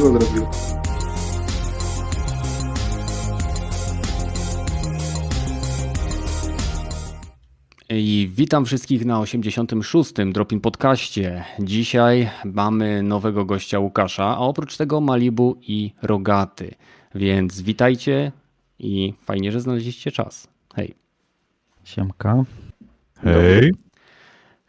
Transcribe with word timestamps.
zrobił. 0.00 0.46
I 7.88 8.30
witam 8.34 8.64
wszystkich 8.64 9.04
na 9.04 9.20
86. 9.20 10.12
Dropin 10.32 10.60
Podcaście. 10.60 11.44
Dzisiaj 11.58 12.30
mamy 12.44 13.02
nowego 13.02 13.44
gościa 13.44 13.78
Łukasza, 13.78 14.24
a 14.24 14.38
oprócz 14.38 14.76
tego 14.76 15.00
Malibu 15.00 15.58
i 15.62 15.92
Rogaty. 16.02 16.74
Więc 17.14 17.60
witajcie 17.60 18.32
i 18.78 19.14
fajnie, 19.24 19.52
że 19.52 19.60
znaleźliście 19.60 20.12
czas. 20.12 20.48
Hej. 20.74 20.94
Siemka. 21.84 22.44
Hej. 23.22 23.72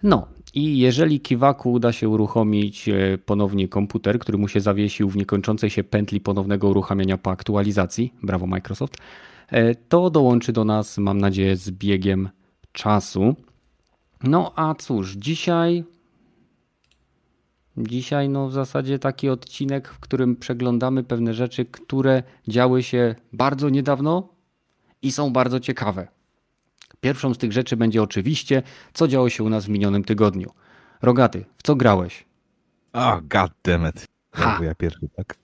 No 0.03 0.32
i 0.53 0.77
jeżeli 0.77 1.19
Kiwaku 1.19 1.71
uda 1.71 1.91
się 1.91 2.09
uruchomić 2.09 2.89
e, 2.89 3.17
ponownie 3.17 3.67
komputer, 3.67 4.19
który 4.19 4.37
mu 4.37 4.47
się 4.47 4.61
zawiesił 4.61 5.09
w 5.09 5.17
niekończącej 5.17 5.69
się 5.69 5.83
pętli 5.83 6.21
ponownego 6.21 6.69
uruchamiania 6.69 7.17
po 7.17 7.31
aktualizacji, 7.31 8.13
brawo 8.23 8.47
Microsoft, 8.47 8.97
e, 9.49 9.75
to 9.75 10.09
dołączy 10.09 10.53
do 10.53 10.65
nas, 10.65 10.97
mam 10.97 11.21
nadzieję, 11.21 11.55
z 11.55 11.71
biegiem 11.71 12.29
czasu. 12.71 13.35
No 14.23 14.53
a 14.55 14.75
cóż, 14.75 15.13
dzisiaj. 15.13 15.83
Dzisiaj, 17.77 18.29
no 18.29 18.47
w 18.47 18.53
zasadzie 18.53 18.99
taki 18.99 19.29
odcinek, 19.29 19.87
w 19.87 19.99
którym 19.99 20.35
przeglądamy 20.35 21.03
pewne 21.03 21.33
rzeczy, 21.33 21.65
które 21.65 22.23
działy 22.47 22.83
się 22.83 23.15
bardzo 23.33 23.69
niedawno 23.69 24.29
i 25.01 25.11
są 25.11 25.33
bardzo 25.33 25.59
ciekawe. 25.59 26.07
Pierwszą 27.03 27.33
z 27.33 27.37
tych 27.37 27.51
rzeczy 27.51 27.77
będzie 27.77 28.03
oczywiście, 28.03 28.63
co 28.93 29.07
działo 29.07 29.29
się 29.29 29.43
u 29.43 29.49
nas 29.49 29.65
w 29.65 29.69
minionym 29.69 30.03
tygodniu. 30.03 30.51
Rogaty, 31.01 31.45
w 31.57 31.63
co 31.63 31.75
grałeś? 31.75 32.25
O, 32.93 32.99
oh, 32.99 33.21
goddammit. 33.23 34.05
Ha. 34.31 34.59
Ja 34.63 34.75
pierwszy, 34.75 35.09
tak? 35.15 35.37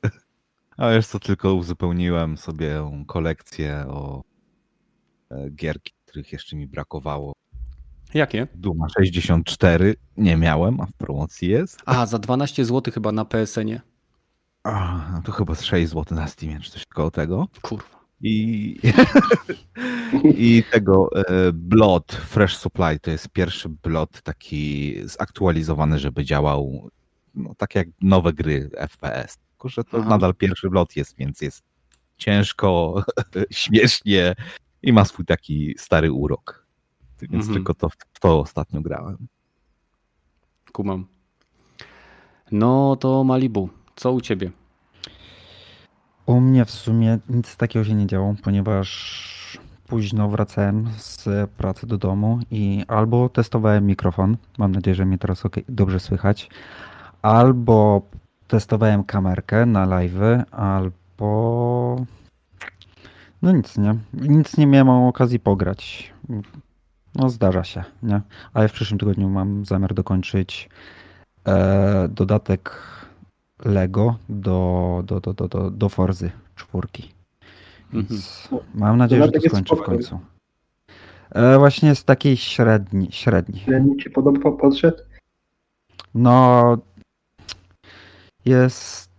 A 0.78 0.90
wiesz 0.90 1.08
co, 1.08 1.20
tylko 1.20 1.54
uzupełniłem 1.54 2.38
sobie 2.38 3.04
kolekcję 3.08 3.86
o 3.88 4.24
e, 5.32 5.50
gierki, 5.50 5.94
których 6.06 6.32
jeszcze 6.32 6.56
mi 6.56 6.68
brakowało. 6.68 7.34
Jakie? 8.14 8.48
Duma 8.56 8.90
64 8.90 9.96
nie 10.18 10.38
miałem, 10.38 10.82
a 10.82 10.86
w 10.86 10.94
promocji 10.94 11.50
jest. 11.50 11.82
A, 11.86 12.06
za 12.06 12.20
12 12.20 12.66
zł 12.66 12.94
chyba 12.94 13.12
na 13.12 13.26
PSN-ie. 13.26 13.82
A, 14.64 15.06
no 15.14 15.22
to 15.22 15.32
chyba 15.32 15.56
z 15.56 15.64
6 15.64 15.90
zł 15.90 16.18
na 16.18 16.28
Steamie, 16.28 16.60
czy 16.60 16.72
coś 16.72 16.86
koło 16.86 17.12
tego. 17.12 17.48
Kurwa. 17.62 17.99
I, 18.22 18.76
I 20.24 20.64
tego 20.72 21.10
e, 21.16 21.52
Blood 21.54 22.12
Fresh 22.12 22.58
Supply 22.58 23.00
to 23.00 23.12
jest 23.12 23.30
pierwszy 23.30 23.70
Blood 23.70 24.22
taki 24.22 24.96
zaktualizowany, 25.06 26.00
żeby 26.00 26.26
działał 26.26 26.90
no, 27.36 27.56
tak 27.58 27.76
jak 27.76 27.88
nowe 28.02 28.34
gry 28.34 28.70
FPS. 28.90 29.38
Tylko, 29.38 29.70
że 29.70 29.84
to 29.84 29.98
Aha. 29.98 30.10
nadal 30.10 30.36
pierwszy 30.36 30.70
Blood 30.70 30.96
jest, 30.96 31.16
więc 31.18 31.42
jest 31.42 31.64
ciężko, 32.18 33.04
śmiesznie 33.52 34.36
i 34.84 34.94
ma 34.94 35.06
swój 35.06 35.26
taki 35.26 35.76
stary 35.78 36.12
urok. 36.12 36.66
Więc 37.22 37.34
Mhm. 37.34 37.54
tylko 37.54 37.74
to, 37.74 37.90
to 38.20 38.40
ostatnio 38.40 38.82
grałem. 38.82 39.28
Kumam. 40.72 41.08
No 42.52 42.96
to 42.96 43.24
Malibu, 43.24 43.70
co 43.96 44.12
u 44.12 44.22
ciebie? 44.22 44.52
U 46.30 46.42
mnie 46.42 46.66
w 46.66 46.72
sumie 46.72 47.20
nic 47.30 47.58
takiego 47.58 47.86
się 47.86 47.94
nie 47.94 48.08
działo, 48.08 48.36
ponieważ 48.44 49.60
późno 49.88 50.30
wracałem 50.30 50.90
z 50.98 51.50
pracy 51.50 51.88
do 51.88 51.98
domu 51.98 52.40
i 52.52 52.86
albo 52.88 53.30
testowałem 53.30 53.86
mikrofon, 53.86 54.38
mam 54.58 54.72
nadzieję, 54.72 54.96
że 54.96 55.06
mnie 55.06 55.18
teraz 55.18 55.46
ok, 55.46 55.56
dobrze 55.70 56.00
słychać, 56.00 56.50
albo 57.22 58.02
testowałem 58.48 59.04
kamerkę 59.04 59.66
na 59.66 59.88
live'y, 59.88 60.44
albo 60.52 62.06
no 63.42 63.52
nic, 63.52 63.78
nie? 63.78 63.96
Nic 64.14 64.58
nie 64.58 64.68
miałem 64.68 64.90
okazji 64.90 65.40
pograć. 65.40 66.14
No 67.16 67.30
zdarza 67.30 67.64
się, 67.64 67.84
nie? 68.04 68.22
Ale 68.54 68.68
w 68.68 68.72
przyszłym 68.72 69.00
tygodniu 69.00 69.30
mam 69.30 69.66
zamiar 69.66 69.94
dokończyć 69.94 70.70
e, 71.46 72.08
dodatek 72.12 72.99
Lego 73.66 74.16
do, 74.30 75.02
do, 75.06 75.20
do, 75.20 75.34
do, 75.34 75.48
do, 75.48 75.72
do 75.72 75.90
Forzy 75.90 76.32
czwórki. 76.56 77.12
Więc 77.94 78.50
mam 78.76 78.98
nadzieję, 78.98 79.24
że 79.26 79.32
to 79.32 79.42
skończę 79.42 79.76
w 79.76 79.82
końcu. 79.82 80.20
E, 81.32 81.58
właśnie 81.58 81.90
jest 81.90 82.04
takiej 82.06 82.38
średni, 82.38 83.08
średni. 83.12 83.60
Średni 83.60 83.98
ci 83.98 84.10
podoba 84.10 84.40
po- 84.40 84.52
podszedł? 84.52 84.98
No 86.16 86.78
jest. 88.46 89.10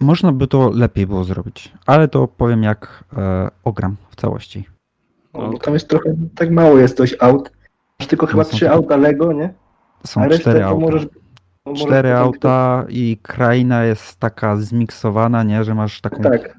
Można 0.00 0.32
by 0.32 0.46
to 0.46 0.70
lepiej 0.70 1.06
było 1.06 1.24
zrobić, 1.24 1.72
ale 1.86 2.08
to 2.08 2.28
powiem 2.28 2.62
jak 2.62 3.04
e, 3.16 3.50
ogram 3.64 3.96
w 4.10 4.16
całości. 4.16 4.64
No, 5.34 5.58
tam 5.58 5.74
jest 5.74 5.88
trochę, 5.88 6.14
tak 6.34 6.50
mało 6.50 6.78
jest 6.78 6.96
dość 6.98 7.16
aut. 7.20 7.52
Masz 8.00 8.08
tylko 8.08 8.26
chyba 8.26 8.42
No 8.42 8.48
trzy 8.48 8.58
tylko- 8.60 8.74
auta 8.74 8.96
Lego, 8.96 9.32
nie? 9.32 9.54
Są 10.06 10.20
A 10.20 10.24
resztę 10.28 10.40
cztery 10.40 10.64
auta. 10.64 10.80
możesz... 10.80 11.06
Cztery 11.74 12.12
auta 12.12 12.84
i 12.88 13.18
kraina 13.22 13.84
jest 13.84 14.16
taka 14.20 14.56
zmiksowana, 14.56 15.42
nie, 15.42 15.64
że 15.64 15.74
masz 15.74 16.00
taką 16.00 16.22
Tak, 16.22 16.58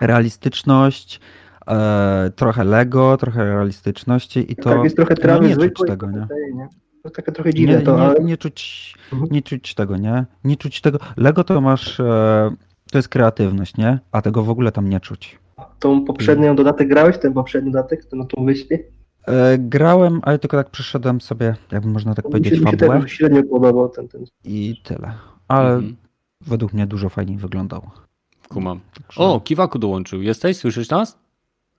realistyczność, 0.00 1.20
e, 1.68 2.30
trochę 2.36 2.64
Lego, 2.64 3.16
trochę 3.16 3.44
realistyczności 3.44 4.52
i 4.52 4.56
to 4.56 4.70
tak 4.70 4.84
jest 4.84 4.96
trochę 4.96 5.14
no, 5.14 5.22
trawy 5.22 5.48
nie 5.48 5.56
czuć 5.56 5.80
tego, 5.86 6.10
nie? 6.10 6.26
nie? 6.54 6.68
To 7.02 7.10
takie 7.10 7.32
trochę 7.32 7.54
dziwne 7.54 7.76
Nie, 7.76 7.82
to, 7.82 7.96
nie, 7.96 8.02
ale 8.02 8.20
nie, 8.20 8.36
czuć, 8.36 8.94
Mhm. 9.12 9.30
nie 9.32 9.42
czuć 9.42 9.74
tego, 9.74 9.96
nie? 9.96 10.24
Nie 10.44 10.56
czuć 10.56 10.80
tego. 10.80 10.98
Lego 11.16 11.44
to 11.44 11.60
masz, 11.60 12.00
e, 12.00 12.50
to 12.92 12.98
jest 12.98 13.08
kreatywność, 13.08 13.76
nie? 13.76 13.98
A 14.12 14.22
tego 14.22 14.42
w 14.42 14.50
ogóle 14.50 14.72
tam 14.72 14.88
nie 14.88 15.00
czuć. 15.00 15.38
tą 15.78 16.04
poprzednią 16.04 16.56
dodatek 16.56 16.88
grałeś, 16.88 17.18
ten 17.18 17.32
poprzedni 17.32 17.72
dodatek, 17.72 18.04
ten 18.04 18.18
na 18.18 18.24
tą 18.24 18.44
wyspie? 18.44 18.78
E, 19.26 19.58
grałem, 19.58 20.20
ale 20.24 20.38
tylko 20.38 20.56
tak 20.56 20.70
przeszedłem 20.70 21.20
sobie, 21.20 21.56
jakby 21.72 21.88
można 21.88 22.14
tak 22.14 22.24
Mi 22.24 22.28
się, 22.28 22.32
powiedzieć, 22.32 22.60
mi 22.60 22.70
się 22.70 22.76
fabułę 22.76 23.00
też 23.02 23.12
średnio 23.12 23.42
podobał 23.42 23.88
ten, 23.88 24.08
ten. 24.08 24.24
i 24.44 24.80
tyle. 24.84 25.12
Ale 25.48 25.70
Mhm. 25.74 25.96
według 26.40 26.72
mnie 26.72 26.86
dużo 26.86 27.08
fajniej 27.08 27.36
wyglądał. 27.38 27.90
Kumam. 28.48 28.80
Także- 28.94 29.20
O, 29.22 29.40
Kiwaku 29.40 29.78
dołączył. 29.78 30.22
Jesteś? 30.22 30.56
Słyszysz 30.56 30.90
nas? 30.90 31.18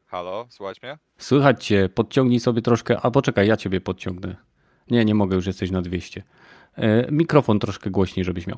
Halo, 0.05 0.45
słuchać 0.49 0.81
mnie? 0.81 0.97
Słychać 1.17 1.65
cię. 1.65 1.89
Podciągnij 1.89 2.39
sobie 2.39 2.61
troszkę. 2.61 3.01
A 3.01 3.11
poczekaj, 3.11 3.47
ja 3.47 3.57
ciebie 3.57 3.81
podciągnę. 3.81 4.35
Nie, 4.91 5.05
nie 5.05 5.15
mogę, 5.15 5.35
już 5.35 5.47
jesteś 5.47 5.71
na 5.71 5.81
200. 5.81 6.23
E, 6.77 7.11
Mikrofon 7.11 7.59
troszkę 7.59 7.89
głośniej, 7.89 8.23
żebyś 8.23 8.47
miał. 8.47 8.57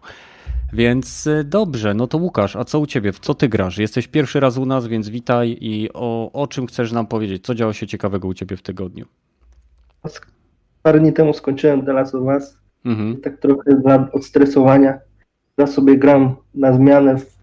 Więc 0.73 1.27
e, 1.27 1.43
dobrze, 1.43 1.93
no 1.93 2.07
to 2.07 2.17
Łukasz, 2.17 2.55
a 2.55 2.65
co 2.65 2.79
u 2.79 2.85
ciebie? 2.85 3.11
W 3.11 3.19
co 3.19 3.33
ty 3.33 3.49
grasz? 3.49 3.77
Jesteś 3.77 4.07
pierwszy 4.07 4.39
raz 4.39 4.57
u 4.57 4.65
nas, 4.65 4.87
więc 4.87 5.09
witaj 5.09 5.57
i 5.61 5.89
o, 5.93 6.31
o 6.31 6.47
czym 6.47 6.67
chcesz 6.67 6.91
nam 6.91 7.07
powiedzieć? 7.07 7.45
Co 7.45 7.55
działo 7.55 7.73
się 7.73 7.87
ciekawego 7.87 8.27
u 8.27 8.33
ciebie 8.33 8.57
w 8.57 8.61
tygodniu? 8.61 9.05
Parę 10.83 10.99
dni 10.99 11.13
temu 11.13 11.33
skończyłem 11.33 11.85
The 11.85 11.93
Last 11.93 12.15
of 12.15 12.23
Us. 12.23 12.57
Mhm. 12.85 13.21
Tak 13.21 13.37
trochę 13.37 13.75
dla 13.75 14.11
odstresowania. 14.11 14.99
Teraz 15.55 15.73
sobie 15.73 15.97
gram 15.97 16.35
na 16.55 16.73
zmianę 16.73 17.17
w 17.17 17.37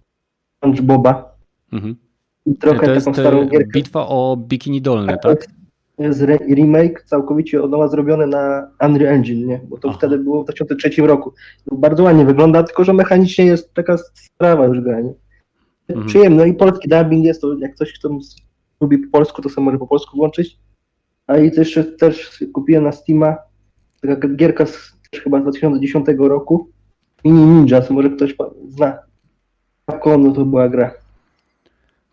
SpongeBoba. 0.56 1.36
Mhm. 1.72 1.96
I 2.46 2.54
trochę 2.54 2.86
to 2.86 2.92
jest 2.92 3.06
taką 3.06 3.14
starą 3.14 3.40
e, 3.40 3.46
gierkę. 3.46 3.70
bitwa 3.74 4.08
o 4.08 4.36
Bikini 4.36 4.82
Dolne, 4.82 5.18
To 5.18 5.28
tak? 5.28 5.46
Jest- 6.04 6.22
re- 6.22 6.38
remake 6.54 7.02
całkowicie 7.06 7.62
od 7.62 7.70
nowa 7.70 7.88
zrobiony 7.88 8.26
na 8.26 8.70
Unreal 8.86 9.14
Engine, 9.14 9.46
nie? 9.46 9.60
Bo 9.68 9.78
to 9.78 9.88
Aha. 9.88 9.98
wtedy 9.98 10.18
było 10.18 10.42
w 10.42 10.44
2003 10.44 11.06
roku. 11.06 11.32
No, 11.70 11.78
bardzo 11.78 12.02
ładnie 12.02 12.24
wygląda, 12.24 12.62
tylko 12.62 12.84
że 12.84 12.92
mechanicznie 12.92 13.46
jest 13.46 13.74
taka 13.74 13.96
sprawa 14.14 14.66
już 14.66 14.80
gra, 14.80 15.00
nie? 15.00 15.14
Mhm. 15.88 16.06
Przyjemne. 16.06 16.36
No 16.38 16.44
i 16.44 16.54
polski 16.54 16.88
dubbing 16.88 17.24
jest, 17.24 17.40
to 17.40 17.58
jak 17.58 17.74
ktoś 17.74 17.98
kto 17.98 18.18
lubi 18.80 18.98
po 18.98 19.10
polsku, 19.18 19.42
to 19.42 19.48
sobie 19.48 19.64
może 19.64 19.78
po 19.78 19.86
polsku 19.86 20.16
włączyć. 20.16 20.58
A 21.26 21.38
i 21.38 21.50
też, 21.50 21.78
też 21.98 22.44
kupiłem 22.52 22.84
na 22.84 22.92
Steama 22.92 23.36
taka 24.02 24.28
gierka 24.28 24.66
z, 24.66 24.92
też 25.10 25.20
chyba 25.20 25.38
z 25.40 25.42
2010 25.42 26.06
roku. 26.18 26.68
Mini 27.24 27.44
Ninjas, 27.44 27.90
może 27.90 28.10
ktoś 28.10 28.36
zna. 28.68 28.98
Capcom 29.90 30.34
to 30.34 30.44
była 30.44 30.68
gra. 30.68 30.90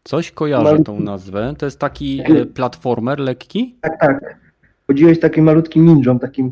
Coś 0.07 0.31
kojarzę 0.31 0.63
Malutki. 0.63 0.83
tą 0.85 0.99
nazwę. 0.99 1.53
To 1.57 1.65
jest 1.65 1.79
taki 1.79 2.21
e, 2.25 2.45
platformer 2.45 3.19
lekki? 3.19 3.75
Tak, 3.81 3.99
tak. 4.01 4.39
Chodziłeś 4.87 5.19
takim 5.19 5.45
malutkim 5.45 5.85
ninją, 5.85 6.19
takim 6.19 6.51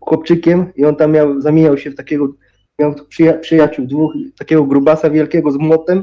chłopczykiem 0.00 0.66
i 0.76 0.84
on 0.84 0.96
tam 0.96 1.12
miał, 1.12 1.40
zamieniał 1.40 1.78
się 1.78 1.90
w 1.90 1.94
takiego, 1.94 2.28
miał 2.78 2.92
przyja- 2.92 3.38
przyjaciół, 3.40 3.86
dwóch, 3.86 4.12
takiego 4.38 4.64
grubasa 4.64 5.10
wielkiego 5.10 5.52
z 5.52 5.56
młotem. 5.56 6.02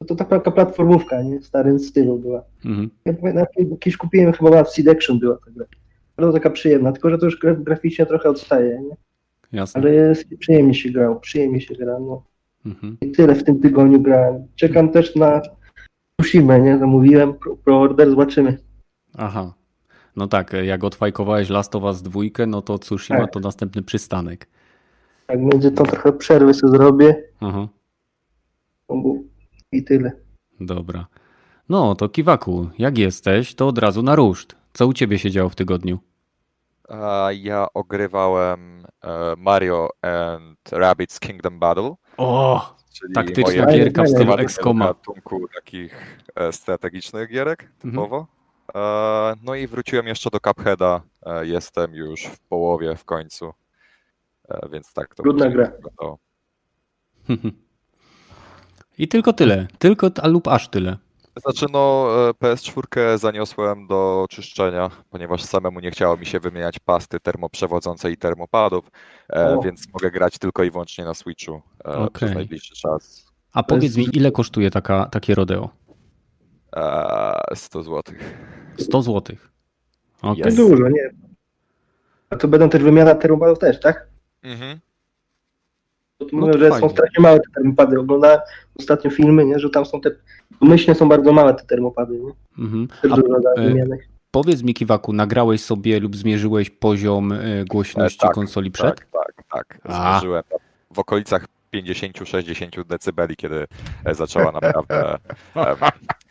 No 0.00 0.06
to 0.06 0.14
taka 0.16 0.50
platformówka, 0.50 1.22
nie? 1.22 1.40
W 1.40 1.44
starym 1.46 1.78
stylu 1.78 2.18
była. 2.18 2.42
Mhm. 2.64 2.90
Ja 3.04 3.12
pamiętam, 3.12 3.46
jakieś 3.70 3.96
kupiłem 3.96 4.32
chyba 4.32 4.50
na 4.50 4.64
Seed 4.64 4.88
Action 4.88 5.18
była 5.18 5.36
ta 5.44 5.50
gra. 5.50 5.66
Bardzo 6.16 6.32
taka 6.32 6.50
przyjemna, 6.50 6.92
tylko 6.92 7.10
że 7.10 7.18
to 7.18 7.24
już 7.26 7.38
gra- 7.40 7.54
graficznie 7.64 8.06
trochę 8.06 8.28
odstaje, 8.28 8.80
nie? 8.80 8.96
Jasne. 9.52 9.80
Ale 9.80 9.94
jest, 9.94 10.24
przyjemnie 10.38 10.74
się 10.74 10.90
grało, 10.90 11.16
przyjemnie 11.16 11.60
się 11.60 11.74
gra, 11.74 11.98
no. 11.98 12.22
Mhm. 12.66 12.96
I 13.00 13.10
tyle 13.10 13.34
w 13.34 13.44
tym 13.44 13.60
tygodniu 13.60 14.00
grałem. 14.00 14.42
Czekam 14.56 14.88
też 14.88 15.16
na 15.16 15.42
Tsushima, 16.20 16.58
nie? 16.58 16.78
Zamówiłem 16.78 17.34
pro, 17.34 17.56
pro 17.56 17.80
order, 17.80 18.10
zobaczymy. 18.10 18.58
Aha. 19.18 19.52
No 20.16 20.26
tak, 20.26 20.52
jak 20.64 20.84
odfajkowałeś 20.84 21.48
Last 21.50 21.74
of 21.76 21.82
Us 21.82 22.02
dwójkę, 22.02 22.46
no 22.46 22.62
to 22.62 22.78
Tsushima 22.78 23.20
Tak. 23.20 23.30
to 23.32 23.40
następny 23.40 23.82
przystanek. 23.82 24.48
Jak 25.28 25.48
będzie 25.48 25.70
to 25.70 25.84
trochę 25.84 26.12
przerwy 26.12 26.54
sobie 26.54 26.70
zrobię, 26.78 27.22
Aha. 27.40 27.68
i 29.72 29.84
tyle. 29.84 30.12
Dobra. 30.60 31.06
No 31.68 31.94
to 31.94 32.08
Kiwaku, 32.08 32.68
jak 32.78 32.98
jesteś, 32.98 33.54
to 33.54 33.68
od 33.68 33.78
razu 33.78 34.02
na 34.02 34.16
ruszt. 34.16 34.56
Co 34.72 34.86
u 34.86 34.92
ciebie 34.92 35.18
się 35.18 35.30
działo 35.30 35.48
w 35.48 35.54
tygodniu? 35.54 35.98
Ja 37.40 37.66
ogrywałem 37.74 38.86
e, 39.04 39.34
Mario 39.36 39.88
and 40.02 40.58
Rabbids 40.72 41.20
Kingdom 41.20 41.58
Battle, 41.58 41.94
O, 42.16 42.75
czyli 43.00 43.14
taktyczna 43.14 43.64
moje 43.64 43.78
gierka 43.78 44.02
w 44.02 44.08
stylu 44.08 44.32
Excoma. 44.32 44.86
gatunku 44.86 45.48
takich 45.54 46.18
e, 46.34 46.52
strategicznych 46.52 47.30
gierek 47.30 47.62
Mhm. 47.62 47.78
typowo. 47.90 48.26
E, 48.74 49.34
No 49.42 49.54
i 49.54 49.66
wróciłem 49.66 50.06
jeszcze 50.06 50.30
do 50.30 50.40
Cupheada. 50.40 51.00
E, 51.26 51.46
Jestem 51.46 51.94
już 51.94 52.24
w 52.24 52.38
połowie, 52.40 52.96
w 52.96 53.04
końcu. 53.04 53.52
Więc 54.72 54.92
tak 54.92 55.14
to 55.14 55.22
Trudna 55.22 55.48
gra. 55.50 55.72
I 58.98 59.08
tylko 59.08 59.32
tyle. 59.32 59.66
Tylko 59.78 60.10
t- 60.10 60.22
a 60.22 60.26
lub 60.28 60.48
aż 60.48 60.68
tyle. 60.68 60.96
Znaczy, 61.36 61.66
no, 61.72 62.08
e, 62.28 62.30
PS4 62.30 63.18
zaniosłem 63.18 63.86
do 63.86 64.26
czyszczenia, 64.30 64.90
ponieważ 65.10 65.42
samemu 65.42 65.80
nie 65.80 65.90
chciało 65.90 66.16
mi 66.16 66.26
się 66.26 66.40
wymieniać 66.40 66.78
pasty 66.78 67.20
termoprzewodzącej 67.20 68.12
i 68.12 68.16
termopadów, 68.16 68.90
e, 69.32 69.54
O. 69.56 69.62
więc 69.62 69.92
mogę 69.92 70.10
grać 70.10 70.38
tylko 70.38 70.64
i 70.64 70.70
wyłącznie 70.70 71.04
na 71.04 71.14
Switchu 71.14 71.62
e, 71.84 71.88
Okej. 71.88 72.10
przez 72.14 72.34
najbliższy 72.34 72.74
czas. 72.74 73.26
A 73.52 73.62
powiedz 73.62 73.96
mi, 73.96 74.08
ile 74.12 74.32
kosztuje 74.32 74.70
taka, 74.70 75.06
takie 75.06 75.34
rodeo? 75.34 75.68
E, 76.76 77.56
100 77.56 77.82
zł. 77.82 78.02
100 78.78 79.02
zł. 79.02 79.36
Okay. 80.22 80.42
To 80.42 80.48
Jest. 80.48 80.56
dużo, 80.56 80.88
nie? 80.88 81.10
A 82.30 82.36
to 82.36 82.48
będą 82.48 82.68
też 82.68 82.82
wymiana 82.82 83.14
termopadów 83.14 83.58
też, 83.58 83.80
tak? 83.80 84.06
Mhm. 84.42 84.80
No 86.20 86.26
mówią, 86.32 86.52
to 86.52 86.58
że 86.58 86.70
fajnie. 86.70 86.88
są 86.88 86.94
strasznie 86.94 87.22
małe 87.22 87.36
te 87.40 87.50
termopady. 87.54 88.00
Oglądałem 88.00 88.40
ostatnio 88.78 89.10
filmy, 89.10 89.44
nie? 89.44 89.58
że 89.58 89.70
tam 89.70 89.86
są 89.86 90.00
te. 90.00 90.10
Domyślnie 90.60 90.94
są 90.94 91.08
bardzo 91.08 91.32
małe 91.32 91.54
te 91.54 91.64
termopady, 91.64 92.18
nie? 92.18 92.32
Mhm. 92.64 92.88
A, 93.10 93.60
e. 93.60 93.98
Powiedz 94.30 94.62
mi, 94.62 94.74
Kiwaku, 94.74 95.12
nagrałeś 95.12 95.60
sobie 95.60 96.00
lub 96.00 96.16
zmierzyłeś 96.16 96.70
poziom 96.70 97.32
e, 97.32 97.64
głośności 97.64 98.18
E, 98.22 98.26
tak, 98.26 98.34
konsoli 98.34 98.70
przed? 98.70 98.96
Tak, 98.96 99.06
tak, 99.12 99.44
tak. 99.52 99.78
A. 99.84 100.10
Zmierzyłem 100.10 100.42
w 100.94 100.98
okolicach 100.98 101.46
50-60 101.74 102.84
decybeli, 102.84 103.36
kiedy 103.36 103.66
e, 104.04 104.14
zaczęła 104.14 104.52
naprawdę, 104.52 105.14
em, 105.54 105.76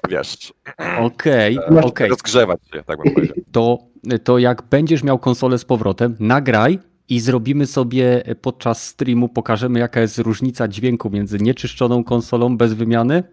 wiesz, 0.09 0.53
Okej, 0.99 1.59
Masz- 1.69 1.85
okej. 1.85 2.09
rozgrzewać 2.09 2.59
się, 2.73 2.83
tak 2.83 3.03
bym 3.03 3.13
powiedział. 3.13 3.35
To, 3.51 3.77
to 4.23 4.37
jak 4.37 4.61
będziesz 4.61 5.03
miał 5.03 5.19
konsolę 5.19 5.57
z 5.57 5.65
powrotem, 5.65 6.15
nagraj 6.19 6.79
i 7.09 7.19
zrobimy 7.19 7.67
sobie 7.67 8.23
podczas 8.41 8.87
streamu, 8.87 9.29
pokażemy 9.29 9.79
jaka 9.79 10.01
jest 10.01 10.17
różnica 10.17 10.67
dźwięku 10.67 11.09
między 11.09 11.39
nieczyszczoną 11.39 12.03
konsolą 12.03 12.57
bez 12.57 12.73
wymiany 12.73 13.23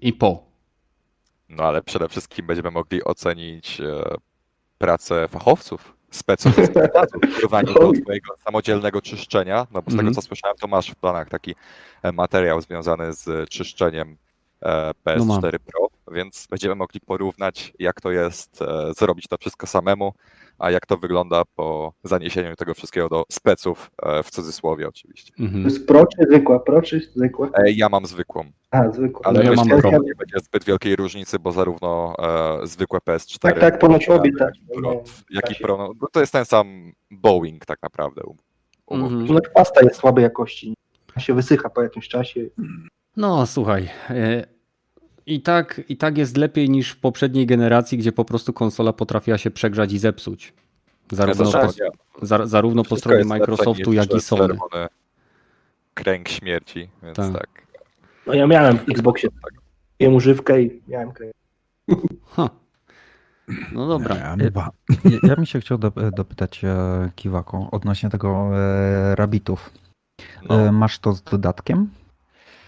i 0.00 0.12
po. 0.12 0.46
No 1.48 1.62
ale 1.64 1.82
przede 1.82 2.08
wszystkim 2.08 2.46
będziemy 2.46 2.70
mogli 2.70 3.04
ocenić 3.04 3.80
e, 3.80 4.14
pracę 4.78 5.28
fachowców, 5.28 5.96
speców 6.10 6.52
w 7.30 7.34
porównaniu 7.34 7.74
do 7.74 7.88
Oj. 7.88 7.96
swojego 8.02 8.34
samodzielnego 8.44 9.02
czyszczenia, 9.02 9.66
no 9.72 9.82
bo 9.82 9.90
z 9.90 9.94
Mhm. 9.94 9.98
tego 10.08 10.14
co 10.22 10.26
słyszałem, 10.28 10.56
to 10.56 10.66
masz 10.68 10.90
w 10.90 10.94
planach 10.96 11.28
taki 11.28 11.54
e, 12.02 12.12
materiał 12.12 12.60
związany 12.60 13.12
z 13.12 13.48
czyszczeniem 13.48 14.16
e, 14.62 14.92
No 15.18 15.24
mam. 15.24 15.40
PS4 15.40 15.58
Pro, 15.58 15.88
więc 16.14 16.46
będziemy 16.50 16.74
mogli 16.74 17.00
porównać 17.00 17.72
jak 17.78 18.00
to 18.00 18.10
jest 18.10 18.62
e, 18.62 18.94
zrobić 18.94 19.26
to 19.28 19.36
wszystko 19.38 19.66
samemu, 19.66 20.12
a 20.58 20.70
jak 20.70 20.86
to 20.86 20.96
wygląda 20.96 21.42
po 21.56 21.92
zaniesieniu 22.04 22.56
tego 22.56 22.74
wszystkiego 22.74 23.08
do 23.08 23.24
speców, 23.32 23.90
e, 24.02 24.22
w 24.22 24.30
cudzysłowie 24.30 24.88
oczywiście. 24.88 25.32
To 25.36 25.42
Mhm. 25.42 25.64
jest 25.64 25.86
pro 25.86 26.06
czy 26.06 26.26
zwykła? 26.26 26.58
Pro 26.60 26.82
czy 26.82 27.00
zwykła? 27.16 27.48
E, 27.54 27.70
Ja 27.70 27.88
mam 27.88 28.06
zwykłą, 28.06 28.44
A, 28.70 28.90
zwykła. 28.92 29.20
ale 29.24 29.38
No 29.38 29.44
ja 29.44 29.50
myślę, 29.50 29.80
że 29.82 29.90
nie 29.90 30.14
będzie 30.14 30.38
zbyt 30.44 30.64
wielkiej 30.64 30.96
różnicy, 30.96 31.38
bo 31.38 31.52
zarówno 31.52 32.14
e, 32.62 32.66
zwykłe 32.66 32.98
PS4 33.00 33.38
Tak, 33.38 33.60
tak, 33.60 33.78
ponoć 33.78 34.08
obie 34.08 34.30
tak. 34.38 34.52
Pro, 34.74 35.02
jak 35.30 35.50
i 35.50 35.54
Pro, 35.54 35.76
no, 35.76 35.90
bo 35.94 36.06
to 36.12 36.20
jest 36.20 36.32
ten 36.32 36.44
sam 36.44 36.92
Boeing 37.10 37.66
tak 37.66 37.82
naprawdę. 37.82 38.22
um- 38.26 38.36
Mhm. 39.04 39.26
Ponoć 39.26 39.44
pasta 39.54 39.80
jest 39.82 39.96
słabej 39.96 40.22
jakości. 40.22 40.74
się 41.18 41.34
wysycha 41.34 41.70
po 41.70 41.82
jakimś 41.82 42.08
czasie. 42.08 42.40
No 43.16 43.46
słuchaj, 43.46 43.88
e, 44.10 44.44
i 45.26 45.40
tak, 45.40 45.80
i 45.88 45.96
tak 45.96 46.18
jest 46.18 46.36
lepiej 46.36 46.70
niż 46.70 46.90
w 46.90 46.96
poprzedniej 47.00 47.46
generacji, 47.46 47.98
gdzie 47.98 48.12
po 48.12 48.24
prostu 48.24 48.52
konsola 48.52 48.92
potrafiła 48.92 49.38
się 49.38 49.50
przegrzać 49.50 49.92
i 49.92 49.98
zepsuć. 49.98 50.52
Zarówno, 51.12 51.44
po, 51.44 51.50
zawsze- 51.50 51.88
za, 52.22 52.46
zarówno 52.46 52.84
po 52.84 52.96
stronie 52.96 53.24
Microsoftu, 53.24 53.92
jak 53.92 54.14
i 54.14 54.20
Sony. 54.20 54.58
Kręg 55.94 56.28
śmierci, 56.28 56.88
więc 57.02 57.16
Tak. 57.16 57.32
tak. 57.32 57.48
No 58.26 58.34
ja 58.34 58.46
miałem 58.46 58.78
w 58.78 58.88
Xboxie 58.88 59.28
miałem 60.00 60.14
używkę 60.16 60.62
i 60.62 60.82
miałem 60.88 61.12
kręg. 61.12 61.32
No 63.72 63.86
dobra. 63.88 64.16
Ja, 64.16 64.36
ja, 64.40 64.70
ja 65.22 65.36
bym 65.36 65.46
się 65.46 65.60
chciał 65.60 65.78
do, 65.78 65.90
dopytać 65.90 66.64
e, 66.64 67.10
Kiwako 67.16 67.68
odnośnie 67.72 68.10
tego 68.10 68.50
e, 68.58 69.14
Rabbitów. 69.14 69.70
No, 70.48 70.60
E, 70.60 70.72
masz 70.72 70.98
to 70.98 71.12
z 71.12 71.22
dodatkiem? 71.22 71.90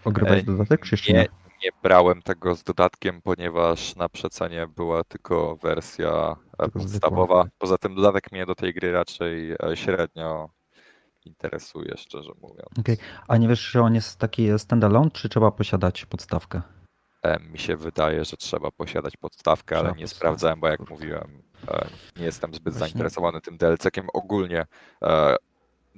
Ogrywać 0.05 0.39
E, 0.39 0.43
dodatek, 0.43 0.85
czy 0.87 0.95
jeszcze 0.95 1.13
nie, 1.13 1.27
nie? 1.63 1.69
nie 1.69 1.71
brałem 1.83 2.23
tego 2.23 2.55
z 2.55 2.63
dodatkiem, 2.65 3.23
ponieważ 3.23 3.97
na 3.97 4.09
przecenie 4.09 4.67
była 4.67 5.05
tylko 5.05 5.57
wersja 5.57 6.37
e, 6.59 6.69
podstawowa. 6.69 7.45
Poza 7.59 7.79
tym 7.79 7.95
dodatek 7.95 8.33
mnie 8.33 8.47
do 8.47 8.55
tej 8.55 8.75
gry 8.75 8.93
raczej 8.93 9.53
e, 9.53 9.77
średnio 9.77 10.49
interesuje, 11.25 11.97
szczerze 11.97 12.33
mówiąc. 12.41 12.69
Okej. 12.81 12.97
A 13.29 13.37
nie 13.37 13.49
wiesz, 13.49 13.61
że 13.61 13.83
on 13.83 13.95
jest 13.95 14.19
taki 14.19 14.59
standalone, 14.59 15.11
czy 15.11 15.29
trzeba 15.29 15.51
posiadać 15.51 16.07
podstawkę? 16.07 16.63
E, 17.23 17.41
Mi 17.41 17.59
się 17.59 17.77
wydaje, 17.77 18.25
że 18.25 18.37
trzeba 18.37 18.71
posiadać 18.71 19.17
podstawkę, 19.17 19.77
ale 19.77 19.85
Trzeba 19.85 19.97
nie 19.97 20.03
podstawkę, 20.05 20.19
sprawdzałem, 20.21 20.61
bo 20.61 20.69
jak 20.69 20.91
mówiłem, 20.91 21.43
nie 22.17 22.25
jestem 22.25 22.55
zbyt 22.55 22.75
Właśnie. 22.75 22.89
zainteresowany 22.89 23.41
tym 23.41 23.59
DLC-kiem. 23.59 24.07
Ogólnie 24.15 24.67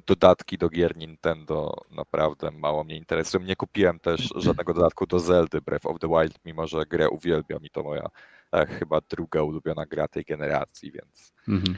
dodatki 0.07 0.59
do 0.59 0.69
gier 0.69 0.97
Nintendo 0.97 1.75
naprawdę 1.91 2.51
mało 2.51 2.85
mnie 2.85 2.97
interesują. 2.97 3.45
Nie 3.45 3.57
kupiłem 3.57 3.99
też 4.01 4.29
żadnego 4.37 4.75
dodatku 4.75 5.07
do 5.07 5.19
Zeldy 5.19 5.61
Breath 5.61 5.87
of 5.87 5.99
the 5.99 6.09
Wild, 6.09 6.39
mimo 6.45 6.67
że 6.67 6.87
grę 6.87 7.09
uwielbiam 7.11 7.63
i 7.65 7.71
to 7.71 7.83
moja 7.83 8.09
e, 8.53 8.67
chyba 8.67 9.01
druga 9.11 9.43
ulubiona 9.43 9.87
gra 9.87 10.09
tej 10.09 10.25
generacji, 10.25 10.93
więc 10.93 11.33
Mhm. 11.49 11.77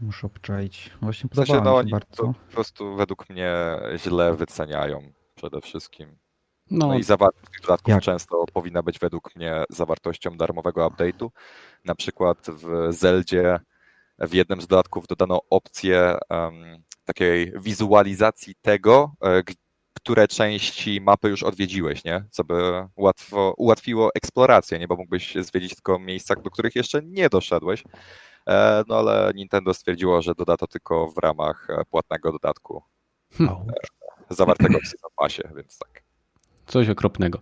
Muszę 0.00 0.26
obczaić. 0.26 0.90
Właśnie 1.02 1.30
w 1.32 1.34
sensie 1.36 1.52
podobało 1.52 1.74
no 1.74 1.80
oni 1.80 1.90
bardzo. 1.90 2.22
po 2.22 2.52
prostu 2.52 2.96
według 2.96 3.30
mnie 3.30 3.52
źle 3.96 4.34
wyceniają 4.34 5.12
przede 5.34 5.60
wszystkim. 5.60 6.16
No, 6.70 6.86
No 6.86 6.94
i 6.98 7.02
zawartość 7.02 7.50
tych 7.52 7.60
dodatków 7.60 7.88
Jak? 7.88 8.02
często 8.02 8.44
powinna 8.52 8.82
być 8.82 8.98
według 8.98 9.36
mnie 9.36 9.64
zawartością 9.70 10.36
darmowego 10.36 10.88
update'u. 10.88 11.28
Na 11.84 11.94
przykład 11.94 12.46
w 12.50 12.92
Zeldzie 12.92 13.60
w 14.18 14.34
jednym 14.34 14.60
z 14.60 14.66
dodatków 14.66 15.06
dodano 15.06 15.40
opcję 15.50 16.16
em, 16.28 16.82
takiej 17.04 17.52
wizualizacji 17.56 18.54
tego, 18.62 19.12
e, 19.24 19.42
które 19.96 20.28
części 20.28 21.00
mapy 21.00 21.28
już 21.28 21.42
odwiedziłeś, 21.42 22.04
nie? 22.04 22.24
Co 22.30 22.44
by 22.44 22.86
łatwo, 22.96 23.54
ułatwiło 23.56 24.10
eksplorację, 24.14 24.78
nie? 24.78 24.88
Bo 24.88 24.96
mógłbyś 24.96 25.34
zwiedzić 25.34 25.74
tylko 25.74 25.98
miejsca, 25.98 26.34
do 26.36 26.50
których 26.50 26.74
jeszcze 26.76 27.02
nie 27.02 27.28
doszedłeś. 27.28 27.84
E, 28.48 28.82
No 28.88 28.98
ale 28.98 29.32
Nintendo 29.34 29.74
stwierdziło, 29.74 30.22
że 30.22 30.34
doda 30.34 30.56
to 30.56 30.66
tylko 30.66 31.08
w 31.08 31.18
ramach 31.18 31.66
e, 31.70 31.84
płatnego 31.84 32.32
dodatku 32.32 32.82
Au. 33.48 33.66
zawartego 34.30 34.78
w 34.78 34.86
Season 34.88 35.10
Passie, 35.16 35.42
więc 35.56 35.78
tak. 35.78 36.03
Coś 36.66 36.88
okropnego. 36.88 37.38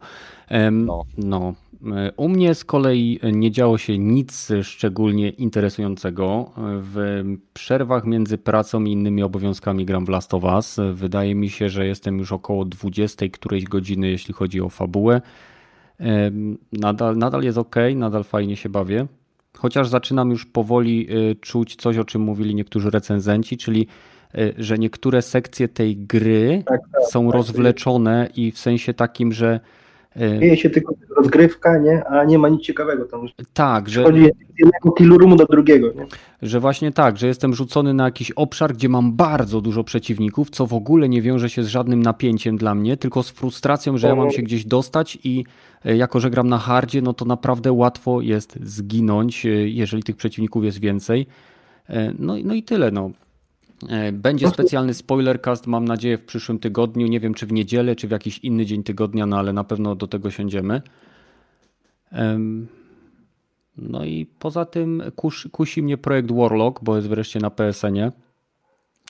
No. 0.73 1.03
no. 1.19 1.55
E, 1.97 2.13
U 2.17 2.29
mnie 2.29 2.55
z 2.55 2.65
kolei 2.65 3.21
nie 3.33 3.51
działo 3.51 3.79
się 3.79 3.99
nic 3.99 4.49
szczególnie 4.63 5.31
interesującego. 5.31 6.51
W 6.57 7.23
przerwach 7.55 8.05
między 8.05 8.39
pracą 8.39 8.85
i 8.85 8.93
innymi 8.93 9.23
obowiązkami 9.23 9.85
gram 9.85 10.07
w 10.07 10.09
Last 10.09 10.35
of 10.35 10.45
Us. 10.45 10.77
Wydaje 10.95 11.35
mi 11.35 11.51
się, 11.51 11.69
że 11.69 11.87
jestem 11.87 12.19
już 12.19 12.33
około 12.33 12.65
20 12.65 13.29
którejś 13.29 13.65
godziny, 13.65 14.09
jeśli 14.09 14.35
chodzi 14.35 14.61
o 14.61 14.69
fabułę. 14.69 15.21
Nadal, 16.73 17.17
nadal 17.17 17.43
jest 17.43 17.59
ok, 17.59 17.77
nadal 17.97 18.25
fajnie 18.25 18.57
się 18.57 18.69
bawię. 18.69 19.07
Chociaż 19.59 19.89
zaczynam 19.89 20.31
już 20.31 20.47
powoli 20.47 21.17
y, 21.31 21.37
czuć 21.41 21.77
coś, 21.77 21.99
o 21.99 22.05
czym 22.05 22.23
mówili 22.23 22.55
niektórzy 22.55 22.91
recenzenci, 22.91 23.57
czyli 23.57 23.87
że 24.59 24.79
niektóre 24.79 25.23
sekcje 25.23 25.69
tej 25.69 25.97
gry 25.97 26.63
Tak, 26.67 26.81
tak. 26.93 27.03
są 27.11 27.31
rozwleczone 27.33 28.29
i 28.37 28.53
w 28.53 28.59
sensie 28.59 28.95
takim, 28.95 29.33
że 29.33 29.61
y, 30.17 30.39
Dzieje 30.41 30.57
się 30.57 30.71
tylko 30.71 30.95
rozgrywka, 31.17 31.79
nie? 31.79 32.05
A 32.05 32.25
nie 32.25 32.39
ma 32.39 32.49
nic 32.49 32.63
ciekawego 32.63 33.05
tam. 33.05 33.21
tak, 33.53 33.89
że, 33.89 34.03
Chodzi 34.05 34.21
z 34.25 34.59
jednego 34.59 34.93
killu 34.93 35.19
roomu 35.19 35.37
do 35.37 35.45
drugiego, 35.47 35.87
nie? 35.93 36.07
że 36.43 36.61
właśnie 36.61 36.93
tak, 36.93 37.17
że 37.19 37.27
jestem 37.27 37.55
rzucony 37.55 37.95
na 37.95 38.05
jakiś 38.05 38.31
obszar, 38.31 38.73
gdzie 38.75 38.89
mam 38.89 39.13
bardzo 39.13 39.61
dużo 39.61 39.85
przeciwników, 39.85 40.51
co 40.51 40.67
w 40.67 40.75
ogóle 40.75 41.09
nie 41.09 41.23
wiąże 41.23 41.51
się 41.51 41.63
z 41.63 41.69
żadnym 41.69 42.03
napięciem 42.03 42.57
dla 42.57 42.75
mnie, 42.75 42.97
tylko 42.97 43.23
z 43.23 43.31
frustracją, 43.31 43.99
że 43.99 44.09
ja 44.09 44.15
mam 44.15 44.31
się 44.31 44.43
gdzieś 44.43 44.65
dostać 44.65 45.19
i 45.25 45.45
e, 45.85 45.97
jako, 45.97 46.21
że 46.21 46.31
gram 46.31 46.49
na 46.49 46.59
hardzie, 46.59 47.03
no 47.03 47.13
to 47.15 47.25
naprawdę 47.25 47.73
łatwo 47.73 48.21
jest 48.21 48.59
zginąć, 48.63 49.47
jeżeli 49.65 50.03
tych 50.03 50.17
przeciwników 50.17 50.65
jest 50.65 50.81
więcej. 50.81 51.27
No, 52.19 52.37
i- 52.37 52.45
no 52.45 52.55
i 52.55 52.63
tyle, 52.63 52.91
no. 52.91 53.11
E, 53.89 54.13
będzie 54.13 54.49
specjalny 54.49 54.95
spoilercast, 54.95 55.67
mam 55.67 55.85
nadzieję, 55.85 56.19
w 56.19 56.25
przyszłym 56.25 56.59
tygodniu. 56.59 57.07
Nie 57.07 57.21
wiem, 57.21 57.35
czy 57.35 57.47
w 57.47 57.53
niedzielę, 57.53 57.97
czy 57.97 58.09
w 58.09 58.11
jakiś 58.11 58.39
inny 58.39 58.67
dzień 58.67 58.83
tygodnia, 58.83 59.27
no 59.27 59.39
ale 59.39 59.53
na 59.53 59.65
pewno 59.65 59.95
do 59.95 60.07
tego 60.07 60.31
siądziemy. 60.31 60.83
No 63.77 64.05
i 64.05 64.27
poza 64.39 64.65
tym 64.65 65.03
kusi, 65.17 65.51
kusi 65.51 65.83
mnie 65.83 65.99
projekt 65.99 66.33
Warlock, 66.33 66.83
bo 66.83 66.97
jest 66.97 67.09
wreszcie 67.09 67.41
na 67.41 67.51
PSN-ie 67.51 68.13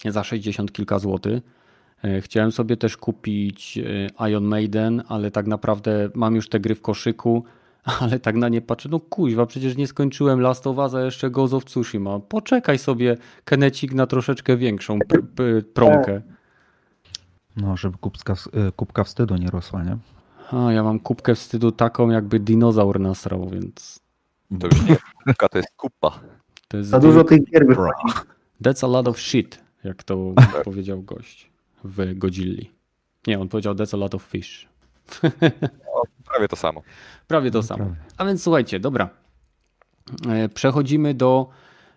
za 0.05 0.25
60 0.25 0.73
kilka 0.73 0.99
złotych. 0.99 1.43
E, 2.05 2.21
chciałem 2.21 2.53
sobie 2.53 2.77
też 2.77 2.97
kupić 2.97 3.79
e, 3.79 4.29
Iron 4.31 4.45
Maiden, 4.45 5.03
ale 5.09 5.31
tak 5.31 5.47
naprawdę 5.47 6.11
mam 6.15 6.35
już 6.35 6.49
te 6.49 6.61
gry 6.61 6.75
w 6.75 6.83
koszyku, 6.83 7.45
ale 7.83 8.21
tak 8.21 8.37
na 8.37 8.49
nie 8.49 8.61
patrzę, 8.61 8.89
no 8.89 9.01
kuźwa, 9.01 9.47
przecież 9.47 9.77
nie 9.77 9.87
skończyłem 9.87 10.41
Last 10.41 10.67
of 10.67 10.77
Us, 10.77 10.95
a 10.95 11.01
jeszcze 11.01 11.31
Ghost 11.31 11.55
of 11.55 11.65
Tsushima. 11.65 12.21
Poczekaj 12.21 12.79
sobie, 12.79 13.17
Kenecik, 13.45 13.95
na 13.95 14.07
troszeczkę 14.07 14.57
większą 14.57 14.99
pr 14.99 15.23
pr 15.37 15.73
promkę. 15.73 16.23
No, 17.57 17.77
żeby 17.77 17.99
kubka, 17.99 18.35
e, 18.53 18.73
kubka 18.73 19.05
wstydu 19.05 19.37
nie 19.37 19.51
rosła, 19.51 19.83
nie? 19.83 19.97
A, 20.51 20.73
ja 20.73 20.83
mam 20.83 21.01
kubkę 21.01 21.35
wstydu 21.35 21.73
taką, 21.73 22.11
jakby 22.11 22.41
dinozaur 22.41 23.01
nasrał, 23.01 23.49
więc... 23.51 24.01
To 24.61 24.67
już 24.67 24.83
nie 24.83 24.97
kubka, 25.25 25.49
to 25.49 25.59
jest 25.59 25.71
kupa. 25.77 26.21
To 26.69 26.77
jest 26.77 26.91
Za 26.91 27.01
dużo 27.01 27.25
tych 27.25 27.45
gier. 27.45 27.67
That's 28.63 28.85
a 28.85 28.89
lot 28.89 29.09
of 29.09 29.21
shit, 29.21 29.61
jak 29.85 30.03
to 30.03 30.35
powiedział 30.65 31.03
gość 31.03 31.51
w 31.85 32.19
Godzilli. 32.19 32.71
Nie, 33.27 33.41
on 33.41 33.49
powiedział 33.49 33.75
that's 33.75 33.95
a 33.95 33.97
lot 33.97 34.15
of 34.15 34.23
fish. 34.23 34.69
Prawie 36.33 36.49
to 36.49 36.57
samo. 36.57 36.83
Prawie 37.29 37.51
to 37.51 37.63
samo. 37.63 37.87
A 38.17 38.25
więc 38.25 38.43
słuchajcie, 38.43 38.81
dobra. 38.81 39.09
E, 40.29 40.49
przechodzimy 40.49 41.15
do 41.15 41.49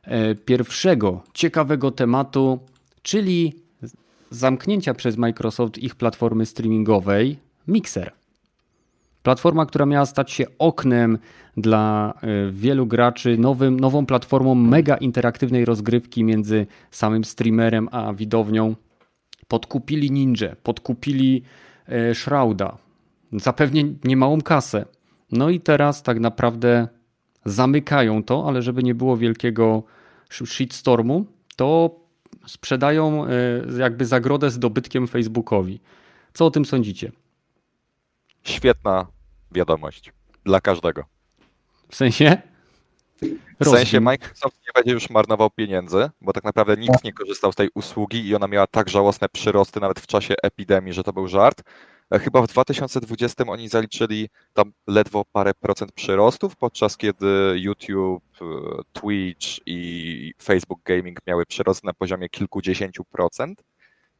e, 0.04 0.36
pierwszego 0.36 1.24
ciekawego 1.34 1.92
tematu, 1.92 2.60
czyli 3.02 3.54
zamknięcia 4.30 4.94
przez 4.94 5.18
Microsoft 5.18 5.78
ich 5.78 5.96
platformy 5.96 6.46
streamingowej 6.46 7.40
Mixer. 7.68 8.12
Platforma, 9.24 9.66
która 9.66 9.86
miała 9.86 10.06
stać 10.06 10.32
się 10.32 10.46
oknem 10.60 11.18
dla 11.58 12.14
e, 12.22 12.52
wielu 12.52 12.86
graczy, 12.86 13.38
nowym, 13.38 13.80
nową 13.80 14.06
platformą 14.06 14.56
mega 14.56 14.98
interaktywnej 14.98 15.66
rozgrywki 15.66 16.24
między 16.24 16.68
samym 16.92 17.24
streamerem 17.24 17.90
a 17.92 18.14
widownią. 18.14 18.76
Podkupili 19.48 20.12
Ninja, 20.12 20.56
podkupili 20.64 21.44
Shrouda, 22.14 22.78
zapewnie 23.32 23.84
niemałą 24.04 24.42
kasę. 24.42 24.86
No 25.32 25.50
i 25.50 25.60
teraz 25.60 26.04
tak 26.04 26.20
naprawdę 26.20 26.88
zamykają 27.46 28.24
to, 28.24 28.48
ale 28.48 28.62
żeby 28.62 28.84
nie 28.84 28.96
było 28.96 29.18
wielkiego 29.18 29.84
shitstormu, 30.30 31.26
to 31.56 32.00
sprzedają 32.48 33.28
jakby 33.78 34.06
zagrodę 34.06 34.50
z 34.50 34.60
dobytkiem 34.60 35.08
Facebookowi. 35.08 35.80
Co 36.34 36.46
o 36.46 36.52
tym 36.52 36.66
sądzicie? 36.66 37.12
Świetna 38.44 39.08
wiadomość 39.52 40.14
dla 40.44 40.62
każdego. 40.62 41.04
W 41.90 41.96
sensie? 41.96 42.38
W 43.60 43.66
sensie 43.70 44.00
Microsoft 44.00 44.58
nie 44.68 44.74
będzie 44.76 44.92
już 44.92 45.10
marnował 45.10 45.50
pieniędzy, 45.50 46.10
bo 46.22 46.34
tak 46.34 46.44
naprawdę 46.44 46.78
nikt 46.78 47.04
nie 47.04 47.14
korzystał 47.14 47.52
z 47.52 47.56
tej 47.56 47.70
usługi 47.76 48.28
i 48.28 48.36
ona 48.36 48.48
miała 48.48 48.68
tak 48.68 48.90
żałosne 48.90 49.30
przyrosty 49.30 49.80
nawet 49.80 50.00
w 50.00 50.08
czasie 50.08 50.36
epidemii, 50.44 50.94
że 50.94 51.04
to 51.04 51.14
był 51.14 51.28
żart. 51.28 51.64
Chyba 52.12 52.42
w 52.42 52.48
2020 52.48 53.44
oni 53.48 53.70
zaliczyli 53.70 54.30
tam 54.54 54.72
ledwo 54.88 55.26
parę 55.32 55.54
procent 55.54 55.92
przyrostów, 55.92 56.56
podczas 56.56 56.98
kiedy 56.98 57.54
YouTube, 57.56 58.24
Twitch 58.94 59.48
i 59.66 60.34
Facebook 60.44 60.80
Gaming 60.84 61.20
miały 61.28 61.46
przyrost 61.46 61.84
na 61.84 61.94
poziomie 61.94 62.30
kilkudziesięciu 62.30 63.04
procent. 63.04 63.64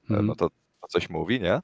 Hmm. 0.08 0.26
No 0.26 0.36
to, 0.36 0.50
to 0.82 0.88
coś 0.88 1.10
mówi, 1.10 1.42
nie? 1.42 1.60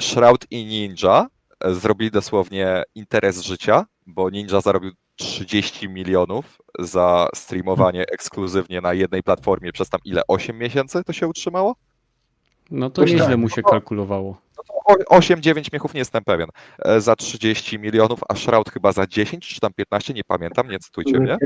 Shroud 0.00 0.46
i 0.50 0.64
Ninja 0.64 1.26
zrobili 1.64 2.10
dosłownie 2.10 2.82
interes 2.94 3.40
życia, 3.40 3.86
bo 4.06 4.30
Ninja 4.30 4.60
zarobił 4.60 4.92
30 5.16 5.88
milionów 5.88 6.62
za 6.78 7.28
streamowanie 7.34 8.06
ekskluzywnie 8.06 8.80
na 8.80 8.92
jednej 8.92 9.22
platformie 9.22 9.72
przez 9.72 9.88
tam 9.88 10.00
ile? 10.04 10.22
8 10.28 10.58
miesięcy 10.58 11.04
to 11.04 11.12
się 11.12 11.28
utrzymało? 11.28 11.76
No 12.70 12.90
to 12.90 13.04
nieźle 13.04 13.36
mu 13.36 13.48
się 13.48 13.62
kalkulowało. 13.62 14.40
No 14.90 15.18
8-9 15.18 15.72
miechów 15.72 15.94
nie 15.94 15.98
jestem 15.98 16.24
pewien. 16.24 16.48
Za 16.98 17.16
30 17.16 17.78
milionów, 17.78 18.20
a 18.28 18.34
Shroud 18.34 18.70
chyba 18.70 18.92
za 18.92 19.06
10 19.06 19.48
czy 19.48 19.60
tam 19.60 19.72
15, 19.72 20.14
nie 20.14 20.24
pamiętam, 20.24 20.68
nie 20.68 20.78
cytujcie 20.78 21.20
mnie. 21.20 21.38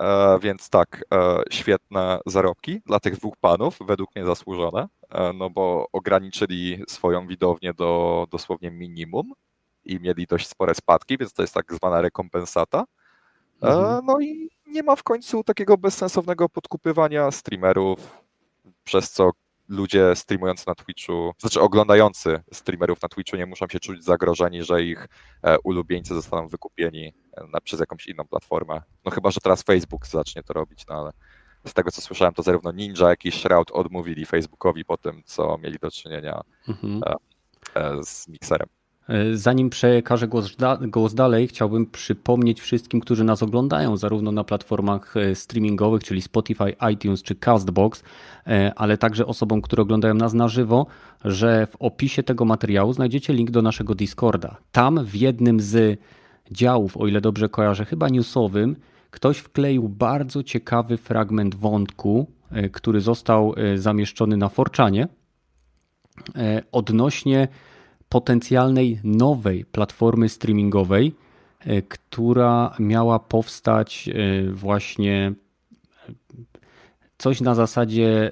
E, 0.00 0.38
więc 0.42 0.70
tak, 0.70 1.04
e, 1.14 1.42
świetne 1.50 2.20
zarobki 2.26 2.80
dla 2.86 3.00
tych 3.00 3.16
dwóch 3.16 3.34
panów, 3.40 3.78
według 3.86 4.16
mnie 4.16 4.24
zasłużone, 4.24 4.88
e, 5.10 5.32
no 5.32 5.50
bo 5.50 5.86
ograniczyli 5.92 6.84
swoją 6.88 7.26
widownię 7.26 7.74
do 7.74 8.26
dosłownie 8.30 8.70
minimum 8.70 9.32
i 9.84 10.00
mieli 10.00 10.26
dość 10.26 10.48
spore 10.48 10.74
spadki, 10.74 11.18
więc 11.18 11.32
to 11.32 11.42
jest 11.42 11.54
tak 11.54 11.74
zwana 11.74 12.00
rekompensata. 12.00 12.84
Mhm. 13.62 14.06
No 14.06 14.20
i 14.20 14.50
nie 14.66 14.82
ma 14.82 14.96
w 14.96 15.02
końcu 15.02 15.44
takiego 15.44 15.78
bezsensownego 15.78 16.48
podkupywania 16.48 17.30
streamerów, 17.30 18.22
przez 18.84 19.10
co 19.10 19.30
ludzie 19.70 20.16
streamujący 20.16 20.64
na 20.66 20.74
Twitchu, 20.74 21.32
znaczy 21.38 21.60
oglądający 21.60 22.42
streamerów 22.52 23.02
na 23.02 23.08
Twitchu 23.08 23.36
nie 23.36 23.46
muszą 23.46 23.68
się 23.68 23.80
czuć 23.80 24.04
zagrożeni, 24.04 24.64
że 24.64 24.82
ich 24.82 25.08
ulubieńcy 25.64 26.14
zostaną 26.14 26.48
wykupieni 26.48 27.12
na, 27.52 27.60
przez 27.60 27.80
jakąś 27.80 28.06
inną 28.06 28.24
platformę. 28.24 28.82
No 29.04 29.10
chyba, 29.10 29.30
że 29.30 29.40
teraz 29.40 29.62
Facebook 29.62 30.06
zacznie 30.06 30.42
to 30.42 30.52
robić, 30.52 30.84
no 30.88 30.94
ale 30.94 31.10
z 31.66 31.74
tego 31.74 31.90
co 31.90 32.00
słyszałem, 32.00 32.34
to 32.34 32.42
zarówno 32.42 32.72
Ninja, 32.72 33.08
jak 33.08 33.24
i 33.24 33.32
Shroud 33.32 33.70
odmówili 33.70 34.26
Facebookowi 34.26 34.84
po 34.84 34.96
tym, 34.96 35.22
co 35.24 35.58
mieli 35.58 35.78
do 35.78 35.90
czynienia 35.90 36.40
mhm. 36.68 37.00
z 38.04 38.28
Mixerem. 38.28 38.68
Zanim 39.34 39.70
przekażę 39.70 40.28
głos, 40.28 40.56
głos, 40.82 41.14
dalej, 41.14 41.48
chciałbym 41.48 41.86
przypomnieć 41.86 42.60
wszystkim, 42.60 43.00
którzy 43.00 43.24
nas 43.24 43.42
oglądają, 43.42 43.96
zarówno 43.96 44.32
na 44.32 44.44
platformach 44.44 45.14
streamingowych, 45.34 46.04
czyli 46.04 46.22
Spotify, 46.22 46.76
iTunes 46.92 47.22
czy 47.22 47.34
Castbox, 47.34 48.02
ale 48.76 48.98
także 48.98 49.26
osobom, 49.26 49.62
które 49.62 49.82
oglądają 49.82 50.14
nas 50.14 50.34
na 50.34 50.48
żywo, 50.48 50.86
że 51.24 51.66
w 51.66 51.76
opisie 51.76 52.22
tego 52.22 52.44
materiału 52.44 52.92
znajdziecie 52.92 53.32
link 53.32 53.50
do 53.50 53.62
naszego 53.62 53.94
Discorda. 53.94 54.56
Tam 54.72 55.04
w 55.04 55.14
jednym 55.14 55.60
z 55.60 56.00
działów, 56.50 56.96
o 56.96 57.06
ile 57.06 57.20
dobrze 57.20 57.48
kojarzę, 57.48 57.84
chyba 57.84 58.08
newsowym, 58.08 58.76
ktoś 59.10 59.38
wkleił 59.38 59.88
bardzo 59.88 60.42
ciekawy 60.42 60.96
fragment 60.96 61.54
wątku, 61.54 62.26
który 62.72 63.00
został 63.00 63.54
zamieszczony 63.74 64.36
na 64.36 64.48
Forczanie 64.48 65.08
odnośnie 66.72 67.48
potencjalnej 68.10 69.00
nowej 69.04 69.64
platformy 69.64 70.28
streamingowej, 70.28 71.14
e, 71.60 71.82
która 71.82 72.74
miała 72.78 73.18
powstać 73.18 74.08
e, 74.08 74.52
właśnie 74.52 75.32
e, 76.08 76.12
coś 77.18 77.40
na 77.40 77.54
zasadzie 77.54 78.30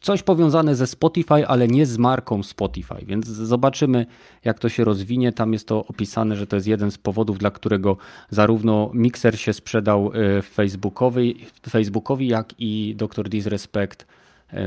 coś 0.00 0.22
powiązane 0.22 0.74
ze 0.74 0.86
Spotify, 0.86 1.46
ale 1.46 1.68
nie 1.68 1.86
z 1.86 1.98
marką 1.98 2.42
Spotify, 2.42 3.06
więc 3.06 3.26
zobaczymy, 3.26 4.06
jak 4.44 4.58
to 4.58 4.68
się 4.68 4.84
rozwinie. 4.84 5.32
Tam 5.32 5.52
jest 5.52 5.68
to 5.68 5.86
opisane, 5.86 6.36
że 6.36 6.46
to 6.46 6.56
jest 6.56 6.66
jeden 6.66 6.90
z 6.90 6.98
powodów, 6.98 7.38
dla 7.38 7.50
którego 7.50 7.96
zarówno 8.30 8.90
Mixer 8.94 9.40
się 9.40 9.52
sprzedał 9.52 10.10
Facebookowi, 10.42 11.46
Facebookowi 11.68 12.28
jak 12.28 12.54
i 12.58 12.94
Dr. 12.96 13.28
Disrespect 13.28 14.06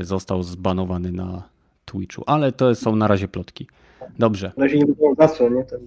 został 0.00 0.42
zbanowany 0.42 1.12
na 1.12 1.42
Twitchu, 1.84 2.24
ale 2.26 2.52
to 2.52 2.74
są 2.74 2.96
na 2.96 3.06
razie 3.06 3.28
plotki. 3.28 3.66
Dobrze. 4.18 4.52
Na 4.56 4.64
razie 4.64 4.78
nie 4.78 4.86
wiadomo 4.86 5.14
za 5.18 5.28
co, 5.28 5.48
nie? 5.48 5.64
Ten... 5.64 5.80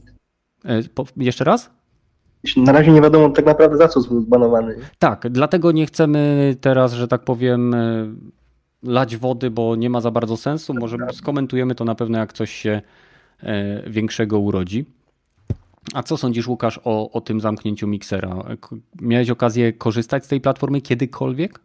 E, 0.65 0.83
po, 0.83 1.05
jeszcze 1.17 1.43
raz? 1.43 1.69
Na 2.57 2.71
razie 2.71 2.91
nie 2.91 3.01
wiadomo 3.01 3.29
tak 3.29 3.45
naprawdę 3.45 3.77
za 3.77 3.87
co 3.87 4.01
był 4.01 4.21
zbanowany. 4.21 4.75
Tak, 4.99 5.29
dlatego 5.29 5.71
nie 5.71 5.85
chcemy 5.85 6.55
teraz, 6.61 6.93
że 6.93 7.07
tak 7.07 7.23
powiem, 7.23 7.73
e, 7.73 8.07
lać 8.83 9.17
wody, 9.17 9.51
bo 9.51 9.75
nie 9.75 9.89
ma 9.89 10.01
za 10.01 10.11
bardzo 10.11 10.37
sensu. 10.37 10.73
Może 10.73 10.97
skomentujemy 11.13 11.75
to 11.75 11.85
na 11.85 11.95
pewno, 11.95 12.17
jak 12.17 12.33
coś 12.33 12.51
się 12.51 12.81
e, 13.43 13.89
większego 13.89 14.39
urodzi. 14.39 14.85
A 15.93 16.03
co 16.03 16.17
sądzisz, 16.17 16.47
Łukasz, 16.47 16.79
o, 16.83 17.11
o 17.11 17.21
tym 17.21 17.41
zamknięciu 17.41 17.87
miksera? 17.87 18.43
Miałeś 19.01 19.29
okazję 19.29 19.73
korzystać 19.73 20.25
z 20.25 20.27
tej 20.27 20.41
platformy 20.41 20.81
kiedykolwiek? 20.81 21.59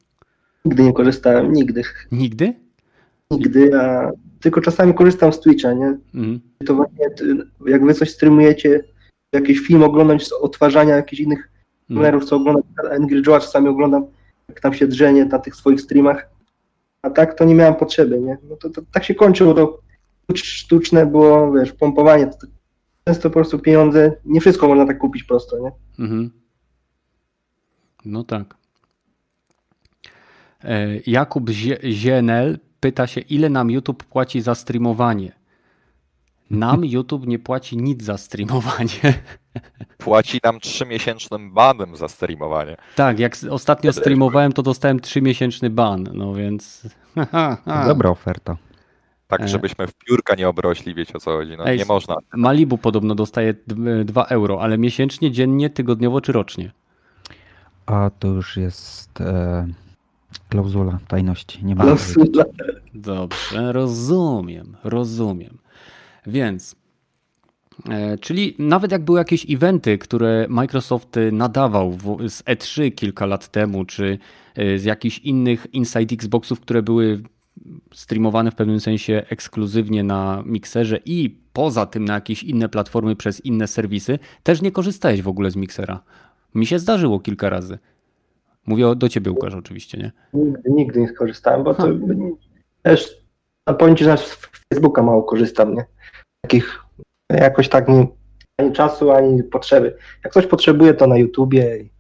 Nigdy 0.65 0.83
nie 0.83 0.93
korzystałem, 0.93 1.53
nigdy. 1.53 1.83
Nigdy? 2.13 2.55
Nigdy, 3.31 3.81
a 3.81 4.11
tylko 4.41 4.61
czasami 4.61 4.95
korzystam 4.95 5.33
z 5.33 5.41
Twitcha, 5.41 5.73
nie? 5.73 5.99
Mm. 6.15 6.41
To 6.67 6.75
właśnie, 6.75 7.07
jak 7.67 7.85
wy 7.85 7.95
coś 7.95 8.11
streamujecie, 8.11 8.85
jakiś 9.33 9.59
film 9.59 9.83
oglądam 9.83 10.21
z 10.21 10.33
odtwarzania 10.33 10.97
jakichś 10.97 11.21
innych 11.21 11.51
streamerów, 11.85 12.23
mm. 12.23 12.29
co 12.29 12.37
oglądam, 12.37 12.63
Angry 12.91 13.23
Joe'a 13.23 13.41
czasami 13.41 13.69
oglądam, 13.69 14.07
jak 14.49 14.61
tam 14.61 14.75
się 14.75 14.87
drzenie 14.87 15.25
na 15.25 15.39
tych 15.39 15.57
swoich 15.57 15.81
streamach, 15.81 16.31
a 17.03 17.11
tak 17.11 17.35
to 17.35 17.45
nie 17.45 17.55
miałem 17.55 17.75
potrzeby, 17.75 18.21
nie? 18.21 18.39
No 18.51 18.57
to, 18.57 18.71
to 18.71 18.83
tak 18.93 19.05
się 19.05 19.15
kończyło, 19.15 19.55
to 19.55 19.79
sztuczne 20.35 21.07
było, 21.07 21.53
wiesz, 21.53 21.73
pompowanie, 21.73 22.27
to, 22.27 22.47
często 23.05 23.31
po 23.31 23.35
prostu 23.35 23.59
pieniądze, 23.59 24.13
nie 24.25 24.41
wszystko 24.41 24.69
można 24.69 24.87
tak 24.87 24.99
kupić 24.99 25.25
prosto, 25.25 25.59
nie? 25.59 25.73
-hmm. 26.07 26.29
No 28.05 28.25
tak. 28.25 28.55
E, 30.65 30.97
Jakub 31.07 31.51
Zienel 31.85 32.59
pyta 32.81 33.07
się, 33.07 33.21
ile 33.21 33.49
nam 33.49 33.71
YouTube 33.71 34.05
płaci 34.05 34.41
za 34.41 34.55
streamowanie. 34.55 35.33
Nam 36.51 36.85
YouTube 36.95 37.27
nie 37.27 37.39
płaci 37.39 37.77
nic 37.77 38.03
za 38.05 38.19
streamowanie. 38.19 39.15
Płaci 39.99 40.41
nam 40.45 40.61
trzymiesięcznym 40.61 41.53
banem 41.55 41.97
za 41.97 42.09
streamowanie. 42.09 42.77
Tak, 42.97 43.19
jak 43.19 43.37
ostatnio 43.51 43.93
streamowałem, 43.93 44.53
to 44.53 44.63
dostałem 44.63 45.01
trzymiesięczny 45.01 45.71
ban, 45.71 46.09
no 46.15 46.35
więc... 46.35 46.89
Dobra 47.89 48.11
oferta. 48.11 48.57
Tak, 49.29 49.41
E. 49.41 49.49
żebyśmy 49.49 49.87
w 49.87 49.95
piórka 49.95 50.35
nie 50.35 50.49
obrośli, 50.49 50.95
wiecie 50.95 51.13
o 51.15 51.21
co 51.21 51.31
chodzi. 51.37 51.57
No, 51.57 51.67
Ej, 51.67 51.79
nie 51.79 51.85
można. 51.85 52.17
Malibu 52.35 52.79
podobno 52.79 53.15
dostaje 53.15 53.55
2 54.05 54.25
euro, 54.25 54.63
ale 54.63 54.79
miesięcznie, 54.79 55.31
dziennie, 55.31 55.71
tygodniowo 55.71 56.21
czy 56.21 56.33
rocznie? 56.33 56.73
A 57.87 58.11
to 58.19 58.29
już 58.29 58.57
jest 58.57 59.21
e, 59.21 59.67
klauzula 60.49 60.99
tajności. 61.09 61.65
Nie 61.65 61.75
ma. 61.75 61.85
Klauzula. 61.85 62.45
Dobrze, 62.95 63.73
rozumiem, 63.73 64.77
rozumiem. 64.85 65.59
Więc, 66.27 66.77
e, 67.91 68.19
czyli 68.19 68.55
nawet 68.59 68.93
jak 68.93 69.05
były 69.05 69.19
jakieś 69.19 69.51
eventy, 69.51 69.99
które 69.99 70.47
Microsoft 70.49 71.17
nadawał 71.33 71.93
w, 71.93 72.29
z 72.29 72.43
E3 72.43 72.95
kilka 72.95 73.27
lat 73.27 73.49
temu, 73.49 73.85
czy 73.85 74.19
e, 74.55 74.79
z 74.79 74.85
jakichś 74.85 75.19
innych 75.19 75.67
Inside 75.73 76.15
Xboxów, 76.15 76.61
które 76.61 76.83
były 76.83 77.23
streamowane 77.95 78.51
w 78.51 78.55
pewnym 78.55 78.81
sensie 78.81 79.23
ekskluzywnie 79.31 80.05
na 80.05 80.43
mikserze 80.47 81.01
i 81.05 81.39
poza 81.53 81.87
tym 81.87 82.05
na 82.05 82.15
jakieś 82.15 82.43
inne 82.43 82.69
platformy 82.69 83.17
przez 83.17 83.45
inne 83.45 83.67
serwisy, 83.67 84.19
też 84.43 84.63
nie 84.63 84.73
korzystałeś 84.73 85.23
w 85.23 85.29
ogóle 85.29 85.51
z 85.51 85.57
miksera. 85.57 86.03
Mi 86.55 86.67
się 86.67 86.79
zdarzyło 86.79 87.21
kilka 87.21 87.51
razy. 87.51 87.79
Mówię 88.69 88.89
o- 88.89 88.95
do 88.95 89.09
ciebie, 89.09 89.31
Łukasz, 89.31 89.55
oczywiście, 89.55 89.99
nie? 89.99 90.13
Nigdy, 90.35 90.71
nigdy 90.71 91.01
nie 91.01 91.09
skorzystałem, 91.09 91.65
bo 91.65 91.75
to 91.75 91.89
też, 92.83 93.17
no 93.67 93.75
powiem 93.75 93.97
ci, 93.97 94.05
że 94.05 94.17
z 94.17 94.39
Facebooka 94.73 95.03
mało 95.03 95.23
korzystam, 95.23 95.75
nie? 95.75 95.85
Takich, 96.41 96.79
jakoś 97.31 97.69
tak 97.69 97.89
nie, 97.89 98.07
ani 98.61 98.73
czasu, 98.73 99.11
ani 99.13 99.43
potrzeby. 99.43 99.97
Jak 100.25 100.33
coś 100.33 100.47
potrzebuję, 100.47 100.95
to 100.95 101.07
na 101.07 101.17
YouTubie 101.17 101.79
i 101.79 101.91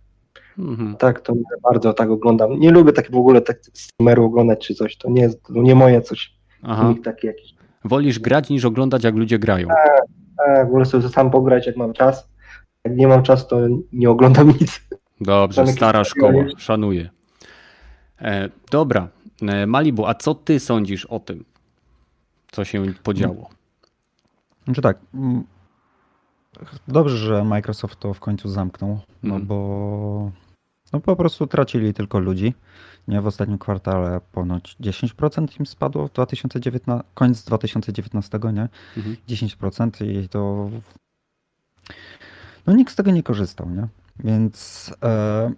Mhm. 0.58 0.96
tak, 0.96 1.20
to 1.20 1.32
bardzo 1.62 1.92
tak 1.94 2.10
oglądam. 2.10 2.60
Nie 2.60 2.70
lubię 2.70 2.92
tak 2.92 3.10
w 3.10 3.16
ogóle 3.16 3.40
tak 3.40 3.58
streamerów 3.72 4.26
oglądać 4.26 4.66
czy 4.66 4.74
coś, 4.74 4.96
to 4.96 5.10
nie 5.10 5.22
jest, 5.22 5.42
to 5.42 5.52
nie 5.52 5.74
moje 5.74 6.00
coś. 6.02 6.34
Aha. 6.62 6.88
Nikt 6.88 7.04
taki 7.04 7.26
jakiś. 7.26 7.54
Wolisz 7.84 8.18
grać 8.18 8.50
niż 8.50 8.64
oglądać, 8.64 9.04
jak 9.04 9.14
ludzie 9.14 9.38
grają. 9.38 9.68
A, 10.38 10.64
w 10.64 10.66
ogóle 10.68 10.84
sobie 10.84 11.08
sam 11.08 11.30
pograć, 11.30 11.66
jak 11.66 11.76
mam 11.76 11.92
czas. 11.92 12.28
Jak 12.84 12.96
nie 12.96 13.08
mam 13.08 13.22
czasu, 13.22 13.48
to 13.48 13.56
nie 13.92 14.10
oglądam 14.10 14.48
nic. 14.60 14.87
Dobrze, 15.20 15.64
Tam 15.64 15.72
stara 15.74 16.04
szkoła, 16.04 16.44
szanuję. 16.58 17.10
E, 18.20 18.48
dobra, 18.70 19.08
e, 19.42 19.66
Malibu, 19.66 20.06
a 20.06 20.14
co 20.14 20.34
ty 20.34 20.60
sądzisz 20.60 21.06
o 21.06 21.20
tym, 21.20 21.44
co 22.52 22.64
się 22.64 22.84
podziało? 23.02 23.50
Znaczy 24.64 24.82
tak. 24.82 24.98
mm, 25.14 25.44
Dobrze, 26.88 27.16
że 27.16 27.44
Microsoft 27.44 28.00
to 28.00 28.14
w 28.14 28.20
końcu 28.20 28.48
zamknął, 28.48 29.00
no 29.22 29.34
Mhm. 29.34 29.46
bo 29.46 30.30
no 30.92 31.00
po 31.00 31.16
prostu 31.16 31.46
tracili 31.46 31.94
tylko 31.94 32.18
ludzi. 32.18 32.54
Nie 33.08 33.20
w 33.20 33.26
ostatnim 33.26 33.58
kwartale 33.58 34.20
ponoć 34.32 34.76
10% 34.80 35.60
im 35.60 35.66
spadło 35.66 36.08
w 36.08 36.12
2019, 36.12 37.08
koniec 37.14 37.44
2019, 37.44 38.38
nie? 38.52 38.68
Mhm. 38.96 39.16
10% 39.28 40.04
i 40.24 40.28
to 40.28 40.70
no 42.66 42.72
nikt 42.72 42.92
z 42.92 42.96
tego 42.96 43.10
nie 43.10 43.22
korzystał, 43.22 43.70
nie? 43.70 43.88
Więc 44.24 44.90
e, 45.02 45.52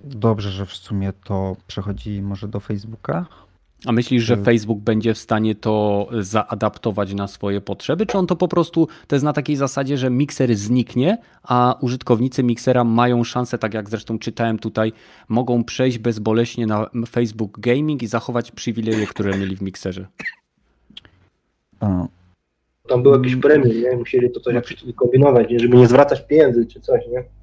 dobrze, 0.00 0.50
że 0.50 0.66
w 0.66 0.72
sumie 0.72 1.12
to 1.24 1.56
przechodzi 1.66 2.22
może 2.22 2.48
do 2.48 2.60
Facebooka. 2.60 3.26
A 3.86 3.92
myślisz, 3.92 4.24
że 4.24 4.34
Y- 4.34 4.44
Facebook 4.44 4.78
będzie 4.78 5.14
w 5.14 5.18
stanie 5.18 5.54
to 5.54 6.08
zaadaptować 6.20 7.14
na 7.14 7.28
swoje 7.28 7.60
potrzeby, 7.60 8.06
czy 8.06 8.18
on 8.18 8.26
to 8.26 8.36
po 8.36 8.48
prostu, 8.48 8.88
to 9.06 9.16
jest 9.16 9.24
na 9.24 9.32
takiej 9.32 9.56
zasadzie, 9.56 9.98
że 9.98 10.10
mikser 10.10 10.56
zniknie, 10.56 11.18
a 11.42 11.76
użytkownicy 11.80 12.42
miksera 12.42 12.84
mają 12.84 13.24
szansę, 13.24 13.58
tak 13.58 13.74
jak 13.74 13.90
zresztą 13.90 14.18
czytałem 14.18 14.58
tutaj, 14.58 14.92
mogą 15.28 15.64
przejść 15.64 15.98
bezboleśnie 15.98 16.66
na 16.66 16.90
Facebook 17.08 17.60
Gaming 17.60 18.02
i 18.02 18.06
zachować 18.06 18.50
przywileje, 18.50 19.06
które 19.06 19.38
mieli 19.38 19.56
w 19.56 19.62
mikserze? 19.62 20.06
Tam 22.88 23.02
był 23.02 23.12
jakiś 23.12 23.36
premium, 23.36 23.82
nie? 23.82 23.96
Musieli 23.96 24.30
to 24.30 24.40
coś 24.40 24.54
jakoś 24.54 24.76
kombinować, 24.96 25.50
nie? 25.50 25.60
żeby 25.60 25.76
nie 25.76 25.86
zwracać 25.86 26.26
pieniędzy 26.26 26.66
czy 26.66 26.80
coś, 26.80 27.06
nie? 27.12 27.37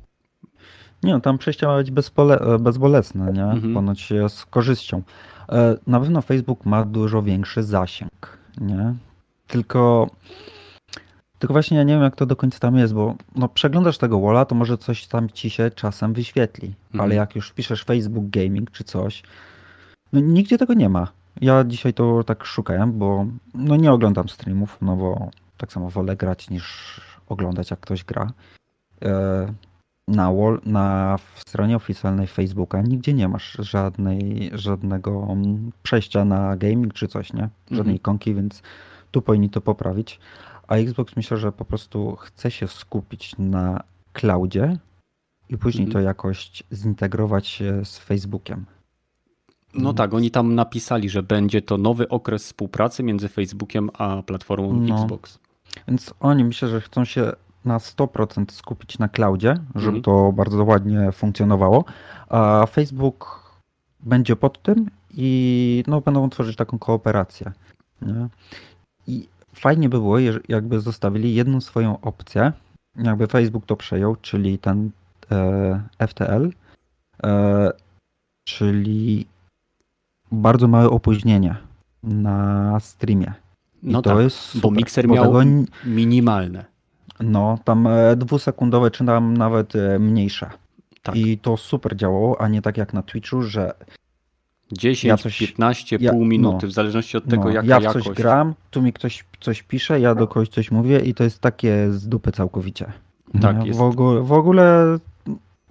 Nie, 1.06 1.14
no, 1.14 1.20
tam 1.20 1.38
przejście 1.38 1.68
ma 1.68 1.78
być 1.78 1.92
bezpole, 1.92 2.40
bezbolesne, 2.60 3.34
nie? 3.34 3.44
Mhm. 3.44 3.74
Ponoć 3.74 4.14
z 4.28 4.46
korzyścią. 4.46 5.02
E, 5.50 5.78
Na 5.88 6.00
pewno 6.00 6.22
Facebook 6.22 6.66
ma 6.66 6.86
dużo 6.86 7.22
większy 7.24 7.64
zasięg, 7.64 8.38
nie? 8.62 8.94
Tylko, 9.48 10.10
tylko 11.40 11.54
właśnie 11.54 11.78
ja 11.78 11.84
nie 11.84 11.94
wiem, 11.94 12.04
jak 12.04 12.16
to 12.16 12.26
do 12.26 12.36
końca 12.36 12.60
tam 12.60 12.78
jest, 12.78 12.94
bo 12.94 13.16
no, 13.36 13.50
przeglądasz 13.50 13.98
tego 13.98 14.20
walla, 14.20 14.46
to 14.46 14.56
może 14.56 14.78
coś 14.78 15.08
tam 15.08 15.30
ci 15.30 15.50
się 15.50 15.72
czasem 15.72 16.14
wyświetli, 16.14 16.68
Mhm. 16.86 17.02
ale 17.02 17.16
jak 17.16 17.36
już 17.36 17.52
piszesz 17.54 17.84
Facebook 17.84 18.30
Gaming 18.30 18.72
czy 18.72 18.84
coś, 18.84 19.24
no 20.14 20.20
nigdzie 20.20 20.58
tego 20.58 20.74
nie 20.74 20.90
ma. 20.90 21.08
Ja 21.42 21.64
dzisiaj 21.64 21.94
to 21.94 22.24
tak 22.24 22.46
szukałem, 22.46 23.00
bo 23.00 23.26
no 23.54 23.76
nie 23.76 23.92
oglądam 23.92 24.30
streamów, 24.30 24.78
no 24.82 24.96
bo 24.96 25.30
tak 25.58 25.72
samo 25.74 25.90
wolę 25.90 26.16
grać 26.16 26.50
niż 26.50 27.02
oglądać 27.30 27.72
jak 27.72 27.80
ktoś 27.80 28.04
gra. 28.04 28.32
Na, 30.08 30.32
wall, 30.34 30.62
na 30.66 31.18
stronie 31.36 31.76
oficjalnej 31.76 32.28
Facebooka 32.28 32.82
nigdzie 32.82 33.14
nie 33.14 33.28
masz 33.28 33.58
żadnej, 33.60 34.52
żadnego 34.54 35.28
mm, 35.30 35.72
przejścia 35.84 36.26
na 36.26 36.58
gaming 36.58 36.94
czy 36.94 37.08
coś, 37.08 37.34
nie? 37.34 37.50
Żadnej 37.66 37.80
Mhm. 37.80 37.96
ikonki, 37.96 38.36
więc 38.36 38.62
tu 39.12 39.22
powinni 39.22 39.50
to 39.50 39.62
poprawić. 39.62 40.20
A 40.68 40.76
Xbox 40.76 41.16
myślę, 41.16 41.38
że 41.38 41.52
po 41.52 41.66
prostu 41.66 42.16
chce 42.16 42.52
się 42.52 42.68
skupić 42.68 43.36
na 43.38 43.84
cloudzie 44.14 44.78
i 45.50 45.58
później 45.58 45.86
Mhm. 45.88 45.94
to 46.04 46.08
jakoś 46.08 46.64
zintegrować 46.74 47.64
z 47.84 47.98
Facebookiem. 47.98 48.66
No 49.74 49.94
tak, 49.94 50.14
oni 50.14 50.32
tam 50.32 50.56
napisali, 50.56 51.10
że 51.10 51.24
będzie 51.24 51.62
to 51.62 51.78
nowy 51.78 52.10
okres 52.10 52.44
współpracy 52.46 53.04
między 53.04 53.30
Facebookiem 53.30 53.90
a 53.94 54.24
platformą 54.24 54.74
No. 54.74 54.96
Xbox. 55.04 55.40
Więc 55.88 56.14
oni 56.20 56.44
myślę, 56.44 56.68
że 56.70 56.82
chcą 56.82 57.06
się 57.06 57.32
na 57.66 57.78
100% 57.78 58.52
skupić 58.52 59.00
na 59.00 59.08
cloudzie, 59.10 59.54
żeby 59.76 59.88
Mhm. 59.98 60.04
to 60.04 60.32
bardzo 60.32 60.64
ładnie 60.64 61.12
funkcjonowało, 61.12 61.86
a 62.30 62.66
Facebook 62.66 63.46
będzie 64.00 64.36
pod 64.36 64.62
tym 64.62 64.90
i 65.18 65.84
no, 65.88 66.02
będą 66.02 66.30
tworzyć 66.30 66.56
taką 66.56 66.80
kooperację. 66.80 67.52
Nie? 68.02 68.28
I 69.08 69.28
fajnie 69.54 69.90
by 69.90 69.98
było, 69.98 70.18
jakby 70.50 70.80
zostawili 70.80 71.36
jedną 71.36 71.62
swoją 71.62 72.02
opcję, 72.02 72.52
jakby 72.96 73.28
Facebook 73.28 73.66
to 73.66 73.76
przejął, 73.76 74.16
czyli 74.16 74.60
ten 74.60 74.92
e, 75.32 76.08
FTL, 76.08 76.50
e, 77.24 77.72
czyli 78.44 79.26
bardzo 80.32 80.68
małe 80.68 80.90
opóźnienie 80.90 81.56
na 82.04 82.80
streamie. 82.80 83.34
I 83.84 83.92
No 83.92 84.02
to 84.02 84.10
tak, 84.10 84.20
jest 84.24 84.38
bo 84.54 84.62
super, 84.62 84.78
mikser 84.78 85.08
bo 85.08 85.14
miał 85.14 85.26
tego 85.26 85.44
minimalne. 85.86 86.66
No, 87.20 87.60
tam 87.64 87.88
e, 87.88 88.16
dwusekundowe, 88.16 88.92
czy 88.92 89.06
tam 89.06 89.38
nawet 89.38 89.76
e, 89.76 90.00
mniejsze. 90.00 90.50
Tak. 91.04 91.16
I 91.16 91.38
to 91.38 91.58
super 91.58 91.96
działało, 91.96 92.42
a 92.42 92.48
nie 92.48 92.62
tak 92.62 92.78
jak 92.78 92.94
na 92.94 93.02
Twitchu, 93.04 93.42
że 93.42 93.74
10, 94.72 95.04
Ja 95.04 95.18
coś- 95.18 95.40
15, 95.40 95.98
ja- 96.00 96.12
pół 96.12 96.26
minuty, 96.26 96.66
no. 96.66 96.70
w 96.72 96.74
zależności 96.74 97.18
od 97.18 97.26
tego, 97.26 97.44
no, 97.44 97.50
jaka 97.50 97.68
ja 97.68 97.80
jakość. 97.82 98.06
coś 98.08 98.16
gram, 98.18 98.54
tu 98.72 98.82
mi 98.82 98.94
ktoś 98.94 99.26
coś 99.40 99.64
pisze, 99.64 100.00
ja 100.00 100.16
do 100.16 100.28
kogoś 100.28 100.50
coś 100.50 100.72
mówię 100.72 101.00
i 101.00 101.14
to 101.14 101.24
jest 101.24 101.40
takie 101.40 101.92
z 101.92 102.08
dupy 102.08 102.32
całkowicie. 102.32 102.92
Tak, 103.42 103.60
Nie? 103.60 103.68
jest. 103.68 103.80
W, 103.80 103.82
ogóle, 103.82 104.22
w 104.22 104.32
ogóle, 104.32 104.98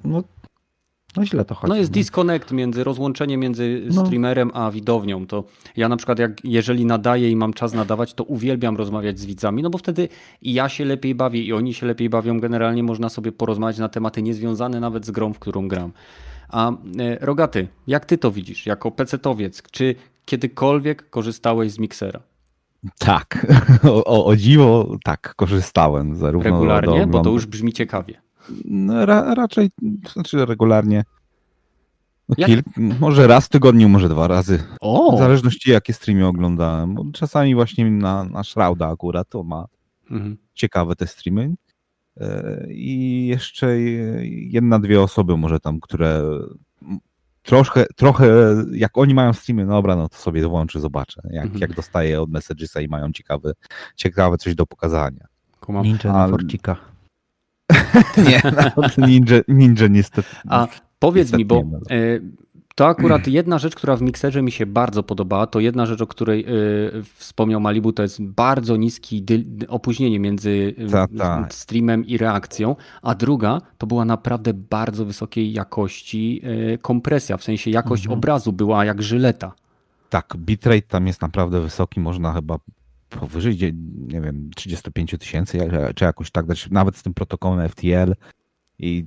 no, 0.05 0.23
no 1.17 1.27
źle 1.27 1.45
to 1.45 1.55
chodzi. 1.55 1.69
No 1.69 1.77
jest 1.77 1.91
nie? 1.91 1.95
disconnect 1.95 2.53
między, 2.53 2.85
rozłączenie 2.85 3.37
między 3.37 3.83
No. 3.91 4.07
streamerem 4.07 4.51
a 4.55 4.71
widownią. 4.71 5.27
To 5.27 5.45
ja 5.77 5.89
na 5.89 5.97
przykład, 5.97 6.19
jak, 6.19 6.45
jeżeli 6.45 6.87
nadaję 6.87 7.31
i 7.31 7.37
mam 7.37 7.53
czas 7.53 7.75
nadawać, 7.75 8.15
to 8.15 8.25
uwielbiam 8.25 8.77
rozmawiać 8.77 9.19
z 9.19 9.27
widzami, 9.27 9.63
no 9.63 9.71
bo 9.71 9.79
wtedy 9.79 10.09
i 10.43 10.55
ja 10.55 10.69
się 10.69 10.85
lepiej 10.85 11.15
bawię, 11.15 11.43
i 11.43 11.53
oni 11.53 11.75
się 11.75 11.87
lepiej 11.87 12.09
bawią. 12.09 12.41
Generalnie 12.41 12.83
można 12.83 13.09
sobie 13.09 13.33
porozmawiać 13.33 13.79
na 13.79 13.89
tematy 13.89 14.23
niezwiązane 14.23 14.81
nawet 14.81 15.07
z 15.07 15.11
grą, 15.11 15.33
w 15.33 15.39
którą 15.39 15.69
gram. 15.69 15.93
A 16.49 16.71
e, 16.71 16.75
Rogaty, 17.21 17.69
jak 17.87 18.05
ty 18.05 18.19
to 18.19 18.31
widzisz, 18.31 18.67
jako 18.67 18.91
pecetowiec? 18.91 19.63
Czy 19.71 19.95
kiedykolwiek 20.25 21.11
korzystałeś 21.11 21.73
z 21.73 21.79
miksera? 21.79 22.21
Tak, 22.99 23.47
o, 23.85 24.05
o, 24.05 24.27
o 24.27 24.37
dziwo, 24.37 24.97
tak, 25.05 25.35
korzystałem 25.37 26.17
zarówno 26.17 26.51
Regularnie? 26.51 27.01
do 27.01 27.07
Bo 27.07 27.21
to 27.21 27.31
już 27.31 27.47
brzmi 27.47 27.73
ciekawie. 27.73 28.24
No, 28.65 29.07
ra, 29.07 29.35
raczej, 29.35 29.71
znaczy 30.13 30.47
regularnie. 30.47 31.05
No, 32.29 32.35
kilk, 32.47 32.67
może 32.77 33.27
raz 33.27 33.47
w 33.47 33.49
tygodniu, 33.49 33.89
może 33.89 34.09
dwa 34.09 34.29
razy. 34.29 34.63
O! 34.81 35.17
W 35.17 35.19
zależności 35.19 35.71
jakie 35.71 35.93
streamy 35.93 36.27
oglądałem. 36.27 36.95
Bo 36.95 37.05
czasami 37.13 37.55
właśnie 37.55 37.91
na, 37.91 38.25
na 38.25 38.45
Shrouda 38.45 38.89
akurat 38.89 39.29
to 39.29 39.43
ma 39.45 39.65
Mhm. 40.11 40.37
ciekawe 40.55 40.97
te 40.97 41.07
streamy. 41.07 41.55
E, 42.21 42.67
I 42.71 43.27
jeszcze 43.27 43.81
jedna, 44.31 44.79
dwie 44.79 45.01
osoby 45.03 45.37
może 45.37 45.61
tam, 45.61 45.81
które 45.81 46.23
troszkę, 47.43 47.87
trochę 47.97 48.27
jak 48.73 48.99
oni 48.99 49.15
mają 49.15 49.33
streamy, 49.33 49.67
no 49.67 49.73
dobra, 49.73 49.97
no 49.97 50.09
to 50.09 50.17
sobie 50.17 50.49
włączę, 50.49 50.81
zobaczę. 50.81 51.23
Jak, 51.31 51.45
Mhm. 51.45 51.61
jak 51.61 51.73
dostaję 51.75 52.23
od 52.23 52.31
Messagesa 52.31 52.81
i 52.81 52.89
mają 52.89 53.13
ciekawe, 53.13 53.53
ciekawe 53.97 54.37
coś 54.37 54.55
do 54.55 54.67
pokazania. 54.67 55.27
Kumam. 55.61 55.85
Ninja 55.85 56.13
na 56.13 56.29
forcika. 56.29 56.77
Nie, 58.29 58.43
ninja, 59.09 59.37
ninja 59.49 59.87
niestety. 59.89 60.29
A 60.49 60.67
powiedz 60.99 61.33
niestety 61.33 61.39
mi, 61.39 61.45
bo 61.45 61.57
e, 61.91 62.21
to 62.75 62.87
akurat 62.87 63.27
jedna 63.39 63.59
rzecz, 63.59 63.75
która 63.75 63.97
w 63.97 64.03
mikserze 64.03 64.43
mi 64.43 64.53
się 64.53 64.67
bardzo 64.67 65.03
podobała, 65.03 65.47
to 65.47 65.61
jedna 65.61 65.87
rzecz, 65.87 66.01
o 66.01 66.07
której 66.07 66.45
e, 66.45 66.49
wspomniał 67.15 67.61
Malibu, 67.61 67.93
to 67.93 68.03
jest 68.03 68.23
bardzo 68.23 68.77
niski 68.77 69.23
dy, 69.23 69.45
opóźnienie 69.69 70.21
między 70.21 70.75
e, 70.79 70.87
Ta, 70.91 71.07
ta. 71.19 71.47
streamem 71.51 72.07
i 72.07 72.19
reakcją, 72.19 72.77
a 73.03 73.15
druga 73.15 73.61
to 73.79 73.87
była 73.87 74.05
naprawdę 74.05 74.55
bardzo 74.55 75.05
wysokiej 75.05 75.53
jakości 75.53 76.41
e, 76.75 76.79
kompresja, 76.79 77.37
w 77.37 77.45
sensie 77.45 77.71
jakość 77.71 78.03
Mhm. 78.05 78.19
obrazu 78.19 78.53
była 78.53 78.85
jak 78.85 79.03
żyleta. 79.03 79.53
Tak, 80.11 80.35
bitrate 80.37 80.83
tam 80.83 81.07
jest 81.07 81.23
naprawdę 81.23 81.61
wysoki, 81.61 82.01
można 82.01 82.33
chyba 82.33 82.57
powyżej, 83.21 83.75
nie 84.09 84.21
wiem, 84.21 84.51
35 84.57 85.15
tysięcy, 85.19 85.59
czy 85.95 86.05
jakoś 86.05 86.31
tak 86.31 86.47
nawet 86.71 86.97
z 86.97 87.03
tym 87.03 87.15
protokołem 87.15 87.69
FTL 87.69 88.15
i 88.79 89.05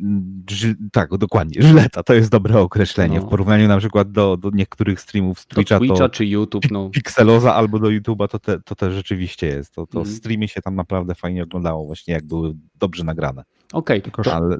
mm, 0.00 0.44
tak, 0.92 1.16
dokładnie, 1.18 1.62
żyleta, 1.62 2.02
to 2.02 2.14
jest 2.14 2.30
dobre 2.30 2.60
określenie. 2.60 3.20
No. 3.20 3.26
W 3.26 3.28
porównaniu 3.30 3.68
na 3.68 3.78
przykład 3.78 4.10
do, 4.12 4.36
do 4.36 4.50
niektórych 4.50 5.00
streamów 5.00 5.40
z 5.40 5.46
To 5.46 5.54
Twitcha, 5.54 5.78
Twitcha 5.78 5.96
to 5.96 6.08
czy 6.08 6.26
YouTube, 6.26 6.70
no. 6.70 6.90
Pixeloza 6.94 7.54
albo 7.54 7.78
do 7.78 7.86
YouTube'a, 7.88 8.28
to, 8.28 8.38
te, 8.38 8.60
to 8.60 8.74
też 8.74 8.94
rzeczywiście 8.94 9.46
jest. 9.46 9.74
To, 9.74 9.86
to 9.86 9.98
Mhm. 9.98 10.16
streamy 10.16 10.48
się 10.48 10.62
tam 10.62 10.74
naprawdę 10.74 11.14
fajnie 11.14 11.42
oglądało, 11.42 11.86
właśnie 11.86 12.14
jak 12.14 12.26
były 12.26 12.54
dobrze 12.74 13.04
nagrane. 13.04 13.44
Okej, 13.72 14.02
Tylko 14.02 14.22
to- 14.22 14.34
Ale 14.34 14.58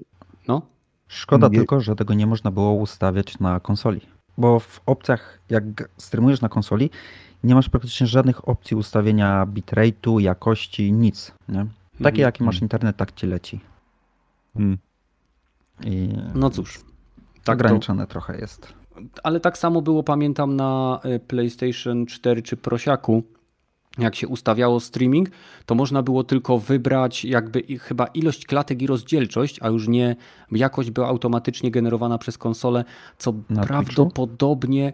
no. 0.49 0.63
Szkoda 1.09 1.49
Nie- 1.49 1.59
tylko, 1.59 1.81
że 1.81 1.97
tego 1.97 2.15
nie 2.15 2.27
można 2.27 2.51
było 2.51 2.73
ustawiać 2.73 3.39
na 3.39 3.61
konsoli. 3.61 4.01
Bo 4.39 4.61
w 4.61 4.81
opcjach, 4.87 5.41
jak 5.51 5.65
streamujesz 5.99 6.41
na 6.41 6.49
konsoli, 6.49 6.91
nie 7.45 7.55
masz 7.55 7.69
praktycznie 7.69 8.07
żadnych 8.07 8.49
opcji 8.49 8.77
ustawienia 8.77 9.47
bitrate'u, 9.47 10.21
jakości, 10.21 10.93
nic. 10.93 11.33
Nie? 11.49 11.67
Takie 11.93 12.09
Mhm. 12.09 12.19
jaki 12.21 12.45
masz 12.45 12.63
internet, 12.63 12.97
tak 12.97 13.13
ci 13.13 13.27
leci. 13.27 13.61
mm, 14.57 14.79
I 15.85 16.09
No 16.35 16.51
cóż. 16.51 16.81
Tak 17.45 17.59
to, 17.59 17.65
ograniczone 17.65 18.07
trochę 18.07 18.39
jest. 18.39 18.73
ale 19.23 19.41
tak 19.41 19.59
samo 19.59 19.83
było, 19.83 20.03
pamiętam, 20.03 20.57
na 20.57 21.01
y, 21.05 21.21
PlayStation 21.21 22.07
4 22.07 22.43
czy 22.43 22.57
Prosiaku. 22.57 23.23
Jak 23.99 24.15
się 24.15 24.29
ustawiało 24.29 24.81
streaming, 24.81 25.29
to 25.67 25.75
można 25.75 26.03
było 26.03 26.25
tylko 26.25 26.59
wybrać 26.59 27.25
jakby 27.25 27.63
chyba 27.79 28.07
ilość 28.07 28.47
klatek 28.47 28.83
i 28.83 28.87
rozdzielczość, 28.87 29.59
a 29.63 29.69
już 29.69 29.89
nie 29.89 30.17
jakość 30.53 30.91
była 30.91 31.09
automatycznie 31.09 31.71
generowana 31.71 32.19
przez 32.19 32.39
konsolę, 32.39 32.85
co 33.19 33.35
Na 33.51 33.63
prawdopodobnie 33.67 34.89
y, 34.89 34.93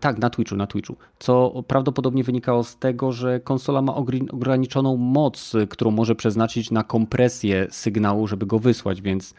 tak, 0.00 0.18
na 0.18 0.30
Twitchu, 0.30 0.56
na 0.56 0.66
Twitchu. 0.66 0.96
Co 1.18 1.62
prawdopodobnie 1.66 2.24
wynikało 2.24 2.64
z 2.64 2.76
tego, 2.76 3.12
że 3.12 3.40
konsola 3.40 3.82
ma 3.82 3.94
ograniczoną 4.30 4.96
moc, 4.96 5.52
którą 5.70 5.90
może 5.90 6.14
przeznaczyć 6.14 6.70
na 6.70 6.84
kompresję 6.84 7.66
sygnału, 7.70 8.26
żeby 8.26 8.46
go 8.46 8.58
wysłać, 8.58 9.02
więc 9.02 9.34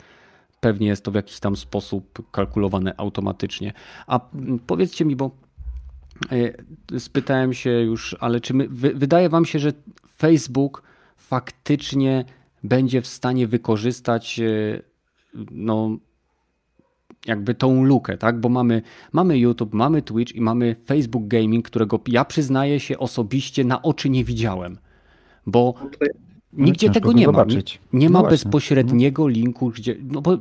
pewnie 0.64 0.88
jest 0.88 1.04
to 1.04 1.12
w 1.12 1.16
jakiś 1.16 1.40
tam 1.40 1.56
sposób 1.56 2.32
kalkulowane 2.32 2.94
automatycznie. 2.98 3.74
A 4.08 4.20
mm, 4.34 4.60
powiedzcie 4.60 5.06
mi, 5.06 5.16
bo 5.16 5.32
e, 6.32 7.00
spytałem 7.00 7.54
się 7.54 7.70
już, 7.70 8.16
ale 8.20 8.42
czy 8.42 8.54
my, 8.54 8.68
wy, 8.70 8.94
wydaje 8.94 9.30
wam 9.30 9.46
się, 9.46 9.60
że 9.60 9.74
Facebook 10.18 10.84
faktycznie 11.18 12.26
będzie 12.64 13.02
w 13.02 13.08
stanie 13.08 13.48
wykorzystać 13.48 14.40
e, 14.40 14.82
no 15.52 15.98
jakby 17.26 17.56
tą 17.56 17.84
lukę, 17.84 18.18
tak? 18.18 18.40
Bo 18.40 18.50
mamy, 18.50 18.82
mamy 19.12 19.38
YouTube, 19.38 19.74
mamy 19.74 20.02
Twitch 20.02 20.36
i 20.36 20.42
mamy 20.42 20.76
Facebook 20.86 21.28
Gaming, 21.28 21.66
którego 21.66 22.00
ja 22.08 22.26
przyznaję 22.26 22.80
się 22.80 22.98
osobiście 22.98 23.64
na 23.64 23.82
oczy 23.82 24.10
nie 24.10 24.24
widziałem. 24.24 24.78
Bo 25.46 25.74
No 26.54 26.66
nigdzie 26.66 26.90
tego 26.90 27.10
go 27.10 27.14
nie 27.18 27.28
ma. 27.28 27.46
Nie 27.94 28.10
No 28.10 28.14
ma 28.14 28.20
właśnie. 28.20 28.34
bezpośredniego 28.34 29.28
linku, 29.28 29.70
gdzie. 29.70 29.96
No 30.12 30.22
bo 30.22 30.38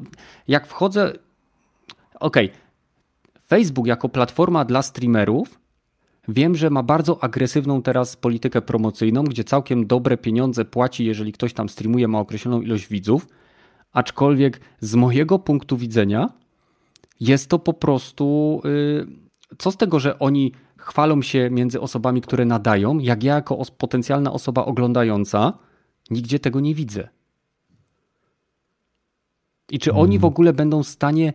jak 0.48 0.66
wchodzę. 0.66 1.12
Okej. 2.20 2.50
Facebook 3.48 3.86
jako 3.86 4.08
platforma 4.08 4.64
dla 4.64 4.82
streamerów. 4.82 5.60
Wiem, 6.28 6.56
że 6.56 6.70
ma 6.70 6.82
bardzo 6.82 7.24
agresywną 7.24 7.82
teraz 7.82 8.16
politykę 8.16 8.62
promocyjną, 8.62 9.24
gdzie 9.24 9.44
całkiem 9.44 9.86
dobre 9.86 10.16
pieniądze 10.16 10.64
płaci, 10.64 11.04
jeżeli 11.04 11.32
ktoś 11.32 11.52
tam 11.52 11.68
streamuje, 11.68 12.08
ma 12.08 12.18
określoną 12.18 12.60
ilość 12.60 12.88
widzów. 12.88 13.26
Aczkolwiek 13.92 14.60
z 14.80 14.94
mojego 14.94 15.38
punktu 15.38 15.76
widzenia 15.76 16.28
jest 17.22 17.48
to 17.48 17.58
po 17.58 17.72
prostu. 17.72 18.60
y, 18.64 19.06
co 19.58 19.70
z 19.70 19.76
tego, 19.76 20.00
że 20.00 20.18
oni 20.18 20.52
chwalą 20.76 21.22
się 21.22 21.50
między 21.50 21.80
osobami, 21.80 22.20
które 22.20 22.44
nadają, 22.44 22.98
jak 22.98 23.22
ja 23.22 23.34
jako 23.34 23.62
potencjalna 23.78 24.32
osoba 24.32 24.64
oglądająca 24.64 25.58
nigdzie 26.10 26.38
tego 26.38 26.60
nie 26.60 26.74
widzę. 26.74 27.08
I 29.70 29.78
czy 29.78 29.92
oni 29.92 30.18
w 30.18 30.24
ogóle 30.24 30.52
będą 30.52 30.82
w 30.82 30.88
stanie 30.88 31.32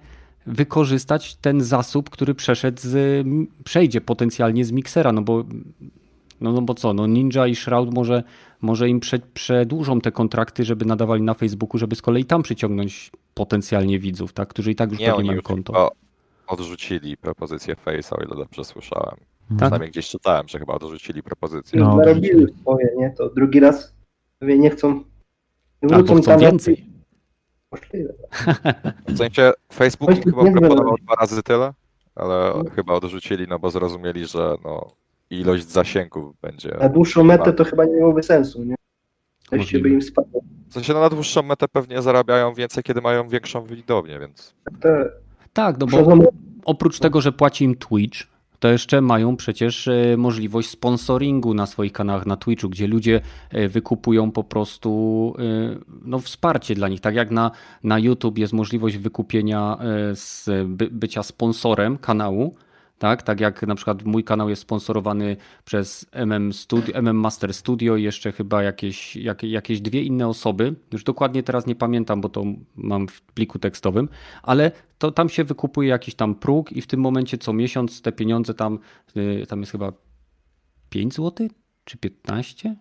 wykorzystać 0.47 1.35
ten 1.35 1.61
zasób, 1.61 2.09
który 2.09 2.35
przeszedł 2.35 2.81
z, 2.81 3.27
przejdzie 3.63 4.01
potencjalnie 4.01 4.65
z 4.65 4.71
miksera, 4.71 5.11
no 5.11 5.21
bo 5.21 5.43
no, 6.41 6.51
no 6.51 6.61
bo 6.61 6.73
co, 6.73 6.93
no 6.93 7.07
Ninja 7.07 7.47
i 7.47 7.55
Shroud 7.55 7.93
może, 7.93 8.23
może 8.61 8.89
im 8.89 8.99
prze, 8.99 9.19
przedłużą 9.33 10.01
te 10.01 10.11
kontrakty, 10.11 10.65
żeby 10.65 10.85
nadawali 10.85 11.21
na 11.21 11.33
Facebooku, 11.33 11.77
żeby 11.79 11.95
z 11.95 12.01
kolei 12.01 12.25
tam 12.25 12.43
przyciągnąć 12.43 13.11
potencjalnie 13.33 13.99
widzów, 13.99 14.33
tak, 14.33 14.47
którzy 14.49 14.71
i 14.71 14.75
tak 14.75 14.91
już 14.91 14.99
Nie, 14.99 15.05
pewnie 15.05 15.17
oni 15.19 15.27
mają 15.27 15.35
już 15.35 15.45
konto. 15.45 15.91
odrzucili 16.47 17.17
propozycję 17.17 17.75
Face'a, 17.85 18.13
o 18.19 18.23
ile 18.23 18.35
dobrze 18.35 18.63
słyszałem. 18.63 19.15
Tak? 19.49 19.57
Przynajmniej 19.57 19.91
gdzieś 19.91 20.09
czytałem, 20.09 20.47
że 20.47 20.59
chyba 20.59 20.73
odrzucili 20.73 21.23
propozycję. 21.23 21.79
No. 21.79 21.95
narobili 21.95 22.45
swoje, 22.61 22.87
nie? 22.97 23.13
To 23.17 23.29
drugi 23.29 23.59
raz 23.59 23.93
pewnie 24.39 24.57
nie 24.57 24.69
chcą. 24.69 25.03
Wrócą 25.81 26.15
chcą 26.15 26.21
tam 26.31 26.39
więcej. 26.39 26.85
Możliwe. 27.71 28.13
W 29.07 29.17
sensie 29.17 29.51
Facebook 29.73 30.09
im 30.09 30.15
Facebook 30.15 30.45
chyba 30.45 30.59
proponował 30.59 30.95
dwa 30.97 31.15
razy 31.15 31.43
tyle, 31.43 31.73
ale 32.15 32.53
No. 32.57 32.63
chyba 32.75 32.93
odrzucili, 32.93 33.45
no 33.49 33.59
bo 33.59 33.69
zrozumieli, 33.69 34.25
że 34.25 34.55
no, 34.63 34.91
ilość 35.29 35.67
zasięgów 35.67 36.35
będzie. 36.41 36.77
Na 36.81 36.89
dłuższą 36.89 37.23
metę 37.23 37.53
to 37.53 37.63
chyba 37.63 37.85
nie 37.85 37.95
miałoby 37.95 38.23
sensu, 38.23 38.63
nie? 38.63 38.75
Możliwe. 39.51 39.83
by 39.83 39.89
im 39.89 40.01
spadło. 40.01 40.41
W 40.69 40.73
sensie 40.73 40.93
no, 40.93 40.99
na 40.99 41.09
dłuższą 41.09 41.43
metę 41.43 41.67
pewnie 41.67 42.01
zarabiają 42.01 42.53
więcej, 42.53 42.83
kiedy 42.83 43.01
mają 43.01 43.29
większą 43.29 43.63
widownię, 43.63 44.19
więc 44.19 44.55
Te, 44.79 45.09
Tak, 45.53 45.77
no 45.79 45.85
bo 45.85 46.17
oprócz 46.65 46.99
tego, 46.99 47.21
że 47.21 47.31
płaci 47.31 47.65
im 47.65 47.75
Twitch, 47.75 48.19
to 48.59 48.67
jeszcze 48.67 49.01
mają 49.01 49.35
przecież 49.35 49.87
e, 49.87 50.17
możliwość 50.17 50.69
sponsoringu 50.69 51.53
na 51.53 51.65
swoich 51.65 51.91
kanałach 51.91 52.25
na 52.25 52.37
Twitchu, 52.37 52.69
gdzie 52.69 52.87
ludzie 52.87 53.21
e, 53.51 53.67
wykupują 53.67 54.31
po 54.31 54.43
prostu 54.43 55.33
e, 55.39 55.77
no, 56.05 56.19
wsparcie 56.19 56.75
dla 56.75 56.87
nich. 56.87 57.01
Tak 57.01 57.15
jak 57.15 57.31
na, 57.31 57.51
na 57.83 57.99
YouTube 57.99 58.37
jest 58.37 58.53
możliwość 58.53 58.97
wykupienia 58.97 59.77
z 60.13 60.49
by, 60.65 60.87
bycia 60.91 61.23
sponsorem 61.23 61.97
kanału, 61.97 62.55
tak? 62.97 63.23
tak 63.23 63.39
jak 63.39 63.63
na 63.63 63.75
przykład 63.75 64.03
mój 64.03 64.23
kanał 64.23 64.49
jest 64.49 64.61
sponsorowany 64.61 65.37
przez 65.65 66.05
MM, 66.11 66.53
Studio, 66.53 66.95
MM 66.95 67.17
Master 67.17 67.53
Studio 67.53 67.95
i 67.95 68.03
jeszcze 68.03 68.31
chyba 68.31 68.63
jakieś, 68.63 69.15
jak, 69.15 69.43
jakieś 69.43 69.81
dwie 69.81 70.03
inne 70.03 70.27
osoby. 70.27 70.75
Już 70.93 71.03
dokładnie 71.03 71.43
teraz 71.43 71.67
nie 71.67 71.75
pamiętam, 71.75 72.21
bo 72.21 72.29
to 72.29 72.43
mam 72.75 73.07
w 73.07 73.21
pliku 73.21 73.59
tekstowym, 73.59 74.09
ale 74.43 74.71
to 74.97 75.11
tam 75.11 75.29
się 75.29 75.43
wykupuje 75.43 75.89
jakiś 75.89 76.15
tam 76.15 76.35
próg 76.35 76.71
i 76.71 76.81
w 76.81 76.87
tym 76.87 76.99
momencie 76.99 77.37
co 77.37 77.53
miesiąc 77.53 78.01
te 78.01 78.11
pieniądze 78.11 78.53
tam, 78.53 78.79
y, 79.17 79.45
tam 79.47 79.59
jest 79.59 79.71
chyba 79.71 79.93
5 80.89 81.13
zł 81.13 81.47
czy 81.83 81.97
15? 81.97 82.75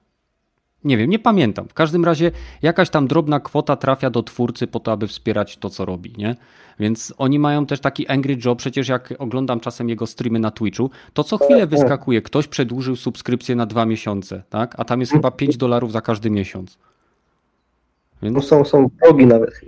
Nie 0.87 0.97
wiem, 0.97 1.11
nie 1.11 1.19
pamiętam. 1.19 1.69
W 1.69 1.75
każdym 1.75 2.05
razie 2.05 2.31
jakaś 2.63 2.91
tam 2.91 3.07
drobna 3.07 3.41
kwota 3.41 3.77
trafia 3.77 4.11
do 4.11 4.23
twórcy 4.23 4.67
po 4.67 4.81
to, 4.81 4.93
aby 4.93 5.07
wspierać 5.07 5.57
to, 5.57 5.71
co 5.71 5.85
robi, 5.85 6.13
nie? 6.19 6.37
Więc 6.81 7.15
oni 7.19 7.39
mają 7.39 7.67
też 7.67 7.81
taki 7.81 8.09
angry 8.09 8.37
job, 8.45 8.59
przecież 8.59 8.89
jak 8.89 9.15
oglądam 9.19 9.61
czasem 9.61 9.89
jego 9.89 10.07
streamy 10.07 10.39
na 10.39 10.51
Twitchu, 10.51 10.91
to 11.13 11.25
co 11.25 11.39
chwilę 11.39 11.67
wyskakuje, 11.67 12.23
ktoś 12.23 12.47
przedłużył 12.47 12.97
subskrypcję 12.97 13.57
na 13.57 13.67
dwa 13.67 13.87
miesiące, 13.87 14.43
tak? 14.51 14.75
A 14.79 14.85
tam 14.85 15.01
jest 15.01 15.13
chyba 15.13 15.31
5 15.31 15.57
dolarów 15.57 15.93
za 15.93 16.01
każdy 16.01 16.31
miesiąc. 16.31 16.79
no 18.23 18.31
Więc 18.31 18.45
są, 18.45 18.65
są 18.65 18.91
progi 18.91 19.27
nawet 19.27 19.61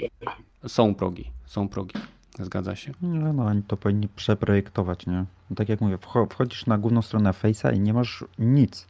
są 0.67 0.95
progi, 0.95 1.31
są 1.47 1.69
progi. 1.69 1.95
Zgadza 2.41 2.77
się. 2.77 2.93
Nie, 3.03 3.19
no 3.33 3.47
oni 3.47 3.63
to 3.63 3.77
powinni 3.77 4.09
przeprojektować, 4.17 5.07
nie? 5.07 5.25
No 5.51 5.57
Tak 5.57 5.69
jak 5.69 5.81
mówię, 5.81 5.97
wcho- 5.97 6.33
wchodzisz 6.33 6.67
na 6.67 6.79
główną 6.79 7.03
stronę 7.03 7.31
Face'a 7.31 7.75
i 7.75 7.81
nie 7.81 7.95
masz 7.95 8.25
nic. 8.39 8.87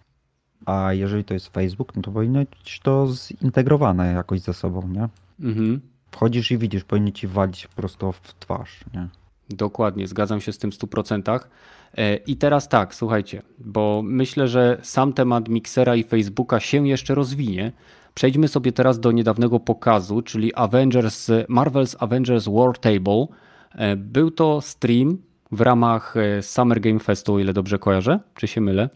A 0.66 0.92
jeżeli 0.92 1.24
to 1.24 1.34
jest 1.34 1.48
Facebook, 1.48 1.96
no 1.96 2.02
to 2.02 2.10
powinno 2.12 2.40
być 2.40 2.80
to 2.80 3.06
zintegrowane 3.06 4.12
jakoś 4.12 4.40
ze 4.40 4.54
sobą, 4.54 4.88
nie? 4.88 5.08
Mhm. 5.40 5.80
Wchodzisz 6.10 6.50
i 6.50 6.58
widzisz, 6.58 6.84
powinni 6.84 7.12
ci 7.12 7.26
walić 7.26 7.66
prosto 7.66 8.12
w 8.12 8.34
twarz, 8.34 8.80
nie? 8.94 9.08
Dokładnie, 9.50 10.08
zgadzam 10.08 10.40
się 10.40 10.52
z 10.52 10.58
tym 10.58 10.72
w 10.72 10.74
100%. 10.74 11.40
E, 11.96 12.16
I 12.16 12.36
teraz 12.36 12.68
tak, 12.68 12.94
słuchajcie, 12.94 13.42
bo 13.58 14.02
myślę, 14.04 14.48
że 14.48 14.78
sam 14.82 15.12
temat 15.12 15.48
Mixera 15.48 15.96
i 15.96 16.04
Facebooka 16.04 16.60
się 16.60 16.88
jeszcze 16.88 17.14
rozwinie. 17.14 17.72
Przejdźmy 18.14 18.48
sobie 18.48 18.72
teraz 18.72 19.00
do 19.00 19.12
niedawnego 19.12 19.60
pokazu, 19.60 20.22
czyli 20.22 20.54
Avengers, 20.54 21.30
Marvel's 21.48 21.96
Avengers 21.98 22.48
War 22.48 22.78
Table, 22.78 23.26
E, 23.74 23.96
Był 23.96 24.30
to 24.30 24.60
stream 24.60 25.18
w 25.52 25.60
ramach 25.60 26.16
e, 26.16 26.42
Summer 26.42 26.80
Game 26.80 26.98
Festu, 26.98 27.34
o 27.34 27.38
ile 27.38 27.52
dobrze 27.52 27.78
kojarzę, 27.78 28.20
czy 28.34 28.46
się 28.46 28.60
mylę? 28.60 28.88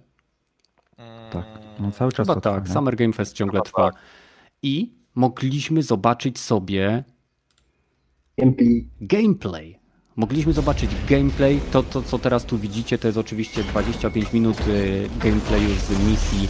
Tak, 1.32 1.44
no 1.80 1.90
cały 1.92 2.12
czas 2.12 2.26
Chyba 2.26 2.34
to 2.34 2.40
trwa, 2.40 2.54
tak, 2.54 2.68
nie? 2.68 2.74
Summer 2.74 2.96
Game 2.96 3.12
Fest 3.12 3.32
ciągle 3.36 3.58
Chyba 3.58 3.64
trwa. 3.64 3.90
tak. 3.90 4.00
I 4.62 4.92
mogliśmy 5.14 5.82
zobaczyć 5.82 6.38
sobie 6.38 7.04
gameplay. 8.38 8.88
gameplay. 9.00 9.78
Mogliśmy 10.16 10.52
zobaczyć 10.52 10.90
gameplay. 11.08 11.60
To, 11.72 11.82
to, 11.82 12.02
co 12.02 12.18
teraz 12.18 12.44
tu 12.44 12.58
widzicie, 12.58 12.98
to 12.98 13.08
jest 13.08 13.18
oczywiście 13.18 13.64
25 13.64 14.32
minut 14.32 14.56
y, 14.68 15.08
gameplayu 15.18 15.68
z 15.68 15.90
misji 16.10 16.48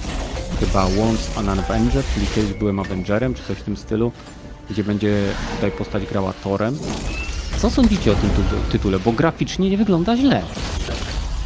chyba 0.60 0.84
Once 0.84 1.38
an 1.38 1.48
Avenger, 1.48 2.04
czyli 2.14 2.26
kiedyś 2.34 2.52
byłem 2.52 2.80
Avengerem, 2.80 3.34
czy 3.34 3.42
coś 3.42 3.58
w 3.58 3.62
tym 3.62 3.76
stylu, 3.76 4.12
gdzie 4.70 4.84
będzie 4.84 5.32
tutaj 5.54 5.70
postać 5.72 6.06
grała 6.06 6.32
Torem. 6.32 6.78
Co 7.58 7.70
sądzicie 7.70 8.12
o 8.12 8.14
tym 8.14 8.30
tytu- 8.30 8.72
tytule? 8.72 8.98
Bo 8.98 9.12
graficznie 9.12 9.70
nie 9.70 9.76
wygląda 9.76 10.16
źle. 10.16 10.42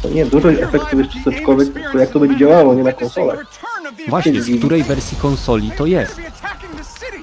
To 0.07 0.13
nie, 0.13 0.25
dużo 0.25 0.51
efektów 0.51 0.99
jeszcze 0.99 1.19
soczkowych, 1.23 1.67
to 1.91 1.97
jak 1.97 2.09
to 2.09 2.19
będzie 2.19 2.37
działało, 2.37 2.73
nie 2.73 2.83
na 2.83 2.93
konsolach. 2.93 3.45
Właśnie, 4.07 4.41
z 4.41 4.59
której 4.59 4.83
wersji 4.83 5.17
konsoli 5.17 5.71
to 5.71 5.85
jest, 5.85 6.15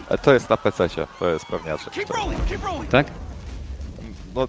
E, 0.09 0.19
To 0.19 0.33
jest 0.35 0.51
na 0.51 0.57
PC, 0.57 0.89
to 1.19 1.29
jest 1.29 1.47
pewniaczek. 1.47 1.95
tak? 2.91 3.07
No, 4.35 4.47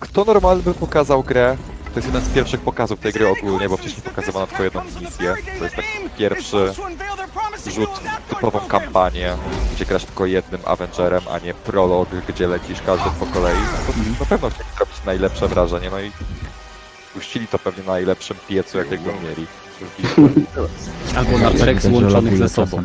kto 0.00 0.24
normalny 0.24 0.62
by 0.62 0.74
pokazał 0.74 1.22
grę? 1.22 1.56
To 1.94 1.98
jest 2.00 2.06
jeden 2.06 2.22
z 2.22 2.28
pierwszych 2.28 2.60
pokazów 2.60 3.00
tej 3.00 3.12
gry 3.12 3.28
ogólnie, 3.28 3.68
bo 3.68 3.76
wcześniej 3.76 4.02
pokazywano 4.02 4.46
tylko 4.46 4.64
jedną 4.64 4.82
misję. 5.00 5.34
To 5.58 5.64
jest 5.64 5.76
taki 5.76 5.88
pierwszy 6.18 6.72
rzut 7.66 7.90
w 8.26 8.34
typową 8.34 8.60
kampanię, 8.60 9.36
gdzie 9.74 9.84
grasz 9.84 10.04
tylko 10.04 10.26
jednym 10.26 10.60
Avengerem, 10.64 11.22
a 11.30 11.38
nie 11.38 11.54
prolog, 11.54 12.08
gdzie 12.28 12.46
lecisz 12.46 12.82
każdy 12.86 13.10
po 13.20 13.26
kolei. 13.26 13.56
No 13.88 13.92
to 13.94 14.20
na 14.20 14.26
pewno 14.26 14.50
chcieli 14.50 14.68
zrobić 14.76 14.96
najlepsze 15.06 15.48
wrażenie, 15.48 15.90
no 15.90 16.00
i 16.00 16.10
puścili 17.18 17.46
to 17.48 17.58
pewnie 17.58 17.82
na 17.84 17.92
najlepszym 17.92 18.36
piecu, 18.48 18.78
jakiego 18.78 19.10
mieli. 19.22 19.46
Albo 21.16 21.38
na 21.38 21.50
Tak, 21.50 21.58
trzech 21.60 21.82
złączonych 21.82 22.36
ze 22.38 22.48
sobą. 22.48 22.82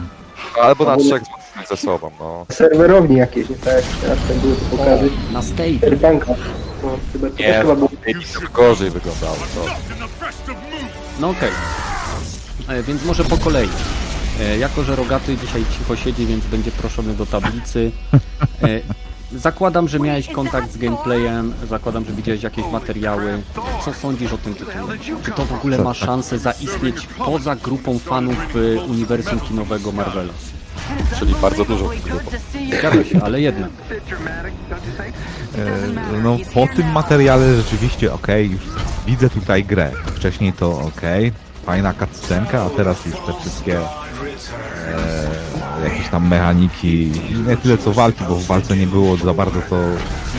Albo 0.61 0.85
na 0.85 0.97
trzech 0.97 1.21
złączonych 1.23 1.67
ze 1.69 1.77
sobą, 1.77 2.11
no. 2.19 2.45
Serwerowni 2.51 3.17
jakieś, 3.17 3.49
nie 3.49 3.55
tak 3.55 3.73
jak 3.75 3.83
teraz 4.01 4.17
tam 4.27 4.39
były 4.39 4.55
te 4.55 4.77
pokazy. 4.77 5.09
Na 5.31 5.41
stage. 5.41 5.79
Cyberpunka. 5.79 6.35
No, 6.83 6.97
chyba, 7.13 7.29
to 7.29 7.35
Nie, 7.39 7.53
chyba 7.53 7.75
było 7.75 7.89
gorzej 8.53 8.89
wyglądało 8.89 9.35
to. 9.55 9.65
No 11.19 11.29
okej. 11.29 11.49
E, 12.67 12.83
Więc 12.83 13.05
może 13.05 13.23
po 13.23 13.37
kolei. 13.37 13.69
E, 14.41 14.57
Jako, 14.57 14.83
że 14.83 14.95
Rogaty 14.95 15.37
dzisiaj 15.37 15.65
cicho 15.77 15.95
siedzi, 15.95 16.25
więc 16.25 16.45
będzie 16.45 16.71
proszony 16.71 17.13
do 17.13 17.25
tablicy. 17.25 17.91
E, 18.63 18.67
Zakładam, 19.35 19.87
że 19.87 19.99
miałeś 19.99 20.27
kontakt 20.27 20.71
z 20.73 20.77
gameplayem, 20.77 21.53
zakładam, 21.69 22.05
że 22.05 22.11
widziałeś 22.11 22.43
jakieś 22.43 22.65
materiały. 22.71 23.41
Co 23.85 23.93
sądzisz 23.93 24.33
o 24.33 24.37
tym 24.37 24.53
tytule? 24.55 24.97
Czy 25.25 25.31
to 25.31 25.45
w 25.45 25.53
ogóle 25.53 25.77
ma 25.77 25.93
szansę 25.93 26.39
zaistnieć 26.39 27.07
poza 27.17 27.55
grupą 27.55 27.99
fanów 27.99 28.37
e, 28.55 28.81
uniwersum 28.81 29.39
kinowego 29.39 29.91
Marvela? 29.91 30.33
Czyli 31.19 31.35
bardzo 31.41 31.65
dużo. 31.65 31.89
Zgadza 32.79 33.03
się, 33.03 33.21
ale 33.23 33.41
jednak. 33.41 33.69
E, 35.57 36.19
No 36.23 36.37
po 36.53 36.67
tym 36.75 36.91
materiale 36.91 37.55
rzeczywiście 37.55 38.13
okej, 38.13 38.51
już 38.51 38.61
widzę 39.05 39.29
tutaj 39.29 39.63
grę. 39.63 39.91
Wcześniej 40.15 40.53
to 40.53 40.79
okej, 40.79 41.31
fajna 41.65 41.93
cutscenka, 41.93 42.63
a 42.63 42.69
teraz 42.69 43.05
już 43.05 43.15
te 43.15 43.33
wszystkie 43.41 43.79
e, 43.79 43.83
jakieś 45.83 46.07
tam 46.09 46.27
mechaniki, 46.27 47.11
nie 47.47 47.57
tyle 47.57 47.77
co 47.77 47.93
walki, 47.93 48.23
bo 48.29 48.35
w 48.35 48.45
walce 48.45 48.77
nie 48.77 48.87
było 48.87 49.17
za 49.17 49.33
bardzo 49.33 49.61
to, 49.69 49.75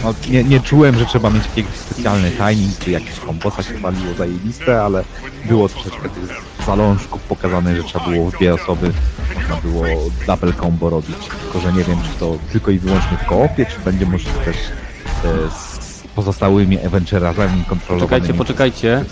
no, 0.05 0.15
nie, 0.31 0.45
nie 0.45 0.61
czułem, 0.61 0.99
że 0.99 1.07
trzeba 1.07 1.31
mieć 1.31 1.45
jakiś 1.57 1.75
specjalny 1.75 2.31
timing, 2.31 2.79
czy 2.79 2.91
jakiś 2.91 3.21
kombosa 3.21 3.63
się 3.63 3.75
waliło 3.75 4.15
zajebiste, 4.15 4.83
ale 4.83 5.05
było 5.45 5.69
troszeczkę 5.69 6.09
tych 6.09 6.43
zalążków 6.67 7.23
pokazane, 7.23 7.77
że 7.77 7.83
trzeba 7.83 8.05
było 8.09 8.31
w 8.31 8.37
dwie 8.37 8.55
osoby, 8.55 8.93
można 9.35 9.57
było 9.57 9.85
double 10.27 10.53
combo 10.53 10.91
robić, 10.91 11.17
tylko 11.43 11.61
że 11.61 11.73
nie 11.73 11.85
wiem, 11.85 11.99
czy 12.03 12.19
to 12.21 12.39
tylko 12.53 12.71
i 12.71 12.79
wyłącznie 12.79 13.17
w 13.17 13.27
koopie, 13.27 13.67
czy 13.67 13.81
będzie 13.85 14.07
możliwe 14.07 14.41
też 14.45 14.57
e, 14.57 15.51
z 15.51 15.85
pozostałymi 16.15 16.87
Avengerami 16.87 17.65
kontrolowanymi. 17.65 18.01
Poczekajcie, 18.01 18.35
poczekajcie. 18.35 19.05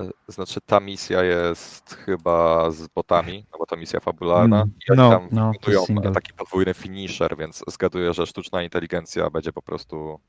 E, 0.00 0.10
Znaczy 0.28 0.60
ta 0.66 0.80
misja 0.80 1.22
jest 1.22 1.94
chyba 1.94 2.70
z 2.70 2.86
botami, 2.88 3.46
no 3.52 3.58
bo 3.58 3.66
to 3.66 3.76
misja 3.76 4.00
fabularna 4.00 4.56
Mm, 4.62 4.70
i 4.88 4.90
oni 4.92 4.98
no, 4.98 5.10
tam 5.10 5.28
no, 5.32 5.46
to 5.46 5.52
wykonują 5.52 5.80
jest 5.80 5.86
single. 5.86 6.12
taki 6.12 6.32
podwójny 6.32 6.74
finisher, 6.74 7.36
więc 7.38 7.64
zgaduję, 7.68 8.14
że 8.14 8.26
sztuczna 8.26 8.62
inteligencja 8.62 9.30
będzie 9.30 9.52
po 9.52 9.62
prostu 9.62 10.20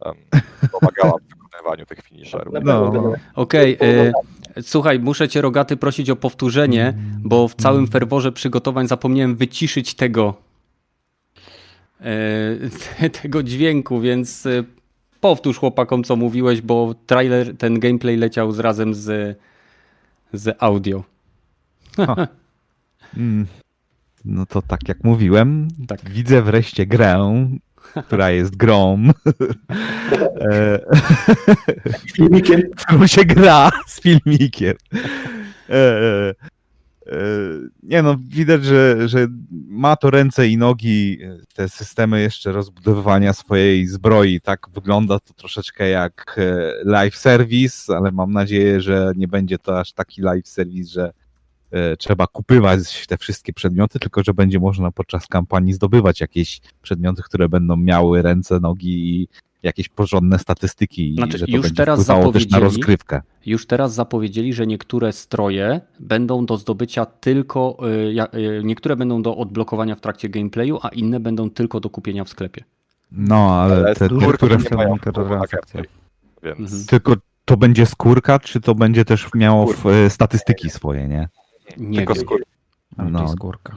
um, 0.00 0.16
pomagała 0.80 1.18
w 1.18 1.34
wykonywaniu 1.34 1.86
tych 1.86 2.00
finisherów. 2.02 2.54
No. 2.62 3.12
Okej, 3.34 3.78
e, 3.80 4.12
słuchaj, 4.62 4.98
muszę 5.00 5.28
cię 5.28 5.40
Rogaty 5.40 5.76
prosić 5.76 6.10
o 6.10 6.16
powtórzenie, 6.16 6.94
bo 7.18 7.48
w 7.48 7.54
całym 7.54 7.86
ferworze 7.86 8.32
przygotowań 8.32 8.88
zapomniałem 8.88 9.36
wyciszyć 9.36 9.94
tego 9.94 10.34
e, 13.00 13.10
tego 13.22 13.42
dźwięku, 13.42 14.00
więc 14.00 14.48
powtórz 15.24 15.58
chłopakom, 15.58 16.04
co 16.04 16.16
mówiłeś, 16.16 16.60
bo 16.60 16.94
trailer, 17.06 17.56
ten 17.56 17.80
gameplay 17.80 18.16
leciał 18.16 18.52
z 18.52 18.58
razem 18.58 18.94
z, 18.94 19.38
z 20.32 20.56
audio. 20.58 21.04
Mm, 23.16 23.46
No 24.24 24.46
to 24.46 24.62
tak 24.62 24.88
jak 24.88 25.04
mówiłem, 25.04 25.68
Tak. 25.88 26.10
widzę 26.10 26.42
wreszcie 26.42 26.86
grę, 26.86 27.46
która 28.06 28.30
jest 28.30 28.56
grą, 28.56 28.98
e, 30.40 30.78
Filmikiem. 32.14 32.62
w 32.76 32.86
którą 32.86 33.06
się 33.06 33.24
gra 33.24 33.70
z 33.86 34.00
filmikiem. 34.00 34.74
E, 37.14 37.16
e, 37.16 37.20
e, 37.20 37.68
nie 37.82 38.02
no, 38.02 38.16
widać, 38.28 38.64
że, 38.64 39.08
że 39.08 39.26
ma 39.50 39.96
to 39.96 40.10
ręce 40.10 40.48
i 40.48 40.56
nogi, 40.56 41.18
te 41.54 41.68
systemy 41.68 42.20
jeszcze 42.20 42.52
rozbudowywania 42.52 43.32
swojej 43.32 43.86
zbroi. 43.86 44.40
Tak 44.40 44.66
wygląda 44.74 45.20
to 45.20 45.34
troszeczkę 45.34 45.88
jak 45.88 46.36
e, 46.38 46.72
live 46.84 47.16
service, 47.16 47.96
ale 47.96 48.12
mam 48.12 48.32
nadzieję, 48.32 48.80
że 48.80 49.12
nie 49.16 49.28
będzie 49.28 49.58
to 49.58 49.80
aż 49.80 49.92
taki 49.92 50.22
live 50.22 50.48
service, 50.48 50.90
że 50.90 51.12
e, 51.70 51.96
trzeba 51.96 52.26
kupywać 52.26 53.06
te 53.06 53.18
wszystkie 53.18 53.52
przedmioty, 53.52 53.98
tylko 53.98 54.22
że 54.24 54.34
będzie 54.34 54.58
można 54.58 54.90
podczas 54.90 55.26
kampanii 55.26 55.72
zdobywać 55.72 56.20
jakieś 56.20 56.60
przedmioty, 56.82 57.22
które 57.22 57.48
będą 57.48 57.76
miały 57.76 58.22
ręce, 58.22 58.60
nogi 58.60 59.20
i 59.20 59.28
jakieś 59.64 59.88
porządne 59.88 60.38
statystyki 60.38 61.14
Znaczy, 61.14 61.36
i 61.36 61.40
że 61.40 61.46
to 61.46 61.52
już 61.52 61.62
będzie 61.62 61.76
teraz 61.76 61.98
też 61.98 62.08
na 62.08 62.14
zapowiedzieli- 62.14 62.60
rozgrywkę. 62.62 63.22
Już 63.46 63.66
teraz 63.66 63.94
zapowiedzieli, 63.94 64.52
że 64.52 64.66
niektóre 64.66 65.12
stroje 65.12 65.80
będą 66.00 66.46
do 66.46 66.56
zdobycia 66.56 67.06
tylko, 67.06 67.78
ja- 68.12 68.26
e, 68.26 68.62
niektóre 68.64 68.96
będą 68.96 69.22
do 69.22 69.36
odblokowania 69.36 69.94
w 69.94 70.00
trakcie 70.00 70.28
gameplayu, 70.28 70.78
a 70.82 70.88
inne 70.88 71.20
będą 71.20 71.50
tylko 71.50 71.80
do 71.80 71.90
kupienia 71.90 72.24
w 72.24 72.28
sklepie. 72.28 72.64
No, 73.12 73.60
ale, 73.60 73.74
Ale 73.76 73.94
te, 73.94 74.08
te, 74.08 74.32
które... 74.32 74.56
nie 74.56 74.76
mają 74.76 74.96
wpływu 74.96 75.20
na 75.20 75.24
mikrotransakcje. 75.34 75.82
Więc 76.42 76.60
Mhm. 76.60 76.84
Tylko 76.86 77.16
to 77.44 77.56
będzie 77.56 77.86
skórka, 77.86 78.38
czy 78.38 78.60
to 78.60 78.74
będzie 78.74 79.04
też 79.04 79.28
miało 79.34 79.66
w, 79.66 79.86
e, 79.86 80.10
statystyki 80.10 80.70
swoje, 80.70 81.08
nie? 81.08 81.28
Nie 81.78 82.06
tylko. 82.06 82.36
Ale 82.96 83.10
No. 83.10 83.28
skórka. 83.28 83.76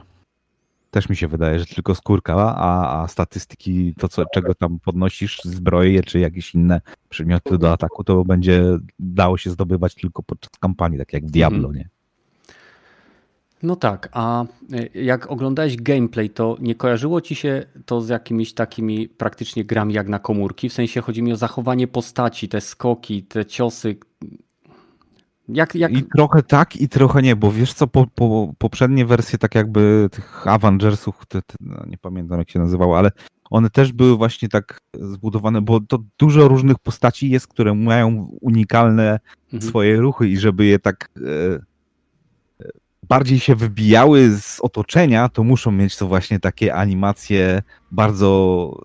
Też 0.90 1.08
mi 1.08 1.16
się 1.16 1.28
wydaje, 1.28 1.58
że 1.58 1.66
tylko 1.66 1.94
skórka, 1.94 2.34
a, 2.34 3.02
a 3.02 3.08
statystyki, 3.08 3.94
to 3.98 4.08
co, 4.08 4.24
czego 4.34 4.54
tam 4.54 4.78
podnosisz, 4.78 5.40
zbroje 5.44 6.02
czy 6.02 6.18
jakieś 6.18 6.54
inne 6.54 6.80
przedmioty 7.08 7.58
do 7.58 7.72
ataku, 7.72 8.04
to 8.04 8.24
będzie 8.24 8.62
dało 8.98 9.38
się 9.38 9.50
zdobywać 9.50 9.94
tylko 9.94 10.22
podczas 10.22 10.50
kampanii, 10.60 10.98
tak 10.98 11.12
jak 11.12 11.26
w 11.26 11.30
Diablo, 11.30 11.68
Mhm. 11.68 11.74
nie? 11.74 11.88
No 13.62 13.76
tak, 13.76 14.08
a 14.12 14.44
e, 14.72 15.02
jak 15.02 15.30
oglądałeś 15.30 15.76
gameplay, 15.76 16.30
to 16.30 16.56
nie 16.60 16.74
kojarzyło 16.74 17.20
ci 17.20 17.34
się 17.34 17.66
to 17.86 18.00
z 18.00 18.08
jakimiś 18.08 18.54
takimi 18.54 19.08
praktycznie 19.08 19.64
grami 19.64 19.94
jak 19.94 20.08
na 20.08 20.18
komórki? 20.18 20.68
W 20.68 20.72
sensie 20.72 21.00
chodzi 21.00 21.22
mi 21.22 21.32
o 21.32 21.36
zachowanie 21.36 21.88
postaci, 21.88 22.48
te 22.48 22.60
skoki, 22.60 23.22
te 23.22 23.46
ciosy. 23.46 23.96
Jak, 25.48 25.74
jak... 25.74 25.92
I 25.92 26.02
trochę 26.02 26.42
tak, 26.42 26.76
i 26.76 26.88
trochę 26.88 27.22
nie, 27.22 27.36
bo 27.36 27.52
wiesz 27.52 27.72
co, 27.72 27.86
po, 27.86 28.06
po, 28.14 28.52
poprzednie 28.58 29.06
wersje 29.06 29.38
tak 29.38 29.54
jakby 29.54 30.08
tych 30.12 30.46
Avengersów, 30.46 31.26
te, 31.28 31.42
te, 31.42 31.54
no, 31.60 31.84
nie 31.86 31.98
pamiętam 31.98 32.38
jak 32.38 32.50
się 32.50 32.58
nazywało, 32.58 32.98
ale 32.98 33.10
one 33.50 33.70
też 33.70 33.92
były 33.92 34.16
właśnie 34.16 34.48
tak 34.48 34.80
zbudowane, 34.94 35.62
bo 35.62 35.80
to 35.80 35.98
dużo 36.18 36.48
różnych 36.48 36.78
postaci 36.78 37.30
jest, 37.30 37.46
które 37.46 37.74
mają 37.74 38.28
unikalne 38.40 39.18
Mhm. 39.52 39.70
swoje 39.70 39.96
ruchy 39.96 40.28
i 40.28 40.38
żeby 40.38 40.64
je 40.64 40.78
tak 40.78 41.10
e, 41.16 41.54
e, 42.64 42.70
bardziej 43.08 43.40
się 43.40 43.54
wybijały 43.54 44.30
z 44.40 44.60
otoczenia, 44.60 45.28
to 45.28 45.44
muszą 45.44 45.70
mieć 45.70 45.96
to 45.96 46.06
właśnie 46.06 46.40
takie 46.40 46.74
animacje 46.74 47.62
bardzo 47.90 48.80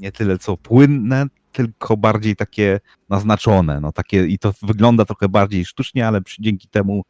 nie 0.00 0.12
tyle 0.12 0.38
co 0.38 0.56
płynne, 0.56 1.26
tylko 1.52 1.96
bardziej 1.96 2.36
takie 2.36 2.80
naznaczone. 3.08 3.80
No 3.80 3.92
takie, 3.92 4.26
I 4.26 4.38
to 4.38 4.52
wygląda 4.62 5.04
trochę 5.04 5.28
bardziej 5.28 5.64
sztucznie, 5.64 6.06
ale 6.06 6.22
przy, 6.22 6.42
dzięki 6.42 6.68
temu 6.68 7.02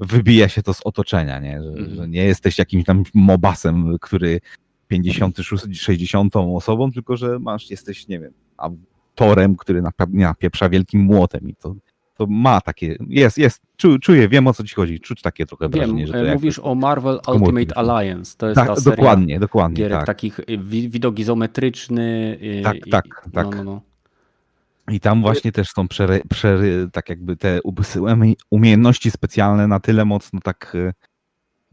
wybija 0.00 0.48
się 0.48 0.62
to 0.62 0.74
z 0.74 0.80
otoczenia, 0.84 1.38
nie? 1.40 1.62
Że, 1.62 1.68
Mhm. 1.68 1.94
że 1.96 2.08
nie 2.08 2.24
jesteś 2.24 2.58
jakimś 2.58 2.84
tam 2.84 3.02
mobasem, 3.14 3.98
który 4.00 4.40
50, 4.88 5.36
60 5.72 6.36
osobą, 6.36 6.92
tylko 6.92 7.16
że 7.16 7.38
masz, 7.38 7.70
jesteś, 7.70 8.08
nie 8.08 8.20
wiem, 8.20 8.32
a 8.56 8.70
torem, 9.14 9.56
który 9.56 9.82
napieprza 10.08 10.68
wielkim 10.68 11.00
młotem 11.00 11.48
i 11.48 11.54
to, 11.54 11.74
to 12.20 12.26
ma 12.26 12.60
takie, 12.60 12.96
jest, 13.08 13.38
jest, 13.38 13.62
czu, 13.76 13.98
czuję, 13.98 14.28
wiem 14.28 14.46
o 14.46 14.54
co 14.54 14.64
ci 14.64 14.74
chodzi, 14.74 15.00
czuć 15.00 15.22
takie 15.22 15.46
trochę 15.46 15.68
Wiem, 15.68 15.72
wrażenie, 15.80 16.06
że 16.06 16.12
to 16.12 16.18
e, 16.28 16.34
mówisz 16.34 16.58
o 16.58 16.74
Marvel 16.74 17.20
Ultimate. 17.28 17.78
Alliance. 17.78 18.34
To 18.38 18.46
jest 18.48 18.60
ta 18.60 18.66
tak, 18.66 18.78
seria 18.80 18.96
dokładnie, 18.96 19.40
dokładnie, 19.40 19.76
gierek 19.76 19.98
tak. 19.98 20.06
takich 20.06 20.38
y, 20.38 20.44
wi- 20.58 20.88
widok 20.88 21.18
izometryczny. 21.18 22.38
y, 22.42 22.62
Tak, 22.64 22.86
i- 22.86 22.90
tak, 22.90 23.04
i- 23.28 23.30
tak. 23.30 23.46
No, 23.46 23.50
no, 23.56 23.64
no. 23.64 23.80
I 24.94 25.00
tam 25.00 25.20
właśnie 25.22 25.52
też 25.52 25.68
są 25.68 25.88
przery, 25.88 26.22
przery, 26.30 26.88
tak 26.92 27.08
jakby 27.08 27.36
te 27.36 27.60
umiejętności 28.50 29.10
specjalne 29.10 29.66
na 29.68 29.80
tyle 29.80 30.04
mocno 30.04 30.40
tak. 30.40 30.76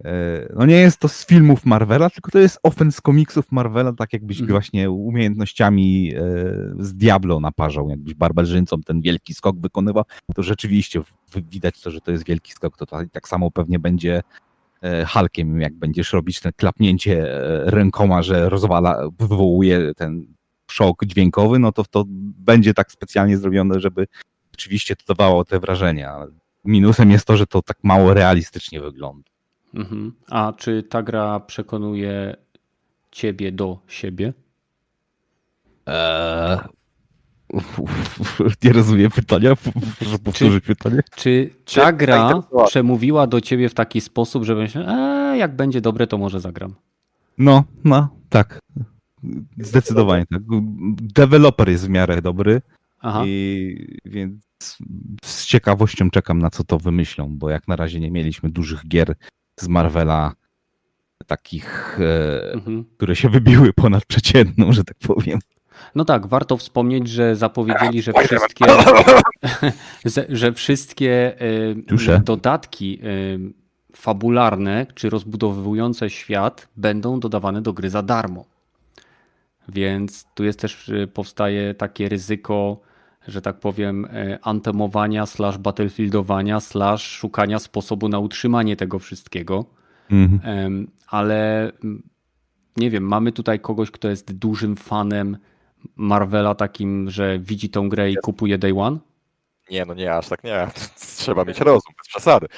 E, 0.06 0.54
No 0.56 0.66
nie 0.66 0.76
jest 0.76 1.00
to 1.00 1.08
z 1.08 1.26
filmów 1.26 1.66
Marvela, 1.66 2.10
tylko 2.10 2.32
to 2.32 2.40
jest 2.40 2.60
ofens 2.64 2.96
z 2.96 3.02
komiksów 3.02 3.52
Marvela, 3.52 3.94
tak 3.94 4.14
jakbyś 4.14 4.40
Mhm. 4.40 4.52
właśnie 4.52 4.92
umiejętnościami 4.92 6.14
e, 6.16 6.22
z 6.80 6.94
Diablo 6.94 7.40
naparzał, 7.40 7.90
jakbyś 7.90 8.14
barbarzyńcą 8.14 8.82
ten 8.82 9.02
wielki 9.02 9.34
skok 9.34 9.60
wykonywał, 9.60 10.04
to 10.36 10.44
rzeczywiście 10.44 11.02
widać 11.36 11.82
to, 11.82 11.92
że 11.92 12.02
to 12.02 12.12
jest 12.12 12.26
wielki 12.26 12.52
skok, 12.52 12.78
to 12.78 12.86
tak, 12.86 13.28
samo 13.28 13.52
pewnie 13.52 13.80
będzie 13.80 14.24
e, 14.82 15.06
Hulkiem, 15.06 15.62
jak 15.62 15.74
będziesz 15.74 16.14
robić 16.14 16.40
ten 16.40 16.52
klapnięcie 16.58 17.26
rękoma, 17.66 18.22
że 18.22 18.50
rozwala, 18.50 19.10
wywołuje 19.20 19.94
ten 19.94 20.26
szok 20.72 21.06
dźwiękowy, 21.06 21.60
no 21.60 21.72
to 21.72 21.84
to 21.84 22.04
będzie 22.46 22.74
tak 22.74 22.92
specjalnie 22.92 23.38
zrobione, 23.38 23.80
żeby 23.80 24.08
rzeczywiście 24.52 24.96
to 24.96 25.14
dawało 25.14 25.46
te 25.46 25.60
wrażenia. 25.60 26.18
Minusem 26.66 27.12
jest 27.12 27.26
to, 27.26 27.38
że 27.38 27.48
to 27.48 27.62
tak 27.62 27.78
mało 27.84 28.14
realistycznie 28.14 28.82
wygląda. 28.82 29.30
Mhm. 29.78 30.14
A 30.30 30.54
czy 30.58 30.84
ta 30.84 31.04
gra 31.04 31.40
przekonuje 31.40 32.36
ciebie 33.12 33.52
do 33.52 33.80
siebie? 33.88 34.34
Eee... 35.86 36.58
Nie 38.64 38.74
rozumiem 38.74 39.12
pytania. 39.12 39.56
Proszę 40.00 40.20
powtórzyć 40.20 40.66
pytanie. 40.66 41.02
Czy 41.16 41.50
Czy 41.66 41.80
ta 41.80 41.94
gra 41.94 42.18
zainteresowała? 42.18 42.68
przemówiła 42.68 43.28
do 43.28 43.42
ciebie 43.42 43.70
w 43.70 43.74
taki 43.74 44.02
sposób, 44.02 44.44
że 44.44 44.56
myślę, 44.56 44.88
e, 44.88 45.38
jak 45.38 45.56
będzie 45.56 45.82
dobre, 45.82 46.08
to 46.08 46.18
może 46.18 46.40
zagram. 46.40 46.76
No, 47.38 47.64
no, 47.84 48.10
tak. 48.30 48.60
Zdecydowanie 49.58 50.26
tak. 50.26 50.42
Deweloper 51.02 51.70
jest 51.70 51.86
w 51.86 51.90
miarę 51.90 52.22
dobry 52.22 52.62
Aha. 53.00 53.24
i 53.26 54.00
więc 54.06 54.44
z 55.24 55.46
ciekawością 55.46 56.10
czekam 56.10 56.40
na 56.40 56.50
co 56.50 56.64
to 56.64 56.78
wymyślą, 56.78 57.38
bo 57.38 57.50
jak 57.50 57.68
na 57.68 57.76
razie 57.76 58.00
nie 58.00 58.12
mieliśmy 58.12 58.50
dużych 58.50 58.88
gier 58.88 59.16
z 59.60 59.68
Marvela 59.68 60.34
takich, 61.28 62.00
e, 62.02 62.54
Mhm. 62.54 62.86
które 62.98 63.16
się 63.16 63.30
wybiły 63.30 63.74
ponad 63.74 64.06
przeciętną, 64.06 64.74
że 64.74 64.84
tak 64.84 64.98
powiem. 64.98 65.40
No 65.96 66.06
tak, 66.06 66.28
warto 66.28 66.58
wspomnieć, 66.58 67.08
że 67.10 67.36
zapowiedzieli, 67.36 68.02
że 68.02 68.14
wszystkie, 68.14 68.66
że- 70.30 70.54
wszystkie 70.54 71.36
Dusze. 71.88 72.22
dodatki 72.26 73.00
y, 73.04 73.40
fabularne 73.96 74.86
czy 74.96 75.10
rozbudowujące 75.10 76.10
świat 76.10 76.68
będą 76.76 77.20
dodawane 77.20 77.62
do 77.62 77.74
gry 77.74 77.90
za 77.90 78.02
darmo. 78.02 78.46
Więc 79.70 80.26
tu 80.36 80.44
jest 80.44 80.60
też 80.60 80.92
powstaje 81.14 81.74
takie 81.74 82.10
ryzyko, 82.10 82.80
że 83.28 83.42
tak 83.42 83.60
powiem, 83.60 84.06
y, 84.06 84.38
antemowania 84.42 85.26
slash 85.26 85.58
battlefieldowania 85.58 86.60
slash 86.60 87.02
szukania 87.02 87.60
sposobu 87.60 88.10
na 88.10 88.20
utrzymanie 88.20 88.76
tego 88.76 89.00
wszystkiego. 89.00 89.66
Mhm. 90.12 90.88
Ale 91.08 91.72
mm, 91.84 92.04
nie 92.78 92.90
wiem, 92.90 93.04
mamy 93.04 93.32
tutaj 93.32 93.60
kogoś, 93.60 93.92
kto 93.92 94.10
jest 94.10 94.34
dużym 94.34 94.76
fanem 94.76 95.38
Marvela, 95.96 96.56
takim, 96.56 97.10
że 97.10 97.40
widzi 97.40 97.70
tą 97.70 97.90
grę 97.90 98.12
i 98.12 98.16
kupuje 98.16 98.58
Day 98.58 98.74
One? 98.80 98.98
Nie, 99.72 99.86
no 99.86 99.94
nie, 99.94 100.14
aż 100.14 100.28
tak 100.28 100.44
nie. 100.44 100.68
Trzeba 101.18 101.46
mieć 101.46 101.60
rozum, 101.60 101.94
bez 101.98 102.08
przesady. 102.08 102.48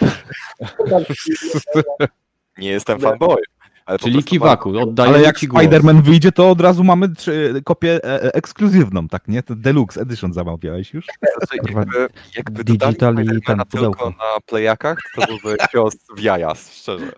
Nie 2.58 2.69
jestem 2.69 2.99
fanboyem. 2.99 3.43
Ale 3.89 3.99
Czyli 3.99 4.23
kiwaku, 4.23 4.69
Ale 4.69 4.82
oddaję 4.82 5.23
jak 5.23 5.39
ci 5.39 5.47
głos. 5.47 5.63
Spider-Man 5.63 6.02
wyjdzie, 6.02 6.32
to 6.32 6.49
od 6.49 6.62
razu 6.62 6.84
mamy 6.84 7.15
trzy, 7.15 7.62
kopię 7.65 7.99
e, 8.04 8.23
e, 8.23 8.34
ekskluzywną, 8.34 9.08
tak 9.08 9.28
nie? 9.28 9.43
To 9.43 9.56
Deluxe 9.56 10.02
Edition 10.02 10.34
zamawiałeś 10.34 10.93
już? 10.93 11.06
Znaczy, 11.06 11.58
Kurwa, 11.58 11.80
jakby, 11.80 12.08
jakby 12.36 12.63
digital 12.63 13.15
i 13.38 13.41
tam 13.41 13.62
tylko 13.71 14.10
na 14.10 14.39
playakach, 14.45 14.97
to 15.15 15.28
byłby 15.28 15.58
cios 15.71 15.95
w 16.17 16.21
jaja, 16.21 16.56
szczerze. 16.56 17.12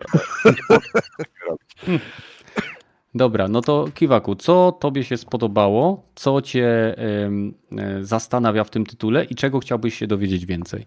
Dobra, 3.14 3.48
no 3.48 3.60
to 3.60 3.88
Kiwaku, 3.94 4.34
co 4.34 4.72
tobie 4.80 5.04
się 5.04 5.16
spodobało? 5.16 6.02
Co 6.14 6.42
cię 6.42 6.94
em, 6.96 7.54
e, 7.78 8.04
zastanawia 8.04 8.64
w 8.64 8.70
tym 8.70 8.86
tytule 8.86 9.24
i 9.24 9.34
czego 9.34 9.60
chciałbyś 9.60 9.98
się 9.98 10.06
dowiedzieć 10.06 10.46
więcej? 10.46 10.86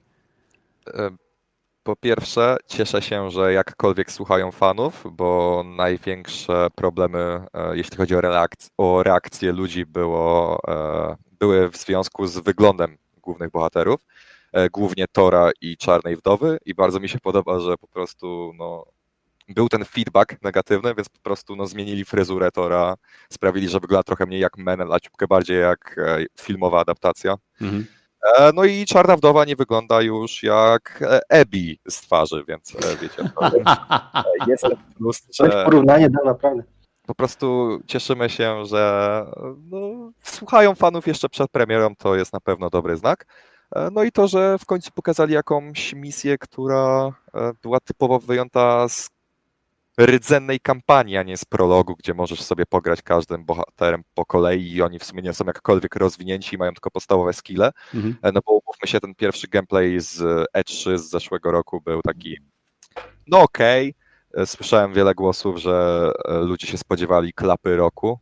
Po 1.85 1.95
pierwsze, 1.95 2.57
cieszę 2.67 3.01
się, 3.01 3.31
że 3.31 3.53
jakkolwiek 3.53 4.11
słuchają 4.11 4.51
fanów, 4.51 5.03
bo 5.11 5.63
największe 5.77 6.67
problemy, 6.75 7.19
e, 7.53 7.77
jeśli 7.77 7.97
chodzi 7.97 8.15
o, 8.15 8.19
reakc- 8.19 8.69
o 8.77 9.03
reakcję 9.03 9.51
ludzi, 9.51 9.85
było, 9.85 10.59
e, 10.67 11.15
były 11.39 11.69
w 11.69 11.77
związku 11.77 12.27
z 12.27 12.37
wyglądem 12.37 12.97
głównych 13.21 13.51
bohaterów, 13.51 14.05
e, 14.51 14.69
głównie 14.69 15.05
Tora 15.11 15.51
i 15.61 15.77
Czarnej 15.77 16.15
Wdowy 16.15 16.57
i 16.65 16.73
bardzo 16.73 16.99
mi 16.99 17.09
się 17.09 17.19
podoba, 17.19 17.59
że 17.59 17.77
po 17.77 17.87
prostu 17.87 18.51
no, 18.57 18.85
był 19.47 19.69
ten 19.69 19.85
feedback 19.85 20.41
negatywny, 20.41 20.95
więc 20.95 21.09
po 21.09 21.19
prostu 21.19 21.55
no, 21.55 21.67
zmienili 21.67 22.05
fryzurę 22.05 22.51
Tora, 22.51 22.95
sprawili, 23.29 23.69
że 23.69 23.79
wygląda 23.79 24.03
trochę 24.03 24.25
mniej 24.25 24.41
jak 24.41 24.57
Menel, 24.57 24.93
a 24.93 24.99
ciupkę 24.99 25.27
bardziej 25.27 25.61
jak 25.61 25.95
filmowa 26.41 26.79
adaptacja. 26.79 27.35
Mhm. 27.61 27.85
E, 28.25 28.51
No 28.53 28.63
i 28.63 28.85
Czarna 28.85 29.17
Wdowa 29.17 29.45
nie 29.45 29.55
wygląda 29.55 30.01
już 30.01 30.43
jak 30.43 30.99
e, 31.01 31.19
Ebi 31.29 31.79
z 31.89 32.01
twarzy, 32.01 32.43
więc 32.47 32.75
e, 32.75 32.97
wiecie, 33.01 33.29
jest 34.47 34.65
Coś 35.29 35.53
że 35.53 35.65
porównanie 35.65 36.09
da 36.09 36.19
naprawdę. 36.25 36.63
po 37.07 37.15
prostu 37.15 37.79
cieszymy 37.87 38.29
się, 38.29 38.65
że 38.65 39.25
no, 39.69 40.11
słuchają 40.21 40.75
fanów 40.75 41.07
jeszcze 41.07 41.29
przed 41.29 41.51
premierą, 41.51 41.95
to 41.95 42.15
jest 42.15 42.33
na 42.33 42.39
pewno 42.39 42.69
dobry 42.69 42.97
znak. 42.97 43.25
No 43.91 44.03
i 44.03 44.11
to, 44.11 44.27
że 44.27 44.57
w 44.59 44.65
końcu 44.65 44.91
pokazali 44.91 45.33
jakąś 45.33 45.93
misję, 45.93 46.37
która 46.37 47.11
była 47.61 47.79
typowo 47.79 48.19
wyjęta 48.19 48.89
z 48.89 49.09
rdzennej 49.99 50.59
kampanii, 50.59 51.17
a 51.17 51.23
nie 51.23 51.37
z 51.37 51.45
prologu, 51.45 51.95
gdzie 51.95 52.13
możesz 52.13 52.41
sobie 52.41 52.65
pograć 52.65 53.01
każdym 53.01 53.45
bohaterem 53.45 54.03
po 54.13 54.25
kolei 54.25 54.71
i 54.71 54.81
oni 54.81 54.99
w 54.99 55.03
sumie 55.03 55.21
nie 55.21 55.33
są 55.33 55.45
jakkolwiek 55.45 55.95
rozwinięci 55.95 56.55
i 56.55 56.57
mają 56.57 56.71
tylko 56.73 56.91
podstawowe 56.91 57.33
skille. 57.33 57.71
Mhm. 57.93 58.15
E, 58.21 58.31
No 58.31 58.39
bo 58.45 58.51
umówmy 58.51 58.87
się, 58.87 58.99
ten 58.99 59.15
pierwszy 59.15 59.47
gameplay 59.47 59.99
z 59.99 60.17
E3 60.57 60.97
z 60.97 61.09
zeszłego 61.09 61.51
roku 61.51 61.81
był 61.81 62.01
taki, 62.01 62.37
no 63.27 63.41
okej. 63.41 63.95
E, 64.33 64.45
Słyszałem 64.45 64.93
wiele 64.93 65.13
głosów, 65.15 65.57
że 65.57 66.11
e, 66.25 66.37
ludzie 66.37 66.67
się 66.67 66.77
spodziewali 66.77 67.33
klapy 67.33 67.75
roku 67.75 68.19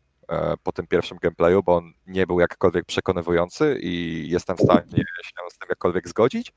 po 0.63 0.71
tym 0.71 0.88
pierwszym 0.88 1.17
gameplayu, 1.21 1.63
bo 1.63 1.75
on 1.75 1.93
nie 2.07 2.27
był 2.27 2.39
jakkolwiek 2.39 2.86
przekonywujący 2.86 3.79
i 3.81 4.25
jestem 4.29 4.57
w 4.57 4.62
stanie 4.62 4.81
się 4.97 5.33
z 5.49 5.57
tym 5.57 5.69
jakkolwiek 5.69 6.07
zgodzić. 6.07 6.53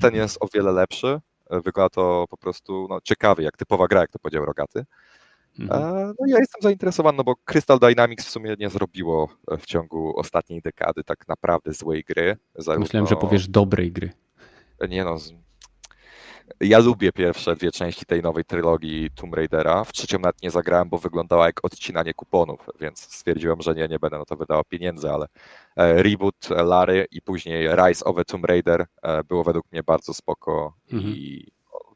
Ten 0.00 0.14
jest 0.14 0.38
o 0.40 0.48
wiele 0.54 0.72
lepszy. 0.72 1.20
E, 1.50 1.60
Wygląda 1.60 1.90
to 1.90 2.26
po 2.30 2.36
prostu 2.36 2.86
no, 2.90 3.00
ciekawie, 3.00 3.44
jak 3.44 3.56
typowa 3.56 3.86
gra, 3.86 4.00
jak 4.00 4.10
to 4.10 4.18
powiedział 4.18 4.44
Rogaty. 4.44 4.84
Mhm. 5.58 5.82
E, 5.82 6.12
No 6.20 6.26
ja 6.26 6.38
jestem 6.38 6.62
zainteresowany, 6.62 7.18
no 7.18 7.24
bo 7.24 7.36
Crystal 7.36 7.78
Dynamics 7.78 8.26
w 8.26 8.30
sumie 8.30 8.54
nie 8.58 8.70
zrobiło 8.70 9.28
e, 9.50 9.56
w 9.56 9.66
ciągu 9.66 10.18
ostatniej 10.18 10.62
dekady 10.62 11.04
tak 11.04 11.28
naprawdę 11.28 11.72
złej 11.72 12.04
gry. 12.04 12.36
Zarówno... 12.54 12.84
Myślałem, 12.84 13.06
że 13.06 13.16
powiesz 13.16 13.48
dobrej 13.48 13.92
gry. 13.92 14.10
Nie 14.88 15.04
no. 15.04 15.16
Ja 16.60 16.78
lubię 16.78 17.12
pierwsze 17.12 17.56
dwie 17.56 17.70
części 17.72 18.06
tej 18.06 18.22
nowej 18.22 18.44
trylogii 18.44 19.10
Tomb 19.14 19.34
Raidera. 19.34 19.84
W 19.84 19.92
trzecią 19.92 20.18
nawet 20.18 20.42
nie 20.42 20.50
zagrałem, 20.50 20.88
bo 20.88 20.98
wyglądała 20.98 21.46
jak 21.46 21.64
odcinanie 21.64 22.14
kuponów, 22.14 22.66
więc 22.80 22.98
stwierdziłem, 23.00 23.62
że 23.62 23.74
nie, 23.74 23.88
nie 23.88 23.98
będę 23.98 24.18
na 24.18 24.24
to 24.24 24.36
wydawał 24.36 24.64
pieniędzy, 24.68 25.10
ale 25.10 25.26
e, 25.76 26.02
reboot 26.02 26.48
e, 26.50 26.62
Lary 26.62 27.06
i 27.10 27.22
później 27.22 27.68
Rise 27.76 28.04
of 28.04 28.16
the 28.16 28.24
Tomb 28.24 28.44
Raider 28.44 28.86
e, 29.02 29.24
było 29.24 29.44
według 29.44 29.72
mnie 29.72 29.82
bardzo 29.82 30.14
spoko 30.14 30.74
i 30.92 31.46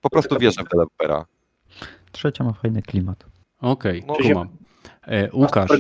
po 0.01 0.11
prostu 0.11 0.39
wierzę 0.39 0.63
w 0.63 0.69
dewelopera. 0.69 1.27
Trzecia 2.13 2.45
ma 2.45 2.53
fajny 2.53 2.83
klimat. 2.83 3.25
Okej, 3.61 4.05
No, 4.07 4.15
kumam. 4.15 4.49
E, 5.03 5.31
Łukasz, 5.33 5.71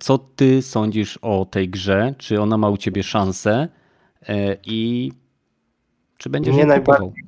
co 0.00 0.18
ty 0.18 0.62
sądzisz 0.62 1.16
o 1.22 1.44
tej 1.50 1.68
grze? 1.68 2.14
Czy 2.18 2.40
ona 2.40 2.58
ma 2.58 2.68
u 2.70 2.76
ciebie 2.76 3.02
szansę? 3.02 3.68
E, 4.28 4.56
I 4.64 5.12
czy 6.18 6.30
będziesz 6.30 6.52
Mnie 6.54 6.62
ją 6.62 6.68
najbardziej- 6.68 7.06
kupował? 7.08 7.26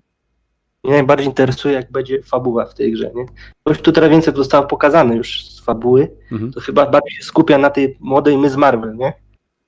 Mnie 0.85 0.93
najbardziej 0.93 1.27
interesuje, 1.27 1.75
jak 1.75 1.93
będzie 1.93 2.23
fabuła 2.23 2.65
w 2.65 2.75
tej 2.75 2.93
grze. 2.93 3.11
Nie? 3.15 3.27
Coś 3.69 3.83
tu 3.83 3.93
teraz 3.93 4.11
więcej 4.11 4.35
zostało 4.35 4.67
pokazane 4.67 5.17
już 5.17 5.45
z 5.45 5.61
fabuły. 5.61 6.11
Mhm. 6.33 6.53
To 6.53 6.61
chyba 6.61 6.91
bardziej 6.91 7.17
się 7.17 7.23
skupia 7.23 7.59
na 7.59 7.71
tej 7.71 7.97
młodej 8.01 8.37
Miss 8.37 8.57
Marvel, 8.57 8.97
nie? 8.97 9.13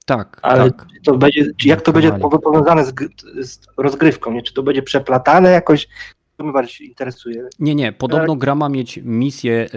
Tak, 0.06 0.38
Ale 0.42 0.70
tak. 0.70 0.86
to 1.04 1.16
będzie, 1.16 1.44
czy 1.56 1.68
jak 1.68 1.82
to 1.82 1.92
będzie 1.92 2.12
powiązane 2.42 2.84
z, 2.84 2.94
z 3.40 3.60
rozgrywką, 3.76 4.32
nie? 4.32 4.42
Czy 4.42 4.54
to 4.54 4.62
będzie 4.62 4.82
przeplatane 4.82 5.50
jakoś? 5.50 5.88
To 6.36 6.44
mnie 6.44 6.52
bardziej 6.52 6.88
interesuje. 6.88 7.48
Nie, 7.58 7.74
nie. 7.74 7.92
Podobno 7.92 8.36
gra 8.36 8.54
ma 8.54 8.68
mieć 8.68 9.00
misje, 9.04 9.68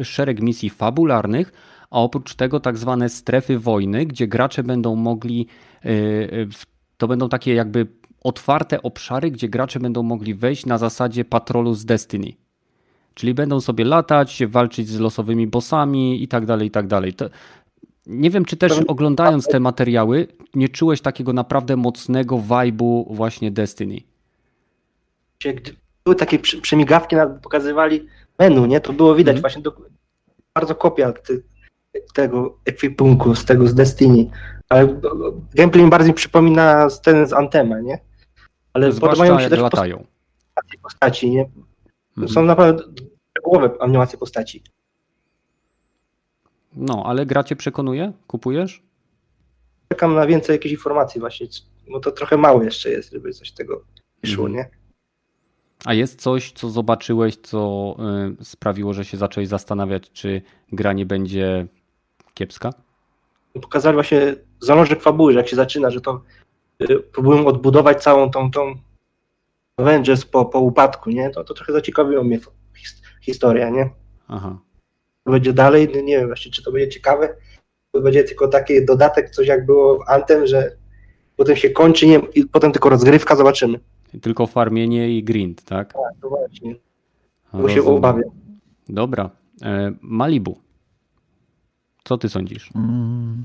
y, 0.00 0.04
szereg 0.04 0.40
misji 0.40 0.70
fabularnych, 0.70 1.52
a 1.90 2.00
oprócz 2.00 2.34
tego 2.34 2.60
tak 2.60 2.78
zwane 2.78 3.08
strefy 3.08 3.58
wojny, 3.58 4.06
gdzie 4.06 4.26
gracze 4.26 4.62
będą 4.62 4.96
mogli, 4.96 5.46
y, 5.84 5.88
y, 5.88 6.48
to 6.96 7.08
będą 7.08 7.28
takie 7.28 7.54
jakby 7.54 7.86
otwarte 8.24 8.82
obszary, 8.82 9.30
gdzie 9.30 9.48
gracze 9.48 9.80
będą 9.80 10.02
mogli 10.02 10.34
wejść 10.34 10.66
na 10.66 10.78
zasadzie 10.78 11.24
patrolu 11.24 11.74
z 11.74 11.84
Destiny. 11.84 12.32
Czyli 13.14 13.34
będą 13.34 13.60
sobie 13.60 13.84
latać, 13.84 14.42
walczyć 14.48 14.88
z 14.88 15.00
losowymi 15.00 15.46
bossami 15.46 16.22
i 16.22 16.28
tak 16.28 16.46
dalej, 16.46 16.68
i 16.68 16.70
tak 16.70 16.86
dalej. 16.86 17.14
Nie 18.06 18.30
wiem, 18.30 18.44
czy 18.44 18.56
też 18.56 18.72
oglądając 18.86 19.46
te 19.46 19.60
materiały, 19.60 20.26
nie 20.54 20.68
czułeś 20.68 21.00
takiego 21.00 21.32
naprawdę 21.32 21.76
mocnego 21.76 22.36
vibe'u 22.36 23.14
właśnie 23.14 23.50
Destiny. 23.50 24.00
Gdy 25.44 25.76
były 26.04 26.16
takie 26.16 26.38
przemigawki, 26.38 27.16
nawet 27.16 27.42
pokazywali 27.42 28.06
menu, 28.38 28.68
nie? 28.68 28.80
To 28.80 28.92
było 28.92 29.14
widać 29.14 29.36
Mhm. 29.36 29.40
właśnie 29.40 29.62
do, 29.62 29.72
bardzo 30.54 30.74
kopia 30.74 31.12
ty, 31.12 31.42
tego 32.14 32.58
ekwipunku, 32.64 33.34
z 33.34 33.44
tego 33.44 33.66
z 33.66 33.74
Destiny. 33.74 34.30
Ale 34.68 35.00
gameplay 35.54 35.84
mi 35.84 35.90
bardziej 35.90 36.14
przypomina 36.14 36.88
ten 37.02 37.26
z 37.26 37.32
Antema, 37.32 37.80
nie? 37.80 37.98
Ale 38.72 38.92
podobają 38.92 39.14
Zwłaszcza 39.24 39.44
się 39.44 39.50
też 39.50 39.60
latają. 39.60 39.96
postaci, 40.54 40.78
postaci, 40.82 41.30
nie? 41.30 41.50
Mhm. 42.10 42.28
Są 42.28 42.42
naprawdę 42.42 42.82
szczegółowe 43.30 43.70
animacje 43.80 44.18
postaci. 44.18 44.62
No, 46.76 47.02
ale 47.06 47.26
gra 47.26 47.44
cię 47.44 47.56
przekonuje? 47.56 48.12
Kupujesz? 48.26 48.82
Czekam 49.88 50.14
na 50.14 50.26
więcej 50.26 50.54
jakichś 50.54 50.72
informacji 50.72 51.20
właśnie, 51.20 51.46
bo 51.90 52.00
to 52.00 52.10
trochę 52.12 52.36
mało 52.36 52.62
jeszcze 52.62 52.90
jest, 52.90 53.12
żeby 53.12 53.32
coś 53.32 53.52
tego 53.52 53.82
wyszło, 54.22 54.46
Mhm. 54.46 54.54
nie? 54.66 54.82
A 55.84 55.94
jest 55.94 56.20
coś, 56.20 56.52
co 56.52 56.68
zobaczyłeś, 56.70 57.36
co 57.36 57.96
y, 58.40 58.44
sprawiło, 58.44 58.92
że 58.92 59.04
się 59.04 59.16
zacząłeś 59.16 59.48
zastanawiać, 59.48 60.10
czy 60.12 60.42
gra 60.72 60.92
nie 60.92 61.06
będzie 61.06 61.66
kiepska? 62.34 62.70
Pokazali 63.62 63.94
właśnie 63.94 64.34
zalążek 64.60 65.02
fabuły, 65.02 65.32
że 65.32 65.38
jak 65.38 65.48
się 65.48 65.56
zaczyna, 65.56 65.90
że 65.90 66.00
to 66.00 66.22
próbują 67.12 67.46
odbudować 67.46 68.02
całą 68.02 68.30
tą, 68.30 68.50
tą 68.50 68.74
Avengers 69.76 70.24
po, 70.24 70.44
po 70.44 70.60
upadku, 70.60 71.10
nie? 71.10 71.30
To, 71.30 71.44
to 71.44 71.54
trochę 71.54 71.72
zaciekawiło 71.72 72.24
mnie 72.24 72.38
his, 72.76 73.02
historia, 73.20 73.70
nie? 73.70 73.90
Aha. 74.28 74.58
To 75.24 75.30
będzie 75.30 75.52
dalej, 75.52 75.88
no 75.94 76.00
nie 76.00 76.18
wiem 76.18 76.26
właśnie, 76.26 76.52
czy 76.52 76.62
to 76.62 76.72
będzie 76.72 76.88
ciekawe, 76.88 77.36
to 77.92 78.00
będzie 78.00 78.24
tylko 78.24 78.48
taki 78.48 78.84
dodatek, 78.84 79.30
coś 79.30 79.46
jak 79.46 79.66
było 79.66 79.98
w 79.98 80.02
Anthem, 80.08 80.46
że 80.46 80.76
potem 81.36 81.56
się 81.56 81.70
kończy, 81.70 82.06
nie, 82.06 82.20
i 82.34 82.44
potem 82.44 82.72
tylko 82.72 82.88
rozgrywka, 82.88 83.36
zobaczymy. 83.36 83.80
Tylko 84.22 84.46
farmienie 84.46 85.10
i 85.18 85.24
grind, 85.24 85.64
tak? 85.64 85.92
Tak, 85.92 86.02
to 86.22 86.28
właśnie, 86.28 86.76
bo 87.52 87.68
się 87.68 87.82
obawiam. 87.82 88.30
Dobra. 88.88 89.30
E, 89.62 89.92
Malibu. 90.00 90.58
Co 92.04 92.18
ty 92.18 92.28
sądzisz? 92.28 92.70
Mm, 92.74 93.44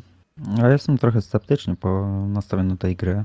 Ja 0.57 0.69
jestem 0.69 0.97
trochę 0.97 1.21
sceptyczny 1.21 1.75
po 1.75 2.07
nastawieniu 2.27 2.77
tej 2.77 2.95
gry, 2.95 3.23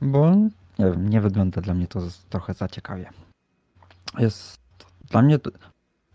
bo 0.00 0.34
nie 0.78 0.84
wiem, 0.84 1.08
nie 1.08 1.20
wygląda 1.20 1.60
dla 1.60 1.74
mnie 1.74 1.86
to 1.86 2.00
trochę 2.30 2.54
za 2.54 2.68
ciekawie. 2.68 3.10
Jest 4.18 4.58
dla 5.10 5.22
mnie 5.22 5.38
to, 5.38 5.50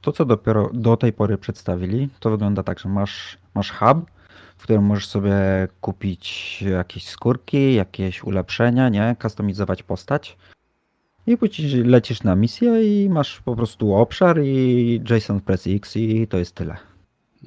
to, 0.02 0.12
co 0.12 0.26
dopiero 0.26 0.70
do 0.74 0.98
tej 0.98 1.14
pory 1.14 1.38
przedstawili, 1.38 2.10
to 2.20 2.30
wygląda 2.30 2.64
tak, 2.64 2.80
że 2.80 2.90
masz, 2.90 3.38
masz 3.54 3.72
hub, 3.72 4.12
w 4.58 4.64
którym 4.64 4.84
możesz 4.84 5.08
sobie 5.08 5.34
kupić 5.82 6.62
jakieś 6.62 7.08
skórki, 7.10 7.74
jakieś 7.74 8.24
ulepszenia, 8.24 8.90
nie? 8.90 9.16
Kustomizować 9.22 9.84
postać. 9.84 10.38
I 11.28 11.38
później 11.38 11.84
lecisz 11.84 12.24
na 12.24 12.36
misję 12.36 13.04
i 13.04 13.10
masz 13.10 13.42
po 13.42 13.56
prostu 13.56 13.94
obszar 13.94 14.40
i 14.44 15.02
Jason 15.10 15.42
Press 15.42 15.68
X 15.68 15.98
i 15.98 16.28
to 16.28 16.38
jest 16.38 16.56
tyle. 16.56 16.78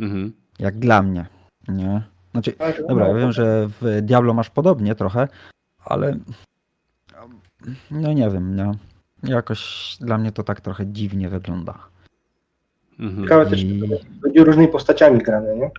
Mhm. 0.01 0.33
Jak 0.59 0.79
dla 0.79 1.03
mnie, 1.03 1.27
nie? 1.69 2.03
Znaczy, 2.33 2.53
Tak, 2.53 2.87
dobra, 2.89 3.07
ja 3.07 3.13
no, 3.13 3.19
wiem, 3.19 3.33
że 3.33 3.69
w 3.81 4.03
Diablo 4.03 4.35
masz 4.35 4.51
podobnie 4.51 4.95
trochę, 4.95 5.29
ale 5.85 6.17
no 7.91 8.13
nie 8.13 8.31
wiem, 8.31 8.57
nie? 8.57 8.73
Jakoś 9.23 9.97
dla 10.01 10.19
mnie 10.19 10.33
to 10.33 10.43
tak 10.43 10.61
trochę 10.61 10.87
dziwnie 10.87 11.29
wygląda. 11.29 11.75
Mhm. 12.99 13.23
Ciekawe 13.23 13.47
też, 13.47 13.65
będzie 14.23 14.45
różnymi 14.45 14.69
postaciami 14.69 15.19
grane, 15.19 15.57
nie? 15.57 15.71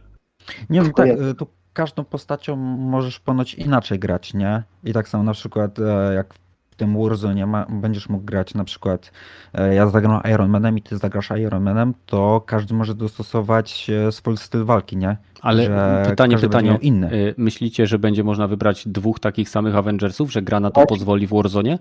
Nie 0.70 0.82
no 0.82 0.90
tak, 0.96 1.10
tu 1.38 1.48
każdą 1.74 2.04
postacią 2.04 2.56
możesz 2.56 3.20
ponoć 3.20 3.54
inaczej 3.54 4.00
grać, 4.00 4.34
nie? 4.34 4.64
I 4.84 4.94
tak 4.94 5.10
samo 5.10 5.24
na 5.24 5.34
przykład 5.34 5.80
e, 5.80 6.14
jak 6.14 6.34
w 6.34 6.40
tym 6.82 7.04
Warzone 7.04 7.46
ma, 7.46 7.66
będziesz 7.70 8.10
mógł 8.10 8.24
grać 8.26 8.54
na 8.54 8.64
przykład 8.64 9.12
e, 9.54 9.76
ja 9.76 9.88
zagram 9.88 10.22
Ironmanem 10.34 10.78
i 10.78 10.82
ty 10.82 10.98
zagrasz 10.98 11.30
Ironmanem, 11.40 11.94
to 12.06 12.42
każdy 12.46 12.74
może 12.74 12.96
dostosować 12.96 13.90
e, 13.90 14.12
swój 14.12 14.38
styl 14.38 14.66
walki, 14.66 14.98
nie? 14.98 15.18
Ale 15.42 15.66
że 15.66 16.04
pytanie, 16.10 16.38
pytanie. 16.38 16.78
inny. 16.82 17.14
Y, 17.14 17.36
Myślicie, 17.38 17.88
że 17.88 18.00
będzie 18.00 18.24
można 18.24 18.48
wybrać 18.48 18.88
dwóch 18.88 19.20
takich 19.20 19.50
samych 19.50 19.76
Avengersów, 19.76 20.32
że 20.32 20.42
gra 20.42 20.60
na 20.60 20.70
to 20.72 20.80
Tak. 20.82 20.90
pozwoli 20.90 21.28
w 21.28 21.30
Warzone? 21.30 21.80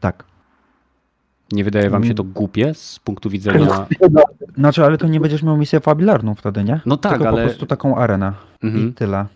Tak. 0.00 0.24
Nie 1.52 1.64
wydaje 1.64 1.90
wam 1.90 2.02
się 2.02 2.06
Mm. 2.06 2.16
to 2.16 2.24
głupie 2.24 2.74
z 2.74 2.98
punktu 2.98 3.30
widzenia... 3.30 3.86
Znaczy, 4.58 4.84
ale 4.84 4.98
to 4.98 5.06
nie 5.08 5.20
będziesz 5.20 5.42
miał 5.42 5.56
misję 5.56 5.80
fabularną 5.80 6.34
wtedy, 6.34 6.64
nie? 6.64 6.80
No 6.86 6.96
tak, 6.96 7.12
Tylko 7.12 7.28
ale- 7.28 7.42
po 7.42 7.48
prostu 7.48 7.66
taką 7.66 7.96
arenę 7.96 8.32
Mhm. 8.62 8.88
i 8.88 8.92
tyle. 8.92 9.26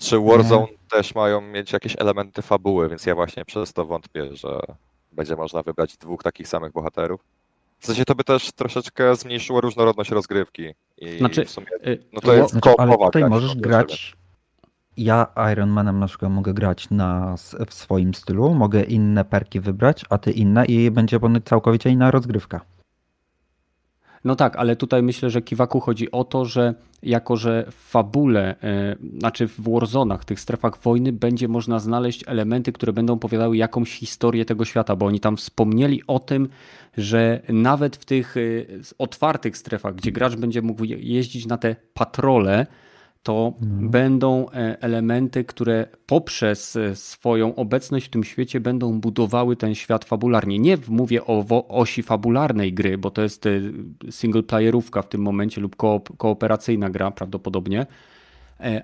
Czy 0.00 0.18
Warzone 0.20 0.66
też 0.92 1.14
mają 1.14 1.40
mieć 1.40 1.72
jakieś 1.72 1.96
elementy 1.98 2.42
fabuły, 2.42 2.88
więc 2.88 3.06
ja 3.06 3.14
właśnie 3.14 3.44
przez 3.44 3.72
to 3.72 3.84
wątpię, 3.84 4.36
że 4.36 4.60
będzie 5.12 5.36
można 5.36 5.62
wybrać 5.62 5.96
dwóch 5.96 6.22
takich 6.22 6.48
samych 6.48 6.72
bohaterów. 6.72 7.20
W 7.78 7.86
sensie 7.86 8.04
to 8.04 8.14
by 8.14 8.24
też 8.24 8.52
troszeczkę 8.52 9.16
zmniejszyło 9.16 9.60
różnorodność 9.60 10.10
rozgrywki. 10.10 10.74
I 10.98 11.18
Znaczy, 11.18 11.44
w 11.44 11.50
sumie, 11.50 11.66
y, 11.86 12.04
no 12.12 12.20
to 12.20 12.34
jest 12.34 12.50
Znaczy, 12.50 12.70
ale 12.78 12.96
tutaj 12.98 13.24
możesz 13.28 13.56
grać. 13.56 14.16
Ja 14.96 15.26
Ironmanem 15.52 15.98
na 15.98 16.06
przykład 16.06 16.32
mogę 16.32 16.54
grać 16.54 16.90
na, 16.90 17.36
w 17.66 17.74
swoim 17.74 18.14
stylu, 18.14 18.54
mogę 18.54 18.82
inne 18.82 19.24
perki 19.24 19.60
wybrać, 19.60 20.04
a 20.10 20.18
ty 20.18 20.30
inne 20.30 20.64
i 20.64 20.90
będzie 20.90 21.20
całkowicie 21.44 21.90
inna 21.90 22.10
rozgrywka. 22.10 22.60
No 24.24 24.36
tak, 24.36 24.56
ale 24.56 24.76
tutaj 24.76 25.02
myślę, 25.02 25.30
że 25.30 25.42
Kiwaku 25.42 25.80
chodzi 25.80 26.10
o 26.10 26.24
to, 26.24 26.44
że 26.44 26.74
jako, 27.02 27.36
że 27.36 27.66
w 27.70 27.74
fabule, 27.74 28.56
e, 28.62 28.96
znaczy 29.18 29.48
w 29.48 29.60
Warzonach, 29.60 30.24
tych 30.24 30.40
strefach 30.40 30.78
wojny 30.78 31.12
będzie 31.12 31.48
można 31.48 31.78
znaleźć 31.78 32.24
elementy, 32.26 32.72
które 32.72 32.92
będą 32.92 33.12
opowiadały 33.12 33.56
jakąś 33.56 33.92
historię 33.92 34.44
tego 34.44 34.64
świata, 34.64 34.96
bo 34.96 35.06
oni 35.06 35.20
tam 35.20 35.36
wspomnieli 35.36 36.02
o 36.06 36.18
tym, 36.18 36.48
że 36.96 37.40
nawet 37.48 37.96
w 37.96 38.04
tych 38.04 38.36
e, 38.36 38.40
otwartych 38.98 39.56
strefach, 39.56 39.94
gdzie 39.94 40.12
gracz 40.12 40.36
będzie 40.36 40.62
mógł 40.62 40.84
je- 40.84 40.98
jeździć 40.98 41.46
na 41.46 41.58
te 41.58 41.76
patrole, 41.94 42.66
to 43.22 43.52
będą 43.80 44.46
e, 44.50 44.82
elementy, 44.82 45.44
które 45.44 45.86
poprzez 46.06 46.76
e, 46.76 46.96
swoją 46.96 47.54
obecność 47.54 48.06
w 48.06 48.10
tym 48.10 48.24
świecie 48.24 48.60
będą 48.60 49.00
budowały 49.00 49.56
ten 49.56 49.74
świat 49.74 50.04
fabularnie. 50.04 50.58
Nie 50.58 50.78
mówię 50.88 51.26
o 51.26 51.68
osi 51.68 52.02
fabularnej 52.02 52.72
gry, 52.72 52.98
bo 52.98 53.10
to 53.10 53.22
jest 53.22 53.46
e, 53.46 53.50
singleplayerówka 54.10 55.02
w 55.02 55.08
tym 55.08 55.22
momencie 55.22 55.60
lub 55.60 55.76
koop- 55.76 56.16
kooperacyjna 56.16 56.90
gra 56.90 57.10
prawdopodobnie, 57.10 57.86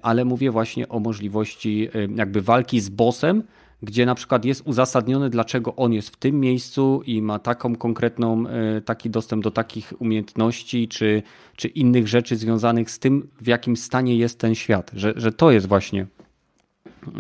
ale 0.03 0.25
mówię 0.25 0.51
właśnie 0.51 0.89
o 0.89 1.01
możliwości 1.01 1.89
jakby 2.17 2.43
walki 2.43 2.81
z 2.81 2.89
bossem, 2.89 3.43
gdzie 3.83 4.07
na 4.07 4.15
przykład 4.15 4.45
jest 4.45 4.63
uzasadnione, 4.67 5.31
dlaczego 5.31 5.77
on 5.77 5.93
jest 5.93 6.09
w 6.09 6.17
tym 6.17 6.41
miejscu 6.41 7.03
i 7.07 7.23
ma 7.23 7.39
taką 7.39 7.77
konkretną, 7.77 8.45
e, 8.49 8.81
taki 8.81 9.11
dostęp 9.11 9.45
do 9.45 9.51
takich 9.51 9.93
umiejętności 9.99 10.89
czy, 10.89 11.23
czy 11.57 11.69
innych 11.69 12.09
rzeczy 12.09 12.37
związanych 12.37 12.91
z 12.91 12.99
tym, 12.99 13.29
w 13.41 13.47
jakim 13.47 13.77
stanie 13.77 14.17
jest 14.17 14.39
ten 14.39 14.55
świat, 14.55 14.91
że, 14.95 15.13
że 15.17 15.33
to 15.33 15.51
jest 15.51 15.67
właśnie 15.67 16.07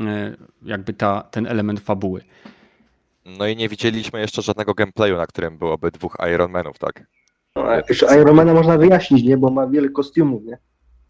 e, 0.06 0.36
jakby 0.62 0.92
ta, 0.92 1.22
ten 1.30 1.46
element 1.46 1.80
fabuły. 1.80 2.22
No 3.38 3.46
i 3.46 3.56
nie 3.56 3.68
widzieliśmy 3.68 4.20
jeszcze 4.20 4.42
żadnego 4.42 4.74
gameplayu, 4.74 5.16
na 5.16 5.26
którym 5.26 5.58
byłoby 5.58 5.90
dwóch 5.90 6.16
Ironmanów, 6.34 6.78
tak? 6.78 7.06
No, 7.56 7.62
a 7.64 7.76
jeszcze 7.88 8.20
Ironmana 8.20 8.54
można 8.54 8.78
wyjaśnić, 8.78 9.24
nie? 9.24 9.36
Bo 9.36 9.50
ma 9.50 9.66
wiele 9.66 9.88
kostiumów, 9.88 10.44
nie? 10.44 10.58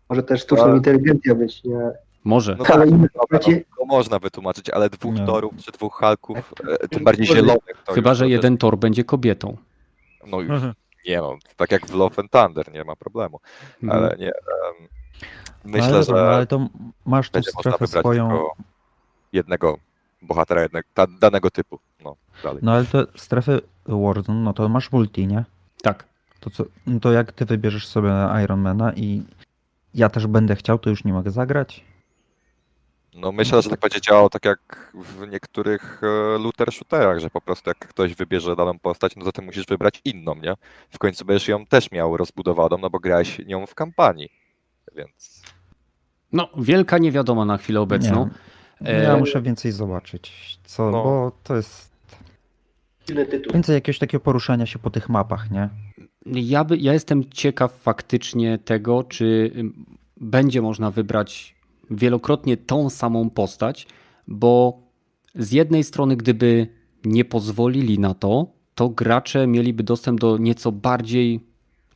Może 0.08 0.22
też 0.22 0.40
sztuczna 0.42 0.64
Tak. 0.66 0.76
inteligencja 0.76 1.34
być, 1.34 1.64
nie? 1.64 1.90
Może. 2.28 2.56
No 2.58 2.64
tak, 2.64 2.90
no, 2.90 3.38
to 3.78 3.84
można 3.86 4.18
wytłumaczyć, 4.18 4.70
ale 4.70 4.90
dwóch 4.90 5.14
Nie. 5.14 5.26
torów 5.26 5.52
czy 5.64 5.72
dwóch 5.72 5.94
Hulków, 5.94 6.54
e, 6.82 6.88
tym 6.88 7.04
bardziej 7.04 7.26
zielonych. 7.26 7.82
To 7.84 7.92
Chyba, 7.92 8.10
już 8.10 8.18
że 8.18 8.24
to 8.24 8.28
jeden 8.28 8.58
tor 8.58 8.78
będzie 8.78 9.04
kobietą. 9.04 9.56
No 10.26 10.40
już, 10.40 10.62
nie 11.08 11.16
no, 11.18 11.36
tak 11.56 11.72
jak 11.72 11.86
w 11.86 11.94
Love 11.94 12.18
and 12.22 12.30
Thunder, 12.30 12.72
nie 12.72 12.84
ma 12.84 12.96
problemu, 12.96 13.40
Mhm. 13.82 14.02
ale 14.04 14.16
nie. 14.16 14.32
No 15.64 15.70
myślę, 15.72 15.88
ale, 15.94 16.02
że 16.04 16.14
ale 16.34 16.46
to 16.46 16.68
masz 17.06 17.30
tu 17.30 17.40
wybrać 17.70 17.90
swoją. 17.90 18.28
tylko 18.28 18.52
jednego 19.32 19.78
bohatera 20.22 20.62
jednego, 20.62 20.88
ta, 20.94 21.06
danego 21.20 21.50
typu. 21.50 21.78
No, 22.04 22.16
dalej. 22.42 22.58
No 22.62 22.72
ale 22.72 22.84
to 22.84 23.06
strefy 23.16 23.60
Warzone, 23.86 24.40
no 24.40 24.52
to 24.52 24.68
masz 24.68 24.92
multi, 24.92 25.26
nie? 25.26 25.44
Tak. 25.82 26.04
To, 26.40 26.50
co, 26.50 26.64
no 26.86 27.00
to 27.00 27.12
jak 27.12 27.32
ty 27.32 27.44
wybierzesz 27.44 27.86
sobie 27.86 28.10
Ironmana 28.44 28.92
i 28.92 29.22
ja 29.94 30.08
też 30.08 30.26
będę 30.26 30.56
chciał, 30.56 30.78
to 30.78 30.90
już 30.90 31.04
nie 31.04 31.12
mogę 31.12 31.30
zagrać. 31.30 31.84
No 33.20 33.32
myślę, 33.32 33.62
że 33.62 33.70
tak 33.70 33.80
będzie 33.80 34.00
działało 34.00 34.30
tak 34.30 34.44
jak 34.44 34.92
w 34.94 35.28
niektórych 35.28 36.00
e, 36.02 36.38
looter 36.38 36.72
shooterach, 36.72 37.18
że 37.18 37.30
po 37.30 37.40
prostu 37.40 37.70
jak 37.70 37.78
ktoś 37.78 38.14
wybierze 38.14 38.56
daną 38.56 38.78
postać, 38.78 39.16
no 39.16 39.24
to 39.24 39.32
ty 39.32 39.42
musisz 39.42 39.66
wybrać 39.66 40.00
inną, 40.04 40.34
nie? 40.34 40.54
W 40.90 40.98
końcu 40.98 41.24
będziesz 41.24 41.48
ją 41.48 41.66
też 41.66 41.90
miał 41.90 42.16
rozbudowaną, 42.16 42.78
no 42.78 42.90
bo 42.90 42.98
grałeś 42.98 43.38
nią 43.46 43.66
w 43.66 43.74
kampanii. 43.74 44.28
więc 44.96 45.42
No, 46.32 46.48
wielka 46.58 46.98
niewiadoma 46.98 47.44
na 47.44 47.58
chwilę 47.58 47.80
obecną. 47.80 48.24
Nie, 48.80 48.88
E, 48.90 49.02
ja 49.02 49.16
muszę 49.16 49.42
więcej 49.42 49.72
zobaczyć, 49.72 50.58
co, 50.64 50.90
No. 50.90 51.02
bo 51.04 51.32
to 51.44 51.56
jest 51.56 51.92
więcej 53.52 53.74
jakiegoś 53.74 53.98
takiego 53.98 54.24
poruszania 54.24 54.66
się 54.66 54.78
po 54.78 54.90
tych 54.90 55.08
mapach, 55.08 55.50
nie? 55.50 55.68
Ja, 56.26 56.64
by, 56.64 56.76
ja 56.76 56.92
jestem 56.92 57.30
ciekaw 57.30 57.72
faktycznie 57.72 58.58
tego, 58.58 59.04
czy 59.04 59.52
ym, 59.56 59.86
będzie 60.16 60.62
można 60.62 60.90
wybrać 60.90 61.54
wielokrotnie 61.90 62.56
tą 62.56 62.90
samą 62.90 63.30
postać, 63.30 63.86
bo 64.26 64.78
z 65.34 65.52
jednej 65.52 65.84
strony, 65.84 66.16
gdyby 66.16 66.66
nie 67.04 67.24
pozwolili 67.24 67.98
na 67.98 68.14
to, 68.14 68.46
to 68.74 68.88
gracze 68.88 69.46
mieliby 69.46 69.82
dostęp 69.82 70.20
do 70.20 70.38
nieco 70.38 70.72
bardziej 70.72 71.40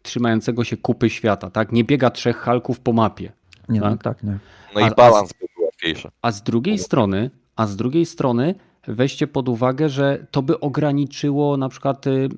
trzymającego 0.02 0.64
się 0.64 0.76
kupy 0.76 1.10
świata, 1.10 1.50
tak? 1.50 1.72
Nie 1.72 1.84
biega 1.84 2.10
trzech 2.10 2.36
halków 2.36 2.80
po 2.80 2.92
mapie. 2.92 3.32
Nie, 3.68 3.80
no 3.80 3.90
Tak? 3.90 4.02
tak, 4.02 4.22
nie. 4.22 4.38
no 4.74 4.80
A- 4.80 4.88
i 4.88 4.94
balans 4.94 5.32
byłby 5.32 5.64
łatwiejszy. 5.66 6.08
A 6.22 6.32
z 6.32 6.42
drugiej 6.42 6.78
strony, 6.78 7.30
a 7.56 7.66
z 7.66 7.76
drugiej 7.76 8.06
strony 8.06 8.54
weźcie 8.88 9.26
pod 9.26 9.48
uwagę, 9.48 9.88
że 9.88 10.26
to 10.30 10.42
by 10.42 10.60
ograniczyło 10.60 11.56
na 11.56 11.68
przykład 11.68 12.06
y, 12.06 12.28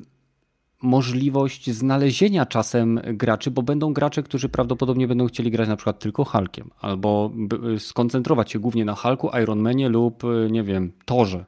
możliwość 0.85 1.71
znalezienia 1.71 2.47
czasem 2.47 3.01
graczy, 3.05 3.51
bo 3.51 3.63
będą 3.63 3.93
gracze, 3.93 4.23
którzy 4.23 4.49
prawdopodobnie 4.49 5.09
będą 5.09 5.27
chcieli 5.27 5.51
grać 5.51 5.69
na 5.69 5.77
przykład 5.77 5.99
tylko 5.99 6.25
Hulkiem, 6.25 6.71
albo 6.81 7.31
b- 7.35 7.81
skoncentrować 7.81 8.53
się 8.53 8.59
głównie 8.59 8.85
na 8.85 8.95
Hulku, 8.95 9.31
Ironmanie 9.43 9.89
lub 9.89 10.25
y, 10.25 10.49
nie 10.51 10.63
wiem, 10.63 10.93
Torze 11.05 11.45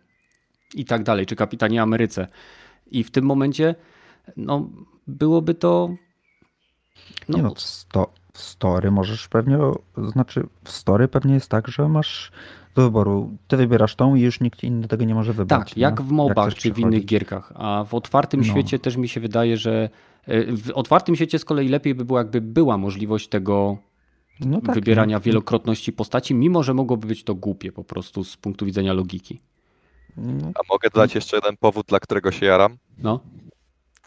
i 0.75 0.85
tak 0.85 1.03
dalej, 1.03 1.27
czy 1.27 1.37
Kapitanie 1.37 1.83
Ameryce. 1.83 2.27
I 2.91 3.05
w 3.05 3.11
tym 3.11 3.25
momencie 3.25 3.75
no, 4.37 4.71
byłoby 5.07 5.55
to 5.55 5.91
Nie 7.29 7.43
no, 7.43 7.55
w, 7.55 7.61
sto, 7.61 8.13
w 8.33 8.41
story 8.43 8.91
możesz 8.91 9.29
pewnie, 9.29 9.59
znaczy 9.97 10.47
w 10.65 10.71
story 10.71 11.09
pewnie 11.09 11.35
jest 11.35 11.51
tak, 11.51 11.69
że 11.69 11.89
masz 11.89 12.33
do 12.77 12.83
wyboru, 12.83 13.37
ty 13.49 13.57
wybierasz 13.57 13.95
tą 13.95 14.15
i 14.15 14.21
już 14.21 14.41
nikt 14.41 14.65
inny 14.65 14.89
tego 14.89 15.05
nie 15.05 15.15
może 15.15 15.33
wybrać. 15.33 15.69
Tak, 15.69 15.77
nie? 15.77 15.83
jak 15.83 16.03
w 16.03 16.11
MOBach 16.11 16.51
chcesz 16.51 16.63
czy 16.63 16.73
w 16.73 16.79
innych 16.79 17.05
gierkach. 17.05 17.53
A 17.55 17.85
w 17.89 17.95
otwartym 17.95 18.41
No. 18.41 18.47
świecie 18.47 18.79
też 18.79 18.97
mi 18.97 19.09
się 19.09 19.21
wydaje, 19.21 19.57
że 19.57 19.89
e, 20.27 20.53
w 20.57 20.71
otwartym 20.75 21.17
świecie 21.17 21.39
z 21.39 21.45
kolei 21.45 21.69
lepiej 21.69 21.95
by 21.95 22.05
było, 22.05 22.19
jakby 22.19 22.41
była 22.41 22.79
możliwość 22.79 23.29
tego 23.29 23.77
No 24.41 24.61
tak, 24.61 24.75
wybierania 24.75 25.17
no. 25.17 25.21
wielokrotności 25.21 25.93
postaci, 25.93 26.35
mimo 26.35 26.63
że 26.63 26.75
mogłoby 26.75 27.07
być 27.07 27.25
to 27.25 27.35
głupie 27.35 27.73
po 27.73 27.85
prostu 27.85 28.25
z 28.25 28.37
punktu 28.37 28.67
widzenia 28.67 28.93
logiki. 28.93 29.41
No, 30.17 30.51
A 30.55 30.73
mogę 30.73 30.89
dodać 30.95 31.15
jeszcze 31.15 31.37
jeden 31.37 31.57
powód, 31.57 31.87
dla 31.87 32.01
którego 32.01 32.33
się 32.33 32.47
jaram? 32.47 32.77
No, 32.99 33.21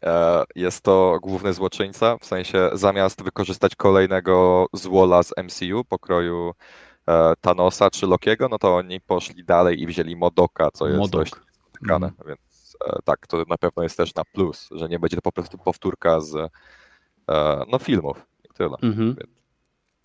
E, 0.04 0.44
Jest 0.56 0.82
to 0.84 1.20
główny 1.22 1.54
złoczyńca, 1.54 2.18
w 2.18 2.26
sensie 2.26 2.70
zamiast 2.74 3.24
wykorzystać 3.24 3.76
kolejnego 3.76 4.66
złola 4.74 5.24
z 5.24 5.34
MCU 5.44 5.84
pokroju 5.84 6.52
Thanosa 7.42 7.90
czy 7.90 8.08
Lokiego, 8.08 8.50
no 8.50 8.58
to 8.58 8.76
oni 8.76 9.02
poszli 9.02 9.44
dalej 9.44 9.82
i 9.82 9.88
wzięli 9.88 10.16
Modoka, 10.16 10.70
co 10.74 10.88
jest 10.88 11.00
Modok. 11.00 11.22
dość 11.22 11.34
spotykane, 11.52 12.12
więc 12.28 12.78
e, 12.86 13.00
tak, 13.04 13.28
to 13.28 13.44
na 13.50 13.58
pewno 13.58 13.84
jest 13.84 13.98
też 13.98 14.16
na 14.16 14.24
plus, 14.34 14.70
że 14.72 14.90
nie 14.90 15.00
będzie 15.00 15.18
to 15.18 15.22
po 15.22 15.32
prostu 15.32 15.58
powtórka 15.58 16.22
z 16.22 16.36
e, 16.36 16.50
no, 17.72 17.80
filmów 17.80 18.28
i 18.44 18.54
tyle. 18.54 18.76
Mhm. 18.84 19.16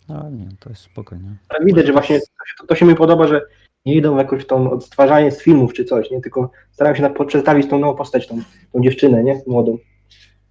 no 0.08 0.30
nie, 0.30 0.48
to 0.60 0.70
jest 0.70 0.82
spokojnie. 0.82 1.36
Ale 1.48 1.64
widać, 1.64 1.86
że 1.86 1.92
właśnie 1.92 2.20
to 2.20 2.46
się, 2.46 2.66
to 2.68 2.74
się 2.74 2.86
mi 2.86 2.94
podoba, 2.94 3.26
że 3.26 3.46
nie 3.86 3.94
idą 3.94 4.14
w 4.14 4.18
jakąś 4.18 4.46
tą 4.46 4.70
odtwarzanie 4.70 5.32
z 5.32 5.42
filmów 5.42 5.72
czy 5.74 5.84
coś, 5.84 6.10
nie? 6.10 6.20
Tylko 6.20 6.50
starają 6.72 6.96
się 6.96 7.02
na, 7.02 7.10
przedstawić 7.10 7.70
tą 7.70 7.78
nową 7.78 7.94
postać, 7.94 8.28
tą, 8.28 8.42
tą 8.72 8.80
dziewczynę, 8.80 9.24
nie? 9.24 9.42
Młodą. 9.46 9.78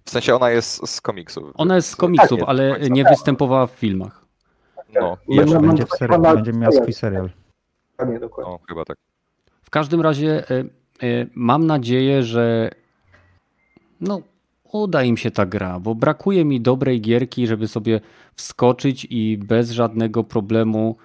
W 0.04 0.10
sensie 0.10 0.34
ona 0.34 0.50
jest 0.50 0.88
z 0.88 1.00
komiksów. 1.00 1.52
Ona 1.54 1.76
jest 1.76 1.88
z 1.88 1.96
komiksów, 1.96 2.38
jest, 2.38 2.48
ale 2.48 2.80
nie 2.90 3.04
występowała 3.04 3.66
w 3.66 3.70
filmach. 3.70 4.23
No, 5.00 5.08
Mam- 5.28 5.36
jeszcze. 5.38 5.54
mam- 5.54 5.66
Będzie, 5.66 5.86
w 5.86 5.88
seri- 5.90 6.12
chyba- 6.14 6.34
będzie 6.34 6.52
miał 6.52 6.72
swój 6.72 6.92
serial. 6.92 7.30
Dokładnie, 7.90 8.20
dokładnie. 8.20 8.52
No, 8.52 8.58
chyba 8.68 8.84
tak. 8.84 8.96
W 9.62 9.70
każdym 9.70 10.00
razie 10.00 10.50
e, 10.50 10.58
e, 10.60 11.26
mam 11.34 11.66
nadzieję, 11.66 12.22
że 12.22 12.70
no, 14.00 14.22
uda 14.72 15.02
im 15.02 15.16
się 15.16 15.30
ta 15.30 15.46
gra, 15.46 15.80
bo 15.80 15.94
brakuje 15.94 16.44
mi 16.44 16.60
dobrej 16.60 17.00
gierki, 17.00 17.46
żeby 17.46 17.68
sobie 17.68 18.00
wskoczyć 18.34 19.06
i 19.10 19.38
bez 19.38 19.70
żadnego 19.70 20.24
problemu, 20.24 20.96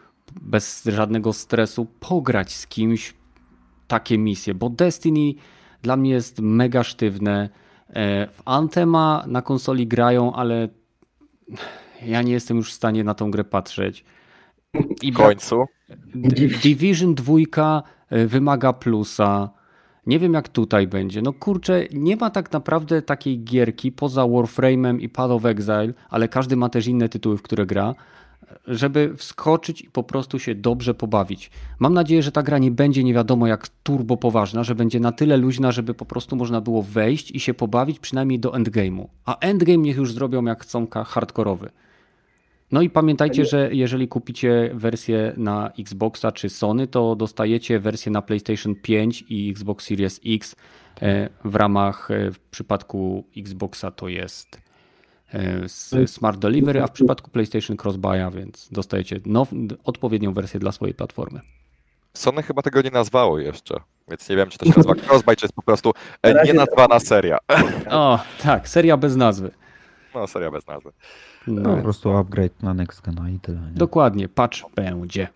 bez 0.42 0.84
żadnego 0.86 1.34
stresu 1.34 1.88
pograć 2.00 2.54
z 2.54 2.68
kimś 2.68 3.14
takie 3.88 4.18
misje, 4.18 4.54
bo 4.54 4.70
Destiny 4.70 5.34
dla 5.82 5.98
mnie 5.98 6.10
jest 6.12 6.40
mega 6.40 6.84
sztywne. 6.84 7.50
E, 7.90 8.28
W 8.28 8.42
Anthema 8.46 9.24
na 9.28 9.42
konsoli 9.42 9.88
grają, 9.88 10.34
ale 10.34 10.68
ja 12.06 12.22
nie 12.22 12.34
jestem 12.34 12.58
już 12.58 12.72
w 12.72 12.76
stanie 12.76 13.04
na 13.04 13.14
tą 13.14 13.32
grę 13.32 13.44
patrzeć. 13.44 14.06
I 15.02 15.12
W 15.12 15.16
końcu. 15.16 15.66
Division 16.64 17.16
2 17.16 17.34
y, 18.12 18.28
wymaga 18.28 18.74
plusa. 18.74 19.50
Nie 20.06 20.20
wiem 20.20 20.34
jak 20.34 20.50
tutaj 20.50 20.88
będzie. 20.88 21.22
No 21.22 21.34
kurczę, 21.34 21.86
nie 21.94 22.16
ma 22.16 22.30
tak 22.30 22.52
naprawdę 22.52 23.02
takiej 23.02 23.44
gierki 23.44 23.92
poza 23.92 24.22
Warframe'em 24.22 25.00
i 25.00 25.10
Path 25.10 25.32
of 25.32 25.46
Exile, 25.46 25.94
ale 26.10 26.28
każdy 26.28 26.56
ma 26.56 26.70
też 26.70 26.88
inne 26.88 27.10
tytuły, 27.10 27.38
w 27.38 27.42
które 27.42 27.66
gra, 27.66 27.96
żeby 28.68 29.14
wskoczyć 29.18 29.82
i 29.82 29.90
po 29.90 30.04
prostu 30.04 30.40
się 30.40 30.56
dobrze 30.56 30.94
pobawić. 30.94 31.52
Mam 31.80 31.94
nadzieję, 31.94 32.24
że 32.24 32.32
ta 32.32 32.44
gra 32.44 32.58
nie 32.58 32.72
będzie 32.72 33.04
nie 33.04 33.14
wiadomo 33.14 33.48
jak 33.48 33.68
turbo 33.68 34.18
poważna, 34.18 34.64
że 34.64 34.76
będzie 34.76 35.00
na 35.00 35.12
tyle 35.12 35.38
luźna, 35.38 35.72
żeby 35.72 35.94
po 35.94 36.06
prostu 36.06 36.36
można 36.36 36.62
było 36.62 36.84
wejść 36.84 37.32
i 37.32 37.40
się 37.40 37.54
pobawić 37.54 38.00
przynajmniej 38.00 38.40
do 38.40 38.52
endgame'u. 38.52 39.08
A 39.26 39.38
endgame 39.40 39.78
niech 39.78 39.98
już 39.98 40.14
zrobią 40.14 40.46
jak 40.46 40.64
chcą 40.64 40.88
hardkorowy. 41.06 41.70
No 42.72 42.82
i 42.82 42.90
pamiętajcie, 42.90 43.46
że 43.46 43.70
jeżeli 43.72 44.08
kupicie 44.08 44.72
wersję 44.74 45.34
na 45.38 45.72
Xboxa 45.80 46.32
czy 46.32 46.50
Sony, 46.50 46.88
to 46.88 47.16
dostajecie 47.16 47.80
wersję 47.80 48.12
na 48.12 48.22
PlayStation 48.22 48.76
5 48.76 49.24
i 49.30 49.50
Xbox 49.52 49.86
Series 49.86 50.20
X. 50.26 50.56
E, 51.02 51.30
W 51.44 51.56
ramach, 51.56 52.12
e, 52.12 52.32
w 52.32 52.40
przypadku 52.40 53.24
Xboxa 53.38 53.92
to 53.92 54.08
jest 54.08 54.58
e, 55.34 56.08
Smart 56.08 56.40
Delivery, 56.40 56.84
a 56.84 56.88
w 56.88 56.92
przypadku 56.92 57.32
PlayStation 57.32 57.78
Crossbuya, 57.84 58.32
więc 58.32 58.70
dostajecie 58.72 59.20
now, 59.26 59.50
odpowiednią 59.84 60.34
wersję 60.34 60.60
dla 60.60 60.72
swojej 60.72 60.94
platformy. 60.96 61.40
Sony 62.14 62.44
chyba 62.44 62.62
tego 62.62 62.82
nie 62.82 62.92
nazwało 62.92 63.40
jeszcze, 63.40 63.76
więc 64.10 64.30
nie 64.30 64.36
wiem, 64.36 64.50
czy 64.50 64.58
to 64.58 64.66
się 64.66 64.74
nazywa 64.78 64.94
Crossbuy, 64.96 65.36
czy 65.36 65.46
jest 65.46 65.56
po 65.56 65.62
prostu 65.62 65.92
Na 66.24 66.30
e, 66.30 66.34
razie- 66.34 66.48
nienazwana 66.54 67.00
seria. 67.00 67.38
O, 67.90 68.20
tak, 68.44 68.70
seria 68.70 68.98
bez 68.98 69.16
nazwy. 69.16 69.52
No, 70.16 70.28
seria 70.28 70.52
bez 70.52 70.68
nazwy. 70.68 70.92
No, 71.48 71.62
No, 71.62 71.76
po 71.76 71.82
prostu 71.82 72.18
upgrade 72.18 72.64
na 72.64 72.74
next 72.74 73.02
gena 73.02 73.30
i 73.30 73.40
tyle. 73.40 73.60
Nie? 73.62 73.72
Dokładnie, 73.72 74.30
patch 74.30 74.58
będzie. 74.76 75.28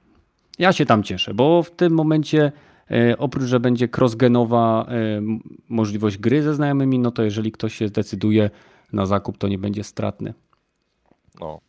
Ja 0.59 0.73
się 0.73 0.85
tam 0.85 1.03
cieszę, 1.03 1.33
bo 1.33 1.63
w 1.63 1.71
tym 1.71 1.93
momencie 1.93 2.51
e, 2.91 3.17
oprócz, 3.17 3.43
że 3.43 3.59
będzie 3.59 3.87
crossgenowa 3.97 4.85
e, 4.89 5.21
możliwość 5.69 6.17
gry 6.17 6.43
ze 6.43 6.55
znajomymi, 6.55 6.99
no 6.99 7.11
to 7.11 7.23
jeżeli 7.23 7.51
ktoś 7.51 7.75
się 7.75 7.87
zdecyduje 7.87 8.49
na 8.93 9.05
zakup, 9.05 9.37
to 9.37 9.47
nie 9.47 9.57
będzie 9.57 9.83
stratny. 9.83 10.33
No. 11.39 11.59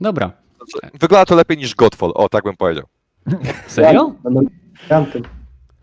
Dobra, 0.00 0.32
Znaczy, 0.56 0.98
Wygląda 1.00 1.24
to 1.26 1.34
lepiej 1.34 1.58
niż 1.58 1.74
Godfall, 1.74 2.12
o, 2.14 2.28
tak 2.28 2.44
bym 2.44 2.56
powiedział. 2.56 2.84
serio? 3.66 4.14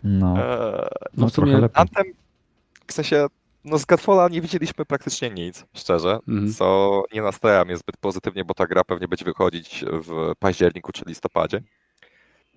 No, 0.04 0.36
Eee, 0.38 0.88
No 1.14 1.16
no 1.18 1.28
w 1.28 1.32
sumie-. 1.32 1.70
Anthem, 1.74 2.04
w 2.88 2.94
sensie, 2.94 3.28
no 3.64 3.78
z 3.80 3.86
Godfalla 3.86 4.28
nie 4.30 4.42
widzieliśmy 4.42 4.86
praktycznie 4.86 5.30
nic, 5.30 5.66
szczerze, 5.74 6.20
Mhm. 6.28 6.54
co 6.54 7.04
nie 7.14 7.22
nastraja 7.22 7.66
mnie 7.66 7.78
zbyt 7.78 7.98
pozytywnie, 7.98 8.46
bo 8.46 8.54
ta 8.54 8.68
gra 8.68 8.84
pewnie 8.84 9.08
będzie 9.08 9.26
wychodzić 9.26 9.86
w 9.92 10.32
październiku 10.40 10.92
czy 10.92 11.04
listopadzie. 11.08 11.62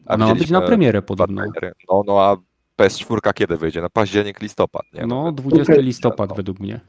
A 0.06 0.16
ma 0.16 0.34
być 0.34 0.50
na 0.50 0.60
premierę 0.60 1.02
podobno. 1.02 1.42
No, 1.90 2.02
no 2.06 2.20
a 2.20 2.36
PS4 2.82 3.32
kiedy 3.34 3.56
wyjdzie? 3.56 3.80
No 3.80 3.90
październik, 3.90 4.40
listopad, 4.40 4.82
nie? 4.92 5.06
No, 5.06 5.24
więc- 5.24 5.36
20 5.36 5.74
listopad 5.74 6.30
no. 6.30 6.36
według 6.36 6.60
mnie. 6.60 6.80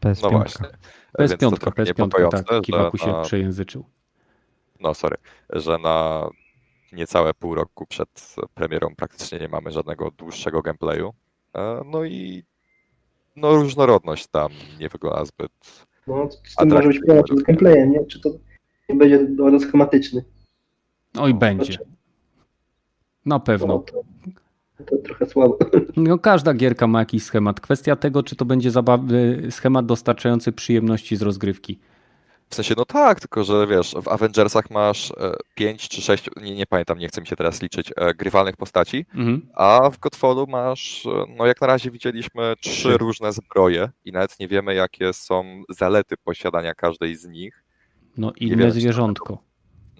PS5. 0.00 0.22
No 0.22 0.30
właśnie. 0.30 0.66
PS5, 0.66 0.72
Więc 1.18 1.36
to 1.40 1.50
trochę 1.50 1.82
PS5, 1.82 1.86
niepokojące, 1.86 2.44
tak, 2.44 2.62
Kiwaku 2.62 2.98
się 2.98 3.06
na- 3.06 3.22
przejęzyczył. 3.22 3.84
no 4.80 4.94
sorry, 4.94 5.16
że 5.50 5.78
na 5.78 6.28
niecałe 6.92 7.34
pół 7.34 7.54
roku 7.54 7.86
przed 7.86 8.34
premierą 8.54 8.94
praktycznie 8.96 9.38
nie 9.38 9.48
mamy 9.48 9.70
żadnego 9.70 10.10
dłuższego 10.10 10.62
gameplayu. 10.62 11.14
E, 11.54 11.82
No 11.86 12.04
i 12.04 12.44
no 13.36 13.54
różnorodność 13.54 14.26
tam 14.26 14.52
nie 14.80 14.88
wygląda 14.88 15.24
zbyt. 15.24 15.52
No, 16.06 16.28
z 16.44 16.56
tym 16.56 16.68
może 16.68 16.88
być 16.88 17.00
problem 17.06 17.38
z 17.38 17.42
gameplayem, 17.42 17.90
nie? 17.92 18.04
Czy 18.06 18.20
to 18.20 18.30
nie 18.88 18.94
będzie 18.94 19.18
bardzo 19.18 19.60
schematyczny? 19.68 20.24
Oj, 21.18 21.34
będzie. 21.34 21.72
Na 21.78 21.84
No, 23.26 23.40
pewno. 23.40 23.78
to, 23.78 24.02
to 24.84 24.96
trochę 24.96 25.26
słabo. 25.26 25.58
No, 25.96 26.18
każda 26.18 26.54
gierka 26.54 26.86
ma 26.86 26.98
jakiś 26.98 27.22
schemat. 27.22 27.60
Kwestia 27.60 27.96
tego, 27.96 28.22
czy 28.22 28.36
to 28.36 28.44
będzie 28.44 28.70
zabawy, 28.70 29.42
schemat 29.50 29.86
dostarczający 29.86 30.52
przyjemności 30.52 31.16
z 31.16 31.22
rozgrywki. 31.22 31.78
W 32.52 32.54
sensie, 32.54 32.74
no 32.76 32.84
tak, 32.84 33.20
tylko 33.20 33.44
że 33.44 33.66
wiesz, 33.66 33.94
w 34.02 34.08
Avengersach 34.08 34.70
masz 34.70 35.10
e, 35.10 35.14
pięć 35.54 35.88
czy 35.88 36.02
sześć, 36.02 36.30
nie, 36.42 36.54
nie 36.54 36.66
pamiętam, 36.66 36.98
nie 36.98 37.08
chcę 37.08 37.20
mi 37.20 37.26
się 37.26 37.36
teraz 37.36 37.62
liczyć, 37.62 37.92
e, 37.96 38.14
grywalnych 38.14 38.56
postaci, 38.56 39.06
Mhm. 39.14 39.48
a 39.54 39.90
w 39.90 39.98
Godfallu 39.98 40.46
masz, 40.46 41.06
e, 41.06 41.24
no 41.38 41.46
jak 41.46 41.60
na 41.60 41.66
razie 41.66 41.90
widzieliśmy 41.90 42.54
trzy 42.60 42.96
różne 42.98 43.32
zbroje 43.32 43.90
i 44.04 44.12
nawet 44.12 44.40
nie 44.40 44.48
wiemy, 44.48 44.74
jakie 44.74 45.12
są 45.12 45.62
zalety 45.68 46.16
posiadania 46.16 46.74
każdej 46.74 47.16
z 47.16 47.24
nich. 47.28 47.64
No 48.16 48.32
inne 48.36 48.56
wiemy, 48.56 48.72
to 48.72 48.80
zwierzątko. 48.80 49.38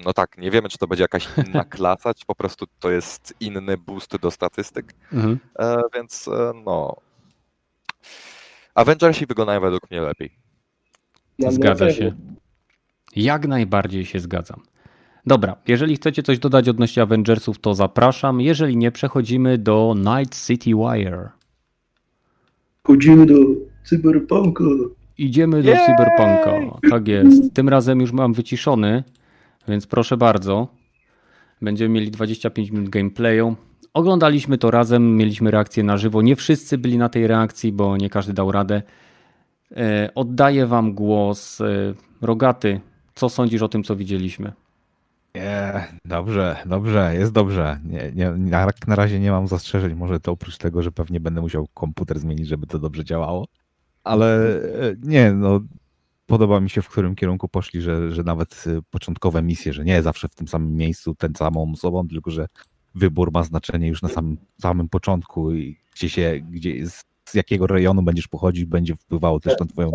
No 0.04 0.12
tak, 0.12 0.38
nie 0.38 0.50
wiemy, 0.50 0.68
czy 0.68 0.78
to 0.78 0.86
będzie 0.86 1.04
jakaś 1.04 1.28
inna 1.46 1.64
klasa, 1.74 2.14
czy 2.14 2.26
po 2.26 2.34
prostu 2.34 2.66
to 2.80 2.90
jest 2.90 3.34
inny 3.40 3.76
boost 3.78 4.16
do 4.16 4.30
statystyk, 4.30 4.94
Mhm. 5.12 5.38
e, 5.58 5.82
więc 5.94 6.28
e, 6.28 6.52
no. 6.64 6.96
Avengersi 8.74 9.26
wyglądają 9.26 9.60
według 9.60 9.90
mnie 9.90 10.00
lepiej. 10.00 10.30
Zgadza 11.48 11.92
się. 11.92 12.12
Jak 13.16 13.48
najbardziej 13.48 14.04
się 14.04 14.20
zgadzam. 14.20 14.60
Dobra, 15.26 15.56
jeżeli 15.68 15.96
chcecie 15.96 16.22
coś 16.22 16.38
dodać 16.38 16.68
odnośnie 16.68 17.02
Avengersów, 17.02 17.58
to 17.58 17.74
zapraszam. 17.74 18.40
Jeżeli 18.40 18.76
nie, 18.76 18.90
przechodzimy 18.90 19.58
do 19.58 19.94
Night 19.96 20.46
City 20.46 20.70
Wire. 20.70 21.28
Chodzimy 22.86 23.26
do 23.26 23.34
cyberpunka. 23.84 24.64
Idziemy 25.18 25.62
do! 25.62 25.72
Cyberpunka. 25.72 26.78
Tak 26.90 27.08
jest. 27.08 27.54
Tym 27.54 27.68
razem 27.68 28.00
już 28.00 28.12
mam 28.12 28.32
wyciszony, 28.32 29.04
więc 29.68 29.86
proszę 29.86 30.16
bardzo. 30.16 30.68
Będziemy 31.62 31.94
mieli 31.94 32.10
25 32.10 32.70
minut 32.70 32.88
gameplayu. 32.88 33.56
Oglądaliśmy 33.94 34.58
to 34.58 34.70
razem, 34.70 35.16
mieliśmy 35.16 35.50
reakcję 35.50 35.82
na 35.84 35.96
żywo. 35.96 36.22
Nie 36.22 36.36
wszyscy 36.36 36.78
byli 36.78 36.98
na 36.98 37.08
tej 37.08 37.26
reakcji, 37.26 37.72
bo 37.72 37.96
nie 37.96 38.10
każdy 38.10 38.32
dał 38.32 38.52
radę. 38.52 38.82
E, 39.76 40.10
Oddaję 40.14 40.66
wam 40.66 40.94
głos. 40.94 41.60
E, 41.60 41.94
Rogaty, 42.22 42.80
co 43.14 43.28
sądzisz 43.28 43.62
o 43.62 43.68
tym, 43.68 43.84
co 43.84 43.96
widzieliśmy? 43.96 44.52
Nie, 45.34 45.86
dobrze, 46.04 46.56
dobrze, 46.66 47.14
jest 47.14 47.32
dobrze. 47.32 47.80
Nie, 47.84 48.12
nie, 48.14 48.30
na, 48.30 48.68
na 48.86 48.94
razie 48.96 49.20
nie 49.20 49.30
mam 49.30 49.48
zastrzeżeń. 49.48 49.94
Może 49.94 50.20
to 50.20 50.32
oprócz 50.32 50.58
tego, 50.58 50.82
że 50.82 50.92
pewnie 50.92 51.20
będę 51.20 51.40
musiał 51.40 51.68
komputer 51.74 52.18
zmienić, 52.18 52.48
żeby 52.48 52.66
to 52.66 52.78
dobrze 52.78 53.04
działało. 53.04 53.48
Ale 54.04 54.56
e, 54.56 54.94
nie, 55.02 55.32
no 55.32 55.60
podoba 56.26 56.60
mi 56.60 56.70
się, 56.70 56.82
w 56.82 56.88
którym 56.88 57.14
kierunku 57.14 57.48
poszli, 57.48 57.82
że, 57.82 58.12
że 58.12 58.22
nawet 58.22 58.64
e, 58.66 58.80
początkowe 58.90 59.42
misje, 59.42 59.72
że 59.72 59.84
nie 59.84 60.02
zawsze 60.02 60.28
w 60.28 60.34
tym 60.34 60.48
samym 60.48 60.76
miejscu, 60.76 61.14
ten 61.14 61.34
samą 61.34 61.72
osobą, 61.72 62.08
tylko 62.08 62.30
że 62.30 62.46
wybór 62.94 63.32
ma 63.32 63.42
znaczenie 63.42 63.88
już 63.88 64.02
na 64.02 64.08
samym, 64.08 64.36
samym 64.60 64.88
początku 64.88 65.52
i 65.52 65.78
gdzie 65.94 66.08
się, 66.08 66.40
gdzie, 66.50 66.86
z, 66.86 67.04
z 67.24 67.34
jakiego 67.34 67.66
rejonu 67.66 68.02
będziesz 68.02 68.28
pochodzić, 68.28 68.64
będzie 68.64 68.96
wpływało 68.96 69.40
też 69.40 69.60
na 69.60 69.66
twoją 69.66 69.90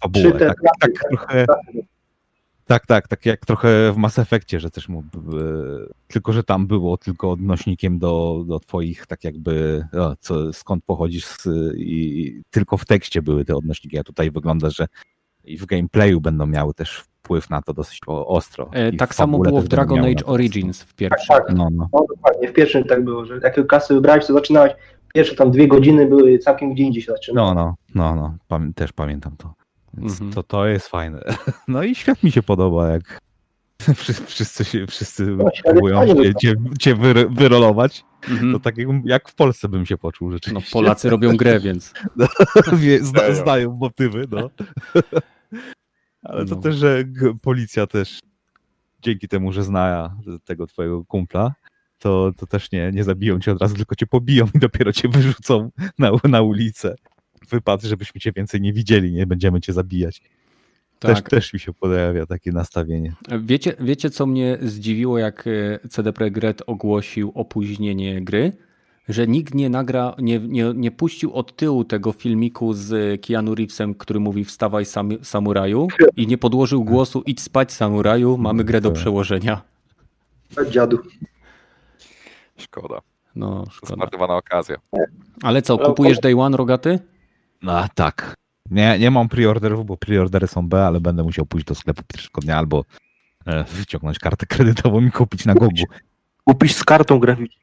fabułę. 0.00 0.32
Tak, 0.32 0.56
tak 0.80 0.90
trochę, 1.10 1.46
tak, 2.66 2.86
tak, 2.86 3.08
tak 3.08 3.26
jak 3.26 3.46
trochę 3.46 3.92
w 3.92 3.96
Mass 3.96 4.18
Effectie, 4.18 4.60
że 4.60 4.70
też 4.70 4.88
e, 4.88 4.92
tylko 6.08 6.32
że 6.32 6.42
tam 6.44 6.66
było 6.66 6.96
tylko 6.96 7.30
odnośnikiem 7.30 7.98
do, 7.98 8.44
do 8.46 8.60
twoich, 8.60 9.06
tak 9.06 9.24
jakby, 9.24 9.84
o, 9.92 10.16
co, 10.20 10.52
skąd 10.52 10.84
pochodzisz 10.84 11.26
z, 11.26 11.48
i 11.76 12.42
tylko 12.50 12.76
w 12.76 12.84
tekście 12.84 13.22
były 13.22 13.44
te 13.44 13.56
odnośniki, 13.56 13.98
a 13.98 14.02
tutaj 14.02 14.30
wygląda, 14.30 14.70
że 14.70 14.86
i 15.44 15.58
w 15.58 15.66
gameplayu 15.66 16.20
będą 16.20 16.46
miały 16.46 16.74
też 16.74 17.04
wpływ 17.22 17.50
na 17.50 17.62
to 17.62 17.74
dosyć 17.74 18.00
ostro. 18.08 18.70
E, 18.72 18.92
Tak 18.92 19.14
samo 19.14 19.38
było 19.38 19.62
w 19.62 19.68
Dragon 19.68 19.98
Age 20.04 20.26
Origins 20.26 20.82
w 20.82 20.94
pierwszym. 20.94 21.36
Tak, 21.36 21.44
No, 21.54 21.68
no. 21.72 21.88
No 21.92 22.04
dokładnie, 22.08 22.48
w 22.48 22.52
pierwszym 22.52 22.84
tak 22.84 23.04
było, 23.04 23.26
że 23.26 23.40
jakie 23.42 23.64
klasy 23.64 23.94
wybrałeś, 23.94 24.26
to 24.26 24.32
zaczynałeś, 24.32 24.72
pierwsze 25.14 25.34
tam 25.34 25.50
dwie 25.50 25.68
godziny 25.68 26.06
były 26.06 26.38
całkiem 26.38 26.74
gdzie 26.74 26.82
indziej 26.84 27.02
się 27.02 27.12
zaczynało. 27.12 27.54
No, 27.54 27.74
no, 27.94 28.14
no, 28.14 28.16
no. 28.16 28.36
Pamię 28.48 28.72
też 28.74 28.92
pamiętam 28.92 29.36
to. 29.36 29.54
Więc 29.94 30.12
Mhm. 30.12 30.32
to, 30.32 30.42
to 30.42 30.66
jest 30.66 30.88
fajne. 30.88 31.22
No 31.68 31.82
i 31.82 31.94
świat 31.94 32.22
mi 32.22 32.32
się 32.32 32.42
podoba, 32.42 32.88
jak 32.88 33.18
wszyscy, 34.26 34.64
się, 34.64 34.86
wszyscy 34.86 35.26
No, 35.26 35.44
próbują 35.64 36.02
jest 36.02 36.12
fajny, 36.16 36.34
cię, 36.34 36.40
cię, 36.40 36.54
cię 36.80 36.94
wyro- 36.96 37.34
wyrolować. 37.36 38.04
Mhm. 38.30 38.52
To 38.52 38.60
tak 38.60 38.78
jak, 38.78 38.88
jak 39.04 39.28
w 39.28 39.34
Polsce 39.34 39.68
bym 39.68 39.86
się 39.86 39.98
poczuł 39.98 40.28
No, 40.28 40.32
rzeczywiście. 40.36 40.72
Polacy 40.72 41.10
robią 41.10 41.36
grę, 41.36 41.60
więc. 41.60 41.92
Wie, 42.82 43.04
zna, 43.04 43.32
znają 43.34 43.72
motywy, 43.76 44.26
no. 44.30 44.50
Ale 46.22 46.46
to 46.46 46.54
No. 46.54 46.60
też, 46.60 46.76
że 46.76 47.04
policja 47.42 47.86
też 47.86 48.20
dzięki 49.02 49.28
temu, 49.28 49.52
że 49.52 49.62
zna 49.64 50.16
tego 50.44 50.66
twojego 50.66 51.04
kumpla, 51.04 51.54
to, 51.98 52.32
to 52.36 52.46
też 52.46 52.72
nie, 52.72 52.90
nie 52.92 53.04
zabiją 53.04 53.40
cię 53.40 53.52
od 53.52 53.60
razu, 53.62 53.74
tylko 53.76 53.94
cię 53.94 54.06
pobiją 54.06 54.48
i 54.54 54.58
dopiero 54.58 54.92
cię 54.92 55.08
wyrzucą 55.08 55.70
na, 55.98 56.10
na 56.24 56.42
ulicę. 56.42 56.94
Wypad, 57.50 57.82
żebyśmy 57.82 58.20
cię 58.20 58.32
więcej 58.32 58.60
nie 58.60 58.72
widzieli, 58.72 59.12
nie 59.12 59.26
będziemy 59.26 59.60
cię 59.60 59.72
zabijać. 59.72 60.22
Też, 60.98 61.18
Tak. 61.18 61.30
też 61.30 61.52
mi 61.52 61.60
się 61.60 61.72
pojawia 61.72 62.26
takie 62.26 62.52
nastawienie. 62.52 63.12
Wiecie, 63.40 63.74
wiecie, 63.80 64.10
co 64.10 64.26
mnie 64.26 64.58
zdziwiło, 64.62 65.18
jak 65.18 65.44
e, 65.46 65.88
CD 65.88 66.12
Projekt 66.12 66.36
Red 66.36 66.62
ogłosił 66.66 67.32
opóźnienie 67.34 68.20
gry? 68.24 68.52
Że 69.08 69.26
nikt 69.26 69.54
nie 69.54 69.70
nagra, 69.70 70.14
nie, 70.18 70.38
nie, 70.38 70.72
nie 70.74 70.90
puścił 70.90 71.32
od 71.32 71.56
tyłu 71.56 71.84
tego 71.84 72.12
filmiku 72.12 72.72
z 72.74 73.20
Keanu 73.26 73.54
Reevesem, 73.54 73.94
który 73.94 74.20
mówi 74.20 74.44
wstawaj 74.44 74.84
sam, 74.84 75.10
samuraju 75.22 75.88
i 76.16 76.26
nie 76.26 76.38
podłożył 76.38 76.84
głosu 76.84 77.22
idź 77.26 77.40
spać 77.40 77.72
samuraju, 77.72 78.38
mamy 78.38 78.64
grę 78.64 78.80
do 78.80 78.88
Tak. 78.90 78.98
przełożenia. 78.98 79.62
Dziadu. 80.70 80.98
Szkoda. 82.56 82.98
No, 83.36 83.64
szkoda. 83.70 83.94
Zmarnowana 83.94 84.36
okazja. 84.36 84.76
Ale 85.42 85.62
co, 85.62 85.78
kupujesz 85.78 86.18
Day 86.18 86.34
One, 86.40 86.56
Rogaty? 86.56 86.98
No 87.62 87.86
tak. 87.94 88.34
Nie, 88.70 88.98
nie 88.98 89.10
mam 89.10 89.28
preorderów, 89.28 89.86
bo 89.86 89.96
preordery 89.96 90.46
są 90.46 90.68
B, 90.68 90.86
ale 90.86 91.00
będę 91.00 91.22
musiał 91.22 91.46
pójść 91.46 91.66
do 91.66 91.74
sklepu 91.74 92.02
pierwszego 92.08 92.40
dnia 92.40 92.58
albo 92.58 92.84
e, 93.46 93.64
wyciągnąć 93.64 94.18
kartę 94.18 94.46
kredytową 94.46 95.00
i 95.00 95.10
kupić 95.10 95.46
na 95.46 95.54
Gogu. 95.54 95.84
Kupisz 96.44 96.74
z 96.74 96.84
kartą 96.84 97.18
graficzną. 97.18 97.62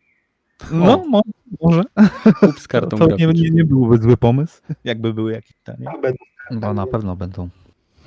No, 0.71 1.03
mo, 1.09 1.21
może. 1.61 1.83
Kup 2.39 2.59
z 2.59 2.67
kartą 2.67 2.97
To 2.99 3.07
nie, 3.07 3.27
nie, 3.27 3.49
nie 3.49 3.63
byłby 3.63 3.97
zły 3.97 4.17
pomysł, 4.17 4.61
jakby 4.83 5.13
były 5.13 5.31
jakieś 5.31 5.57
tanie. 5.63 5.85
No 6.51 6.73
na 6.73 6.87
pewno 6.87 7.15
będą. 7.15 7.49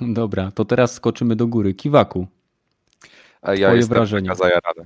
Dobra, 0.01 0.51
to 0.51 0.65
teraz 0.65 0.93
skoczymy 0.93 1.35
do 1.35 1.47
góry. 1.47 1.73
Kiwaku. 1.73 2.27
A 3.41 3.53
ja 3.53 3.67
Twoje 3.81 4.05
mega 4.11 4.35
zajarany. 4.35 4.85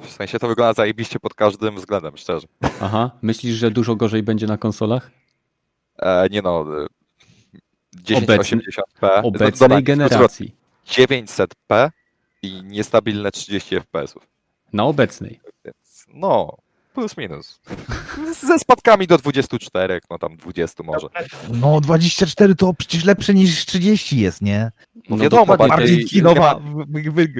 W 0.00 0.10
sensie 0.10 0.38
to 0.38 0.48
wygląda 0.48 0.72
zajebiście 0.72 1.20
pod 1.20 1.34
każdym 1.34 1.76
względem, 1.76 2.16
szczerze. 2.16 2.46
Aha, 2.80 3.10
myślisz, 3.22 3.54
że 3.54 3.70
dużo 3.70 3.96
gorzej 3.96 4.22
będzie 4.22 4.46
na 4.46 4.58
konsolach? 4.58 5.10
E, 6.02 6.28
nie 6.30 6.42
no, 6.42 6.64
e, 6.82 6.86
Obecny- 8.16 8.60
1080p. 8.60 9.20
Obecnej 9.22 9.68
no, 9.68 9.82
generacji. 9.82 10.54
900p 10.86 11.90
i 12.42 12.62
niestabilne 12.64 13.30
30 13.30 13.76
fps. 13.80 14.14
Na 14.72 14.84
obecnej. 14.84 15.40
Więc 15.64 16.06
no, 16.14 16.56
plus 16.92 17.16
minus. 17.16 17.60
Ze 18.40 18.58
spadkami 18.58 19.06
do 19.06 19.18
24, 19.18 20.00
no 20.10 20.18
tam 20.18 20.36
20 20.36 20.82
może. 20.82 21.06
No 21.52 21.80
24 21.80 22.54
to 22.54 22.74
przecież 22.74 23.04
lepsze 23.04 23.34
niż 23.34 23.66
30 23.66 24.20
jest, 24.20 24.42
nie? 24.42 24.70
No, 24.94 25.02
No 25.16 25.16
wiadomo, 25.16 25.56
bardziej 25.56 26.04
kinowa. 26.04 26.60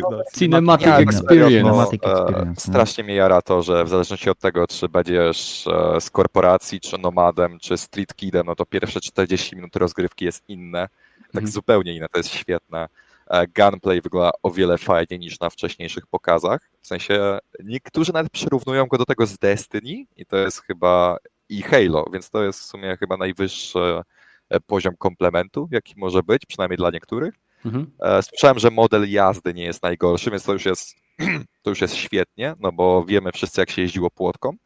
no, 0.08 0.22
Cinematic 0.34 0.86
Ja, 0.86 0.98
Experience. 0.98 1.62
No, 1.70 1.88
e, 2.28 2.44
no. 2.46 2.52
strasznie 2.58 3.04
mnie 3.04 3.14
jara 3.14 3.42
to, 3.42 3.62
że 3.62 3.84
w 3.84 3.88
zależności 3.88 4.30
od 4.30 4.38
tego, 4.38 4.66
czy 4.66 4.88
będziesz 4.88 5.66
e, 5.66 6.00
z 6.00 6.10
korporacji, 6.10 6.80
czy 6.80 6.98
nomadem, 6.98 7.58
czy 7.58 7.76
street 7.78 8.14
kidem, 8.14 8.46
no 8.46 8.54
to 8.54 8.66
pierwsze 8.66 9.00
40 9.00 9.56
minut 9.56 9.76
rozgrywki 9.76 10.24
jest 10.24 10.42
inne. 10.48 10.88
Tak 11.18 11.42
Mhm. 11.42 11.52
zupełnie 11.52 11.94
inne, 11.96 12.06
to 12.08 12.18
jest 12.18 12.30
świetne. 12.30 12.88
E, 13.26 13.46
Gunplay 13.46 14.00
wygląda 14.00 14.30
o 14.42 14.50
wiele 14.50 14.78
fajniej 14.78 15.20
niż 15.20 15.40
na 15.40 15.50
wcześniejszych 15.50 16.06
pokazach. 16.06 16.70
W 16.80 16.86
sensie 16.86 17.38
niektórzy 17.64 18.12
nawet 18.12 18.32
przyrównują 18.32 18.86
go 18.86 18.98
do 18.98 19.04
tego 19.04 19.26
z 19.26 19.38
Destiny 19.38 20.04
i 20.16 20.26
to 20.26 20.36
jest 20.36 20.62
chyba 20.62 21.16
i 21.48 21.62
Halo, 21.62 22.04
więc 22.12 22.30
to 22.30 22.44
jest 22.44 22.60
w 22.60 22.64
sumie 22.64 22.96
chyba 22.96 23.16
najwyższy 23.16 23.78
e, 24.48 24.60
poziom 24.60 24.96
komplementu, 24.96 25.68
jaki 25.70 25.94
może 25.96 26.22
być, 26.22 26.46
przynajmniej 26.46 26.76
dla 26.76 26.90
niektórych. 26.90 27.34
Mhm. 27.64 27.90
E, 28.00 28.22
Słyszałem, 28.22 28.58
że 28.58 28.70
model 28.70 29.10
jazdy 29.10 29.54
nie 29.54 29.64
jest 29.64 29.82
najgorszy, 29.82 30.30
więc 30.30 30.44
to 30.44 30.52
już 30.52 30.66
jest, 30.66 30.94
to 31.62 31.70
już 31.70 31.80
jest 31.80 31.94
świetnie, 31.94 32.54
no 32.60 32.72
bo 32.72 33.04
wiemy 33.04 33.32
wszyscy, 33.32 33.60
jak 33.60 33.70
się 33.70 33.82
jeździło 33.82 34.10
płotką, 34.10 34.56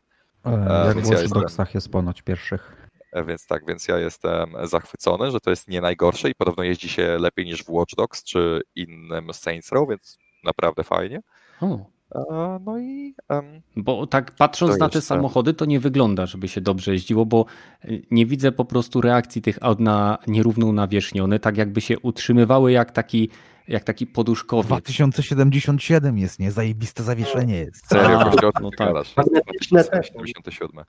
Jak 0.45 0.99
w 0.99 1.11
Watch 1.11 1.29
Dogsach 1.29 1.75
jest 1.75 1.89
ponoć 1.89 2.23
pierwszych. 2.23 2.86
E, 3.17 3.25
więc 3.25 3.47
tak, 3.47 3.67
więc 3.67 3.89
ja 3.89 3.99
jestem 3.99 4.53
zachwycony, 4.65 5.31
że 5.31 5.41
to 5.41 5.51
jest 5.51 5.69
nie 5.69 5.81
najgorsze 5.81 6.31
i 6.31 6.35
podobno 6.35 6.65
jeździ 6.65 6.89
się 6.89 7.19
lepiej 7.19 7.45
niż 7.45 7.65
w 7.65 7.71
Watch 7.71 7.95
Dogs 7.97 8.25
czy 8.25 8.63
innym 8.75 9.33
Saints 9.33 9.73
Row, 9.73 9.89
więc 9.89 10.19
naprawdę 10.45 10.85
fajnie. 10.85 11.21
O, 11.61 11.79
E, 12.15 12.59
No 12.65 12.79
i 12.79 13.15
em, 13.29 13.63
bo 13.77 14.07
tak 14.07 14.35
patrząc 14.35 14.79
na 14.79 14.89
te 14.89 14.99
jeszcze- 14.99 15.01
samochody, 15.01 15.55
to 15.55 15.65
nie 15.65 15.81
wygląda, 15.81 16.27
żeby 16.27 16.49
się 16.49 16.61
dobrze 16.61 16.93
jeździło, 16.93 17.27
bo 17.27 17.45
y, 17.85 18.03
nie 18.11 18.27
widzę 18.27 18.53
po 18.53 18.65
prostu 18.65 19.01
reakcji 19.01 19.43
tych 19.43 19.59
aut 19.61 19.81
na 19.81 20.19
nierówną 20.27 20.73
nawierzchnię. 20.73 21.25
One 21.25 21.39
tak 21.39 21.57
jakby 21.57 21.81
się 21.81 21.99
utrzymywały 21.99 22.73
jak 22.73 22.91
taki, 22.91 23.29
jak 23.69 23.85
taki 23.85 24.07
poduszkowiec. 24.07 24.67
2077 24.67 26.19
jest, 26.19 26.39
nie? 26.39 26.51
Zajebiste 26.51 27.03
zawieszenie 27.03 27.57
jest. 27.59 27.87
serio, 27.89 28.21
A, 28.55 28.61
no 28.61 28.71
tak. 28.79 28.95
Magnetyczne 29.17 29.85
też. 29.85 30.07
77. 30.07 30.85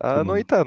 E, 0.00 0.24
No 0.24 0.36
i 0.36 0.44
ten. 0.44 0.66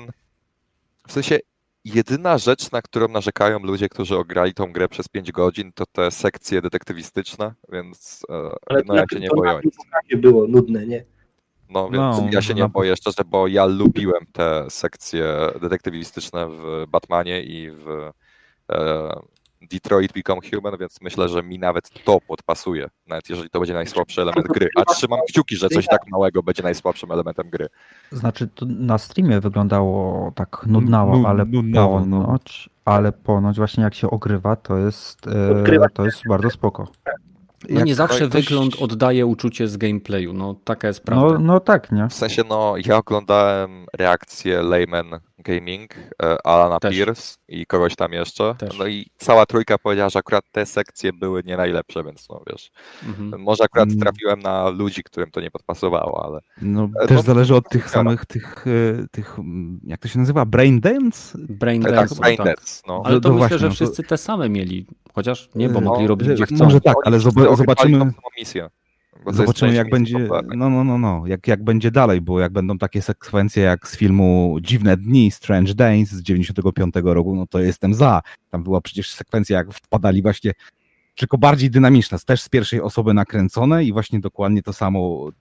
W 1.09 1.11
sensie 1.11 1.39
jedyna 1.85 2.37
rzecz, 2.37 2.71
na 2.71 2.81
którą 2.81 3.07
narzekają 3.07 3.59
ludzie, 3.59 3.89
którzy 3.89 4.17
ograli 4.17 4.53
tą 4.53 4.71
grę 4.71 4.87
przez 4.89 5.07
5 5.07 5.31
godzin, 5.31 5.71
to 5.73 5.85
te 5.85 6.11
sekcje 6.11 6.61
detektywistyczne, 6.61 7.53
więc 7.71 8.25
e, 8.29 8.49
Ale 8.67 8.81
no 8.85 8.95
ja 8.95 9.03
się 9.13 9.19
nie 9.19 9.29
to 9.29 9.35
boję. 9.35 9.59
pokazie 9.77 10.17
było 10.17 10.47
nudne, 10.47 10.87
nie? 10.87 11.05
No 11.69 11.83
więc 11.83 12.17
No, 12.17 12.27
ja 12.31 12.41
się 12.41 12.53
nie 12.53 12.69
boję 12.69 12.95
szczerze, 12.95 13.23
bo 13.25 13.47
ja 13.47 13.65
lubiłem 13.65 14.25
te 14.33 14.65
sekcje 14.69 15.25
detektywistyczne 15.61 16.47
w 16.49 16.85
Batmanie 16.87 17.43
i 17.43 17.71
w, 17.71 18.11
e, 18.71 19.19
Detroit 19.61 20.13
Become 20.13 20.41
Human, 20.53 20.77
więc 20.79 21.01
myślę, 21.01 21.29
że 21.29 21.43
mi 21.43 21.59
nawet 21.59 21.89
to 22.03 22.19
podpasuje, 22.27 22.89
nawet 23.07 23.29
jeżeli 23.29 23.49
to 23.49 23.59
będzie 23.59 23.73
najsłabszy 23.73 24.21
element 24.21 24.47
gry. 24.47 24.67
A 24.75 24.85
trzymam 24.85 25.19
kciuki, 25.27 25.55
że 25.55 25.69
coś 25.69 25.87
tak 25.87 26.01
małego 26.11 26.43
będzie 26.43 26.63
najsłabszym 26.63 27.11
elementem 27.11 27.49
gry. 27.49 27.67
Znaczy, 28.11 28.47
to 28.47 28.65
na 28.69 28.97
streamie 28.97 29.39
wyglądało 29.39 30.31
tak 30.35 30.65
nudnawo, 30.67 31.17
Nu- 31.17 31.27
ale 31.27 31.45
nudnawo, 31.45 32.05
no. 32.05 32.21
ponoć, 32.21 32.69
ale 32.85 33.11
ponoć 33.11 33.57
właśnie 33.57 33.83
jak 33.83 33.93
się 33.95 34.09
ogrywa, 34.09 34.55
to 34.55 34.77
jest, 34.77 35.27
e, 35.27 35.89
to 35.93 36.05
jest 36.05 36.21
bardzo 36.29 36.49
spoko. 36.49 36.87
No 37.69 37.75
Jak 37.75 37.85
nie 37.85 37.95
zawsze 37.95 38.27
ktoś- 38.27 38.45
wygląd 38.45 38.75
oddaje 38.81 39.25
uczucie 39.25 39.67
z 39.67 39.77
gameplayu, 39.77 40.33
no 40.33 40.53
taka 40.63 40.87
jest 40.87 41.03
prawda. 41.03 41.33
No, 41.33 41.39
no 41.39 41.59
tak, 41.59 41.91
nie? 41.91 42.07
W 42.09 42.13
sensie, 42.13 42.41
no, 42.49 42.73
ja 42.85 42.97
oglądałem 42.97 43.85
reakcję 43.93 44.61
Layman 44.63 45.19
Gaming, 45.43 45.91
e, 46.23 46.47
Alana 46.47 46.79
Też. 46.79 46.95
Pierce 46.95 47.37
i 47.47 47.65
kogoś 47.65 47.95
tam 47.95 48.13
jeszcze. 48.13 48.55
Też. 48.57 48.77
No 48.79 48.87
i 48.87 49.05
cała 49.17 49.45
trójka 49.45 49.77
powiedziała, 49.77 50.09
że 50.09 50.19
akurat 50.19 50.43
te 50.51 50.65
sekcje 50.65 51.13
były 51.13 51.41
nie 51.45 51.57
najlepsze, 51.57 52.03
więc 52.03 52.29
no 52.29 52.41
wiesz. 52.51 52.71
Mhm. 53.07 53.41
Może 53.41 53.63
akurat 53.63 53.87
Mm. 53.89 53.99
trafiłem 53.99 54.39
na 54.39 54.69
ludzi, 54.69 55.03
którym 55.03 55.31
to 55.31 55.41
nie 55.41 55.51
podpasowało, 55.51 56.25
ale 56.25 56.39
No, 56.61 56.89
E, 57.01 57.07
też 57.07 57.17
no, 57.17 57.23
zależy 57.23 57.55
od 57.55 57.69
tych 57.69 57.81
tak. 57.83 57.91
samych, 57.91 58.25
tych, 58.25 58.65
e, 58.67 59.07
tych, 59.11 59.39
mm, 59.39 59.79
jak 59.83 59.99
to 59.99 60.07
się 60.07 60.19
nazywa, 60.19 60.45
brain 60.45 60.79
dance? 60.79 61.37
Brain 61.49 61.81
tak, 61.81 61.91
dance, 61.91 62.15
Brain 62.15 62.37
tak. 62.37 62.45
Dance, 62.45 62.81
no. 62.87 63.01
Ale 63.05 63.15
No 63.15 63.21
to 63.21 63.29
to 63.29 63.33
myślę, 63.33 63.39
właśnie, 63.39 63.57
że 63.57 63.65
no 63.65 63.69
to- 63.69 63.75
wszyscy 63.75 64.03
te 64.03 64.17
same 64.17 64.49
mieli. 64.49 64.85
Chociaż 65.13 65.49
nie, 65.55 65.69
bo 65.69 65.81
No, 65.81 65.89
mogli 65.91 66.07
robić 66.07 66.27
gdzie 66.29 66.45
chcą. 66.45 66.65
może 66.65 66.81
tak, 66.81 66.95
ale 67.05 67.19
zobaczymy- 67.19 67.99
tą 67.99 68.05
samą 68.05 68.11
misję, 68.39 68.69
Zobaczymy, 69.27 69.73
jak 69.73 69.89
będzie. 69.89 70.27
No, 70.55 70.69
no, 70.69 70.83
no, 70.83 70.97
no. 70.97 71.23
Jak, 71.27 71.47
jak 71.47 71.63
będzie 71.63 71.91
dalej, 71.91 72.21
bo 72.21 72.39
jak 72.39 72.53
będą 72.53 72.77
takie 72.77 73.01
sekwencje 73.01 73.63
jak 73.63 73.87
z 73.87 73.97
filmu 73.97 74.57
Dziwne 74.61 74.97
Dni, 74.97 75.31
Strange 75.31 75.73
Days 75.73 76.09
z 76.09 76.21
95 76.21 76.95
roku, 77.03 77.35
no 77.35 77.47
to 77.47 77.59
jestem 77.59 77.93
za. 77.93 78.21
Tam 78.49 78.63
była 78.63 78.81
przecież 78.81 79.09
sekwencja, 79.09 79.57
jak 79.57 79.73
wpadali 79.73 80.21
właśnie, 80.21 80.51
tylko 81.15 81.37
bardziej 81.37 81.69
dynamiczna, 81.69 82.17
też 82.25 82.41
z 82.41 82.49
pierwszej 82.49 82.81
osoby 82.81 83.13
nakręcone 83.13 83.83
i 83.83 83.93
właśnie 83.93 84.19
dokładnie 84.19 84.63
to 84.63 84.73
samo, 84.73 85.31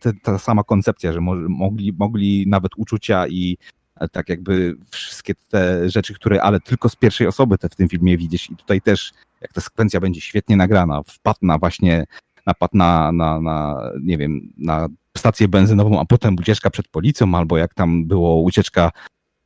te, 0.00 0.12
ta 0.22 0.38
sama 0.38 0.64
koncepcja, 0.64 1.12
że 1.12 1.20
mo, 1.20 1.34
mogli, 1.34 1.92
mogli 1.92 2.44
nawet 2.48 2.72
uczucia 2.76 3.26
i 3.26 3.58
e, 3.96 4.08
tak 4.08 4.28
jakby 4.28 4.76
wszystkie 4.90 5.34
te 5.48 5.90
rzeczy, 5.90 6.14
które, 6.14 6.42
ale 6.42 6.60
tylko 6.60 6.88
z 6.88 6.96
pierwszej 6.96 7.26
osoby 7.26 7.58
te 7.58 7.68
w 7.68 7.76
tym 7.76 7.88
filmie 7.88 8.18
widzieć 8.18 8.50
i 8.50 8.56
tutaj 8.56 8.80
też, 8.80 9.12
jak 9.40 9.52
ta 9.52 9.60
sekwencja 9.60 10.00
będzie 10.00 10.20
świetnie 10.20 10.56
nagrana, 10.56 11.02
wpadł 11.06 11.38
na 11.42 11.58
właśnie 11.58 12.06
napad 12.46 12.74
na, 12.74 13.12
na, 13.12 13.40
na, 13.40 13.80
nie 14.02 14.18
wiem, 14.18 14.52
na 14.56 14.88
stację 15.16 15.48
benzynową, 15.48 16.00
a 16.00 16.04
potem 16.04 16.36
ucieczka 16.40 16.70
przed 16.70 16.88
policją, 16.88 17.34
albo 17.34 17.58
jak 17.58 17.74
tam 17.74 18.04
było 18.06 18.40
ucieczka 18.42 18.90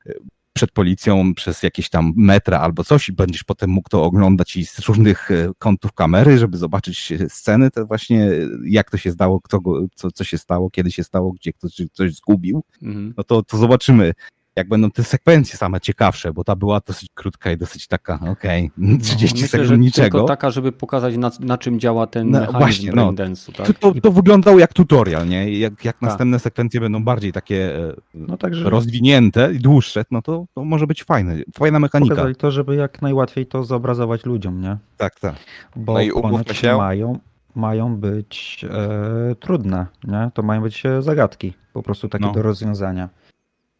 e, 0.06 0.12
przed 0.52 0.72
policją 0.72 1.34
przez 1.34 1.62
jakieś 1.62 1.88
tam 1.90 2.12
metra 2.16 2.60
albo 2.60 2.84
coś 2.84 3.08
i 3.08 3.12
będziesz 3.12 3.44
potem 3.44 3.70
mógł 3.70 3.88
to 3.88 4.04
oglądać 4.04 4.56
i 4.56 4.66
z 4.66 4.78
różnych 4.78 5.30
e, 5.30 5.50
kątów 5.58 5.92
kamery, 5.92 6.38
żeby 6.38 6.56
zobaczyć 6.58 7.12
e, 7.12 7.28
sceny, 7.28 7.70
to 7.70 7.86
właśnie 7.86 8.30
jak 8.64 8.90
to 8.90 8.96
się 8.96 9.12
stało, 9.12 9.40
kto 9.40 9.60
co, 9.94 10.10
co 10.10 10.24
się 10.24 10.38
stało, 10.38 10.70
kiedy 10.70 10.90
się 10.92 11.04
stało, 11.04 11.32
gdzie 11.32 11.52
ktoś 11.52 11.82
coś 11.92 12.14
zgubił, 12.14 12.62
Mhm. 12.82 13.14
no 13.16 13.24
to, 13.24 13.42
to 13.42 13.56
zobaczymy, 13.56 14.12
jak 14.58 14.68
będą 14.68 14.90
te 14.90 15.04
sekwencje 15.04 15.56
same 15.58 15.80
ciekawsze, 15.80 16.32
bo 16.32 16.44
ta 16.44 16.56
była 16.56 16.80
dosyć 16.86 17.08
krótka 17.14 17.52
i 17.52 17.56
dosyć 17.56 17.86
taka, 17.86 18.18
okej, 18.30 18.70
30 19.02 19.26
No, 19.36 19.42
Myślę, 19.42 19.48
sekund 19.48 19.80
niczego. 19.80 20.18
tylko 20.18 20.28
taka, 20.28 20.50
żeby 20.50 20.72
pokazać 20.72 21.16
na, 21.16 21.30
na 21.40 21.58
czym 21.58 21.80
działa 21.80 22.06
ten 22.06 22.30
No, 22.30 22.38
mechanizm 22.40 22.58
właśnie, 22.58 22.92
no. 22.92 23.12
braindance'u, 23.12 23.52
To, 23.52 23.62
tak? 23.64 23.78
to, 23.78 23.92
to 24.02 24.12
wyglądało 24.12 24.58
jak 24.58 24.72
tutorial, 24.72 25.28
nie? 25.28 25.58
Jak, 25.58 25.84
jak 25.84 25.94
Tak. 25.94 26.02
następne 26.02 26.38
sekwencje 26.38 26.80
będą 26.80 27.04
bardziej 27.04 27.32
takie 27.32 27.76
e, 27.88 27.92
No 28.14 28.36
także 28.36 28.70
rozwinięte 28.70 29.52
i 29.54 29.58
dłuższe, 29.58 30.04
no 30.10 30.22
to, 30.22 30.44
to 30.54 30.64
może 30.64 30.86
być 30.86 31.04
fajne. 31.04 31.36
Fajna 31.58 31.78
mechanika. 31.80 32.14
pokazali 32.14 32.36
to, 32.36 32.50
żeby 32.50 32.76
jak 32.76 33.02
najłatwiej 33.02 33.46
to 33.46 33.64
zobrazować 33.64 34.24
ludziom, 34.26 34.60
nie? 34.60 34.76
Tak, 34.96 35.20
tak. 35.20 35.34
Bo 35.76 35.92
No 35.92 36.00
i 36.00 36.10
ponoć 36.10 36.56
się- 36.56 36.76
mają, 36.76 37.18
mają 37.54 37.96
być 37.96 38.64
e, 38.70 39.34
trudne, 39.34 39.86
nie? 40.04 40.30
To 40.34 40.42
mają 40.42 40.62
być 40.62 40.86
e, 40.86 41.02
zagadki, 41.02 41.52
po 41.72 41.82
prostu 41.82 42.08
takie 42.08 42.24
No. 42.26 42.32
do 42.32 42.42
rozwiązania. 42.42 43.08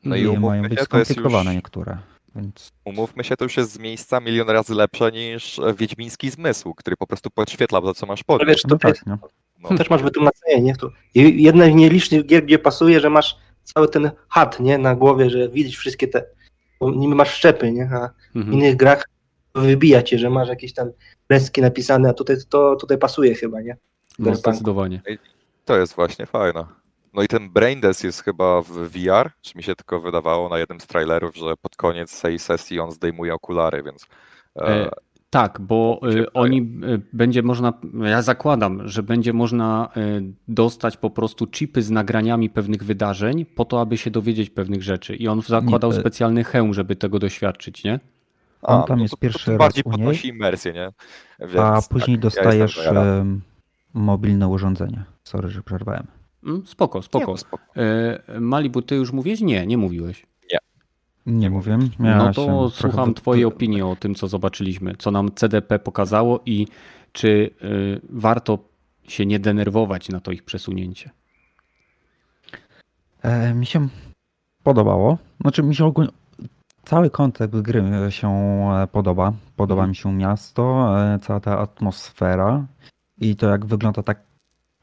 No 0.09 0.17
i 0.17 0.39
mają 0.39 0.63
się, 0.63 0.69
być 0.69 0.89
to 0.89 0.99
jest 0.99 1.11
skomplikowane 1.11 1.51
już- 1.51 1.55
niektóre. 1.57 1.99
Więc 2.37 2.73
Umówmy 2.85 3.25
się, 3.25 3.37
to 3.37 3.45
już 3.45 3.57
jest 3.57 3.73
z 3.73 3.79
miejsca 3.79 4.21
milion 4.21 4.49
razy 4.51 4.75
lepsze 4.75 5.13
niż 5.13 5.59
e, 5.59 5.75
Wiedźmiński 5.75 6.31
Zmysł, 6.31 6.75
który 6.75 6.97
po 6.97 7.07
prostu 7.07 7.31
podświetla 7.31 7.81
to, 7.81 7.95
co 7.95 8.07
masz 8.07 8.25
pod 8.25 8.41
Ale 8.43 8.51
wiesz, 8.53 8.63
to 8.63 8.69
no 8.69 8.79
też, 8.79 8.99
tak, 8.99 9.07
nie? 9.07 9.17
no. 9.71 9.77
też 9.79 9.91
masz 9.91 10.03
wytłumaczenie, 10.03 10.63
nie? 10.63 10.77
To 10.77 10.91
jedna 11.15 11.65
z 11.71 11.75
nielicznych 11.75 12.27
gier, 12.27 12.45
gdzie 12.45 12.59
pasuje, 12.59 13.01
że 13.01 13.11
masz 13.11 13.37
cały 13.65 13.89
ten 13.89 14.11
hat, 14.29 14.61
nie? 14.61 14.79
Na 14.79 14.95
głowie, 14.95 15.31
że 15.31 15.49
widzisz 15.49 15.77
wszystkie 15.77 16.09
te, 16.09 16.25
bo 16.81 16.91
niby 16.91 17.15
masz 17.15 17.31
szczepy, 17.35 17.73
nie? 17.73 17.83
A 17.93 18.09
w 18.09 18.37
Mhm. 18.37 18.55
innych 18.55 18.77
grach 18.77 19.09
wybija 19.55 20.03
cię, 20.03 20.19
że 20.19 20.31
masz 20.31 20.49
jakieś 20.49 20.73
tam 20.75 20.91
kreski 21.29 21.61
napisane, 21.63 22.09
a 22.09 22.13
tutaj 22.13 22.37
to 22.49 22.77
tutaj 22.77 22.99
pasuje 22.99 23.35
chyba, 23.35 23.61
nie? 23.61 23.77
No 24.19 24.35
zdecydowanie. 24.35 25.03
To 25.65 25.79
jest 25.79 25.95
właśnie 25.95 26.27
fajne. 26.27 26.65
No 27.19 27.25
i 27.25 27.29
ten 27.29 27.51
Braindead 27.51 28.05
jest 28.05 28.23
chyba 28.23 28.63
w 28.63 28.69
VR, 28.69 29.31
czy 29.41 29.59
mi 29.59 29.63
się 29.63 29.75
tylko 29.75 30.01
wydawało 30.01 30.49
na 30.49 30.59
jednym 30.59 30.81
z 30.81 30.87
trailerów, 30.87 31.37
że 31.37 31.57
pod 31.63 31.77
koniec 31.77 32.23
tej 32.23 32.39
sesji 32.39 32.81
on 32.81 32.93
zdejmuje 32.93 33.35
okulary, 33.35 33.83
więc 33.83 34.07
e, 34.57 34.69
E, 34.69 34.91
Tak, 35.31 35.61
bo 35.61 35.99
wydaje. 36.03 36.33
oni 36.33 36.59
y, 36.61 37.01
będzie 37.13 37.43
można, 37.43 37.73
ja 38.03 38.23
zakładam, 38.23 38.89
że 38.89 39.03
będzie 39.03 39.33
można 39.33 39.89
dostać 40.49 40.97
po 40.97 41.11
prostu 41.11 41.47
chipy 41.47 41.83
z 41.83 41.91
nagraniami 41.91 42.51
pewnych 42.51 42.85
wydarzeń 42.85 43.45
po 43.45 43.65
to, 43.65 43.81
aby 43.81 43.97
się 43.97 44.11
dowiedzieć 44.11 44.51
pewnych 44.51 44.83
rzeczy. 44.83 45.17
I 45.17 45.29
on 45.29 45.43
zakładał 45.43 45.93
Nie, 45.93 46.01
specjalny 46.01 46.45
hełm, 46.45 46.75
żeby 46.75 46.97
tego 46.97 47.19
doświadczyć, 47.19 47.85
nie? 47.85 48.01
On 48.63 48.85
tam 48.85 48.99
no 48.99 49.05
jest 49.05 49.11
to, 49.11 49.17
pierwszy 49.17 49.39
to 49.39 49.45
tym 49.45 49.53
raz 49.53 49.59
bardziej 49.59 49.83
niej, 49.87 49.93
podnosi 49.93 50.29
imersję, 50.29 50.73
nie? 50.73 50.93
Więc, 51.41 51.57
a 51.57 51.81
tak, 51.81 51.89
później 51.91 52.17
ja 52.17 52.21
dostajesz 52.21 52.87
em, 52.87 53.41
mobilne 53.95 54.49
urządzenie. 54.49 55.05
Sorry, 55.25 55.49
że 55.49 55.63
przerwałem. 55.63 56.18
Mm, 56.45 56.67
Spoko, 56.67 56.99
Nie, 56.99 57.03
spoko. 57.03 57.31
no 57.31 57.37
spoko. 57.37 57.65
E, 57.77 58.41
Malibu, 58.41 58.83
ty 58.83 58.95
już 58.95 59.13
mówiłeś? 59.13 59.41
Nie, 59.41 59.67
nie 59.67 59.79
mówiłeś. 59.79 60.27
Nie 61.27 61.51
mówię. 61.51 61.79
No 61.99 62.09
Ja 62.09 62.19
to 62.19 62.33
się 62.33 62.47
trochę 62.47 62.71
słucham 62.71 63.15
twojej 63.15 63.45
opinii 63.45 63.83
o 63.83 63.97
tym, 63.97 64.15
co 64.15 64.29
zobaczyliśmy, 64.29 64.95
co 64.99 65.11
nam 65.11 65.31
CDP 65.35 65.79
pokazało 65.79 66.41
i 66.47 66.67
czy 67.13 67.29
y, 67.29 68.01
warto 68.11 68.59
się 69.03 69.27
nie 69.27 69.39
denerwować 69.39 70.09
na 70.09 70.21
to 70.21 70.33
ich 70.33 70.43
przesunięcie. 70.43 71.11
E, 73.23 73.55
mi 73.55 73.67
się 73.67 73.89
podobało. 74.63 75.19
Znaczy 75.41 75.63
mi 75.63 75.75
się 75.75 75.85
ogólnie 75.85 76.11
cały 76.85 77.11
kontekst 77.11 77.61
gry 77.61 77.83
się 78.11 78.29
e, 78.29 78.87
podoba. 78.93 79.33
Podoba 79.57 79.81
Mhm. 79.83 79.89
mi 79.91 79.97
się 79.97 80.13
miasto, 80.13 80.95
e, 81.01 81.19
cała 81.19 81.41
ta 81.41 81.59
atmosfera 81.59 82.67
i 83.21 83.37
to 83.37 83.49
jak 83.49 83.67
wygląda 83.67 84.03
tak 84.03 84.21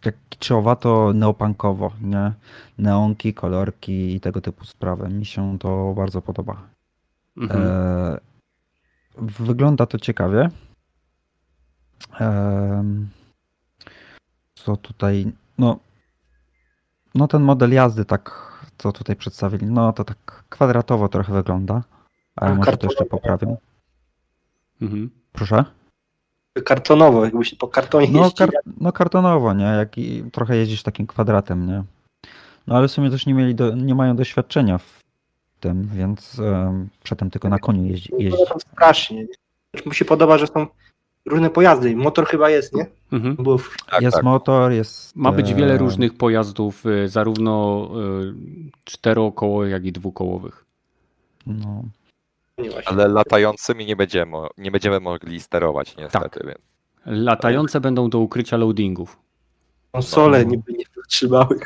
jak 0.06 0.16
kiczowa, 0.30 0.76
to 0.76 1.14
neopunkowo, 1.14 1.92
nie? 2.02 2.34
Neonki, 2.78 3.34
kolorki 3.34 4.16
i 4.16 4.20
tego 4.20 4.42
typu 4.42 4.66
sprawy. 4.66 5.10
Mi 5.10 5.26
się 5.26 5.60
to 5.60 5.94
bardzo 5.96 6.22
podoba. 6.22 6.62
Mhm. 7.38 7.64
E, 7.64 8.18
wygląda 9.18 9.86
to 9.86 10.00
ciekawie. 10.00 10.50
Em, 12.20 13.10
co 14.56 14.78
tutaj, 14.78 15.32
no, 15.58 15.80
no 17.16 17.28
ten 17.28 17.42
model 17.42 17.72
jazdy 17.74 18.06
tak, 18.06 18.52
co 18.78 18.92
tutaj 18.92 19.16
przedstawili, 19.16 19.66
no 19.66 19.94
to 19.94 20.04
tak 20.04 20.44
kwadratowo 20.50 21.10
trochę 21.10 21.34
wygląda, 21.34 21.84
ale 22.36 22.52
A 22.52 22.56
może 22.56 22.78
to 22.78 22.88
jeszcze 22.88 23.04
nie? 23.04 23.10
poprawią. 23.10 23.58
Mhm. 24.82 25.10
Proszę? 25.32 25.66
Kartonowo, 26.64 27.26
jakby 27.26 27.46
się 27.46 27.56
po 27.56 27.68
kartonie 27.68 28.08
No, 28.12 28.24
jeździ. 28.24 28.36
kar, 28.38 28.50
no 28.82 28.92
kartonowo, 28.92 29.54
nie? 29.54 29.64
Jak 29.66 29.98
i 29.98 30.24
trochę 30.32 30.58
jeździsz 30.58 30.84
takim 30.84 31.08
kwadratem, 31.08 31.68
nie? 31.68 31.84
No 32.68 32.76
ale 32.76 32.88
w 32.88 32.92
sumie 32.92 33.10
też 33.12 33.26
nie 33.26 33.34
mieli, 33.34 33.56
do, 33.56 33.76
nie 33.76 33.96
mają 33.96 34.16
doświadczenia 34.16 34.78
w 34.78 35.04
tym, 35.60 35.88
więc 35.94 36.40
em, 36.40 36.90
przedtem 37.04 37.30
tylko 37.30 37.50
na 37.50 37.60
koniu 37.60 37.86
jeździ, 37.86 38.10
No, 38.14 38.20
jeździć. 38.20 38.48
tam 38.50 38.60
strasznie. 38.60 39.18
nie? 39.18 39.28
Też 39.72 39.86
mi 39.86 39.96
się 39.96 40.06
podoba, 40.06 40.38
że 40.38 40.48
są 40.48 40.68
różne 41.26 41.50
pojazdy. 41.50 41.96
Motor 41.96 42.26
chyba 42.28 42.50
jest, 42.50 42.76
nie? 42.76 42.86
Mhm. 43.12 43.36
W... 43.58 43.70
Tak, 43.92 44.02
jest 44.02 44.16
tak. 44.16 44.24
motor, 44.24 44.72
jest... 44.72 45.16
Ma 45.16 45.32
być 45.32 45.54
wiele 45.54 45.78
różnych 45.78 46.14
pojazdów, 46.18 46.86
y, 46.86 47.10
zarówno 47.10 47.88
y, 48.22 48.34
czterokołowych, 48.84 49.72
jak 49.72 49.86
i 49.86 49.92
dwukołowych. 49.92 50.66
No. 51.48 51.84
Ale 52.86 53.08
latającymi 53.08 53.86
nie 53.86 53.96
będziemy, 53.96 54.38
nie 54.58 54.72
będziemy 54.72 55.00
mogli 55.00 55.40
sterować 55.42 55.98
niestety. 55.98 56.30
Tak. 56.40 56.46
Więc. 56.46 56.60
Latające 57.06 57.82
będą 57.82 58.10
do 58.10 58.20
ukrycia 58.20 58.58
loadingów. 58.58 59.18
Konsole 59.92 60.44
No. 60.46 60.52
nie 60.52 60.58
by 60.58 60.74
nie 60.74 60.86
wytrzymały. 60.96 61.60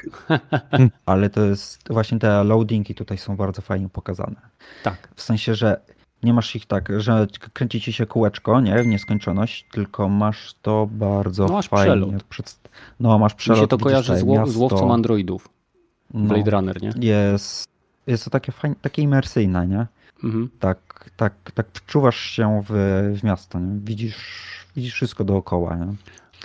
ale 1.05 1.29
to 1.29 1.41
jest 1.41 1.79
właśnie 1.89 2.19
te 2.19 2.43
loadingi 2.43 2.95
tutaj 2.95 3.17
są 3.17 3.35
bardzo 3.35 3.61
fajnie 3.61 3.89
pokazane. 3.89 4.35
Tak. 4.83 5.09
W 5.15 5.21
sensie, 5.21 5.55
że 5.55 5.81
nie 6.23 6.33
masz 6.33 6.55
ich 6.55 6.65
tak, 6.65 6.89
że 6.97 7.27
kręci 7.53 7.81
ci 7.81 7.93
się 7.93 8.05
kółeczko, 8.05 8.61
nie, 8.61 8.83
w 8.83 8.87
nieskończoność, 8.87 9.65
tylko 9.71 10.09
masz 10.09 10.53
to 10.61 10.87
bardzo 10.91 11.45
No, 11.47 11.53
masz 11.53 11.67
fajnie. 11.69 11.85
przelot. 11.95 12.23
Przedst- 12.23 12.69
no, 12.99 13.19
masz 13.19 13.33
Mi 13.33 13.37
przelot. 13.37 13.59
się 13.61 13.67
to 13.67 13.77
kojarzy 13.77 14.17
z, 14.17 14.23
ło- 14.23 14.47
z 14.47 14.55
łowcą 14.55 14.93
androidów. 14.93 15.49
No, 16.13 16.27
Blade 16.33 16.51
Runner, 16.51 16.81
nie? 16.81 16.93
Jest, 16.99 17.67
jest 18.07 18.23
to 18.23 18.29
takie 18.29 18.51
fajne, 18.51 18.75
takie 18.81 19.01
imersyjne, 19.01 19.67
nie? 19.67 19.87
Mhm. 20.23 20.49
Tak, 20.59 21.09
tak, 21.17 21.51
tak 21.53 21.67
wczuwasz 21.73 22.19
się 22.19 22.63
w, 22.69 22.73
w 23.19 23.23
miasto, 23.23 23.59
nie? 23.59 23.79
Widzisz, 23.83 24.15
widzisz 24.75 24.93
wszystko 24.93 25.23
dookoła. 25.23 25.75
Nie? 25.75 25.93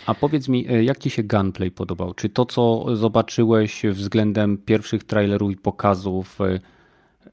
A 0.06 0.14
powiedz 0.14 0.48
mi, 0.48 0.68
e, 0.68 0.84
jak 0.84 0.98
ci 0.98 1.10
się 1.10 1.22
gunplay 1.22 1.70
podobał? 1.70 2.14
Czy 2.14 2.28
to, 2.28 2.46
co 2.46 2.84
zobaczyłeś 2.96 3.82
względem 3.92 4.58
pierwszych 4.58 5.04
trailerów 5.04 5.50
i 5.50 5.56
pokazów, 5.56 6.40
e, 6.40 6.60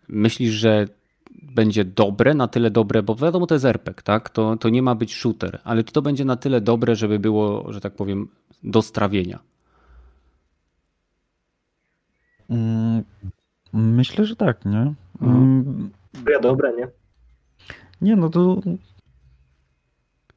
myślisz, 0.07 0.53
że 0.53 0.87
będzie 1.41 1.85
dobre, 1.85 2.33
na 2.33 2.47
tyle 2.47 2.71
dobre, 2.71 3.03
bo 3.03 3.15
wiadomo, 3.15 3.47
to 3.47 3.55
jest 3.55 3.65
RPG, 3.65 4.03
tak? 4.03 4.29
To, 4.29 4.57
to 4.57 4.69
nie 4.69 4.81
ma 4.81 4.95
być 4.95 5.15
shooter, 5.15 5.59
ale 5.63 5.83
czy 5.83 5.93
to 5.93 6.01
będzie 6.01 6.25
na 6.25 6.35
tyle 6.35 6.61
dobre, 6.61 6.95
żeby 6.95 7.19
było, 7.19 7.73
że 7.73 7.81
tak 7.81 7.95
powiem, 7.95 8.27
do 8.63 8.81
strawienia? 8.81 9.39
Mm, 12.49 13.03
myślę, 13.73 14.25
że 14.25 14.35
tak, 14.35 14.65
nie? 14.65 14.93
Mm, 15.21 15.89
ja 16.13 16.39
dobre, 16.39 16.73
nie? 16.77 16.87
Nie, 18.01 18.15
no 18.15 18.29
to 18.29 18.61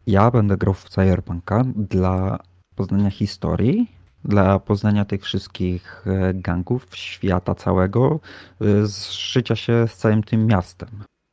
ja 0.07 0.31
będę 0.31 0.57
grał 0.57 0.75
w 0.75 0.89
Cyberpunka 0.89 1.65
dla 1.77 2.39
poznania 2.75 3.11
historii, 3.11 3.91
dla 4.25 4.59
poznania 4.59 5.05
tych 5.05 5.23
wszystkich 5.23 6.05
e, 6.07 6.35
gangów, 6.35 6.87
świata 6.93 7.55
całego, 7.55 8.21
e, 8.61 8.87
zżycia 8.87 9.57
się 9.57 9.89
z 9.89 9.97
całym 9.97 10.23
tym 10.23 10.47
miastem. 10.47 10.89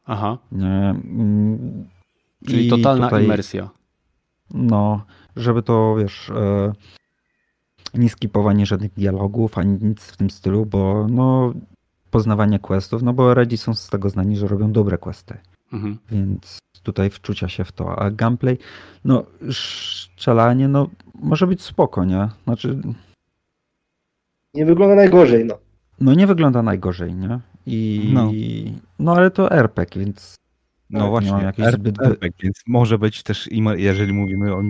Aha. 0.05 0.37
Mm, 0.51 1.87
Czyli 2.45 2.67
I 2.67 2.69
totalna 2.69 3.07
tutaj, 3.07 3.25
imersja. 3.25 3.69
No, 4.53 5.05
żeby 5.35 5.63
to, 5.63 5.95
wiesz, 5.95 6.29
e, 6.29 6.73
nie 7.93 8.09
skipowanie 8.09 8.65
żadnych 8.65 8.93
dialogów, 8.93 9.57
ani 9.57 9.77
nic 9.81 10.03
w 10.03 10.17
tym 10.17 10.29
stylu, 10.29 10.65
bo 10.65 11.07
no, 11.09 11.53
poznawanie 12.11 12.59
questów, 12.59 13.03
no 13.03 13.13
bo 13.13 13.33
Redzi 13.33 13.57
są 13.57 13.73
z 13.73 13.89
tego 13.89 14.09
znani, 14.09 14.37
że 14.37 14.47
robią 14.47 14.71
dobre 14.71 14.97
questy. 14.97 15.37
Mhm. 15.73 15.97
Więc 16.11 16.59
tutaj 16.83 17.09
wczucia 17.09 17.49
się 17.49 17.63
w 17.63 17.71
to. 17.71 17.99
A 17.99 18.11
gameplay, 18.11 18.57
no 19.05 19.25
strzelanie, 19.51 20.67
no 20.67 20.89
może 21.15 21.47
być 21.47 21.61
spoko, 21.61 22.05
nie? 22.05 22.29
Znaczy... 22.43 22.81
Nie 24.53 24.65
wygląda 24.65 24.95
najgorzej, 24.95 25.45
no. 25.45 25.57
No 25.99 26.13
nie 26.13 26.27
wygląda 26.27 26.63
najgorzej, 26.63 27.15
nie? 27.15 27.39
I... 27.65 28.09
No, 28.13 28.31
no 28.99 29.15
ale 29.15 29.31
to 29.31 29.51
RPG, 29.51 29.99
więc... 29.99 30.35
No 30.89 30.99
tak, 30.99 31.09
właśnie, 31.09 31.43
jakieś 31.43 31.67
zbyt... 31.67 32.01
RPG, 32.01 32.31
więc 32.43 32.61
może 32.67 32.99
być 32.99 33.23
też, 33.23 33.49
jeżeli 33.75 34.13
mówimy 34.13 34.55
o 34.55 34.63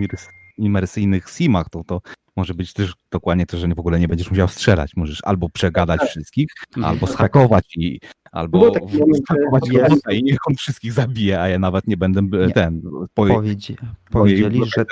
imersyjnych 0.62 1.30
simach, 1.30 1.68
to 1.70 1.84
to 1.84 2.00
może 2.36 2.54
być 2.54 2.72
też 2.72 2.94
dokładnie 3.10 3.46
to, 3.46 3.58
że 3.58 3.68
w 3.68 3.78
ogóle 3.78 4.00
nie 4.00 4.08
będziesz 4.08 4.30
musiał 4.30 4.48
strzelać. 4.48 4.96
Możesz 4.96 5.20
albo 5.24 5.48
przegadać 5.48 6.00
tak. 6.00 6.08
wszystkich, 6.08 6.50
mhm. 6.76 6.94
albo 6.94 7.06
schakować 7.06 7.76
i 7.76 8.00
albo 8.32 8.74
schakować 9.26 9.62
i 10.10 10.22
niech 10.22 10.38
on 10.48 10.54
wszystkich 10.54 10.92
zabije, 10.92 11.40
a 11.40 11.48
ja 11.48 11.58
nawet 11.58 11.86
nie 11.86 11.96
będę 11.96 12.22
nie. 12.22 12.50
ten... 12.50 12.82
Powie... 13.14 13.34
Powiedzi, 13.34 13.72
powiedzieli, 14.10 14.60
że 14.76 14.84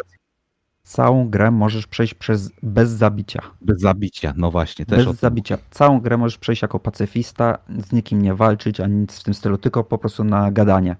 całą 0.82 1.30
grę 1.30 1.50
możesz 1.50 1.86
przejść 1.86 2.14
przez 2.14 2.50
bez 2.62 2.90
zabicia. 2.90 3.42
Bez 3.60 3.80
zabicia, 3.80 4.34
no 4.36 4.50
właśnie. 4.50 4.86
Też 4.86 5.06
bez 5.06 5.16
zabicia. 5.16 5.58
Całą 5.70 6.00
grę 6.00 6.16
możesz 6.16 6.38
przejść 6.38 6.62
jako 6.62 6.80
pacyfista, 6.80 7.58
z 7.88 7.92
nikim 7.92 8.22
nie 8.22 8.34
walczyć, 8.34 8.80
ani 8.80 8.96
nic 8.96 9.20
w 9.20 9.24
tym 9.24 9.34
stylu, 9.34 9.58
tylko 9.58 9.84
po 9.84 9.98
prostu 9.98 10.24
na 10.24 10.52
gadanie. 10.52 10.96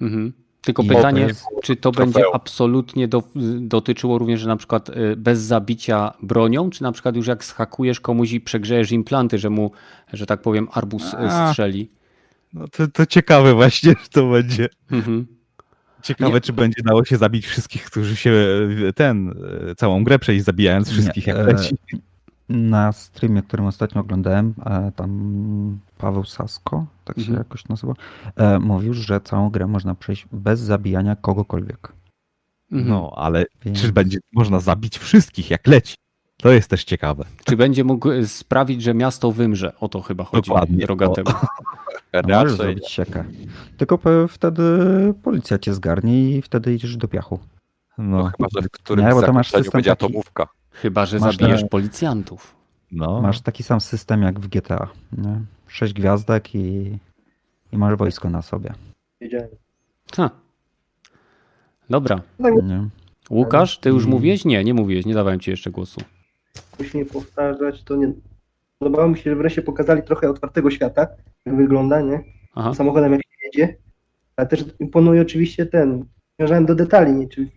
Mhm. 0.00 0.32
Tylko 0.60 0.82
I 0.82 0.88
pytanie, 0.88 1.22
jest, 1.22 1.44
czy 1.62 1.76
to 1.76 1.92
trofeum. 1.92 2.12
będzie 2.12 2.34
absolutnie 2.34 3.08
do, 3.08 3.22
dotyczyło 3.60 4.18
również 4.18 4.44
na 4.44 4.56
przykład 4.56 4.88
y, 4.88 5.16
bez 5.16 5.40
zabicia 5.40 6.12
bronią, 6.22 6.70
czy 6.70 6.82
na 6.82 6.92
przykład 6.92 7.16
już 7.16 7.26
jak 7.26 7.44
schakujesz 7.44 8.00
komuś 8.00 8.32
i 8.32 8.40
przegrzejesz 8.40 8.92
implanty, 8.92 9.38
że 9.38 9.50
mu, 9.50 9.70
że 10.12 10.26
tak 10.26 10.42
powiem, 10.42 10.68
arbus 10.72 11.14
y, 11.14 11.16
A, 11.16 11.50
strzeli? 11.50 11.90
No 12.52 12.68
to, 12.68 12.88
to 12.88 13.06
ciekawe 13.06 13.54
właśnie, 13.54 13.90
że 13.90 14.08
to 14.12 14.30
będzie. 14.30 14.68
Mhm. 14.90 15.26
Ciekawe, 16.02 16.34
nie. 16.34 16.40
czy 16.40 16.52
będzie 16.52 16.82
dało 16.82 17.04
się 17.04 17.16
zabić 17.16 17.46
wszystkich, 17.46 17.84
którzy 17.84 18.16
się 18.16 18.30
y, 18.30 18.92
ten, 18.94 19.34
całą 19.76 20.04
grę 20.04 20.18
przejść 20.18 20.44
zabijając 20.44 20.90
wszystkich 20.90 21.26
nie, 21.26 21.32
jak 21.32 21.46
leci. 21.46 21.76
Na 22.48 22.92
streamie, 22.92 23.42
którym 23.42 23.66
ostatnio 23.66 24.00
oglądałem, 24.00 24.54
e, 24.66 24.92
tam 24.96 25.78
Paweł 25.98 26.24
Sasko, 26.24 26.86
tak 27.04 27.16
się 27.16 27.22
mhm. 27.22 27.38
jakoś 27.38 27.68
nazywa, 27.68 27.92
e, 28.36 28.58
mówił, 28.58 28.94
że 28.94 29.20
całą 29.20 29.50
grę 29.50 29.66
można 29.66 29.94
przejść 29.94 30.26
bez 30.32 30.60
zabijania 30.60 31.16
kogokolwiek. 31.16 31.92
Mhm. 32.72 32.90
No, 32.90 33.12
ale 33.16 33.44
Więc... 33.64 33.80
czy 33.80 33.92
będzie 33.92 34.18
można 34.32 34.60
zabić 34.60 34.98
wszystkich 34.98 35.50
jak 35.50 35.66
leci? 35.66 35.94
To 36.36 36.52
jest 36.52 36.70
też 36.70 36.84
ciekawe. 36.84 37.24
Czy 37.44 37.56
będzie 37.56 37.84
mógł 37.84 38.08
sprawić, 38.26 38.82
że 38.82 38.94
miasto 38.94 39.32
wymrze? 39.32 39.72
O 39.80 39.88
to 39.88 40.00
chyba 40.02 40.24
chodzi 40.24 40.48
Dokładnie. 40.48 40.86
Rogatemu. 40.86 41.30
No, 42.12 42.40
możesz 42.40 42.52
zrobić 42.52 42.88
siekę. 42.88 43.24
Tylko 43.76 43.98
wtedy 44.28 44.62
policja 45.22 45.58
cię 45.58 45.74
zgarnie 45.74 46.30
i 46.30 46.42
wtedy 46.42 46.74
idziesz 46.74 46.96
do 46.96 47.08
piachu. 47.08 47.38
No, 47.98 48.18
no 48.18 48.24
chyba, 48.24 48.48
że 48.54 48.62
w 48.62 48.70
którymś 48.70 49.08
nie, 49.08 49.14
bo 49.14 49.22
to 49.22 49.32
masz 49.32 49.50
system 49.50 49.72
będzie 49.72 49.90
taki... 49.90 50.04
atomówka. 50.04 50.48
Chyba, 50.70 51.06
że 51.06 51.18
masz 51.18 51.36
zabijesz 51.36 51.62
te... 51.62 51.68
policjantów. 51.68 52.54
No. 52.92 53.22
Masz 53.22 53.40
taki 53.40 53.62
sam 53.62 53.80
system 53.80 54.22
jak 54.22 54.40
w 54.40 54.48
GTA. 54.48 54.88
Nie? 55.12 55.40
Sześć 55.66 55.92
gwiazdek 55.92 56.54
i, 56.54 56.98
i 57.72 57.78
masz 57.78 57.96
wojsko 57.96 58.30
na 58.30 58.42
sobie. 58.42 58.74
Wiedziałem. 59.20 59.48
Ha. 60.16 60.30
Dobra. 61.90 62.20
Nie. 62.38 62.88
Łukasz, 63.30 63.78
ty 63.78 63.88
już 63.88 64.04
I... 64.04 64.08
mówiłeś? 64.08 64.44
Nie, 64.44 64.64
nie 64.64 64.74
mówiłeś, 64.74 65.06
nie 65.06 65.14
dawałem 65.14 65.40
ci 65.40 65.50
jeszcze 65.50 65.70
głosu. 65.70 66.00
Musimy 66.78 67.04
powtarzać, 67.04 67.82
to 67.82 67.96
nie... 67.96 68.12
Podobało 68.78 69.08
mi 69.08 69.18
się, 69.18 69.30
że 69.30 69.36
wreszcie 69.36 69.62
pokazali 69.62 70.02
trochę 70.02 70.30
otwartego 70.30 70.70
świata, 70.70 71.06
jak 71.46 71.56
wygląda, 71.56 72.00
nie? 72.00 72.24
Aha. 72.54 72.74
Samochodem 72.74 73.12
jak 73.12 73.22
się 73.22 73.28
jedzie. 73.44 73.76
Ale 74.36 74.46
też 74.46 74.64
imponuje 74.78 75.22
oczywiście 75.22 75.66
ten, 75.66 76.04
zmierzałem 76.38 76.66
do 76.66 76.74
detali, 76.74 77.12
nie? 77.12 77.28
Czy 77.28 77.48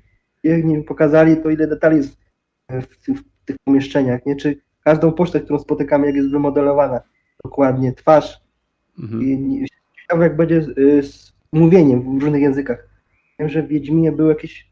jak 0.44 0.66
nie 0.66 0.84
pokazali, 0.84 1.38
to 1.38 1.50
ile 1.50 1.68
detali 1.68 1.98
jest 1.98 2.18
w, 2.70 2.86
w, 2.86 3.22
w 3.42 3.46
tych 3.46 3.56
pomieszczeniach, 3.64 4.26
nie? 4.26 4.36
Czy 4.36 4.62
każdą 4.84 5.12
pocztę, 5.12 5.40
którą 5.40 5.60
spotykamy, 5.60 6.08
jak 6.08 6.16
jest 6.16 6.32
wymodelowana 6.32 7.02
dokładnie, 7.44 7.94
twarz. 7.94 8.42
Mhm. 9.00 9.24
I, 9.24 9.66
ciekawe, 10.02 10.24
jak 10.24 10.36
będzie 10.38 10.66
y, 10.78 11.04
z 11.04 11.34
mówieniem 11.54 12.20
w 12.20 12.24
różnych 12.24 12.42
językach. 12.42 12.88
Wiem, 13.40 13.50
że 13.50 13.64
w 13.64 13.68
Wiedźminie 13.68 14.12
był 14.12 14.30
jakiś 14.30 14.72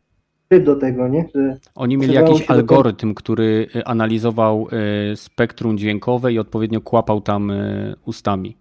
tryb 0.50 0.64
do 0.64 0.76
tego, 0.76 1.08
nie? 1.08 1.26
Że 1.36 1.60
Oni 1.76 1.98
mieli 1.98 2.14
jakiś 2.14 2.50
algorytm, 2.50 3.14
który 3.14 3.68
y, 3.76 3.86
analizował 3.86 4.68
spektrum 5.16 5.78
dźwiękowe 5.78 6.34
i 6.34 6.40
odpowiednio 6.40 6.82
kłapał 6.82 7.22
tam 7.22 7.52
ustami. 8.06 8.58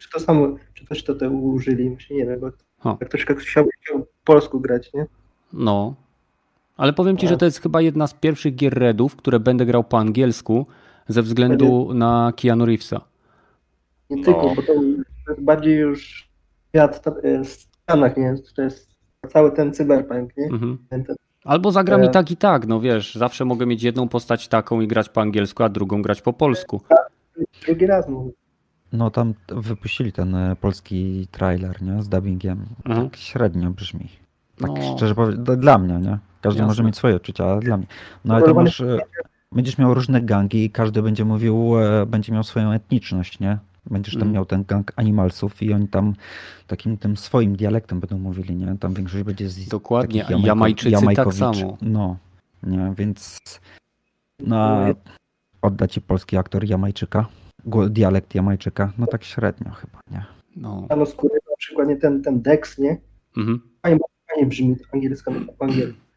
Czy 0.00 0.10
to 0.10 0.20
samo, 0.20 0.56
czy 0.74 0.86
też 0.86 1.04
to 1.04 1.14
te 1.14 1.30
użyli? 1.30 1.90
Myślę, 1.90 2.16
nie 2.16 2.26
wiem, 2.26 2.40
bo 2.40 2.50
jak 2.84 3.08
ktoś 3.08 3.24
chciał, 3.24 3.66
chciał 3.80 4.06
polsku 4.24 4.60
grać, 4.60 4.92
nie? 4.92 5.06
No, 5.52 5.94
ale 6.80 6.92
powiem 6.92 7.16
ci, 7.16 7.28
że 7.28 7.36
to 7.36 7.44
jest 7.44 7.60
chyba 7.60 7.80
jedna 7.80 8.06
z 8.06 8.14
pierwszych 8.14 8.54
gier 8.54 8.74
Redów, 8.74 9.16
które 9.16 9.40
będę 9.40 9.66
grał 9.66 9.84
po 9.84 9.98
angielsku 9.98 10.66
ze 11.08 11.22
względu 11.22 11.94
na 11.94 12.32
Keanu 12.36 12.66
Reevesa. 12.66 13.00
Nie 14.10 14.16
no. 14.16 14.24
tylko, 14.24 14.54
bo 14.54 14.62
to 14.62 14.72
jest 15.28 15.42
bardziej 15.42 15.78
już 15.78 16.28
świat 16.68 17.06
w 17.42 17.48
Stanach, 17.48 18.16
nie? 18.16 18.34
To 18.56 18.62
jest 18.62 18.90
cały 19.28 19.52
ten 19.52 19.72
cyberpunk, 19.72 20.36
nie? 20.36 20.44
Mhm. 20.44 20.78
Albo 21.44 21.72
zagram 21.72 22.00
e... 22.00 22.06
i 22.06 22.10
tak 22.10 22.30
i 22.30 22.36
tak, 22.36 22.66
no 22.66 22.80
wiesz, 22.80 23.14
zawsze 23.14 23.44
mogę 23.44 23.66
mieć 23.66 23.82
jedną 23.82 24.08
postać 24.08 24.48
taką 24.48 24.80
i 24.80 24.86
grać 24.86 25.08
po 25.08 25.20
angielsku, 25.20 25.62
a 25.62 25.68
drugą 25.68 26.02
grać 26.02 26.22
po 26.22 26.32
polsku. 26.32 26.80
Drugi 27.66 27.86
raz 27.86 28.08
mówię. 28.08 28.30
No 28.92 29.10
tam 29.10 29.34
wypuścili 29.48 30.12
ten 30.12 30.34
e, 30.34 30.56
polski 30.56 31.28
trailer, 31.30 31.82
nie? 31.82 32.02
Z 32.02 32.08
dubbingiem. 32.08 32.66
Mhm. 32.84 33.10
Tak 33.10 33.16
średnio 33.16 33.70
brzmi. 33.70 34.08
Tak 34.58 34.70
no. 34.70 34.96
szczerze 34.96 35.14
powiem, 35.14 35.44
dla 35.44 35.78
mnie, 35.78 35.94
nie? 35.94 36.29
Każdy 36.40 36.58
Jasne. 36.58 36.66
może 36.66 36.82
mieć 36.82 36.96
swoje 36.96 37.16
odczucia, 37.16 37.44
ale 37.44 37.60
dla 37.60 37.76
mnie. 37.76 37.86
No 38.24 38.34
ale 38.34 38.44
to 38.44 38.54
masz, 38.54 38.82
będziesz 39.52 39.78
miał 39.78 39.94
różne 39.94 40.20
gangi 40.22 40.64
i 40.64 40.70
każdy 40.70 41.02
będzie 41.02 41.24
mówił, 41.24 41.78
e, 41.78 42.06
będzie 42.06 42.32
miał 42.32 42.44
swoją 42.44 42.72
etniczność, 42.72 43.40
nie? 43.40 43.58
Będziesz 43.90 44.14
tam 44.14 44.22
mm. 44.22 44.34
miał 44.34 44.44
ten 44.44 44.64
gang 44.64 44.92
animalsów 44.96 45.62
i 45.62 45.72
oni 45.72 45.88
tam 45.88 46.14
takim 46.66 46.96
tym 46.96 47.16
swoim 47.16 47.56
dialektem 47.56 48.00
będą 48.00 48.18
mówili, 48.18 48.56
nie? 48.56 48.76
Tam 48.80 48.94
większość 48.94 49.24
będzie 49.24 49.48
z 49.48 49.68
Dokładnie, 49.68 50.26
a 50.26 50.32
Jamajczycy 50.32 51.14
tak 51.16 51.34
samo. 51.34 51.78
No, 51.82 52.16
nie, 52.62 52.92
więc 52.96 53.38
na 54.40 54.86
odda 55.62 55.88
ci 55.88 56.00
polski 56.00 56.36
aktor 56.36 56.64
Jamajczyka, 56.64 57.26
dialekt 57.90 58.34
Jamajczyka, 58.34 58.92
no 58.98 59.06
tak 59.06 59.24
średnio 59.24 59.70
chyba, 59.70 60.00
nie? 60.10 60.24
No. 60.56 60.86
no 60.96 61.06
skóry 61.06 61.34
na 61.50 61.56
przykład 61.58 61.88
nie 61.88 61.96
ten, 61.96 62.22
ten 62.22 62.42
Dex, 62.42 62.78
nie? 62.78 62.98
Mhm. 63.36 63.60
Fajnie, 63.82 63.98
fajnie 64.30 64.46
brzmi 64.46 64.76
angielska 64.92 65.32
po 65.58 65.64
angielsku. 65.64 66.09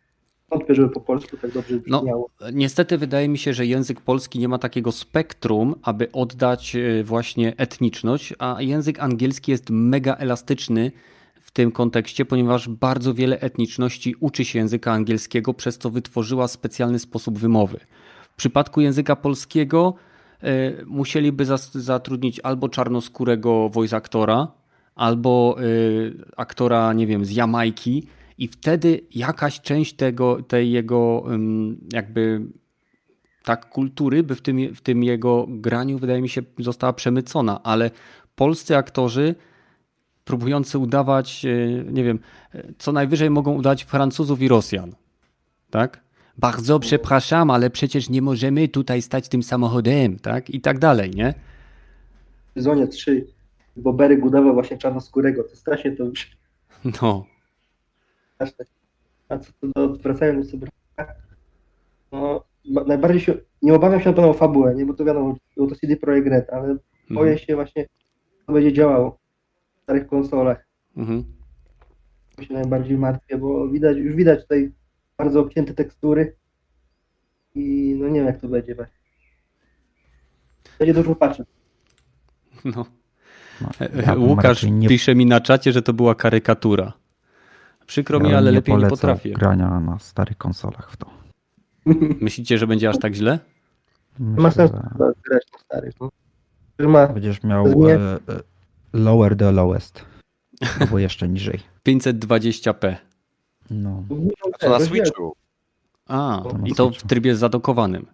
Wątpię, 0.54 0.76
żeby 0.76 0.89
po 0.89 0.99
polsku 0.99 1.38
tak 1.38 1.51
dobrze 1.51 1.76
no, 1.88 2.01
brzmiało. 2.01 2.30
No, 2.41 2.47
niestety 2.51 2.97
wydaje 2.97 3.30
mi 3.30 3.38
się, 3.38 3.54
że 3.54 3.66
język 3.66 4.01
polski 4.01 4.39
nie 4.39 4.47
ma 4.47 4.58
takiego 4.58 4.91
spektrum, 4.91 5.76
aby 5.84 6.12
oddać 6.12 6.76
e, 6.76 7.04
właśnie 7.04 7.58
etniczność, 7.58 8.34
a 8.39 8.58
język 8.60 8.99
angielski 8.99 9.51
jest 9.51 9.70
mega 9.70 10.16
elastyczny 10.16 10.91
w 11.41 11.51
tym 11.51 11.72
kontekście, 11.72 12.26
ponieważ 12.26 12.70
bardzo 12.70 13.14
wiele 13.14 13.39
etniczności 13.39 14.16
uczy 14.20 14.45
się 14.45 14.60
języka 14.60 14.91
angielskiego, 14.91 15.54
przez 15.54 15.78
co 15.78 15.89
wytworzyła 15.89 16.47
specjalny 16.47 16.99
sposób 16.99 17.39
wymowy. 17.39 17.80
W 18.32 18.36
przypadku 18.36 18.82
języka 18.82 19.16
polskiego 19.16 19.93
y, 20.43 20.86
musieliby 20.86 21.45
zatrudnić 21.74 22.39
albo 22.39 22.70
czarnoskórego 22.70 23.70
voice 23.70 23.95
aktora, 23.95 24.47
albo 24.95 25.56
y, 25.62 26.26
aktora, 26.38 26.93
nie 26.93 27.08
wiem, 27.08 27.26
z 27.26 27.32
Jamajki 27.32 28.08
i 28.38 28.47
wtedy 28.47 29.01
jakaś 29.15 29.61
część 29.61 29.93
tego, 29.93 30.43
tej 30.43 30.71
jego 30.71 31.23
jakby 31.93 32.41
tak 33.43 33.69
kultury 33.69 34.23
by 34.23 34.36
w 34.36 34.41
tym, 34.41 34.75
w 34.75 34.81
tym 34.81 35.03
jego 35.03 35.45
graniu 35.49 35.99
wydaje 35.99 36.21
mi 36.21 36.29
się 36.29 36.41
została 36.59 36.93
przemycona, 36.93 37.63
ale 37.63 37.91
polscy 38.36 38.77
aktorzy 38.77 39.36
próbujący 40.25 40.77
udawać, 40.77 41.45
y, 41.45 41.86
nie 41.91 42.03
wiem, 42.03 42.19
co 42.77 42.91
najwyżej 42.91 43.29
mogą 43.29 43.53
udać 43.53 43.84
Francuzów 43.84 44.41
i 44.41 44.47
Rosjan. 44.47 44.95
Tak? 45.69 46.03
Bardzo 46.38 46.79
przepraszam, 46.79 47.49
ale 47.49 47.69
przecież 47.69 48.09
nie 48.09 48.21
możemy 48.21 48.67
tutaj 48.67 49.01
stać 49.01 49.29
tym 49.29 49.43
samochodem, 49.43 50.19
tak? 50.19 50.49
I 50.49 50.61
tak 50.61 50.79
dalej, 50.79 51.11
nie? 51.11 51.34
W 52.51 52.53
sezonie 52.53 52.88
3 52.88 53.27
bo 53.75 53.93
Beryk 53.93 54.25
udawał 54.25 54.53
właśnie 54.53 54.77
czarnoskórego, 54.77 55.43
to 55.43 55.55
strasznie 55.55 55.91
to 55.91 56.03
No, 57.01 57.25
straszne. 58.46 58.76
A 59.30 59.38
co 59.38 59.52
to 59.62 59.68
do, 59.76 59.96
wracając 59.96 60.46
do 60.46 60.52
Cyberpunka, 60.52 61.16
no 62.12 62.44
ba- 62.66 62.84
najbardziej 62.84 63.22
się, 63.22 63.34
nie 63.62 63.74
obawiam 63.74 64.02
się 64.02 64.10
na 64.10 64.14
pewno 64.16 64.30
o 64.30 64.34
fabułę, 64.34 64.76
nie, 64.76 64.86
bo 64.86 64.94
to 64.94 65.06
wiadomo, 65.06 65.36
było 65.56 65.68
to 65.68 65.76
CD 65.76 65.98
Projekt 65.98 66.28
Red, 66.28 66.50
ale 66.50 66.78
boję 67.10 67.32
mhm. 67.32 67.38
się 67.38 67.56
właśnie, 67.56 67.86
co 68.48 68.54
będzie 68.54 68.74
działało 68.74 69.20
w 69.80 69.84
starych 69.84 70.08
konsolach. 70.08 70.68
Mhm. 70.98 71.24
To 72.36 72.44
się 72.44 72.54
najbardziej 72.54 72.98
martwię, 72.98 73.38
bo 73.38 73.68
widać, 73.68 73.98
już 73.98 74.16
widać 74.16 74.41
tutaj 74.41 74.72
bardzo 75.18 75.39
obcięte 75.39 75.74
tekstury 75.74 76.36
i 77.56 77.96
no 78.00 78.08
nie 78.08 78.20
wiem 78.20 78.28
jak 78.28 78.41
to 78.41 78.48
będzie. 78.48 78.76
właśnie. 78.76 78.98
Będzie 80.80 80.94
dużo 80.94 81.16
patrzeć. 81.16 81.48
no. 82.66 82.86
No, 83.62 83.70
ja 84.06 84.16
Łukasz 84.16 84.66
pisze 84.88 85.16
mi 85.16 85.26
na 85.26 85.41
czacie, 85.41 85.72
że 85.72 85.82
to 85.82 85.94
była 85.94 86.16
karykatura. 86.16 86.94
Przykro 87.88 88.19
mi, 88.19 88.29
ja 88.29 88.38
ale 88.38 88.51
nie 88.51 88.55
lepiej 88.55 88.77
nie 88.77 88.88
potrafię. 88.88 89.34
grania 89.34 89.79
na 89.79 89.99
starych 89.99 90.38
konsolach 90.38 90.91
w 90.91 90.97
to. 90.97 91.09
Myślicie, 92.21 92.57
że 92.57 92.67
będzie 92.67 92.89
aż 92.89 92.99
tak 92.99 93.13
źle? 93.13 93.39
Myślę, 94.19 94.67
chyba 94.67 95.11
grać 95.29 95.43
na 95.53 95.59
starych. 95.59 95.93
No. 95.99 96.09
Ma 96.89 97.07
będziesz 97.07 97.43
miał 97.43 97.89
e, 97.89 97.93
e, 97.95 98.19
lower 98.93 99.38
the 99.38 99.51
lowest. 99.51 100.05
Albo 100.79 100.99
jeszcze 100.99 101.27
niżej. 101.27 101.59
520p. 101.88 102.95
No. 103.69 104.03
A 104.53 104.57
to 104.57 104.69
na 104.69 104.79
Switchu. 104.79 105.36
A, 106.07 106.41
To 106.43 106.57
na 106.57 106.67
i 106.67 106.73
to 106.73 106.89
w 106.89 107.03
trybie 107.03 107.36
zadokowanym. 107.36 108.05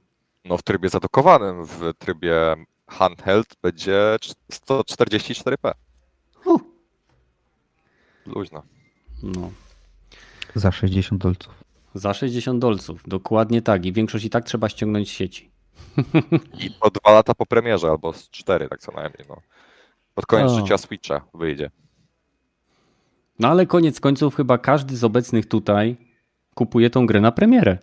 No 0.45 0.57
w 0.57 0.63
trybie 0.63 0.89
zadokowanym, 0.89 1.65
w 1.65 1.93
trybie 1.99 2.55
handheld 2.87 3.47
będzie 3.61 4.17
144p. 4.51 5.71
Huh. 6.35 6.61
Luźno. 8.25 8.63
No. 9.23 9.51
Za 10.55 10.71
60 10.71 11.21
dolców. 11.21 11.63
Za 11.93 12.13
60 12.13 12.59
dolców, 12.59 13.03
dokładnie 13.07 13.61
tak. 13.61 13.85
I 13.85 13.93
większość 13.93 14.25
i 14.25 14.29
tak 14.29 14.45
trzeba 14.45 14.69
ściągnąć 14.69 15.07
z 15.07 15.11
sieci. 15.11 15.51
I 16.59 16.71
to 16.71 16.89
dwa 16.89 17.11
lata 17.11 17.35
po 17.35 17.45
premierze, 17.45 17.87
albo 17.89 18.13
z 18.13 18.29
cztery 18.29 18.69
tak 18.69 18.79
co 18.79 18.91
najmniej. 18.91 19.25
No. 19.29 19.35
Pod 20.15 20.25
koniec 20.25 20.51
O. 20.51 20.55
życia 20.55 20.77
Switcha 20.77 21.21
wyjdzie. 21.33 21.69
No 23.39 23.47
ale 23.47 23.65
koniec 23.65 23.99
końców 23.99 24.35
chyba 24.35 24.57
każdy 24.57 24.97
z 24.97 25.03
obecnych 25.03 25.45
tutaj 25.45 25.97
kupuje 26.55 26.89
tą 26.89 27.05
grę 27.05 27.21
na 27.21 27.31
premierę. 27.31 27.77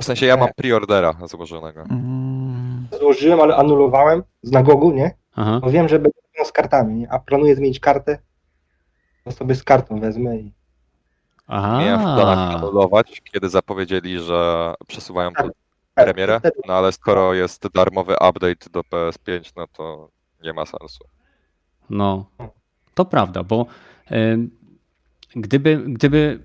W 0.00 0.04
sensie 0.04 0.26
ja 0.26 0.36
mam 0.36 0.48
preordera 0.56 1.16
złożonego. 1.26 1.82
Mm, 1.82 2.86
Złożyłem, 3.00 3.40
ale 3.40 3.56
anulowałem 3.56 4.22
z 4.42 4.50
nagogu, 4.50 4.92
nie? 4.92 5.14
Aha. 5.36 5.60
Bo 5.62 5.70
wiem, 5.70 5.88
że 5.88 5.98
będzie 5.98 6.18
no 6.38 6.44
z 6.44 6.52
kartami, 6.52 6.94
nie? 6.94 7.12
a 7.12 7.18
planuję 7.18 7.56
zmienić 7.56 7.80
kartę. 7.80 8.18
To 9.26 9.32
sobie 9.32 9.54
z 9.54 9.62
kartą 9.64 10.00
wezmę 10.00 10.36
i 10.38 10.52
Miałem 11.48 12.00
w 12.00 12.02
planach 12.02 12.38
Aha. 12.38 12.58
anulować, 12.58 13.22
kiedy 13.32 13.48
zapowiedzieli, 13.48 14.18
że 14.18 14.74
przesuwają 14.86 15.32
Tak. 15.32 15.46
pod 15.46 15.52
premierę, 15.94 16.38
wtedy- 16.38 16.60
no 16.68 16.74
ale 16.74 16.92
skoro 16.92 17.34
jest 17.34 17.68
darmowy 17.74 18.14
update 18.14 18.70
do 18.72 18.80
PS5, 18.80 19.52
no 19.56 19.66
to 19.72 20.08
nie 20.44 20.52
ma 20.52 20.66
sensu. 20.66 21.04
No, 21.90 22.26
to 22.94 23.04
prawda, 23.04 23.42
bo 23.42 23.66
e, 24.10 24.36
gdyby, 25.36 25.76
gdyby 25.86 26.40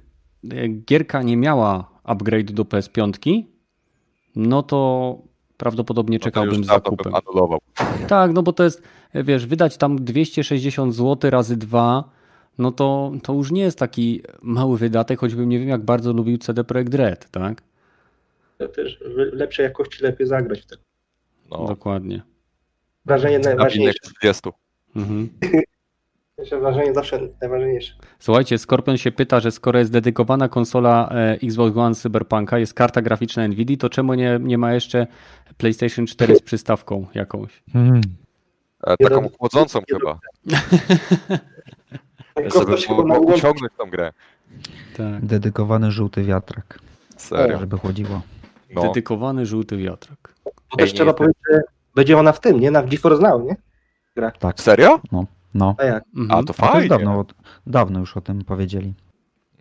e, 0.52 0.68
gierka 0.68 1.22
nie 1.24 1.38
miała 1.38 1.90
upgrade 2.04 2.52
do 2.52 2.64
PS5, 2.64 3.44
no 4.36 4.64
to 4.64 5.18
prawdopodobnie 5.58 6.16
No 6.18 6.20
to 6.20 6.24
czekałbym 6.26 6.64
z 6.64 6.68
zakupem. 6.68 7.12
bym 7.12 7.16
anulował. 7.26 7.60
Tak, 8.08 8.34
no 8.34 8.44
bo 8.44 8.54
to 8.54 8.64
jest, 8.64 8.84
wiesz, 9.14 9.46
wydać 9.46 9.78
tam 9.78 9.96
260 10.06 10.96
zł 10.96 11.32
razy 11.32 11.58
2, 11.58 12.04
no 12.58 12.72
to, 12.72 13.12
to 13.24 13.34
już 13.34 13.52
nie 13.52 13.62
jest 13.62 13.80
taki 13.80 14.24
mały 14.42 14.78
wydatek, 14.78 15.20
choćbym 15.20 15.50
nie 15.50 15.60
wiem 15.60 15.70
jak 15.70 15.82
bardzo 15.82 16.14
lubił 16.14 16.38
CD 16.38 16.64
Projekt 16.64 16.94
Red, 16.94 17.30
tak? 17.32 17.62
to 18.62 18.74
też 18.74 19.00
w 19.00 19.34
lepszej 19.34 19.64
jakości 19.64 20.04
lepiej 20.04 20.28
zagrać. 20.28 20.62
wtedy. 20.62 20.82
No, 21.52 21.66
Dokładnie. 21.68 22.22
Wrażenie 23.06 23.40
najważniejsze. 23.40 24.00
30. 24.20 24.50
Mhm. 24.96 25.30
Wrażenie 26.62 26.94
zawsze 26.94 27.20
najważniejsze. 27.42 27.94
Słuchajcie, 28.20 28.58
Skorpion 28.58 28.98
się 28.98 29.12
pyta, 29.12 29.40
że 29.40 29.52
skoro 29.52 29.80
jest 29.80 29.92
dedykowana 29.92 30.50
konsola 30.50 31.10
e, 31.12 31.32
Xbox 31.44 31.78
One 31.78 31.96
Cyberpunka, 31.96 32.60
jest 32.60 32.74
karta 32.74 33.02
graficzna 33.02 33.48
Nvidia, 33.48 33.78
to 33.78 33.90
czemu 33.90 34.14
nie, 34.14 34.40
nie 34.42 34.58
ma 34.58 34.74
jeszcze 34.74 35.08
PlayStation 35.58 36.08
4 36.08 36.36
z 36.36 36.42
przystawką 36.42 37.08
jakąś? 37.14 37.64
Nie 39.00 39.10
taką 39.10 39.30
chłodzącą 39.30 39.80
chyba, 39.90 40.20
żeby 42.38 42.50
ktoś 42.50 42.88
chyba 42.88 43.04
było 43.04 43.20
ułączyć. 43.20 43.44
uciągnąć 43.44 43.74
tą 43.78 43.90
grę. 43.90 44.14
Tak. 44.98 45.26
dedykowany 45.26 45.92
żółty 45.92 46.24
wiatrak, 46.24 46.80
Serio. 47.18 47.60
żeby 47.60 47.78
chłodziło. 47.78 48.22
No. 48.76 48.82
Dedykowany 48.82 49.46
żółty 49.46 49.78
wiatrak. 49.78 50.36
Bo 50.46 50.78
też 50.78 50.90
Ej, 50.90 50.96
trzeba 50.96 51.14
powiedzieć, 51.14 51.38
że 51.52 51.62
będzie 51.96 52.18
ona 52.18 52.32
w 52.32 52.40
tym, 52.40 52.60
nie? 52.60 52.72
Na 52.72 52.84
GeForce 52.84 53.22
Now, 53.30 53.44
nie? 53.44 53.56
Serio? 54.56 55.00
No. 55.54 55.76
A 55.78 55.84
jak? 55.84 56.04
Mhm. 56.18 56.40
A 56.40 56.44
to 56.44 56.54
A 56.58 56.72
fajnie. 56.72 56.90
dawno, 56.90 57.26
dawno 57.68 58.00
już 58.00 58.18
o 58.18 58.22
tym 58.22 58.44
powiedzieli. 58.46 58.94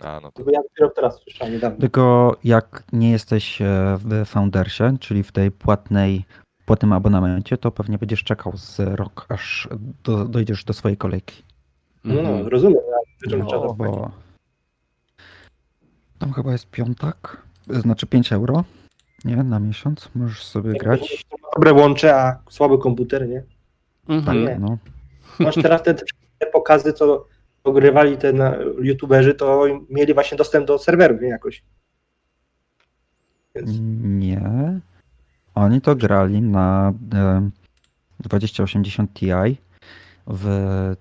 A, 0.01 0.21
no 0.23 0.33
to 0.33 0.43
ja 0.51 0.61
dopiero 0.62 0.91
teraz 0.91 1.21
słyszałem 1.23 1.53
niedawno. 1.55 1.79
Tylko 1.81 2.37
jak 2.45 2.85
nie 2.93 3.11
jesteś 3.11 3.62
e, 3.62 3.66
w 3.99 4.27
Foundersie, 4.27 4.97
czyli 5.01 5.23
w 5.23 5.33
tej 5.33 5.51
płatnej, 5.51 6.25
płatnym 6.64 6.93
abonamencie, 6.93 7.59
to 7.59 7.71
pewnie 7.71 7.99
będziesz 7.99 8.25
czekał 8.25 8.53
z 8.57 8.79
rok, 8.81 9.27
aż 9.29 9.68
do, 10.05 10.25
dojdziesz 10.25 10.64
do 10.64 10.73
swojej 10.73 10.97
kolejki. 10.97 11.43
No, 12.05 12.20
Mhm. 12.20 12.42
no 12.42 12.48
rozumiem. 12.51 12.80
Ja, 12.90 13.36
No, 13.38 13.46
trzeba 13.46 13.68
zapłacić. 13.68 13.96
bo 13.96 14.11
tam 16.18 16.32
chyba 16.32 16.53
jest 16.53 16.70
piątak, 16.70 17.42
znaczy 17.68 18.07
5 18.07 18.32
euro, 18.32 18.64
nie, 19.24 19.36
na 19.36 19.61
miesiąc, 19.61 20.09
możesz 20.14 20.44
sobie 20.44 20.72
grać. 20.72 21.26
Dobre 21.57 21.72
łącze, 21.72 22.16
a 22.16 22.38
słaby 22.51 22.78
komputer, 22.78 23.28
nie? 23.28 23.42
Mhm. 24.09 24.44
nie. 24.44 24.59
No, 24.59 24.78
Masz 25.38 25.55
teraz 25.55 25.82
te, 25.82 25.94
te 26.38 26.46
pokazy, 26.53 26.92
co 26.92 27.26
ogrywali 27.64 28.16
te 28.16 28.32
na, 28.32 28.57
youtuberzy, 28.82 29.34
to 29.34 29.64
mieli 29.90 30.14
właśnie 30.14 30.38
dostęp 30.38 30.66
do 30.66 30.78
serwerów, 30.78 31.20
nie? 31.20 31.28
Jakoś. 31.28 31.62
Więc 33.55 33.70
nie. 34.03 34.80
Oni 35.55 35.80
to 35.80 35.96
grali 35.96 36.40
na 36.42 36.92
e, 37.14 37.51
2080 38.20 39.12
Ti 39.14 39.26
w 40.33 40.47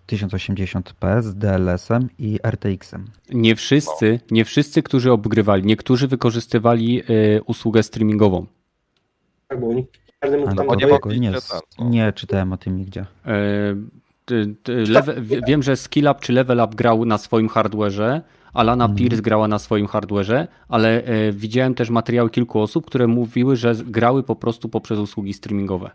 1080p 0.07 1.21
z 1.21 1.35
DLS-em 1.35 2.09
i 2.19 2.39
RTX-em. 2.43 3.05
Nie 3.29 3.55
wszyscy, 3.55 4.19
nie 4.31 4.45
wszyscy, 4.45 4.83
którzy 4.83 5.11
obgrywali, 5.11 5.63
niektórzy 5.65 6.07
wykorzystywali 6.07 7.01
y, 7.09 7.41
usługę 7.45 7.83
streamingową. 7.83 8.45
tak, 9.47 9.59
bo 9.59 9.69
oni, 9.69 9.85
każdy 10.19 10.37
mógł 10.37 10.47
Ale 10.49 10.55
tam 10.57 10.67
nie 10.67 11.19
nie, 11.19 11.31
ten, 11.31 11.41
no. 11.79 11.89
nie 11.89 12.13
czytałem 12.13 12.53
o 12.53 12.57
tym 12.57 12.77
nigdzie. 12.77 13.05
E, 13.25 13.35
ty- 14.25 14.55
ty- 14.63 14.83
Lewe, 14.83 15.21
wie- 15.21 15.41
wiem, 15.47 15.63
że 15.63 15.75
Skill 15.75 16.07
Up 16.11 16.19
czy 16.21 16.33
Level 16.33 16.59
Up 16.59 16.75
grał 16.75 17.05
na 17.05 17.17
swoim 17.17 17.47
hardware'ze, 17.49 18.21
Alana 18.53 18.85
Mhm. 18.85 18.97
Pierce 18.97 19.21
grała 19.21 19.47
na 19.47 19.59
swoim 19.59 19.87
hardware'ze, 19.87 20.47
ale 20.67 21.03
e, 21.03 21.31
widziałem 21.31 21.75
też 21.75 21.89
materiały 21.89 22.29
kilku 22.29 22.59
osób, 22.61 22.85
które 22.85 23.07
mówiły, 23.07 23.55
że 23.55 23.75
grały 23.75 24.23
po 24.23 24.35
prostu 24.35 24.69
poprzez 24.69 24.99
usługi 24.99 25.33
streamingowe. 25.33 25.91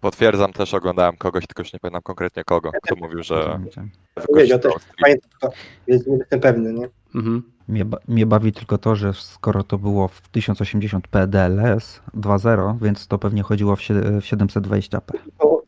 Potwierdzam 0.00 0.52
też, 0.52 0.74
oglądałem 0.74 1.16
kogoś, 1.16 1.46
tylko 1.46 1.62
już 1.62 1.72
nie 1.72 1.78
pamiętam 1.78 2.02
konkretnie 2.02 2.44
kogo, 2.44 2.70
kto 2.82 2.96
mówił, 2.96 3.22
że 3.22 3.60
Powiedział 4.26 4.58
też, 4.58 4.72
wykorzystał 4.72 4.78
stream. 4.78 4.96
pamiętam 5.02 5.30
to, 5.40 5.50
więc 5.88 6.06
nie 6.06 6.16
jestem 6.16 6.40
pewny, 6.40 6.72
nie? 6.72 6.88
Mhm. 7.14 7.42
Mnie, 7.68 7.84
ba- 7.84 7.98
mnie 8.08 8.26
bawi 8.26 8.52
tylko 8.52 8.78
to, 8.78 8.96
że 8.96 9.12
skoro 9.14 9.62
to 9.62 9.78
było 9.78 10.08
w 10.08 10.22
1080p 10.32 11.26
DLS 11.26 12.00
2.0, 12.14 12.78
więc 12.82 13.06
to 13.06 13.18
pewnie 13.18 13.42
chodziło 13.42 13.76
w 13.76 13.82
sie- 13.82 14.20
w 14.20 14.24
720p. 14.24 15.00
O, 15.38 15.62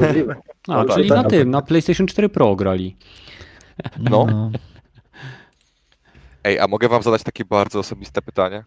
możliwe. 0.00 0.34
A, 0.68 0.84
No, 0.84 0.94
czyli 0.94 1.08
tak. 1.08 1.22
na 1.24 1.30
tym, 1.30 1.50
na 1.50 1.62
PlayStation 1.62 2.06
4 2.06 2.28
Pro 2.28 2.56
grali. 2.56 2.96
No. 3.98 4.50
Ej, 6.44 6.58
a 6.58 6.68
mogę 6.68 6.88
wam 6.88 7.02
zadać 7.02 7.22
takie 7.22 7.44
bardzo 7.44 7.78
osobiste 7.78 8.22
pytanie? 8.22 8.64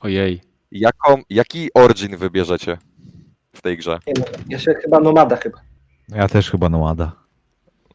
Ojej. 0.00 0.40
Jaką, 0.72 1.22
jaki 1.30 1.68
origin 1.74 2.16
wybierzecie 2.16 2.78
w 3.54 3.62
tej 3.62 3.76
grze? 3.76 3.98
Nie, 4.06 4.12
no, 4.18 4.24
ja 4.48 4.58
się 4.58 4.74
chyba 4.74 5.00
Nomada 5.00 5.36
chyba. 5.36 5.58
Ja 6.08 6.28
też 6.28 6.50
chyba 6.50 6.68
Nomada. 6.68 7.12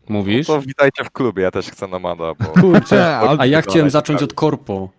Mówisz? 0.10 0.48
No 0.48 0.56
to 0.56 0.62
witajcie 0.62 1.04
w 1.04 1.12
klubie, 1.12 1.44
ja 1.44 1.52
też 1.52 1.68
chcę 1.70 1.88
Nomada, 1.88 2.34
bo... 2.34 2.46
Kurczę, 2.46 3.20
a 3.40 3.46
ja 3.46 3.62
chciałem 3.62 3.90
zacząć 3.90 4.24
od 4.24 4.34
Korpo. 4.34 4.90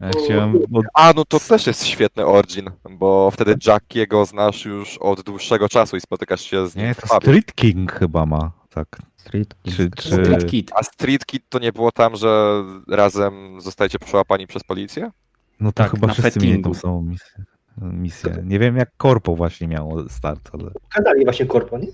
Ja 0.00 0.10
chciałem, 0.24 0.58
bo 0.68 0.80
A, 0.94 1.12
no 1.16 1.24
to 1.24 1.40
też 1.40 1.66
jest 1.66 1.86
świetny 1.86 2.26
origin, 2.26 2.70
bo 2.90 3.30
wtedy 3.30 3.54
Jackiego 3.66 4.24
znasz 4.24 4.64
już 4.64 4.98
od 4.98 5.22
dłuższego 5.22 5.68
czasu 5.68 5.96
i 5.96 6.00
spotykasz 6.00 6.40
się 6.40 6.68
z 6.68 6.76
nim 6.76 6.86
nie, 6.86 6.94
to. 6.94 7.06
Street 7.06 7.54
King 7.54 7.92
chyba 7.92 8.26
ma, 8.26 8.52
tak. 8.70 8.98
Street 9.16 9.54
King. 9.62 9.76
Czy, 9.76 9.90
czy... 9.90 10.08
Street 10.08 10.46
Kid. 10.46 10.70
A 10.74 10.82
Street 10.82 11.26
Kid 11.26 11.42
to 11.48 11.58
nie 11.58 11.72
było 11.72 11.92
tam, 11.92 12.16
że 12.16 12.62
razem 12.88 13.60
zostajecie 13.60 13.98
przełapani 13.98 14.46
przez 14.46 14.64
policję? 14.64 15.10
No 15.60 15.72
to 15.72 15.82
Tak, 15.82 15.90
chyba 15.90 16.08
wszyscy 16.08 16.40
mieli 16.40 16.62
tą 16.62 16.74
samą 16.74 17.02
misję. 17.02 17.44
Misję. 17.76 18.42
Nie 18.44 18.58
wiem 18.58 18.76
jak 18.76 18.90
Korpo 18.96 19.36
właśnie 19.36 19.68
miało 19.68 20.08
start, 20.08 20.50
ale... 20.52 20.70
Pokazali 20.70 21.24
właśnie 21.24 21.46
korpo, 21.46 21.78
nie? 21.78 21.88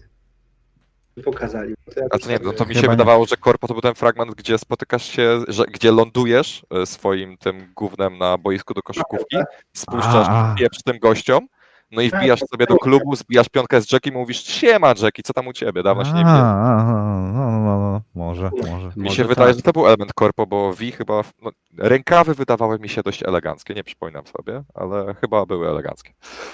Pokazali. 1.24 1.74
To 1.94 2.00
ja 2.00 2.06
A 2.10 2.18
to 2.18 2.28
nie, 2.28 2.38
no 2.44 2.52
to 2.52 2.64
mi 2.66 2.74
się 2.74 2.80
Chyba 2.80 2.92
nie. 2.92 2.96
wydawało, 2.96 3.26
że 3.26 3.36
Korpo 3.36 3.68
to 3.68 3.74
był 3.74 3.80
ten 3.80 3.94
fragment, 3.94 4.34
gdzie 4.34 4.58
spotykasz 4.58 5.04
się, 5.04 5.40
że, 5.48 5.64
gdzie 5.64 5.92
lądujesz 5.92 6.66
e, 6.70 6.86
swoim 6.86 7.36
tym 7.36 7.72
gównem 7.76 8.18
na 8.18 8.38
boisku 8.38 8.74
do 8.74 8.82
koszykówki, 8.82 9.36
spuszczasz 9.72 10.26
A. 10.28 10.54
pieprz 10.58 10.82
tym 10.84 10.98
gościom, 10.98 11.46
no 11.90 12.02
i 12.02 12.10
wbijasz 12.10 12.40
sobie 12.40 12.66
do 12.66 12.76
klubu, 12.76 13.16
zbijasz 13.16 13.48
piątkę 13.48 13.80
z 13.80 13.92
Jackiem 13.92 14.14
i 14.14 14.16
mówisz, 14.16 14.42
siema 14.44 14.88
Jackie, 15.02 15.22
co 15.22 15.32
tam 15.32 15.46
u 15.46 15.52
ciebie, 15.52 15.82
dawno 15.82 16.04
się 16.04 16.12
nie 16.12 16.16
A, 16.20 16.24
widziałem. 16.24 16.56
a, 16.56 16.84
no, 17.32 17.50
no, 17.60 17.78
no, 17.80 18.00
może, 18.14 18.50
może. 18.62 18.86
Mi 18.96 19.02
Może 19.04 19.16
się 19.16 19.22
tak. 19.22 19.28
wydaje, 19.28 19.54
że 19.54 19.62
to 19.62 19.72
był 19.72 19.86
element 19.86 20.12
korpo, 20.12 20.46
bo 20.46 20.72
V 20.72 20.90
chyba. 20.92 21.22
No, 21.42 21.50
rękawy 21.78 22.34
wydawały 22.34 22.78
mi 22.78 22.88
się 22.88 23.02
dość 23.02 23.22
eleganckie, 23.22 23.74
nie 23.74 23.84
przypominam 23.84 24.24
sobie, 24.26 24.62
ale 24.74 25.14
chyba 25.14 25.46
były 25.46 25.68
eleganckie. 25.68 26.12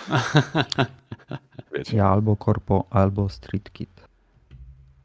Wiecie. 1.77 1.97
Ja 1.97 2.09
albo 2.09 2.37
Korpo, 2.37 2.85
albo 2.91 3.29
Street 3.29 3.73
Kid. 3.73 3.91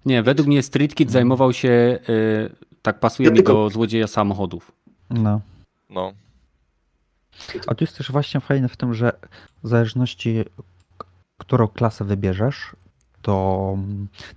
Nie, 0.05 0.23
według 0.23 0.47
mnie 0.47 0.63
Street 0.63 0.95
Kid 0.95 1.11
zajmował 1.11 1.53
się, 1.53 1.99
y, 2.09 2.55
tak 2.81 2.99
pasuje 2.99 3.27
Ja 3.27 3.31
mi 3.31 3.37
tylko- 3.37 3.53
do 3.53 3.69
złodzieja 3.69 4.07
samochodów. 4.07 4.71
No. 5.09 5.41
No. 5.89 6.13
A 7.67 7.75
tu 7.75 7.83
jest 7.83 7.97
też 7.97 8.11
właśnie 8.11 8.39
fajne 8.39 8.69
w 8.69 8.77
tym, 8.77 8.93
że 8.93 9.11
w 9.63 9.67
zależności 9.67 10.43
którą 11.37 11.67
klasę 11.67 12.05
wybierzesz, 12.05 12.75
to 13.21 13.77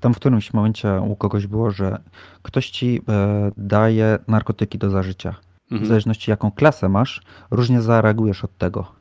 tam 0.01 0.15
w 0.15 0.17
którymś 0.17 0.53
momencie 0.55 1.01
u 1.01 1.17
kogoś 1.17 1.47
było, 1.47 1.71
że 1.71 2.01
ktoś 2.43 2.71
ci 2.71 3.01
e, 3.09 3.51
daje 3.57 4.19
narkotyki 4.29 4.79
do 4.79 4.91
zażycia. 4.91 5.35
W 5.69 5.73
Mhm. 5.73 5.89
zależności 5.89 6.31
jaką 6.31 6.51
klasę 6.51 6.89
masz, 6.89 7.23
różnie 7.51 7.83
zareagujesz 7.83 8.45
od 8.45 8.59
tego. 8.59 8.93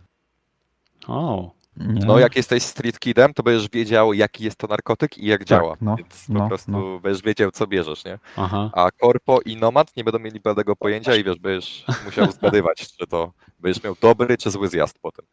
O, 1.07 1.51
Nie? 1.77 2.05
no, 2.05 2.19
jak 2.19 2.35
jesteś 2.35 2.63
street 2.63 2.99
kidem, 2.99 3.33
to 3.33 3.43
będziesz 3.43 3.69
wiedział, 3.69 4.13
jaki 4.13 4.43
jest 4.43 4.57
to 4.57 4.67
narkotyk 4.67 5.17
i 5.17 5.25
jak 5.25 5.45
działa. 5.45 5.75
no, 5.81 5.95
Więc 5.95 6.25
po 6.27 6.33
no, 6.33 6.47
prostu 6.47 6.71
no. 6.71 6.99
będziesz 6.99 7.23
wiedział, 7.23 7.51
co 7.51 7.67
bierzesz, 7.67 8.05
nie? 8.05 8.19
aha. 8.37 8.69
A 8.73 8.91
korpo 8.91 9.39
i 9.45 9.55
nomad 9.57 9.95
nie 9.97 10.03
będą 10.03 10.19
mieli 10.19 10.39
bladego 10.39 10.75
pojęcia 10.75 11.15
i 11.15 11.23
wiesz, 11.23 11.39
będziesz 11.39 11.85
musiał 12.05 12.31
zgadywać, 12.41 12.87
czy 12.97 13.07
to 13.07 13.31
będziesz 13.63 13.83
miał 13.83 13.95
dobry 14.01 14.37
czy 14.37 14.51
zły 14.51 14.67
zjazd 14.67 14.99
potem. 15.01 15.25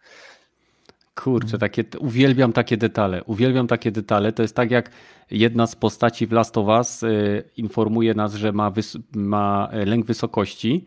Kurczę, 1.15 1.59
takie, 1.59 1.85
uwielbiam 1.99 2.53
takie 2.53 2.77
detale. 2.77 3.25
Uwielbiam 3.25 3.67
takie 3.67 3.93
detale. 3.93 4.33
To 4.33 4.43
jest 4.43 4.57
tak 4.57 4.71
jak 4.71 4.91
jedna 5.31 5.67
z 5.67 5.77
postaci 5.77 6.27
w 6.27 6.33
Last 6.33 6.59
of 6.59 6.67
Us 6.67 7.03
y, 7.03 7.45
informuje 7.57 8.15
nas, 8.15 8.35
że 8.35 8.53
ma, 8.53 8.73
ma 9.15 9.69
e, 9.73 9.85
lęk 9.85 10.07
wysokości. 10.07 10.87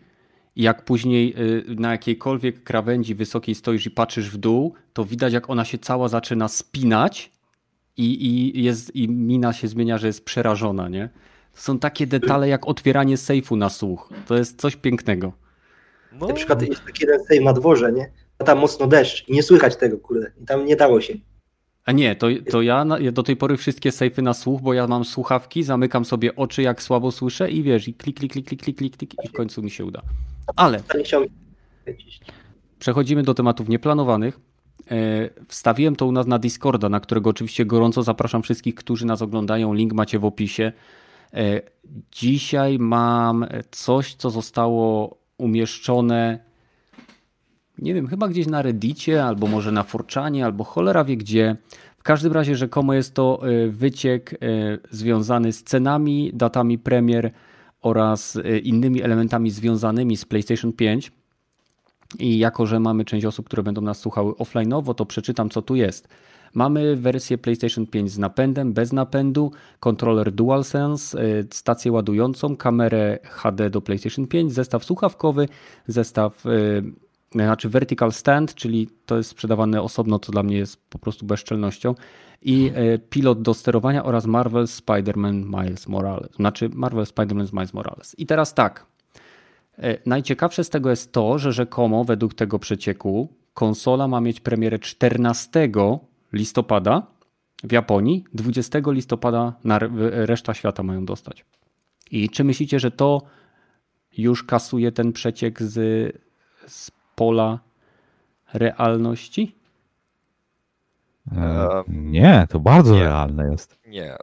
I 0.55 0.63
jak 0.63 0.85
później 0.85 1.35
y, 1.71 1.75
na 1.75 1.91
jakiejkolwiek 1.91 2.63
krawędzi 2.63 3.15
wysokiej 3.15 3.55
stoisz 3.55 3.85
i 3.85 3.91
patrzysz 3.91 4.29
w 4.29 4.37
dół, 4.37 4.73
to 4.93 5.05
widać, 5.05 5.33
jak 5.33 5.49
ona 5.49 5.65
się 5.65 5.77
cała 5.77 6.07
zaczyna 6.07 6.47
spinać 6.47 7.31
i, 7.97 8.25
i, 8.25 8.63
jest, 8.63 8.95
i 8.95 9.09
mina 9.09 9.53
się 9.53 9.67
zmienia, 9.67 9.97
że 9.97 10.07
jest 10.07 10.25
przerażona, 10.25 10.89
nie? 10.89 11.09
To 11.55 11.61
są 11.61 11.79
takie 11.79 12.07
detale 12.07 12.49
jak 12.49 12.67
otwieranie 12.67 13.17
sejfu 13.17 13.55
na 13.55 13.69
słuch. 13.69 14.13
To 14.27 14.35
jest 14.35 14.61
coś 14.61 14.75
pięknego. 14.75 15.42
No, 16.19 16.27
Na 16.27 16.33
przykład 16.33 16.61
jest 16.61 16.85
taki 16.85 17.03
jeden 17.05 17.23
sejm 17.25 17.43
na 17.43 17.53
dworze, 17.53 17.91
nie? 17.91 18.11
A 18.39 18.43
tam 18.43 18.59
mocno 18.59 18.87
deszcz 18.87 19.29
i 19.29 19.33
nie 19.33 19.43
słychać 19.43 19.75
tego, 19.75 19.97
kurde. 19.97 20.31
I 20.41 20.45
tam 20.45 20.65
nie 20.65 20.75
dało 20.75 21.01
się. 21.01 21.13
A 21.85 21.91
nie, 21.91 22.15
to, 22.15 22.27
to 22.51 22.61
ja, 22.61 22.85
na, 22.85 22.99
ja 22.99 23.11
do 23.11 23.23
tej 23.23 23.35
pory 23.35 23.57
wszystkie 23.57 23.91
sejfy 23.91 24.21
na 24.21 24.33
słuch, 24.33 24.61
bo 24.61 24.73
ja 24.73 24.87
mam 24.87 25.05
słuchawki, 25.05 25.63
zamykam 25.63 26.05
sobie 26.05 26.35
oczy 26.35 26.61
jak 26.61 26.81
słabo 26.81 27.11
słyszę 27.11 27.51
i 27.51 27.63
wiesz, 27.63 27.87
i 27.87 27.93
klik, 27.93 28.19
klik, 28.19 28.31
klik, 28.31 28.47
klik, 28.47 28.61
klik, 28.63 28.77
klik, 28.77 28.97
klik 28.97 29.13
i 29.25 29.27
w 29.27 29.31
końcu 29.31 29.63
mi 29.63 29.71
się 29.71 29.85
uda. 29.85 30.01
Ale 30.55 30.79
przechodzimy 32.79 33.23
do 33.23 33.33
tematów 33.33 33.69
nieplanowanych. 33.69 34.39
E, 34.91 35.29
Wstawiłem 35.47 35.95
to 35.95 36.05
u 36.05 36.11
nas 36.11 36.27
na 36.27 36.39
Discorda, 36.39 36.89
na 36.89 36.99
którego 36.99 37.29
oczywiście 37.29 37.65
gorąco 37.65 38.03
zapraszam 38.03 38.43
wszystkich, 38.43 38.75
którzy 38.75 39.05
nas 39.05 39.21
oglądają. 39.21 39.73
Link 39.73 39.93
macie 39.93 40.19
w 40.19 40.25
opisie. 40.25 40.71
E, 41.33 41.61
Dzisiaj 42.11 42.79
mam 42.79 43.45
coś, 43.71 44.15
co 44.15 44.29
zostało 44.29 45.17
umieszczone, 45.37 46.39
nie 47.77 47.93
wiem, 47.93 48.07
chyba 48.07 48.27
gdzieś 48.27 48.47
na 48.47 48.61
Reddicie, 48.61 49.23
albo 49.23 49.47
może 49.47 49.71
na 49.71 49.83
Forczanie, 49.83 50.45
albo 50.45 50.63
cholera 50.63 51.03
wie 51.03 51.17
gdzie. 51.17 51.55
W 51.97 52.03
każdym 52.03 52.33
razie 52.33 52.55
rzekomo 52.55 52.93
jest 52.93 53.13
to 53.13 53.41
e, 53.43 53.67
wyciek 53.67 54.33
e, 54.33 54.37
związany 54.91 55.53
z 55.53 55.63
cenami, 55.63 56.31
datami 56.33 56.77
premier 56.77 57.31
oraz 57.81 58.35
e, 58.35 58.57
innymi 58.57 59.01
elementami 59.01 59.51
związanymi 59.51 60.17
z 60.17 60.25
PlayStation 60.25 60.73
5. 60.73 61.11
I 62.19 62.37
jako, 62.37 62.65
że 62.65 62.79
mamy 62.79 63.05
część 63.05 63.25
osób, 63.25 63.45
które 63.45 63.63
będą 63.63 63.81
nas 63.81 63.99
słuchały 63.99 64.31
offline'owo, 64.31 64.95
to 64.95 65.05
przeczytam, 65.05 65.49
co 65.49 65.61
tu 65.61 65.75
jest. 65.75 66.07
Mamy 66.53 66.95
wersję 66.95 67.37
PlayStation 67.37 67.87
5 67.87 68.11
z 68.11 68.17
napędem, 68.17 68.73
bez 68.73 68.93
napędu, 68.93 69.51
kontroler 69.79 70.31
DualSense, 70.31 71.23
y, 71.23 71.47
stację 71.51 71.91
ładującą, 71.91 72.57
kamerę 72.57 73.19
HD 73.23 73.69
do 73.69 73.81
PlayStation 73.81 74.27
5, 74.27 74.53
zestaw 74.53 74.85
słuchawkowy, 74.85 75.47
zestaw, 75.87 76.45
y, 76.45 76.83
znaczy 77.31 77.69
vertical 77.69 78.11
stand, 78.11 78.55
czyli 78.55 78.89
to 79.05 79.17
jest 79.17 79.29
sprzedawane 79.29 79.81
osobno, 79.81 80.19
co 80.19 80.31
dla 80.31 80.43
mnie 80.43 80.57
jest 80.57 80.89
po 80.89 80.99
prostu 80.99 81.25
bezczelnością, 81.25 81.95
i 82.41 82.71
y, 82.95 82.99
pilot 83.09 83.41
do 83.41 83.53
sterowania 83.53 84.03
oraz 84.03 84.25
Marvel 84.25 84.65
Spider-Man 84.65 85.61
Miles 85.61 85.87
Morales, 85.87 86.31
znaczy 86.35 86.69
Marvel 86.73 87.05
Spider-Man 87.05 87.53
Miles 87.53 87.73
Morales. 87.73 88.15
I 88.19 88.25
teraz 88.25 88.53
tak, 88.53 88.85
Najciekawsze 90.05 90.63
z 90.63 90.69
tego 90.69 90.89
jest 90.89 91.11
to, 91.11 91.39
że 91.39 91.53
rzekomo 91.53 92.03
według 92.03 92.33
tego 92.33 92.59
przecieku 92.59 93.29
konsola 93.53 94.07
ma 94.07 94.21
mieć 94.21 94.39
premierę 94.39 94.79
14 94.79 95.69
listopada 96.33 97.07
w 97.63 97.71
Japonii, 97.71 98.25
20 98.33 98.79
listopada 98.87 99.53
na 99.63 99.79
reszta 100.25 100.53
świata 100.53 100.83
mają 100.83 101.05
dostać. 101.05 101.45
I 102.11 102.29
czy 102.29 102.43
myślicie, 102.43 102.79
że 102.79 102.91
to 102.91 103.21
już 104.17 104.43
kasuje 104.43 104.91
ten 104.91 105.13
przeciek 105.13 105.61
z, 105.63 105.75
z 106.67 106.91
pola 107.15 107.59
realności? 108.53 109.55
E, 111.31 111.83
nie, 111.87 112.47
to 112.49 112.59
bardzo 112.59 112.93
Nie. 112.95 112.99
realne 113.03 113.51
jest. 113.51 113.79
nie. 113.87 114.15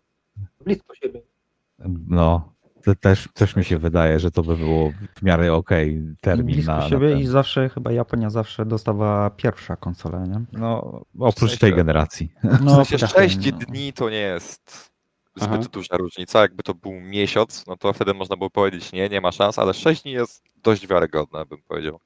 Blisko 0.64 0.94
siebie. 0.94 1.22
No, 2.08 2.52
to 2.84 2.94
też, 2.94 3.28
też 3.34 3.56
mi 3.56 3.64
się 3.64 3.78
wydaje, 3.78 4.18
że 4.18 4.30
to 4.30 4.42
by 4.42 4.56
było 4.56 4.90
w 5.16 5.22
miarę 5.22 5.54
okej 5.54 6.02
termin 6.20 6.46
Blisko 6.54 6.72
na, 6.76 6.88
siebie 6.88 7.10
na 7.10 7.16
i 7.20 7.22
ten. 7.22 7.32
zawsze 7.32 7.68
chyba 7.68 7.92
Japonia 7.92 8.30
zawsze 8.30 8.66
dostawała 8.66 9.30
pierwsza 9.30 9.76
konsolę, 9.76 10.24
nie? 10.28 10.40
No, 10.60 11.00
oprócz 11.18 11.54
W 11.54 11.58
tej 11.58 11.70
sensie- 11.70 11.76
generacji. 11.76 12.32
W 12.44 12.64
No, 12.64 12.74
sensie 12.84 12.98
tak, 12.98 13.10
6 13.10 13.36
no. 13.52 13.58
dni 13.58 13.92
to 13.92 14.10
nie 14.10 14.16
jest 14.16 14.90
zbyt 15.36 15.50
Aha. 15.60 15.68
duża 15.72 15.96
różnica. 15.96 16.40
Jakby 16.40 16.62
to 16.62 16.74
był 16.74 16.92
miesiąc, 16.92 17.64
no 17.66 17.76
to 17.76 17.92
wtedy 17.92 18.14
można 18.14 18.36
było 18.36 18.50
powiedzieć 18.50 18.92
nie, 18.92 19.08
nie 19.08 19.20
ma 19.20 19.32
szans, 19.32 19.58
ale 19.58 19.74
6 19.74 20.02
dni 20.02 20.12
jest 20.12 20.42
dość 20.62 20.86
wiarygodne, 20.86 21.46
bym 21.46 21.58
powiedział. 21.68 22.00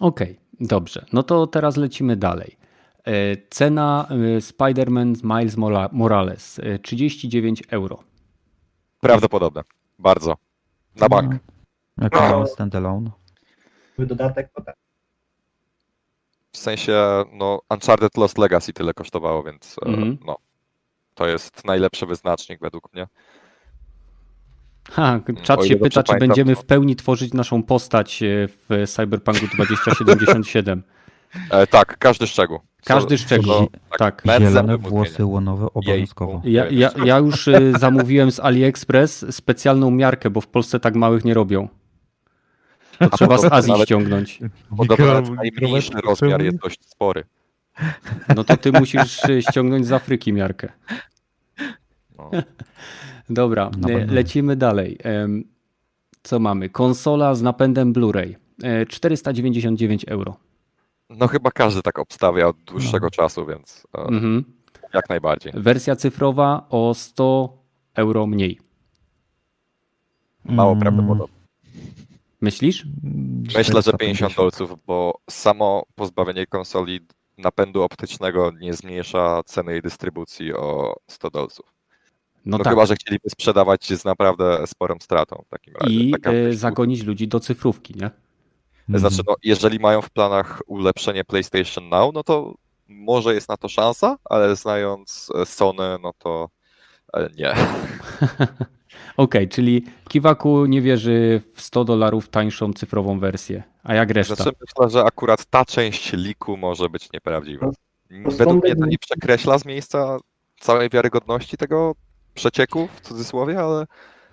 Okej, 0.00 0.40
dobrze. 0.60 1.04
No 1.12 1.22
to 1.22 1.46
teraz 1.46 1.76
lecimy 1.76 2.16
dalej. 2.16 2.56
E, 3.06 3.12
Cena 3.50 4.06
e, 4.10 4.14
Spider-Man 4.40 5.14
Miles 5.38 5.56
Mora- 5.56 5.88
Morales 5.92 6.58
e, 6.58 6.78
39 6.78 7.62
euro. 7.70 8.04
Prawdopodobne. 9.00 9.62
Bardzo. 9.98 10.34
Na 10.96 11.08
bank. 11.08 11.32
No, 11.96 12.04
jako 12.04 12.28
No. 12.40 12.46
standalone. 12.46 13.10
Były 13.96 14.06
dodatek, 14.06 14.50
no 14.58 14.64
tak. 14.64 14.76
W 16.52 16.56
sensie, 16.56 17.24
no, 17.32 17.60
Uncharted 17.70 18.16
Lost 18.16 18.38
Legacy 18.38 18.72
tyle 18.72 18.94
kosztowało, 18.94 19.42
więc 19.42 19.76
e, 19.86 19.88
Mhm. 19.88 20.18
no, 20.26 20.36
to 21.14 21.26
jest 21.28 21.64
najlepszy 21.64 22.06
wyznacznik 22.06 22.60
według 22.60 22.92
mnie. 22.92 23.06
Ha, 24.90 25.20
czat 25.42 25.64
się 25.66 25.76
pyta, 25.76 26.02
czy 26.02 26.16
będziemy 26.18 26.54
to- 26.54 26.62
w 26.62 26.64
pełni 26.64 26.96
tworzyć 26.96 27.32
naszą 27.34 27.62
postać 27.62 28.22
e, 28.22 28.26
w 28.48 28.84
Cyberpunku 28.90 29.46
2077. 29.54 30.82
E, 31.50 31.66
tak, 31.66 31.98
każdy 31.98 32.26
szczegół. 32.26 32.58
Każdy 32.84 33.18
szczegół. 33.18 33.52
co- 33.54 33.68
Tak. 33.98 34.24
Mędrem 34.24 34.52
Zielone 34.52 34.78
włosy 34.78 35.24
łonowe 35.24 35.66
obowiązkowo. 35.74 36.42
Ja, 36.44 36.66
ja, 36.70 36.90
ja 37.04 37.18
już 37.18 37.48
e, 37.48 37.72
zamówiłem 37.80 38.30
z 38.32 38.40
AliExpress 38.40 39.26
specjalną 39.36 39.90
miarkę, 39.90 40.30
bo 40.30 40.40
w 40.40 40.46
Polsce 40.46 40.80
tak 40.80 40.94
małych 40.94 41.24
nie 41.24 41.34
robią. 41.34 41.68
To 42.98 43.10
trzeba 43.10 43.38
z 43.38 43.44
Azji 43.44 43.72
nawet- 43.72 43.86
ściągnąć. 43.86 44.40
Podobno 44.76 45.20
najmniejszy 45.20 45.92
rozmiar 46.04 46.42
jest 46.42 46.58
dość 46.58 46.88
spory. 46.88 47.24
No 48.36 48.44
to 48.44 48.56
ty 48.56 48.72
musisz 48.72 49.24
e, 49.24 49.42
ściągnąć 49.42 49.86
z 49.86 49.92
Afryki 49.92 50.32
miarkę. 50.32 50.72
No. 52.18 52.30
Dobra, 53.30 53.70
e, 53.84 53.86
pewno. 53.88 54.14
lecimy 54.14 54.56
dalej. 54.56 54.98
Co 56.22 56.38
mamy? 56.38 56.68
Konsola 56.68 57.34
z 57.34 57.42
napędem 57.42 57.92
Blu-ray. 57.92 58.34
E, 58.62 58.86
499 58.86 60.04
euro. 60.08 60.36
No 61.10 61.28
chyba 61.28 61.50
każdy 61.50 61.82
tak 61.82 61.98
obstawia 61.98 62.46
od 62.48 62.56
dłuższego 62.56 63.10
czasu, 63.10 63.46
więc 63.46 63.86
e, 63.98 64.00
Mhm. 64.00 64.44
jak 64.94 65.08
najbardziej. 65.08 65.52
Wersja 65.56 65.96
cyfrowa 65.96 66.66
o 66.70 66.94
100 66.94 67.58
euro 67.94 68.26
mniej. 68.26 68.60
Mało 70.44 70.70
Mm, 70.72 70.80
prawdopodobne. 70.82 71.36
Myślisz? 72.40 72.86
Myślę, 73.44 73.64
że 73.64 73.70
450. 73.70 73.98
50 73.98 74.36
dolców, 74.36 74.78
bo 74.86 75.20
samo 75.30 75.82
pozbawienie 75.94 76.46
konsoli 76.46 77.00
napędu 77.38 77.82
optycznego 77.82 78.50
nie 78.60 78.74
zmniejsza 78.74 79.42
ceny 79.46 79.72
jej 79.72 79.82
dystrybucji 79.82 80.54
o 80.54 80.96
100 81.10 81.30
dolców. 81.30 81.66
No, 82.46 82.58
No, 82.58 82.64
tak. 82.64 82.72
chyba, 82.72 82.86
że 82.86 82.94
chcieliby 82.94 83.30
sprzedawać 83.30 83.92
z 83.92 84.04
naprawdę 84.04 84.66
sporą 84.66 84.94
stratą 85.00 85.42
w 85.46 85.48
takim 85.48 85.74
razie. 85.76 85.94
I 85.94 86.14
e, 86.24 86.52
zagonić 86.54 87.02
ludzi 87.02 87.28
do 87.28 87.40
cyfrówki, 87.40 87.94
nie? 87.96 88.10
Znaczy, 88.88 89.22
no, 89.28 89.34
jeżeli 89.42 89.78
mają 89.78 90.02
w 90.02 90.10
planach 90.10 90.62
ulepszenie 90.66 91.24
PlayStation 91.24 91.88
Now, 91.88 92.14
no 92.14 92.22
to 92.22 92.54
może 92.88 93.34
jest 93.34 93.48
na 93.48 93.56
to 93.56 93.68
szansa, 93.68 94.16
ale 94.24 94.56
znając 94.56 95.32
e, 95.34 95.46
Sony, 95.46 95.96
no 96.02 96.12
to 96.18 96.48
e, 97.14 97.30
nie. 97.36 97.54
Okej, 99.16 99.48
czyli 99.48 99.84
Kiwaku 100.08 100.66
nie 100.66 100.82
wierzy 100.82 101.42
w 101.54 101.62
100 101.62 101.84
dolarów 101.84 102.28
tańszą 102.28 102.72
cyfrową 102.72 103.18
wersję. 103.18 103.62
A 103.84 103.94
jak 103.94 104.10
reszta? 104.10 104.34
Znaczy, 104.34 104.50
myślę, 104.60 104.90
że 104.90 105.04
akurat 105.04 105.44
ta 105.44 105.64
część 105.64 106.12
liku 106.12 106.56
może 106.56 106.88
być 106.88 107.12
nieprawdziwa. 107.12 107.70
Według 108.10 108.64
mnie 108.64 108.76
to 108.76 108.86
nie 108.86 108.98
przekreśla 108.98 109.58
z 109.58 109.64
miejsca 109.64 110.18
całej 110.60 110.90
wiarygodności 110.90 111.56
tego 111.56 111.94
przecieku, 112.34 112.88
w 112.94 113.00
cudzysłowie, 113.00 113.60
ale 113.60 113.86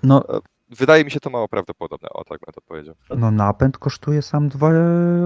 No, 0.03 0.23
wydaje 0.72 1.06
mi 1.06 1.11
się 1.11 1.19
to 1.19 1.30
mało 1.30 1.48
prawdopodobne. 1.48 2.10
O, 2.10 2.23
tak 2.23 2.39
bym 2.45 2.53
to 2.53 2.61
powiedział. 2.61 2.95
no 3.18 3.31
napęd 3.31 3.77
kosztuje 3.77 4.22
sam 4.22 4.49
dwa, 4.49 4.72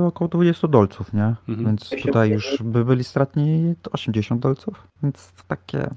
około 0.07 0.27
20 0.27 0.67
dolców, 0.67 1.13
nie? 1.13 1.35
Mhm. 1.47 1.65
Więc 1.65 1.89
tutaj 1.89 2.30
już 2.30 2.57
by 2.63 2.85
byli 2.85 3.03
stratni 3.03 3.76
80 3.91 4.41
dolców, 4.41 4.88
więc 5.03 5.31
takie... 5.47 5.89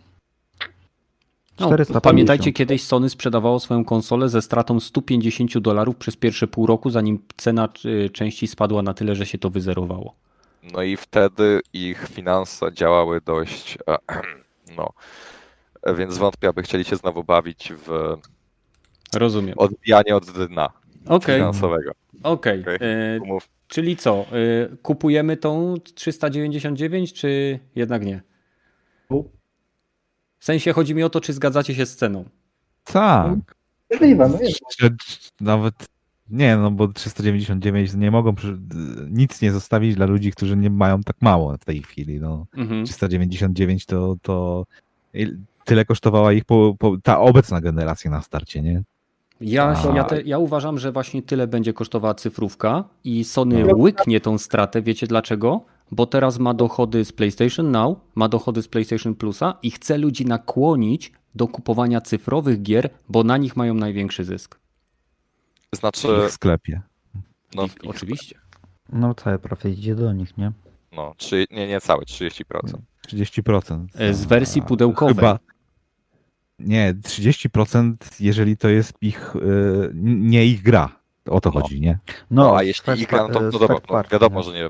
No, 1.60 1.66
450. 1.66 2.04
pamiętajcie, 2.04 2.52
kiedyś 2.52 2.84
Sony 2.84 3.10
sprzedawało 3.10 3.60
swoją 3.60 3.84
konsolę 3.84 4.28
ze 4.28 4.42
stratą 4.42 4.80
150 4.80 5.58
dolarów 5.58 5.96
przez 5.96 6.16
pierwsze 6.16 6.46
pół 6.46 6.66
roku, 6.66 6.90
zanim 6.90 7.18
cena 7.36 7.68
y, 7.84 8.10
części 8.10 8.46
spadła 8.46 8.82
na 8.82 8.94
tyle, 8.94 9.14
że 9.14 9.26
się 9.26 9.38
to 9.38 9.50
wyzerowało. 9.50 10.14
No 10.72 10.82
i 10.82 10.96
wtedy 10.96 11.60
ich 11.72 12.08
finanse 12.08 12.72
działały 12.72 13.20
dość, 13.20 13.78
e, 13.88 13.96
no, 14.76 14.92
e, 15.82 15.94
więc 15.94 16.18
wątpię, 16.18 16.48
aby 16.48 16.62
chcieli 16.62 16.84
się 16.84 16.96
znowu 16.96 17.24
bawić 17.24 17.72
w 17.86 18.16
Rozumiem. 19.14 19.54
odbijanie 19.58 20.16
od 20.16 20.30
dna 20.46 20.68
Okej, 21.06 21.36
finansowego. 21.36 21.90
okej. 22.22 22.60
Okej. 22.60 22.76
Y, 23.16 23.20
Umów. 23.22 23.48
Czyli 23.68 23.96
co? 23.96 24.26
y, 24.72 24.76
Kupujemy 24.82 25.36
tą 25.36 25.74
399, 25.94 27.12
czy 27.12 27.58
jednak 27.74 28.04
nie? 28.04 28.22
W 30.38 30.44
sensie 30.44 30.72
chodzi 30.72 30.94
mi 30.94 31.02
o 31.02 31.10
to, 31.10 31.20
czy 31.20 31.32
zgadzacie 31.32 31.74
się 31.74 31.86
z 31.86 31.96
ceną. 31.96 32.24
Tak. 32.84 33.54
Możliwe, 33.90 34.28
no 34.28 34.38
jest. 34.40 34.60
Nawet 35.40 35.74
nie, 36.30 36.56
no 36.56 36.70
bo 36.70 36.88
399 36.88 37.94
nie 37.94 38.10
mogą 38.10 38.34
nic 39.10 39.42
nie 39.42 39.52
zostawić 39.52 39.94
dla 39.94 40.06
ludzi, 40.06 40.32
którzy 40.32 40.56
nie 40.56 40.70
mają 40.70 41.02
tak 41.02 41.16
mało 41.20 41.56
w 41.60 41.64
tej 41.64 41.82
chwili. 41.82 42.20
No. 42.20 42.46
Mhm. 42.56 42.84
399 42.84 43.86
to, 43.86 44.16
to 44.22 44.66
tyle 45.64 45.84
kosztowała 45.84 46.32
ich 46.32 46.44
po, 46.44 46.76
po, 46.78 46.96
ta 47.02 47.20
obecna 47.20 47.60
generacja 47.60 48.10
na 48.10 48.22
starcie, 48.22 48.62
nie? 48.62 48.82
Ja, 49.40 49.64
A. 49.92 49.96
ja, 49.96 50.04
te, 50.04 50.22
ja 50.22 50.38
uważam, 50.38 50.78
że 50.78 50.92
właśnie 50.92 51.22
tyle 51.22 51.46
będzie 51.46 51.72
kosztowała 51.72 52.14
cyfrówka 52.14 52.84
i 53.04 53.24
Sony 53.24 53.64
No. 53.64 53.76
łyknie 53.76 54.20
tą 54.20 54.38
stratę. 54.38 54.82
Wiecie 54.82 55.06
dlaczego? 55.06 55.64
Bo 55.90 56.06
teraz 56.06 56.38
ma 56.38 56.54
dochody 56.54 57.04
z 57.04 57.12
PlayStation 57.12 57.70
Now, 57.70 57.98
ma 58.14 58.28
dochody 58.28 58.62
z 58.62 58.68
PlayStation 58.68 59.14
Plusa 59.14 59.54
i 59.62 59.70
chce 59.70 59.98
ludzi 59.98 60.26
nakłonić 60.26 61.12
do 61.34 61.48
kupowania 61.48 62.00
cyfrowych 62.00 62.62
gier, 62.62 62.90
bo 63.08 63.24
na 63.24 63.36
nich 63.36 63.56
mają 63.56 63.74
największy 63.74 64.24
zysk. 64.24 64.58
Znaczy, 65.74 66.08
W 66.08 66.24
ich 66.24 66.30
sklepie. 66.32 66.80
no, 67.54 67.66
I, 67.82 67.88
oczywiście. 67.88 68.38
No 68.92 69.14
cały 69.14 69.38
profit 69.38 69.78
idzie 69.78 69.94
do 69.94 70.12
nich, 70.12 70.38
nie? 70.38 70.52
no 70.96 71.14
trzy, 71.16 71.44
nie, 71.50 71.68
nie 71.68 71.80
całe, 71.80 72.02
30%. 72.04 72.42
30%. 73.08 73.86
E, 73.94 74.14
Z 74.14 74.24
wersji 74.24 74.62
pudełkowej. 74.62 75.14
Chyba, 75.14 75.38
nie, 76.58 76.94
30% 76.94 77.96
jeżeli 78.20 78.56
to 78.56 78.68
jest 78.68 78.92
ich, 79.00 79.36
y, 79.36 79.90
nie 79.94 80.46
ich 80.46 80.62
gra. 80.62 80.96
O 81.26 81.40
to 81.40 81.50
No. 81.54 81.60
chodzi, 81.60 81.80
nie? 81.80 81.98
No, 82.30 82.56
a 82.56 82.62
z 82.62 82.66
jeśli 82.66 82.92
ich 83.02 83.08
gra, 83.08 83.22
no 83.22 83.34
to, 83.34 83.40
no 83.40 83.50
dobra, 83.50 83.68
no, 83.74 83.80
party, 83.80 84.10
wiadomo, 84.12 84.40
nie? 84.40 84.44
że 84.44 84.52
nie 84.52 84.68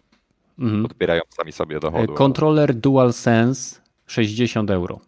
Mhm. 0.59 0.85
odbierają 0.85 1.23
sami 1.29 1.53
sobie 1.53 1.77
E, 1.77 1.81
dochodu. 1.81 1.99
ale 1.99 2.07
Kontroler 2.17 2.75
DualSense 2.75 3.81
60 4.07 4.71
euro. 4.71 5.01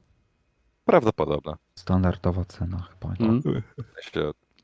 Prawdopodobne. 0.85 1.53
Standardowa 1.75 2.45
cena 2.45 2.89
chyba. 2.91 3.15
nie? 3.21 3.27
Mhm. 3.29 3.63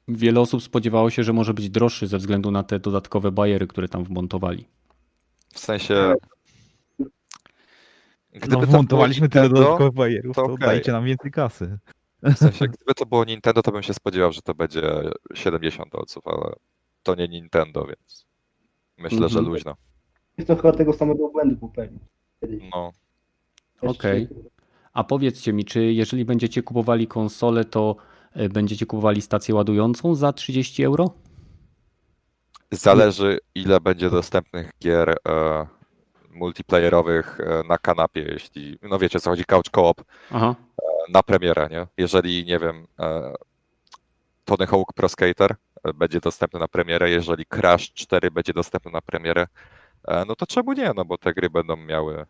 Wiele 0.08 0.40
osób 0.40 0.62
spodziewało 0.62 1.10
się, 1.10 1.24
że 1.24 1.32
może 1.32 1.54
być 1.54 1.70
droższy 1.70 2.06
ze 2.06 2.18
względu 2.18 2.50
na 2.50 2.62
te 2.62 2.78
dodatkowe 2.78 3.32
bajery, 3.32 3.66
które 3.66 3.88
tam 3.88 4.04
wmontowali. 4.04 4.64
w 5.52 5.58
sensie 5.58 6.14
No, 8.48 8.60
to 8.60 8.66
wmontowaliśmy 8.66 9.28
tyle 9.28 9.48
dodatkowych 9.48 9.92
bajerów, 9.92 10.36
to 10.36 10.46
to 10.48 10.56
dajcie 10.56 10.92
nam 10.92 11.04
więcej 11.04 11.30
kasy. 11.30 11.78
W 12.34 12.38
sensie, 12.38 12.68
gdyby 12.68 12.94
to 12.94 13.06
było 13.06 13.24
Nintendo, 13.24 13.62
to 13.62 13.72
bym 13.72 13.82
się 13.82 13.94
spodziewał, 13.94 14.32
że 14.32 14.42
to 14.42 14.54
będzie 14.54 14.82
70 15.34 15.92
dolców, 15.92 16.26
ale 16.26 16.52
to 17.02 17.14
nie 17.14 17.28
Nintendo, 17.28 17.84
więc 17.86 18.26
myślę, 18.98 19.18
że 19.28 19.38
Mhm. 19.38 19.46
luźno. 19.46 19.74
Jest 20.38 20.48
to 20.48 20.56
chyba 20.56 20.72
tego 20.72 20.92
samego 20.92 21.28
błędu 21.28 21.56
popełnił. 21.56 22.00
No, 22.72 22.92
Okej. 23.82 24.28
A 24.92 25.04
powiedzcie 25.04 25.52
mi, 25.52 25.64
czy 25.64 25.84
jeżeli 25.92 26.24
będziecie 26.24 26.62
kupowali 26.62 27.06
konsolę, 27.06 27.64
to 27.64 27.96
e, 28.32 28.48
będziecie 28.48 28.86
kupowali 28.86 29.22
stację 29.22 29.54
ładującą 29.54 30.14
za 30.14 30.32
30 30.32 30.84
euro? 30.84 31.10
zależy 32.70 33.38
ile 33.54 33.80
będzie 33.80 34.10
dostępnych 34.10 34.70
gier 34.82 35.16
e, 35.28 35.66
multiplayerowych 36.36 37.40
e, 37.40 37.62
na 37.68 37.78
kanapie, 37.78 38.20
jeśli, 38.22 38.78
no 38.82 38.98
wiecie 38.98 39.20
co 39.20 39.30
chodzi, 39.30 39.44
couch 39.44 39.66
co-op 39.72 40.00
e, 40.32 40.54
na 41.08 41.22
premierę, 41.22 41.68
nie? 41.70 41.86
Jeżeli, 41.96 42.44
nie 42.44 42.58
wiem, 42.58 42.86
e, 43.00 43.34
Tony 44.44 44.66
Hawk 44.66 44.92
Pro 44.92 45.08
Skater 45.08 45.54
będzie 45.94 46.20
dostępny 46.20 46.60
na 46.60 46.68
premierę, 46.68 47.10
jeżeli 47.10 47.46
Crash 47.46 47.92
4 47.92 48.30
będzie 48.30 48.52
dostępny 48.52 48.90
na 48.92 49.00
premierę, 49.00 49.46
no 50.26 50.36
to 50.36 50.46
czemu 50.46 50.72
nie? 50.72 50.92
No 50.96 51.04
bo 51.04 51.18
te 51.18 51.34
gry 51.34 51.50
będą 51.50 51.76
miały 51.76 52.26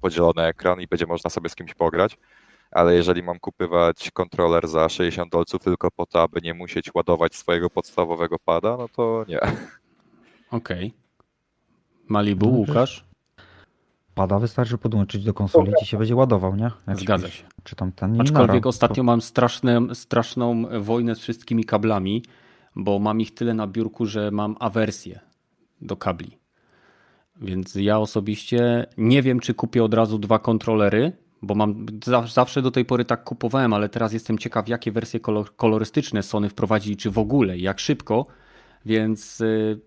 podzielony 0.00 0.42
ekran 0.42 0.80
i 0.80 0.86
będzie 0.86 1.06
można 1.06 1.30
sobie 1.30 1.48
z 1.48 1.54
kimś 1.54 1.74
pograć. 1.74 2.16
Ale 2.70 2.94
jeżeli 2.94 3.22
mam 3.22 3.38
kupywać 3.38 4.10
kontroler 4.10 4.68
za 4.68 4.88
60 4.88 5.32
dolców 5.32 5.62
tylko 5.62 5.90
po 5.90 6.06
to, 6.06 6.22
aby 6.22 6.40
nie 6.40 6.54
musieć 6.54 6.94
ładować 6.94 7.34
swojego 7.34 7.70
podstawowego 7.70 8.38
pada, 8.38 8.76
no 8.76 8.88
to 8.88 9.24
nie. 9.28 9.40
Okej. 10.50 10.94
Malibu, 12.08 12.46
No, 12.46 12.52
Łukasz? 12.52 13.04
Pada 14.14 14.38
wystarczy 14.38 14.78
podłączyć 14.78 15.24
do 15.24 15.34
konsoli 15.34 15.72
i 15.72 15.80
ci 15.80 15.86
się 15.86 15.98
będzie 15.98 16.16
ładował, 16.16 16.56
nie? 16.56 16.70
Jak 16.86 16.98
Zgadza 17.00 17.28
się. 17.28 17.44
Czy 17.62 17.76
tam 17.76 17.92
ten 17.92 18.20
Aczkolwiek 18.20 18.66
ostatnio 18.66 19.02
mam 19.02 19.20
straszne, 19.20 19.80
straszną 19.94 20.64
wojnę 20.80 21.14
z 21.14 21.18
wszystkimi 21.18 21.64
kablami, 21.64 22.22
bo 22.76 22.98
mam 22.98 23.20
ich 23.20 23.34
tyle 23.34 23.54
na 23.54 23.66
biurku, 23.66 24.06
że 24.06 24.30
mam 24.30 24.56
awersję 24.60 25.20
do 25.80 25.96
kabli. 25.96 26.38
Więc 27.40 27.74
ja 27.74 27.98
osobiście 27.98 28.86
nie 28.98 29.22
wiem, 29.22 29.40
czy 29.40 29.54
kupię 29.54 29.84
od 29.84 29.94
razu 29.94 30.18
dwa 30.18 30.38
kontrolery, 30.38 31.12
bo 31.42 31.54
mam 31.54 31.86
za- 32.04 32.26
zawsze 32.26 32.62
do 32.62 32.70
tej 32.70 32.84
pory 32.84 33.04
tak 33.04 33.24
kupowałem, 33.24 33.72
ale 33.72 33.88
teraz 33.88 34.12
jestem 34.12 34.38
ciekaw, 34.38 34.68
jakie 34.68 34.92
wersje 34.92 35.20
kolor, 35.20 35.56
kolorystyczne 35.56 36.22
Sony 36.22 36.48
wprowadzili, 36.48 36.96
czy 36.96 37.10
w 37.10 37.18
ogóle, 37.18 37.58
jak 37.58 37.80
szybko. 37.80 38.26
Więc 38.86 39.40
y, 39.40 39.80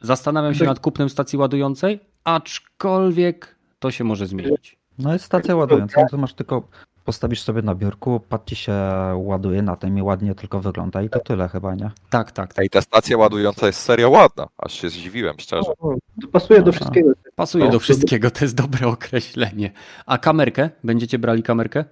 zastanawiam 0.00 0.54
się 0.54 0.58
Tak. 0.58 0.68
nad 0.68 0.80
kupnem 0.80 1.08
stacji 1.08 1.38
ładującej, 1.38 2.00
aczkolwiek 2.24 3.57
to 3.78 3.90
się 3.90 4.04
może 4.04 4.26
zmienić. 4.26 4.78
No 4.98 5.12
jest 5.12 5.24
stacja 5.24 5.56
ładująca, 5.56 6.00
no 6.02 6.08
to 6.10 6.16
masz 6.18 6.34
tylko 6.34 6.68
postawisz 7.04 7.42
sobie 7.42 7.62
na 7.62 7.74
biurku, 7.74 8.20
ci 8.46 8.56
się 8.56 8.72
ładuje 9.16 9.62
na 9.62 9.76
tym 9.76 9.98
i 9.98 10.02
ładnie 10.02 10.34
tylko 10.34 10.60
wygląda 10.60 11.02
i 11.02 11.10
to 11.10 11.20
tyle 11.20 11.48
chyba, 11.48 11.74
nie? 11.74 11.90
Tak, 12.10 12.32
tak, 12.32 12.54
tak. 12.54 12.58
Ej, 12.62 12.70
ta 12.70 12.80
stacja 12.82 13.16
ładująca 13.16 13.66
jest 13.66 13.80
serio 13.80 14.10
ładna, 14.10 14.48
aż 14.58 14.72
się 14.72 14.90
zdziwiłem, 14.90 15.34
szczerze. 15.38 15.70
No, 15.82 15.96
to 16.22 16.28
pasuje 16.28 16.62
do 16.62 16.72
wszystkiego. 16.72 17.10
Pasuje 17.36 17.64
No, 17.64 17.70
do 17.70 17.76
to- 17.76 17.80
wszystkiego, 17.80 18.30
to 18.30 18.44
jest 18.44 18.54
dobre 18.54 18.86
określenie. 18.88 19.70
A 20.06 20.18
kamerkę? 20.18 20.70
Będziecie 20.84 21.18
brali 21.18 21.42
kamerkę? 21.42 21.84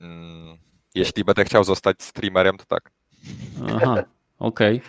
Mm, 0.00 0.56
Jeśli 0.94 1.24
będę 1.24 1.44
chciał 1.44 1.64
zostać 1.64 2.02
streamerem, 2.02 2.56
to 2.56 2.64
tak. 2.64 2.90
Aha, 3.76 4.04
okej. 4.38 4.80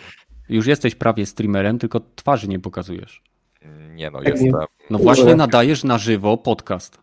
Już 0.48 0.66
jesteś 0.66 0.94
prawie 0.94 1.26
streamerem, 1.26 1.78
tylko 1.78 2.00
twarzy 2.16 2.48
nie 2.48 2.58
pokazujesz. 2.58 3.22
Nie 3.94 4.10
no, 4.10 4.18
Tak 4.18 4.28
jestem. 4.28 4.52
No 4.90 4.98
właśnie 4.98 5.34
nadajesz 5.34 5.84
na 5.84 5.98
żywo 5.98 6.36
podcast, 6.36 6.98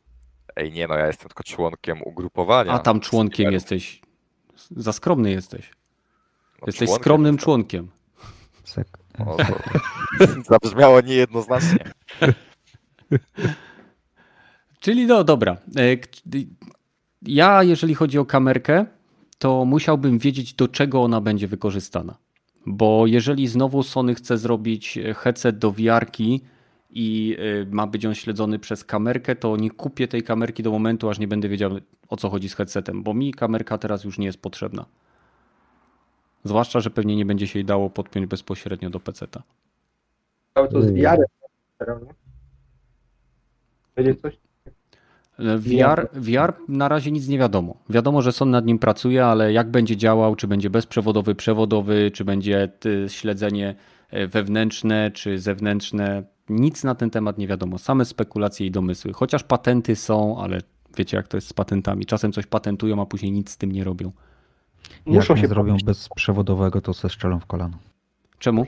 Ej, 0.56 0.72
nie 0.72 0.88
no, 0.88 0.96
ja 0.98 1.08
jestem 1.08 1.28
tylko 1.30 1.44
członkiem 1.44 2.02
ugrupowania. 2.06 2.72
a 2.72 2.80
tam 2.80 3.00
członkiem 3.00 3.34
streamerów. 3.34 3.54
jesteś 3.54 4.02
Za 4.72 4.94
skromny 4.94 5.32
jesteś. 5.32 5.70
No, 6.62 6.66
Jesteś 6.68 6.88
członkiem 6.88 7.04
skromnym 7.04 7.36
jestem. 7.36 7.44
członkiem. 7.46 7.88
Sek. 8.64 8.88
O, 9.28 9.38
to 9.38 9.54
zabrzmiało 10.52 11.02
niejednoznacznie. 11.02 11.92
Czyli 14.80 15.06
no 15.06 15.24
dobra. 15.24 15.58
E, 15.76 15.98
Ja, 17.22 17.64
jeżeli 17.64 17.96
chodzi 17.96 18.20
o 18.20 18.26
kamerkę, 18.26 18.86
to 19.38 19.66
musiałbym 19.66 20.20
wiedzieć, 20.20 20.54
do 20.54 20.68
czego 20.68 21.04
ona 21.04 21.22
będzie 21.22 21.48
wykorzystana. 21.48 22.18
Bo 22.66 23.08
jeżeli 23.08 23.48
znowu 23.48 23.84
Sony 23.84 24.16
chce 24.16 24.38
zrobić 24.38 24.98
e, 24.98 25.14
headset 25.14 25.58
do 25.58 25.72
wiarki 25.72 26.42
i 26.90 27.38
e, 27.40 27.66
ma 27.76 27.88
być 27.88 28.06
on 28.06 28.16
śledzony 28.16 28.60
przez 28.60 28.84
kamerkę, 28.84 29.36
to 29.36 29.58
nie 29.58 29.72
kupię 29.72 30.08
tej 30.08 30.24
kamerki 30.24 30.64
do 30.64 30.72
momentu, 30.72 31.10
aż 31.10 31.20
nie 31.20 31.28
będę 31.28 31.50
wiedział, 31.50 31.72
o 32.10 32.18
co 32.18 32.30
chodzi 32.30 32.50
z 32.50 32.56
headsetem, 32.56 33.04
bo 33.04 33.14
mi 33.14 33.34
kamerka 33.34 33.78
teraz 33.78 34.04
już 34.04 34.18
nie 34.18 34.26
jest 34.26 34.42
potrzebna. 34.42 34.86
Zwłaszcza, 36.44 36.80
że 36.80 36.90
pewnie 36.90 37.16
nie 37.16 37.26
będzie 37.26 37.48
się 37.48 37.60
jej 37.60 37.66
dało 37.66 37.90
podpiąć 37.90 38.26
bezpośrednio 38.26 38.90
do 38.90 39.00
PC-ta. 39.00 39.44
Cały 40.54 40.68
to 40.70 40.82
z 40.82 40.88
Mm. 40.88 41.18
prawda? 41.78 42.14
Będzie 43.96 44.16
coś? 44.16 44.38
VR, 45.40 46.10
VR 46.14 46.54
na 46.68 46.88
razie 46.88 47.12
nic 47.12 47.28
nie 47.28 47.40
wiadomo. 47.40 47.78
Wiadomo, 47.90 48.22
że 48.22 48.32
Sony 48.32 48.52
nad 48.52 48.66
nim 48.66 48.80
pracuje, 48.80 49.26
ale 49.26 49.54
jak 49.54 49.72
będzie 49.72 49.98
działał, 49.98 50.36
czy 50.36 50.48
będzie 50.48 50.70
bezprzewodowy, 50.70 51.36
przewodowy, 51.36 52.12
czy 52.14 52.26
będzie 52.26 52.70
y, 52.86 53.10
śledzenie 53.10 53.76
e, 54.10 54.28
wewnętrzne, 54.28 55.12
czy 55.12 55.40
zewnętrzne, 55.40 56.24
nic 56.50 56.84
na 56.84 56.96
ten 56.96 57.10
temat 57.10 57.38
nie 57.38 57.48
wiadomo. 57.48 57.78
Same 57.78 58.06
spekulacje 58.06 58.68
i 58.68 58.72
domysły. 58.72 59.14
Chociaż 59.14 59.44
patenty 59.44 59.96
są, 59.96 60.38
ale 60.40 60.60
wiecie 60.98 61.18
jak 61.18 61.28
to 61.28 61.38
jest 61.38 61.48
z 61.48 61.54
patentami. 61.54 62.06
Czasem 62.06 62.32
coś 62.32 62.46
patentują, 62.46 63.02
a 63.02 63.06
później 63.06 63.32
nic 63.32 63.50
z 63.50 63.58
tym 63.58 63.72
nie 63.72 63.84
robią. 63.84 64.12
Muszą 65.06 65.34
Jak 65.34 65.38
się 65.38 65.44
nie 65.44 65.48
zrobią 65.48 65.68
pomyśleć, 65.68 65.86
bezprzewodowego, 65.86 66.82
to 66.82 66.94
se 66.94 67.10
strzelą 67.10 67.40
w 67.40 67.46
kolano. 67.46 67.78
Czemu? 68.40 68.66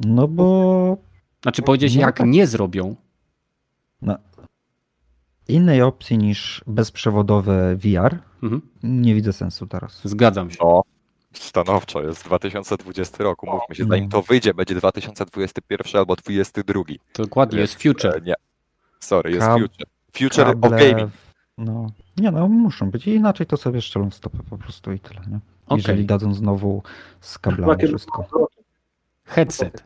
No 0.00 0.28
bo 0.28 0.96
Znaczy 1.42 1.62
powiedzieć, 1.62 1.94
No 1.94 2.00
jak 2.00 2.18
tak. 2.18 2.26
nie 2.26 2.46
zrobią. 2.46 2.96
Innej 5.48 5.82
opcji 5.82 6.18
niż 6.18 6.64
bezprzewodowe 6.66 7.76
VR 7.76 8.18
Mhm. 8.42 8.62
nie 8.82 9.14
widzę 9.14 9.32
sensu 9.32 9.66
teraz. 9.66 10.00
Zgadzam 10.04 10.50
się. 10.50 10.56
No, 10.62 10.82
stanowczo, 11.32 12.02
jest 12.02 12.24
2020 12.24 13.24
rok, 13.24 13.42
umówmy 13.42 13.74
się, 13.74 13.84
zanim 13.84 14.04
No. 14.04 14.10
to 14.10 14.22
wyjdzie, 14.22 14.54
będzie 14.54 14.74
2021 14.74 15.98
albo 15.98 16.16
2022. 16.16 16.94
Dokładnie, 17.16 17.58
jest 17.60 17.82
future. 17.82 18.16
E, 18.16 18.20
Nie, 18.20 18.34
sorry, 19.00 19.30
jest 19.30 19.46
Kab- 19.46 19.60
future. 19.60 19.86
Future 20.12 20.48
of 20.48 20.60
Kable, 20.60 20.78
gaming. 20.92 21.10
No, 21.58 21.86
nie 22.16 22.30
no, 22.30 22.48
muszą 22.48 22.90
być. 22.90 23.06
Inaczej 23.06 23.46
to 23.46 23.56
sobie 23.56 23.80
strzelą 23.82 24.10
w 24.10 24.14
stopę 24.14 24.38
po 24.50 24.58
prostu 24.58 24.92
i 24.92 24.98
tyle, 24.98 25.20
nie? 25.20 25.38
Okej. 25.66 25.76
Jeżeli 25.78 26.04
dadzą 26.04 26.34
znowu 26.34 26.82
z 27.20 27.38
kablami 27.38 27.86
wszystko. 27.86 28.48
Headset. 29.24 29.84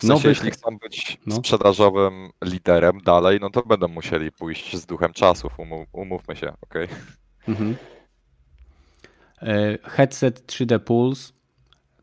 W 0.00 0.06
sensie, 0.06 0.14
Nowy- 0.14 0.28
jeśli 0.28 0.50
chcą 0.50 0.78
być 0.78 1.18
No. 1.26 1.34
sprzedażowym 1.36 2.30
liderem 2.44 2.98
dalej, 3.00 3.38
no 3.40 3.50
to 3.50 3.62
będą 3.62 3.88
musieli 3.88 4.32
pójść 4.32 4.76
z 4.76 4.86
duchem 4.86 5.12
czasów, 5.12 5.58
umów, 5.58 5.88
umówmy 5.92 6.36
się, 6.36 6.52
okej? 6.60 6.88
Mhm. 7.48 7.76
E, 9.42 9.78
Headset 9.82 10.46
3D 10.46 10.78
Pulse. 10.78 11.32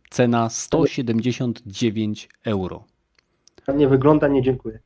Cena 0.10 0.50
179 0.50 2.30
euro. 2.46 2.84
Nie 3.76 3.88
wygląda, 3.88 4.28
nie 4.28 4.42
dziękuję. 4.42 4.80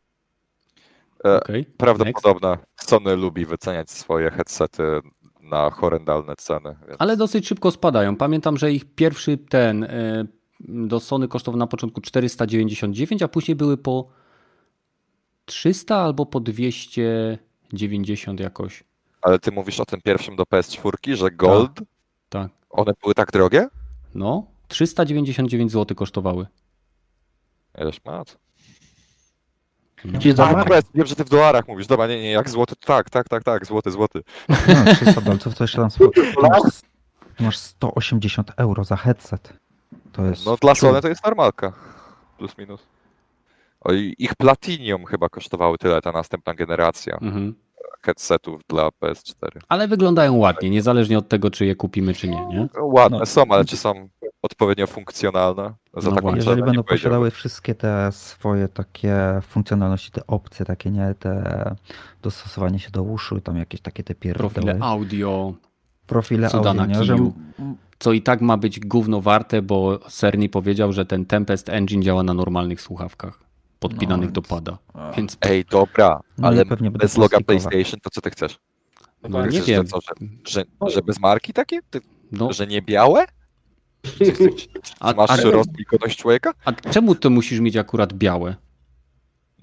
E, 1.26 1.36
Okay. 1.38 1.66
Prawdopodobne. 1.78 2.58
Sony 2.76 3.16
lubi 3.16 3.46
wyceniać 3.46 3.92
swoje 3.92 4.32
headsety 4.32 4.84
na 5.44 5.70
horrendalne 5.70 6.36
ceny. 6.36 6.76
Więc... 6.88 6.96
Ale 7.00 7.18
dosyć 7.18 7.48
szybko 7.48 7.72
spadają. 7.72 8.16
Pamiętam, 8.16 8.58
że 8.58 8.72
ich 8.72 8.96
pierwszy 8.96 9.38
ten 9.38 9.84
e, 9.84 10.26
do 10.68 11.00
Sony 11.00 11.28
kosztował 11.28 11.60
na 11.60 11.68
początku 11.68 12.02
499, 12.02 13.24
a 13.24 13.28
później 13.28 13.56
były 13.56 13.78
po 13.78 14.08
300 15.46 15.98
albo 15.98 16.26
po 16.26 16.40
290 16.40 18.40
jakoś. 18.40 18.84
Ale 19.22 19.40
ty 19.40 19.52
mówisz 19.52 19.80
o 19.80 19.86
tym 19.86 20.02
pierwszym 20.02 20.36
do 20.36 20.44
PS4, 20.44 21.16
że 21.16 21.32
Gold, 21.32 21.72
Tak. 22.30 22.52
one 22.70 22.92
były 23.02 23.14
tak 23.14 23.32
drogie? 23.32 23.68
No, 24.16 24.46
399 24.68 25.72
zł 25.72 25.96
kosztowały. 25.96 26.48
Ileż 27.82 28.06
mat? 28.06 28.38
Gdzie 30.06 30.34
za 30.34 30.44
A, 30.44 30.46
markę? 30.54 30.64
dobra, 30.70 30.82
wiem, 30.96 31.06
że 31.08 31.16
ty 31.16 31.24
w 31.24 31.30
dolarach 31.30 31.68
mówisz. 31.68 31.88
Dobra, 31.88 32.08
nie, 32.08 32.22
nie, 32.22 32.32
jak 32.32 32.50
złoty, 32.50 32.76
tak, 32.86 33.10
tak, 33.10 33.30
tak, 33.30 33.44
tak, 33.44 33.66
złoty, 33.66 33.92
złoty. 33.92 34.22
No, 34.50 34.56
300 34.96 35.22
dolców 35.22 35.56
to 35.56 35.64
jeszcze 35.64 35.78
tam 35.78 35.90
masz 37.40 37.58
180 37.58 38.52
euro 38.58 38.84
za 38.84 38.96
headset. 38.96 39.54
To 40.12 40.26
jest. 40.26 40.46
No 40.46 40.58
dla. 40.62 40.76
Sony 40.76 41.02
to 41.02 41.08
jest 41.10 41.26
normalka. 41.26 41.74
Plus 42.38 42.58
minus. 42.58 42.82
Oj, 43.82 44.16
ich 44.18 44.36
Platinum 44.36 45.06
chyba 45.06 45.30
kosztowały 45.30 45.78
tyle, 45.78 46.02
ta 46.02 46.12
następna 46.12 46.54
generacja 46.54 47.18
Mhm. 47.22 47.56
headsetów 48.02 48.62
dla 48.70 48.90
PS4. 48.90 49.60
Ale 49.70 49.88
wyglądają 49.88 50.36
ładnie, 50.38 50.70
niezależnie 50.70 51.18
od 51.18 51.28
tego, 51.28 51.52
czy 51.52 51.66
je 51.66 51.76
kupimy, 51.76 52.14
czy 52.14 52.28
nie. 52.30 52.46
nie? 52.46 52.68
No, 52.78 52.86
ładne 52.86 53.20
No. 53.20 53.26
są, 53.26 53.44
ale 53.50 53.66
czy 53.66 53.78
są 53.78 54.10
odpowiednio 54.42 54.88
funkcjonalne? 54.88 55.74
Za 55.98 56.10
No 56.10 56.16
taką 56.16 56.22
właśnie. 56.22 56.38
Jeżeli 56.38 56.56
cenę 56.56 56.66
będą 56.66 56.84
posiadały 56.84 57.32
wszystkie 57.32 57.76
te 57.76 58.12
swoje 58.12 58.68
takie 58.68 59.16
funkcjonalności, 59.42 60.12
te 60.12 60.28
opcje 60.28 60.66
takie, 60.66 60.92
nie? 60.92 61.16
Te 61.20 61.76
dostosowanie 62.22 62.80
się 62.80 62.92
do 62.92 63.04
uszu, 63.04 63.42
tam 63.42 63.58
jakieś 63.58 63.82
takie 63.82 64.04
te 64.04 64.16
pierdoły. 64.16 64.50
Profile 64.50 64.78
audio, 64.82 65.54
Profile 66.08 66.50
cuda 66.50 66.70
audio, 66.70 66.74
na 66.74 66.86
nie? 66.86 67.04
Że. 67.04 67.18
Co 68.02 68.14
i 68.14 68.22
tak 68.22 68.42
ma 68.42 68.58
być 68.58 68.80
gówno 68.80 69.22
warte, 69.22 69.62
bo 69.62 70.00
Cerny 70.10 70.50
powiedział, 70.50 70.94
że 70.94 71.06
ten 71.06 71.26
Tempest 71.26 71.70
Engine 71.70 72.04
działa 72.04 72.24
na 72.24 72.34
normalnych 72.34 72.82
słuchawkach 72.82 73.40
podpinanych 73.80 74.26
No, 74.30 74.32
do 74.34 74.42
pada. 74.42 74.78
A, 74.94 75.12
Więc 75.12 75.38
Ej, 75.42 75.66
dobra, 75.72 76.20
No 76.38 76.48
ale 76.48 76.66
będą 76.66 76.90
bez 76.92 77.18
loga. 77.18 77.38
PlayStation 77.40 78.00
to 78.00 78.10
co 78.10 78.22
ty 78.22 78.30
chcesz? 78.30 78.60
no, 79.30 79.42
nie 79.46 79.50
chcesz, 79.52 79.66
wiem. 79.66 79.84
Że, 79.86 79.90
co, 79.92 80.00
że, 80.02 80.64
że, 80.82 80.92
że 80.94 81.02
bez 81.02 81.20
marki 81.20 81.54
takie? 81.54 81.80
Ty, 81.90 82.02
No, 82.32 82.54
Że 82.54 82.68
nie 82.68 82.82
białe? 82.82 83.26
Czy, 84.02 84.18
czy, 84.34 84.34
czy, 84.58 84.68
A- 85.00 85.14
masz 85.14 85.32
a- 85.32 86.10
człowieka? 86.10 86.54
a 86.66 86.72
czemu 86.72 87.16
to 87.16 87.30
musisz 87.30 87.60
mieć 87.60 87.78
akurat 87.78 88.14
białe? 88.14 88.56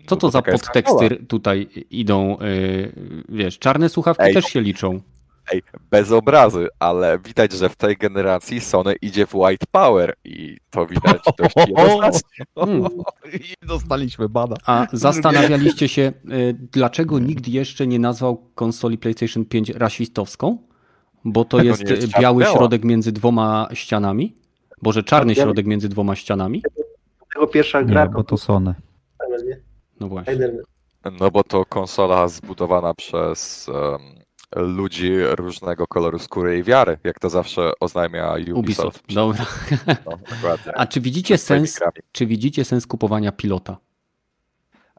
Co 0.06 0.15
No 0.15 0.16
to 0.16 0.31
za 0.31 0.43
podteksty 0.43 1.24
tutaj 1.28 1.69
idą? 1.90 2.39
Yy, 2.40 2.93
wiesz, 3.28 3.59
czarne 3.59 3.89
słuchawki 3.89 4.23
Ej, 4.24 4.35
też 4.35 4.44
się 4.44 4.60
liczą. 4.60 5.01
Ej, 5.53 5.62
bez 5.91 6.12
obrazy, 6.12 6.69
ale 6.79 7.19
widać, 7.19 7.53
że 7.53 7.69
w 7.69 7.77
tej 7.77 7.97
generacji 7.97 8.61
Sony 8.61 8.95
idzie 9.03 9.27
w 9.27 9.35
white 9.35 9.66
power 9.73 10.15
i 10.25 10.57
to 10.70 10.87
widać 10.87 11.23
dość 11.39 11.55
jednoznacznie. 11.69 12.45
Hmm. 12.55 12.83
I 13.35 13.66
dostaliśmy 13.66 14.29
bada. 14.29 14.57
A 14.66 14.87
zastanawialiście 14.93 15.89
się, 15.89 16.12
y, 16.33 16.57
dlaczego 16.73 17.19
nikt 17.19 17.49
jeszcze 17.49 17.87
nie 17.87 17.99
nazwał 17.99 18.37
konsoli 18.55 18.99
PlayStation 18.99 19.45
5 19.45 19.70
rasistowską? 19.70 20.59
Bo 21.25 21.45
to 21.45 21.62
jest 21.62 21.85
nie 21.85 21.91
jest 21.91 22.16
y, 22.16 22.20
biały 22.20 22.45
środek 22.45 22.85
między 22.85 23.12
dwoma 23.12 23.69
ścianami? 23.73 24.35
Boże, 24.83 25.03
czarny 25.03 25.35
środek 25.35 25.66
między 25.66 25.89
dwoma 25.89 26.16
ścianami? 26.16 26.62
Tego 27.35 27.47
pierwsza 27.47 27.83
gra. 27.83 28.05
Nie, 28.05 28.11
bo 28.11 28.25
to 28.25 28.37
Sony. 28.37 28.75
nie? 29.47 29.61
No 30.01 30.09
właśnie. 30.09 30.51
No 31.20 31.31
bo 31.31 31.45
to 31.45 31.65
konsola 31.65 32.29
zbudowana 32.29 32.95
przez 32.95 33.69
em, 33.69 34.18
ludzi 34.57 35.12
różnego 35.23 35.87
koloru 35.87 36.19
skóry 36.19 36.59
i 36.59 36.62
wiary, 36.62 36.99
jak 37.05 37.19
to 37.19 37.31
zawsze 37.31 37.73
oznajmia 37.81 38.35
Ubisoft. 38.55 38.59
Ubisoft. 38.59 39.15
Dobra. 39.15 39.47
No. 40.07 40.19
A 40.75 40.87
czy 40.87 41.01
widzicie 41.01 41.39
sens, 41.39 41.81
czy 42.12 42.27
widzicie 42.27 42.65
sens 42.65 42.87
kupowania 42.87 43.33
pilota? 43.33 43.77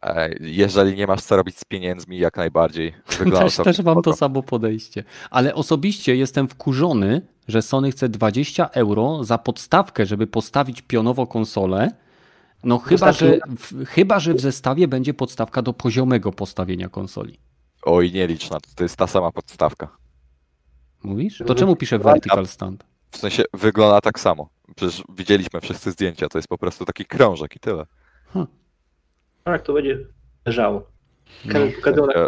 E, 0.01 0.29
Jeżeli 0.39 0.97
nie 0.97 1.07
masz 1.07 1.21
co 1.21 1.35
robić 1.35 1.57
z 1.57 1.65
pieniędzmi, 1.65 2.17
jak 2.17 2.37
najbardziej. 2.37 2.93
Wygląda 3.19 3.39
Też, 3.39 3.55
też 3.55 3.79
mam 3.79 4.01
to 4.01 4.13
samo 4.13 4.43
podejście. 4.43 5.03
Ale 5.29 5.55
osobiście 5.55 6.15
jestem 6.15 6.47
wkurzony, 6.47 7.21
że 7.47 7.61
Sony 7.61 7.91
chce 7.91 8.09
20 8.09 8.69
euro 8.69 9.23
za 9.23 9.37
podstawkę, 9.37 10.05
żeby 10.05 10.27
postawić 10.27 10.81
pionowo 10.81 11.27
konsolę. 11.27 11.91
No 12.63 12.77
chyba 12.77 13.11
że, 13.11 13.39
w, 13.57 13.85
chyba, 13.85 14.19
że 14.19 14.33
w 14.33 14.39
zestawie 14.39 14.87
będzie 14.87 15.13
podstawka 15.13 15.61
do 15.61 15.73
poziomego 15.73 16.31
postawienia 16.31 16.89
konsoli. 16.89 17.39
Oj, 17.83 18.11
nie 18.11 18.27
licz 18.27 18.49
na 18.49 18.59
to, 18.59 18.69
to 18.75 18.83
jest 18.83 18.95
ta 18.95 19.07
sama 19.07 19.31
podstawka. 19.31 19.97
Mówisz? 21.03 21.43
To 21.47 21.55
czemu 21.55 21.75
pisze 21.75 21.99
vertical 21.99 22.47
stand? 22.47 22.85
W 23.11 23.17
sensie 23.17 23.43
wygląda 23.53 24.01
tak 24.01 24.19
samo. 24.19 24.49
Przecież 24.75 25.03
widzieliśmy 25.15 25.61
wszyscy 25.61 25.91
zdjęcia, 25.91 26.29
to 26.29 26.37
jest 26.37 26.47
po 26.47 26.57
prostu 26.57 26.85
taki 26.85 27.05
krążek 27.05 27.55
i 27.55 27.59
tyle. 27.59 27.85
Tak, 29.43 29.61
to 29.61 29.73
będzie 29.73 29.97
leżało. 30.45 30.87
Na 31.45 31.59
E, 31.59 32.27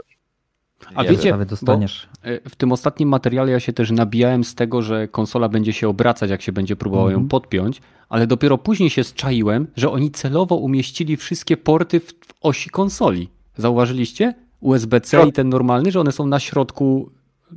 A 0.96 1.04
nie 1.04 1.10
wiecie- 1.10 1.46
dostaniesz. 1.46 2.10
E, 2.24 2.50
W 2.50 2.56
tym 2.56 2.72
ostatnim 2.72 3.10
materiale 3.10 3.52
ja 3.52 3.60
się 3.60 3.74
też 3.74 3.92
nabijałem 3.92 4.44
z 4.44 4.56
tego, 4.56 4.82
że 4.82 5.08
konsola 5.08 5.50
będzie 5.50 5.74
się 5.74 5.90
obracać, 5.90 6.30
jak 6.30 6.42
się 6.42 6.52
będzie 6.52 6.76
próbował 6.76 7.06
ją 7.10 7.14
Mhm. 7.16 7.28
podpiąć, 7.30 7.82
ale 8.10 8.28
dopiero 8.28 8.58
później 8.58 8.90
się 8.90 9.04
zczaiłem, 9.04 9.68
że 9.76 9.90
oni 9.92 10.12
celowo 10.12 10.56
umieścili 10.56 11.18
wszystkie 11.18 11.58
porty 11.58 12.00
w, 12.00 12.08
w 12.08 12.34
osi 12.42 12.70
konsoli. 12.70 13.30
Zauważyliście? 13.58 14.34
USB-C 14.62 15.28
i 15.28 15.32
ten 15.32 15.50
normalny, 15.50 15.92
że 15.92 16.00
one 16.00 16.12
są 16.12 16.28
na 16.28 16.40
środku 16.40 17.12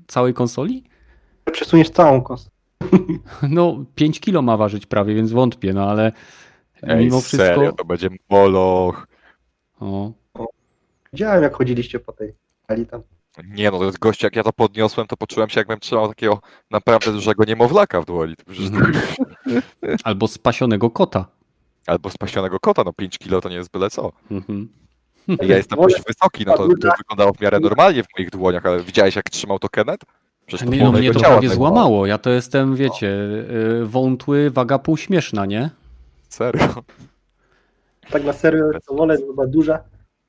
całej 0.06 0.34
konsoli? 0.34 0.84
Przesuniesz 1.52 1.90
całą 1.90 2.22
kostkę. 2.22 2.54
No 3.48 3.84
5 3.94 4.20
kilo 4.20 4.42
ma 4.42 4.56
ważyć 4.56 4.86
prawie, 4.86 5.14
więc 5.14 5.32
wątpię, 5.32 5.72
no 5.72 5.90
ale 5.90 6.12
Ej, 6.82 7.04
mimo 7.04 7.20
wszystko... 7.20 7.46
serio, 7.46 7.72
to 7.72 7.84
będzie 7.84 8.08
moloch. 8.30 9.06
O, 9.80 10.12
Widziałem, 11.12 11.42
jak 11.42 11.56
chodziliście 11.56 12.00
po 12.00 12.12
tej 12.12 12.34
hali 12.68 12.86
tam. 12.86 13.02
Nie 13.44 13.70
no, 13.70 13.78
to 13.78 13.84
jest 13.84 13.98
gość, 13.98 14.22
jak 14.22 14.36
ja 14.36 14.42
to 14.42 14.52
podniosłem, 14.52 15.06
to 15.06 15.16
poczułem 15.16 15.48
się, 15.48 15.60
jakbym 15.60 15.80
trzymał 15.80 16.08
takiego 16.08 16.40
naprawdę 16.70 17.12
dużego 17.12 17.44
niemowlaka 17.44 18.00
w 18.00 18.04
dłoni. 18.04 18.34
Albo 20.04 20.28
spasionego 20.28 20.90
kota. 20.90 21.26
Albo 21.86 22.10
spasionego 22.10 22.60
kota, 22.60 22.82
no 22.84 22.92
5 22.92 23.18
kilo 23.18 23.40
to 23.40 23.48
nie 23.48 23.56
jest 23.56 23.70
byle 23.70 23.90
co. 23.90 24.12
Mhm. 24.30 24.68
Ja 25.28 25.56
jestem 25.56 25.78
dość 25.78 25.96
wysoki, 26.06 26.44
no 26.46 26.52
to, 26.56 26.68
to 26.68 26.90
wyglądało 26.98 27.32
w 27.32 27.40
miarę 27.40 27.60
normalnie 27.60 28.02
w 28.02 28.06
moich 28.18 28.30
dłoniach, 28.30 28.66
ale 28.66 28.82
widziałeś 28.82 29.16
jak 29.16 29.30
trzymał 29.30 29.58
to 29.58 29.68
Kenneth? 29.68 30.06
Przecież 30.46 30.66
to 30.66 30.72
Nie, 30.74 30.84
no, 30.84 30.92
mnie 30.92 31.12
to 31.12 31.20
prawie 31.20 31.48
zajmowało. 31.48 31.74
złamało. 31.74 32.06
Ja 32.06 32.18
to 32.18 32.30
jestem, 32.30 32.76
wiecie, 32.76 33.06
y, 33.80 33.86
wątły, 33.86 34.50
waga 34.50 34.78
półśmieszna, 34.78 35.46
nie? 35.46 35.70
Serio. 36.28 36.68
Tak 38.10 38.24
na 38.24 38.32
serio, 38.32 38.64
to 38.88 38.94
wolę 38.94 39.18
była 39.18 39.46
duża, 39.46 39.78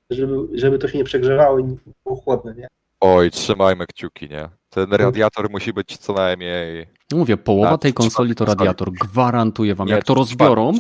żeby, 0.10 0.38
żeby 0.54 0.80
to 0.80 0.88
się 0.88 0.98
nie 0.98 1.04
przegrzewało 1.04 1.60
i 1.60 1.64
nie 1.64 1.76
było 2.06 2.16
chłodne, 2.16 2.56
nie? 2.56 2.68
Oj, 3.06 3.32
trzymajmy 3.32 3.88
kciuki, 3.88 4.30
nie? 4.30 4.50
Ten 4.70 4.94
radiator 4.94 5.50
musi 5.50 5.74
być 5.74 5.98
co 5.98 6.14
najmniej... 6.14 6.88
No 7.12 7.18
Mówię, 7.18 7.38
połowa 7.38 7.72
Na 7.72 7.78
tej 7.78 7.94
konsoli 7.94 8.36
to 8.36 8.46
radiator. 8.46 8.92
Gwarantuję 8.92 9.76
wam. 9.76 9.88
Nie, 9.88 9.94
Jak 9.94 10.04
to 10.04 10.14
rozbiorą, 10.14 10.72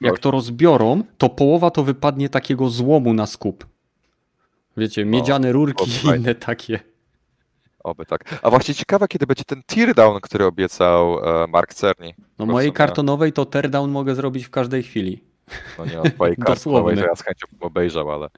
jak 0.00 0.18
to 0.18 0.30
rozbiorą, 0.30 1.02
to 1.18 1.28
połowa 1.28 1.70
to 1.70 1.84
wypadnie 1.84 2.28
takiego 2.28 2.68
złomu 2.68 3.14
na 3.14 3.26
skup. 3.26 3.66
Wiecie, 4.76 5.04
miedziane 5.04 5.52
rurki 5.52 5.90
i 5.90 6.06
inne 6.06 6.34
takie. 6.34 6.80
Oby 7.84 8.06
tak. 8.06 8.38
A 8.42 8.50
właśnie 8.50 8.74
ciekawe, 8.74 9.08
kiedy 9.08 9.26
będzie 9.26 9.44
ten 9.44 9.62
teardown, 9.66 10.20
który 10.20 10.44
obiecał 10.44 11.18
e, 11.42 11.46
Mark 11.46 11.74
Cerny. 11.74 12.14
No 12.38 12.46
mojej 12.46 12.70
sumie- 12.70 12.76
kartonowej 12.76 13.32
to 13.32 13.44
teardown 13.46 13.90
mogę 13.90 14.14
zrobić 14.14 14.44
w 14.44 14.50
każdej 14.50 14.82
chwili. 14.82 15.27
No 15.78 15.84
nie 15.84 15.92
kartowej, 15.92 16.34
Dosłownie. 16.38 16.96
że 16.96 17.06
ja 17.06 17.14
z 17.16 17.22
chęcią 17.22 17.46
bym 17.52 17.62
obejrzał, 17.62 18.10
ale... 18.10 18.28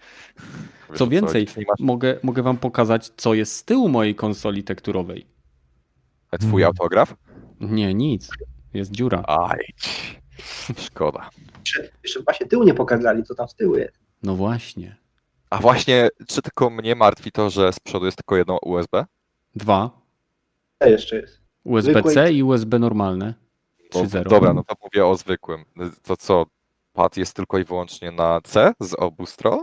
Wiesz 0.90 0.98
Co 0.98 1.06
więcej? 1.06 1.46
Nie 1.56 1.64
masz 1.68 1.80
mogę, 1.80 2.16
mogę 2.22 2.42
wam 2.42 2.56
pokazać, 2.56 3.10
co 3.16 3.34
jest 3.34 3.56
z 3.56 3.64
tyłu 3.64 3.88
mojej 3.88 4.14
konsoli 4.14 4.64
tekturowej. 4.64 5.26
twój 6.40 6.62
Mm. 6.62 6.66
autograf? 6.66 7.14
Nie, 7.60 7.94
nic. 7.94 8.28
Jest 8.74 8.90
dziura. 8.90 9.22
Aj, 9.26 9.58
szkoda. 10.78 11.30
Jeszcze, 12.04 12.22
właśnie 12.22 12.46
tyłu 12.46 12.64
nie 12.64 12.74
pokazali, 12.74 13.24
co 13.24 13.34
tam 13.34 13.48
z 13.48 13.54
tyłu 13.54 13.76
jest. 13.76 13.98
No 14.22 14.34
właśnie. 14.36 14.96
A 15.50 15.58
właśnie, 15.58 16.08
czy 16.28 16.42
tylko 16.42 16.70
mnie 16.70 16.94
martwi 16.94 17.32
to, 17.32 17.50
że 17.50 17.72
z 17.72 17.80
przodu 17.80 18.06
jest 18.06 18.18
tylko 18.18 18.36
jedno 18.36 18.58
USB? 18.62 19.04
Dwa. 19.54 19.90
Co 20.82 20.88
jeszcze 20.88 21.16
jest? 21.20 21.40
USB-C 21.64 22.32
i 22.32 22.42
USB 22.42 22.78
normalne. 22.78 23.34
No, 23.94 24.00
3.0. 24.00 24.28
dobra, 24.28 24.52
no 24.54 24.64
to 24.64 24.74
mówię 24.84 25.06
o 25.06 25.16
zwykłym. 25.16 25.64
To 26.02 26.16
co, 26.16 26.46
pad 26.92 27.16
jest 27.16 27.36
tylko 27.36 27.58
i 27.58 27.64
wyłącznie 27.64 28.12
na 28.12 28.40
C 28.44 28.72
z 28.80 28.94
obu 28.94 29.26
stron? 29.26 29.58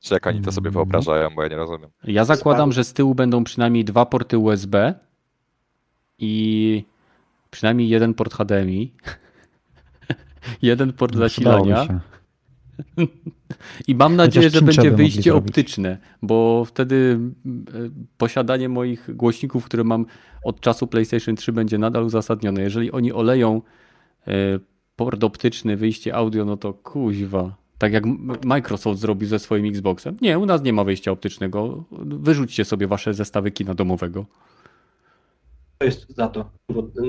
Czy 0.00 0.14
jak 0.14 0.26
oni 0.26 0.40
to 0.40 0.52
sobie 0.52 0.68
Mm. 0.68 0.72
wyobrażają, 0.74 1.30
bo 1.36 1.42
ja 1.42 1.48
nie 1.48 1.56
rozumiem. 1.56 1.90
Ja 2.04 2.24
zakładam, 2.24 2.72
że 2.72 2.84
z 2.84 2.92
tyłu 2.92 3.14
będą 3.14 3.44
przynajmniej 3.44 3.84
dwa 3.84 4.06
porty 4.06 4.38
USB 4.38 4.94
i 6.18 6.84
przynajmniej 7.50 7.88
jeden 7.88 8.14
port 8.14 8.34
HDMI. 8.34 8.92
jeden 10.62 10.92
port 10.92 11.14
No, 11.14 11.18
zasilania. 11.20 12.00
I 13.88 13.94
mam 13.94 14.16
nadzieję, 14.16 14.50
że 14.50 14.62
będzie 14.62 14.90
wyjście 14.90 15.34
optyczne, 15.34 15.98
bo 16.22 16.64
wtedy 16.64 17.18
e, 17.46 17.50
posiadanie 18.18 18.68
moich 18.68 19.16
głośników, 19.16 19.64
które 19.64 19.84
mam 19.84 20.06
od 20.44 20.60
czasu 20.60 20.86
PlayStation 20.86 21.36
3 21.36 21.52
będzie 21.52 21.78
nadal 21.78 22.04
uzasadnione. 22.04 22.62
Jeżeli 22.62 22.92
oni 22.92 23.12
oleją 23.12 23.62
e, 24.26 24.32
port 24.98 25.24
optyczny, 25.24 25.76
wyjście 25.76 26.14
audio, 26.14 26.44
no 26.44 26.56
to 26.56 26.74
kuźwa. 26.74 27.56
Tak 27.78 27.92
jak 27.92 28.04
Microsoft 28.44 29.00
zrobił 29.00 29.28
ze 29.28 29.38
swoim 29.38 29.66
Xboxem. 29.66 30.16
Nie, 30.20 30.38
u 30.38 30.46
nas 30.46 30.62
nie 30.62 30.72
ma 30.72 30.84
wyjścia 30.84 31.10
optycznego. 31.10 31.84
Wyrzućcie 32.00 32.64
sobie 32.64 32.86
wasze 32.86 33.14
zestawy 33.14 33.50
kina 33.50 33.74
domowego. 33.74 34.24
To 35.78 35.84
jest 35.84 36.16
za 36.16 36.28
to. 36.28 36.50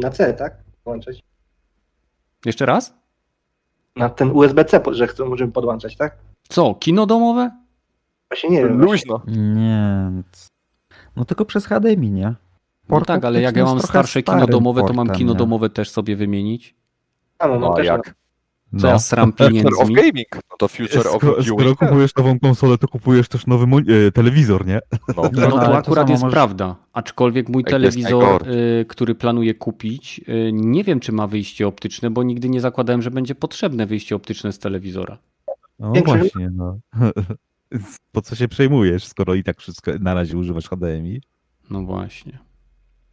Na 0.01 0.09
C, 0.09 0.33
tak? 0.33 0.57
Podłączać. 0.83 1.19
Jeszcze 2.45 2.65
raz? 2.65 2.93
Na 3.95 4.09
ten 4.09 4.31
USB-C, 4.31 4.81
że 4.91 5.07
chcą, 5.07 5.29
możemy 5.29 5.51
podłączać, 5.51 5.97
tak? 5.97 6.17
Co, 6.49 6.75
kino 6.75 7.05
domowe? 7.05 7.51
Właśnie 8.31 8.49
nie 8.49 8.63
wiem. 8.63 8.81
Luźno. 8.81 9.21
Nie. 9.27 10.11
No 11.15 11.25
tylko 11.25 11.45
przez 11.45 11.65
HDMI, 11.65 12.11
nie? 12.11 12.27
No 12.27 12.35
Port 12.87 13.07
tak, 13.07 13.25
ale 13.25 13.41
jak 13.41 13.55
ja 13.55 13.65
mam 13.65 13.79
starsze 13.79 14.23
kino 14.23 14.47
domowe, 14.47 14.83
to 14.87 14.93
mam 14.93 15.09
kino 15.09 15.31
nie? 15.31 15.37
domowe 15.37 15.69
też 15.69 15.89
sobie 15.89 16.15
wymienić. 16.15 16.78
No, 17.41 17.47
no, 17.47 17.59
No 17.77 17.79
jak? 17.83 18.15
Co 18.79 18.87
ja 18.87 18.99
sram 18.99 19.31
Future 19.31 19.45
of 19.47 19.51
pieniędzmi? 19.53 19.95
Gaming. 19.95 20.27
No 20.35 20.57
to 20.59 20.67
Future 20.67 21.07
of 21.07 21.15
Skoro, 21.17 21.43
skoro 21.43 21.57
Viewing. 21.57 21.79
kupujesz 21.79 22.15
nową 22.15 22.39
konsolę, 22.39 22.77
to 22.77 22.87
kupujesz 22.87 23.27
też 23.27 23.47
nowy 23.47 23.65
e, 24.07 24.11
telewizor, 24.11 24.65
nie? 24.65 24.79
No, 25.07 25.13
No, 25.17 25.23
No, 25.23 25.29
to 25.51 25.59
ale 25.61 25.69
to 25.71 25.77
akurat 25.77 26.03
samo 26.07 26.11
jest 26.11 26.23
możesz- 26.23 26.33
prawda. 26.33 26.75
Aczkolwiek 26.93 27.49
mój 27.49 27.63
Tak, 27.63 27.71
to 27.71 27.77
telewizor, 27.79 28.49
y, 28.49 28.85
który 28.89 29.15
planuję 29.15 29.53
kupić, 29.53 30.21
y, 30.29 30.51
nie 30.53 30.83
wiem, 30.83 30.99
czy 30.99 31.11
ma 31.11 31.27
wyjście 31.27 31.67
optyczne, 31.67 32.09
bo 32.09 32.23
nigdy 32.23 32.49
nie 32.49 32.61
zakładałem, 32.61 33.01
że 33.01 33.11
będzie 33.11 33.35
potrzebne 33.35 33.85
wyjście 33.85 34.15
optyczne 34.15 34.51
z 34.53 34.59
telewizora. 34.59 35.17
No 35.79 35.91
Większy- 35.91 36.17
właśnie, 36.17 36.49
no. 36.53 36.79
Po 38.11 38.21
co 38.21 38.35
się 38.35 38.47
przejmujesz, 38.47 39.05
skoro 39.07 39.35
i 39.35 39.43
tak 39.43 39.59
wszystko 39.59 39.91
na 39.99 40.13
razie 40.13 40.37
używasz 40.37 40.69
HDMI? 40.69 41.21
No 41.69 41.81
właśnie. 41.83 42.39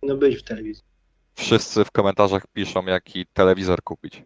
no 0.03 0.17
być 0.17 0.37
w 0.37 0.43
telewizji. 0.43 0.85
Wszyscy 1.37 1.85
w 1.85 1.91
komentarzach 1.91 2.47
piszą, 2.47 2.87
jaki 2.87 3.27
telewizor 3.27 3.83
kupić. 3.83 4.25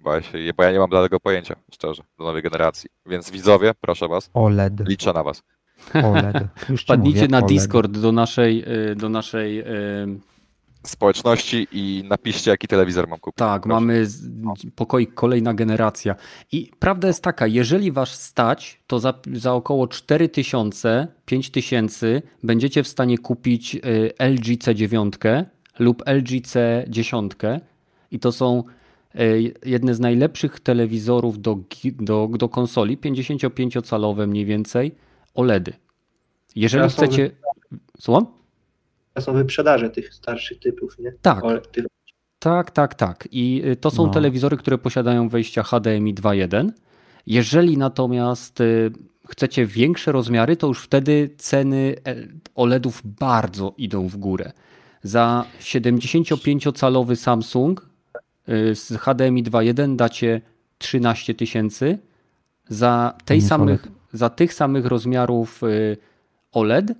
Bo 0.00 0.14
ja, 0.14 0.22
się, 0.22 0.38
bo 0.56 0.62
ja 0.62 0.72
nie 0.72 0.78
mam 0.78 0.90
bladego 0.90 1.20
pojęcia, 1.20 1.56
szczerze, 1.72 2.02
do 2.18 2.24
nowej 2.24 2.42
generacji. 2.42 2.90
Więc 3.06 3.30
widzowie, 3.30 3.72
proszę 3.80 4.08
was, 4.08 4.30
OLED. 4.34 4.88
liczę 4.88 5.12
na 5.12 5.22
was. 5.22 5.42
OLED. 5.94 6.36
Już 6.68 6.88
mówię, 6.98 7.28
na 7.28 7.38
OLED. 7.38 7.48
Discord 7.48 7.90
do 7.98 8.12
naszej, 8.12 8.64
y, 8.90 8.96
do 8.96 9.08
naszej 9.08 9.60
y, 9.60 9.64
Społeczności 10.86 11.68
i 11.72 12.04
napiszcie, 12.08 12.50
jaki 12.50 12.68
telewizor 12.68 13.08
mam 13.08 13.18
kupić. 13.18 13.38
Tak, 13.38 13.62
Proszę. 13.62 13.74
mamy 13.74 14.06
pokoik 14.74 15.14
kolejna 15.14 15.54
generacja. 15.54 16.16
I 16.52 16.70
prawda 16.78 17.08
jest 17.08 17.22
taka, 17.22 17.46
jeżeli 17.46 17.92
was 17.92 18.22
stać, 18.22 18.80
to 18.86 19.00
za, 19.00 19.14
za 19.32 19.54
około 19.54 19.88
4000, 19.88 21.06
5000 21.24 22.22
będziecie 22.42 22.82
w 22.82 22.88
stanie 22.88 23.18
kupić 23.18 23.74
y, 23.74 23.78
LG 24.18 24.44
C9 24.44 25.44
lub 25.78 26.02
LG 26.06 26.28
C10 26.28 27.60
i 28.10 28.18
to 28.18 28.32
są 28.32 28.64
y, 29.14 29.54
jedne 29.64 29.94
z 29.94 30.00
najlepszych 30.00 30.60
telewizorów 30.60 31.40
do, 31.40 31.58
do, 32.00 32.28
do 32.38 32.48
konsoli, 32.48 32.98
55-calowe 32.98 34.26
mniej 34.26 34.44
więcej, 34.44 34.94
OLEDy. 35.34 35.72
Jeżeli 36.56 36.88
chcecie... 36.88 37.30
Słucham? 38.00 38.26
To 39.14 39.22
są 39.22 39.32
wyprzedaże 39.32 39.90
tych 39.90 40.14
starszych 40.14 40.58
typów, 40.58 40.98
nie? 40.98 41.12
Tak. 41.22 41.44
O, 41.44 41.58
tych, 41.58 41.84
Tak, 42.38 42.70
tak, 42.70 42.94
tak. 42.94 43.28
I 43.32 43.62
y, 43.66 43.76
to 43.76 43.90
są 43.90 44.06
No. 44.06 44.12
telewizory, 44.12 44.56
które 44.56 44.78
posiadają 44.78 45.28
wejścia 45.28 45.62
HDMI 45.62 46.14
2.1. 46.14 46.70
Jeżeli 47.26 47.78
natomiast 47.78 48.60
y, 48.60 48.92
chcecie 49.28 49.66
większe 49.66 50.12
rozmiary, 50.12 50.56
to 50.56 50.66
już 50.66 50.82
wtedy 50.82 51.30
ceny 51.38 51.94
e, 52.06 52.14
OLEDów 52.54 53.02
bardzo 53.04 53.74
idą 53.78 54.08
w 54.08 54.16
górę. 54.16 54.52
Za 55.04 55.44
75-calowy 55.60 57.16
Samsung 57.16 57.86
y, 58.48 58.74
z 58.74 58.92
HDMI 58.92 59.44
2.1 59.44 59.96
dacie 59.96 60.40
13 60.78 61.34
tysięcy. 61.34 61.98
Za, 62.68 63.14
tej 63.24 63.40
samych, 63.40 63.88
za 64.12 64.30
tych 64.30 64.54
samych 64.54 64.86
rozmiarów 64.86 65.62
y, 65.62 65.96
OLED 66.52 66.92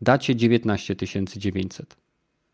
dacie 0.00 0.36
19 0.36 0.96
900. 1.36 1.96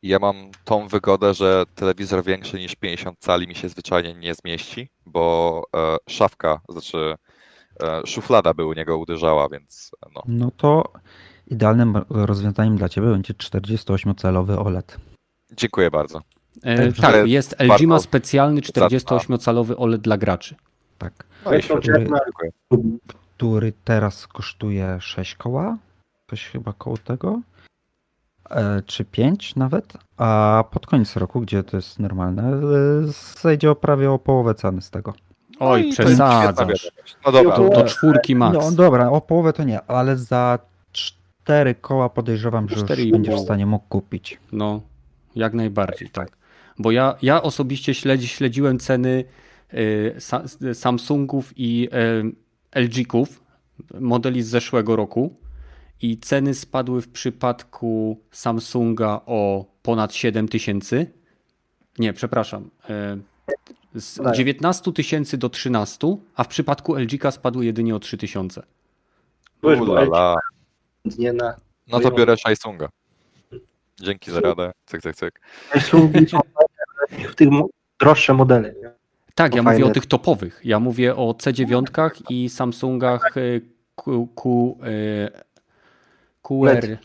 Ja 0.02 0.18
mam 0.18 0.50
tą 0.64 0.88
wygodę, 0.88 1.34
że 1.34 1.64
telewizor 1.74 2.24
większy 2.24 2.58
niż 2.58 2.74
50 2.74 3.18
cali 3.20 3.48
mi 3.48 3.54
się 3.54 3.68
zwyczajnie 3.68 4.14
nie 4.14 4.34
zmieści, 4.34 4.88
bo 5.06 5.62
e, 5.76 5.96
szafka, 6.08 6.60
znaczy 6.68 7.14
e, 7.82 8.06
szuflada 8.06 8.54
by 8.54 8.64
u 8.64 8.72
niego 8.72 8.98
uderzała, 8.98 9.48
więc 9.48 9.90
e, 10.06 10.10
no. 10.14 10.22
No 10.26 10.50
to 10.56 10.92
idealnym 11.46 12.00
rozwiązaniem 12.10 12.76
dla 12.76 12.88
Ciebie 12.88 13.08
będzie 13.08 13.34
48-calowy 13.34 14.66
OLED. 14.66 14.96
Dziękuję 15.56 15.90
bardzo. 15.90 16.20
E, 16.62 16.92
tak, 16.92 17.26
jest 17.26 17.56
LG 17.60 17.86
ma 17.86 18.00
specjalny 18.00 18.60
48-calowy 18.60 19.74
OLED 19.78 20.00
dla 20.00 20.16
graczy. 20.18 20.54
Tak. 20.98 21.12
No 21.44 21.50
dziękuję. 21.80 22.50
Który 23.36 23.72
teraz 23.84 24.26
kosztuje 24.26 24.98
6 25.00 25.34
koła. 25.34 25.76
Coś 26.30 26.44
chyba 26.46 26.72
koło 26.72 26.96
tego. 26.98 27.40
E, 28.50 28.82
czy 28.86 29.04
5 29.04 29.56
nawet. 29.56 29.92
A 30.16 30.64
pod 30.70 30.86
koniec 30.86 31.16
roku, 31.16 31.40
gdzie 31.40 31.62
to 31.62 31.76
jest 31.76 31.98
normalne, 31.98 32.42
e, 32.42 32.60
zejdzie 33.42 33.70
o 33.70 33.74
prawie 33.74 34.10
o 34.10 34.18
połowę 34.18 34.54
ceny 34.54 34.82
z 34.82 34.90
tego. 34.90 35.14
Oj, 35.60 35.86
No 35.86 35.92
przesadzasz. 35.92 36.90
No 37.26 37.32
dobra, 37.32 37.56
To, 37.56 37.68
to 37.68 37.84
czwórki 37.84 38.36
max. 38.36 38.58
No 38.60 38.72
dobra, 38.72 39.10
o 39.10 39.20
połowę 39.20 39.52
to 39.52 39.64
nie, 39.64 39.82
ale 39.82 40.16
za 40.16 40.58
4 41.46 41.74
koła 41.74 42.08
podejrzewam, 42.08 42.68
że 42.68 42.74
już 42.74 42.84
4,5. 42.84 43.10
będziesz 43.10 43.34
w 43.34 43.40
stanie 43.40 43.66
mógł 43.66 43.84
kupić. 43.88 44.38
No, 44.52 44.80
jak 45.36 45.54
najbardziej, 45.54 46.10
tak. 46.10 46.36
Bo 46.78 46.90
ja, 46.90 47.14
ja 47.22 47.42
osobiście 47.42 47.94
śledzi, 47.94 48.28
śledziłem 48.28 48.78
ceny 48.78 49.24
y, 49.74 50.14
sa, 50.18 50.42
Samsungów 50.74 51.52
i 51.56 51.88
y, 52.74 52.80
LG-ków, 52.80 53.26
modeli 54.00 54.42
z 54.42 54.48
zeszłego 54.48 54.96
roku 54.96 55.36
i 56.02 56.18
ceny 56.18 56.54
spadły 56.54 57.02
w 57.02 57.08
przypadku 57.08 58.20
Samsunga 58.30 59.20
o 59.26 59.64
ponad 59.82 60.14
7 60.14 60.48
tysięcy. 60.48 61.06
Nie, 61.98 62.12
przepraszam. 62.12 62.70
y, 63.94 64.00
Z 64.00 64.16
Tak. 64.16 64.36
19 64.36 64.92
tysięcy 64.92 65.38
do 65.38 65.48
13, 65.48 66.16
a 66.34 66.44
w 66.44 66.48
przypadku 66.48 66.94
LG 66.96 67.30
spadły 67.30 67.64
jedynie 67.64 67.94
o 67.94 67.98
3 67.98 68.16
tysiące. 68.18 68.62
Ulala. 69.62 70.36
Nie 71.18 71.32
na 71.32 71.56
No 71.88 72.00
to 72.00 72.10
biorę 72.10 72.36
Shaisunga. 72.36 72.88
Dzięki 74.00 74.30
za 74.30 74.40
radę. 74.40 74.72
Cyk, 74.86 75.02
cyk, 75.02 75.16
cyk. 75.16 75.40
Samsungi 75.72 76.28
są 76.28 76.40
w 77.32 77.34
tych 77.34 77.48
droższe 78.00 78.34
modele. 78.34 78.74
Nie? 78.82 78.90
Tak, 79.34 79.54
ja 79.54 79.62
To 79.62 79.62
mówię 79.70 79.76
o 79.76 79.80
fajne. 79.80 79.94
tych 79.94 80.06
topowych. 80.06 80.60
Ja 80.64 80.80
mówię 80.80 81.16
o 81.16 81.32
C9 81.32 82.10
i 82.30 82.48
Samsungach 82.48 83.36
y, 83.36 83.60
Q, 83.96 84.26
Q, 84.34 84.78
QR. 86.42 86.98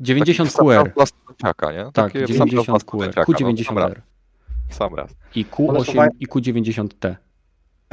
90 0.00 0.52
Taki 0.52 0.58
QR. 0.64 0.92
nie? 1.72 1.84
Tak, 1.84 1.92
Takie 1.94 2.18
90 2.26 2.66
sam 2.66 2.74
raz 2.74 2.84
QR. 2.84 3.12
studenciaka, 3.12 3.32
no, 3.32 3.38
sam 3.38 3.76
Q90R 3.76 3.76
raz, 3.78 3.92
Sam 4.76 4.94
raz. 4.94 5.10
i 5.34 5.46
One 5.58 5.78
są 5.84 5.92
Q8 5.92 5.96
fajne. 5.96 6.12
i 6.20 6.26
Q90T. 6.28 7.14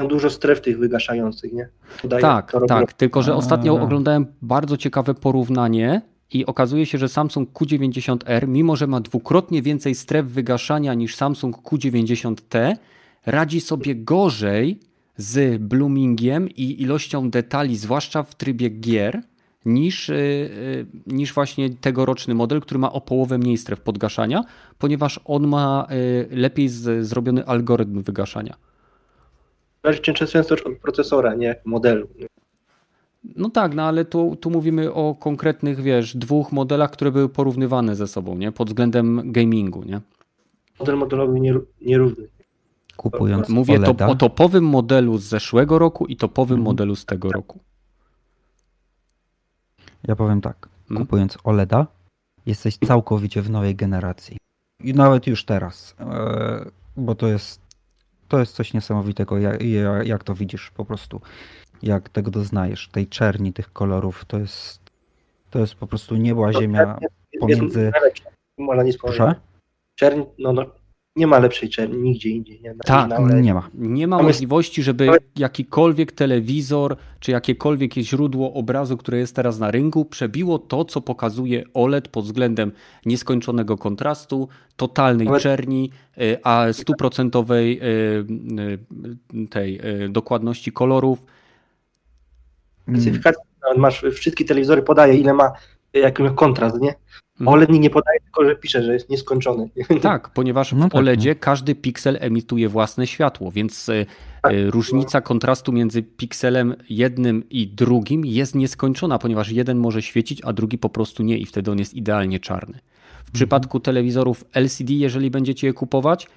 Dużo 0.07 0.29
stref 0.29 0.61
tych 0.61 0.77
wygaszających, 0.79 1.53
nie? 1.53 1.69
Daje- 2.03 2.21
Tak, 2.21 2.53
tak. 2.67 2.93
Tylko, 2.93 3.21
że 3.23 3.35
ostatnio 3.35 3.79
A. 3.79 3.81
oglądałem 3.81 4.25
bardzo 4.41 4.77
ciekawe 4.77 5.13
porównanie 5.13 6.01
i 6.33 6.45
okazuje 6.45 6.85
się, 6.85 6.97
że 6.97 7.09
Samsung 7.09 7.49
Q90R, 7.53 8.47
mimo 8.47 8.75
że 8.75 8.87
ma 8.87 8.99
dwukrotnie 8.99 9.61
więcej 9.61 9.95
stref 9.95 10.25
wygaszania 10.25 10.93
niż 10.93 11.15
Samsung 11.15 11.57
Q90T, 11.57 12.75
radzi 13.25 13.61
sobie 13.61 13.95
gorzej 13.95 14.79
z 15.17 15.61
bloomingiem 15.61 16.49
i 16.49 16.81
ilością 16.81 17.29
detali, 17.29 17.77
zwłaszcza 17.77 18.23
w 18.23 18.35
trybie 18.35 18.69
gier, 18.69 19.21
niż, 19.65 20.09
yy, 20.09 20.15
yy, 20.15 20.85
niż 21.07 21.33
właśnie 21.33 21.69
tegoroczny 21.69 22.33
model, 22.33 22.61
który 22.61 22.79
ma 22.79 22.91
o 22.91 23.01
połowę 23.01 23.37
mniej 23.37 23.57
stref 23.57 23.79
podgaszania, 23.81 24.43
ponieważ 24.79 25.19
on 25.25 25.47
ma 25.47 25.87
yy, 25.89 26.37
lepiej 26.37 26.69
z, 26.69 27.07
zrobiony 27.07 27.45
algorytm 27.45 28.01
wygaszania. 28.01 28.55
Zależy 29.83 30.01
często, 30.01 30.25
często 30.27 30.55
od 30.55 30.77
procesora, 30.81 31.33
nie 31.35 31.55
modelu. 31.65 32.07
No 33.35 33.49
tak, 33.49 33.73
no 33.75 33.83
ale 33.83 34.05
tu, 34.05 34.35
tu 34.35 34.49
mówimy 34.49 34.93
o 34.93 35.15
konkretnych, 35.15 35.81
wiesz, 35.81 36.17
dwóch 36.17 36.51
modelach, 36.51 36.91
które 36.91 37.11
były 37.11 37.29
porównywane 37.29 37.95
ze 37.95 38.07
sobą, 38.07 38.37
nie? 38.37 38.51
Pod 38.51 38.67
względem 38.67 39.31
gamingu, 39.31 39.83
nie? 39.83 40.01
Model 40.79 40.97
modelowy 40.97 41.39
nieró- 41.39 41.65
nierówny. 41.81 42.27
Kupując 42.97 43.49
Mówię 43.49 43.79
to, 43.79 44.07
o 44.07 44.15
topowym 44.15 44.63
modelu 44.65 45.17
z 45.17 45.23
zeszłego 45.23 45.79
roku 45.79 46.05
i 46.05 46.15
topowym 46.15 46.55
Mhm. 46.59 46.65
modelu 46.65 46.95
z 46.95 47.05
tego 47.05 47.31
roku. 47.31 47.59
ja 50.07 50.15
powiem 50.15 50.41
tak, 50.41 50.69
Mhm. 50.89 51.05
kupując 51.05 51.37
OLEDa, 51.43 51.87
jesteś 52.45 52.77
całkowicie 52.77 53.41
w 53.41 53.49
nowej 53.49 53.75
generacji. 53.75 54.37
I 54.83 54.93
nawet 54.93 55.27
już 55.27 55.45
teraz, 55.45 55.95
e, 55.99 56.65
bo 56.97 57.15
to 57.15 57.27
jest, 57.27 57.60
to 58.31 58.39
jest 58.39 58.55
coś 58.55 58.73
niesamowitego, 58.73 59.37
jak, 59.37 59.63
jak, 60.03 60.23
to 60.23 60.35
widzisz 60.35 60.71
po 60.71 60.85
prostu, 60.85 61.21
jak 61.83 62.09
tego 62.09 62.31
doznajesz, 62.31 62.87
tej 62.87 63.07
czerni, 63.07 63.53
tych 63.53 63.73
kolorów, 63.73 64.25
to 64.25 64.39
jest, 64.39 64.79
to 65.49 65.59
jest 65.59 65.75
po 65.75 65.87
prostu 65.87 66.15
niebo 66.15 66.47
a 66.47 66.53
ziemia 66.53 66.99
pomiędzy... 67.39 67.91
Proszę? 69.01 69.35
Czerń, 69.95 70.21
no, 70.39 70.53
no, 70.53 70.65
nie 71.15 71.27
ma 71.27 71.39
lepszej 71.39 71.69
czerni 71.69 71.97
nigdzie 71.97 72.29
indziej. 72.29 72.61
Nie? 72.61 72.73
Na- 72.73 72.83
Tak, 72.85 73.09
na 73.09 73.17
OLED. 73.17 73.43
Nie 73.43 73.53
ma. 73.53 73.69
Nie 73.73 74.07
ma 74.07 74.17
możliwości, 74.23 74.83
żeby 74.83 75.09
jakikolwiek 75.35 76.11
telewizor 76.11 76.95
czy 77.19 77.31
jakiekolwiek 77.31 77.93
źródło 77.93 78.53
obrazu, 78.53 78.97
które 78.97 79.17
jest 79.17 79.35
teraz 79.35 79.59
na 79.59 79.71
rynku, 79.71 80.05
przebiło 80.05 80.59
to, 80.59 80.85
co 80.85 81.01
pokazuje 81.01 81.63
OLED 81.73 82.07
pod 82.07 82.25
względem 82.25 82.71
nieskończonego 83.05 83.77
kontrastu, 83.77 84.47
totalnej 84.75 85.27
czerni, 85.39 85.91
y, 86.21 86.37
a 86.43 86.65
stuprocentowej 86.73 87.79
y, 87.79 87.83
y, 89.43 89.47
tej 89.47 89.79
dokładności 90.09 90.71
kolorów. 90.71 91.23
Specyfikacja, 92.89 93.41
masz, 93.77 94.05
wszystkie 94.13 94.45
telewizory 94.45 94.81
podaje 94.81 95.13
ile 95.15 95.33
ma, 95.33 95.51
jaki 95.93 96.23
ma 96.23 96.29
kontrast, 96.29 96.81
nie? 96.81 96.93
Mhm. 97.41 97.53
OLED 97.53 97.69
nie 97.69 97.89
podaje, 97.89 98.19
tylko 98.19 98.45
że 98.45 98.55
pisze, 98.55 98.83
że 98.83 98.93
jest 98.93 99.09
nieskończony. 99.09 99.69
Tak, 100.01 100.29
ponieważ 100.29 100.73
No 100.73 100.87
w 100.87 100.91
tak, 100.91 100.95
OLEDzie 100.95 101.35
każdy 101.35 101.75
piksel 101.75 102.17
emituje 102.21 102.69
własne 102.69 103.07
światło, 103.07 103.51
więc 103.51 103.89
y, 103.89 104.05
y, 104.51 104.71
różnica 104.71 105.21
kontrastu 105.21 105.71
między 105.71 106.03
pikselem 106.03 106.75
jednym 106.89 107.49
i 107.49 107.67
drugim 107.67 108.25
jest 108.25 108.55
nieskończona, 108.55 109.19
ponieważ 109.19 109.49
jeden 109.49 109.77
może 109.77 110.01
świecić, 110.01 110.41
a 110.43 110.53
drugi 110.53 110.77
po 110.77 110.89
prostu 110.89 111.23
nie 111.23 111.37
i 111.37 111.45
wtedy 111.45 111.71
on 111.71 111.79
jest 111.79 111.93
idealnie 111.93 112.39
czarny. 112.39 112.79
W 113.25 113.31
przypadku 113.31 113.79
telewizorów 113.79 114.45
LCD, 114.53 114.93
jeżeli 114.93 115.31
będziecie 115.31 115.67
je 115.67 115.73
kupować, 115.73 116.27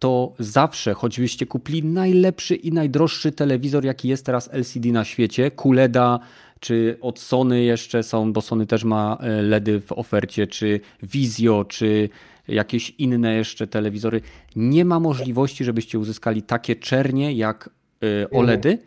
to 0.00 0.32
zawsze, 0.38 0.94
choćbyście 0.94 1.46
kupili 1.46 1.84
najlepszy 1.84 2.54
i 2.54 2.72
najdroższy 2.72 3.32
telewizor, 3.32 3.84
jaki 3.84 4.08
jest 4.08 4.26
teraz 4.26 4.48
LCD 4.52 4.88
na 4.92 5.04
świecie, 5.04 5.50
QLEDa, 5.50 6.18
czy 6.60 6.96
od 7.00 7.18
Sony 7.18 7.62
jeszcze 7.62 8.02
są, 8.02 8.32
bo 8.32 8.40
Sony 8.40 8.66
też 8.66 8.84
ma 8.84 9.18
e, 9.20 9.42
LEDy 9.42 9.80
w 9.80 9.92
ofercie, 9.92 10.46
czy 10.46 10.80
Vizio, 11.02 11.64
czy 11.64 12.08
jakieś 12.48 12.90
inne 12.90 13.34
jeszcze 13.34 13.66
telewizory, 13.66 14.20
nie 14.56 14.84
ma 14.84 15.00
możliwości, 15.00 15.64
żebyście 15.64 15.98
uzyskali 15.98 16.42
takie 16.42 16.76
czernie 16.76 17.32
jak 17.32 17.70
e, 18.02 18.30
OLEDy, 18.30 18.78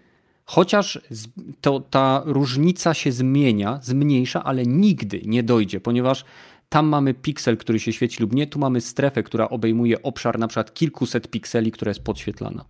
chociaż 0.45 1.01
z- 1.09 1.27
to, 1.61 1.79
ta 1.79 2.21
różnica 2.25 2.93
się 2.93 3.11
zmienia, 3.11 3.79
zmniejsza, 3.83 4.43
ale 4.43 4.63
nigdy 4.63 5.21
nie 5.25 5.43
dojdzie, 5.43 5.79
ponieważ 5.79 6.25
tam 6.73 6.87
mamy 6.87 7.13
piksel, 7.13 7.57
który 7.57 7.79
się 7.79 7.93
świeci 7.93 8.21
lub 8.21 8.33
nie, 8.33 8.47
tu 8.47 8.59
mamy 8.59 8.81
strefę, 8.81 9.23
która 9.23 9.49
obejmuje 9.49 10.03
obszar 10.03 10.39
na 10.39 10.47
przykład 10.47 10.73
kilkuset 10.73 11.27
pikseli, 11.27 11.71
która 11.71 11.89
jest 11.89 12.03
podświetlana. 12.03 12.65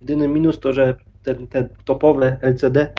Jedyny 0.00 0.28
minus 0.28 0.60
to, 0.60 0.72
że 0.72 0.96
te, 1.22 1.34
te 1.34 1.68
topowe 1.84 2.36
LCD 2.42 2.92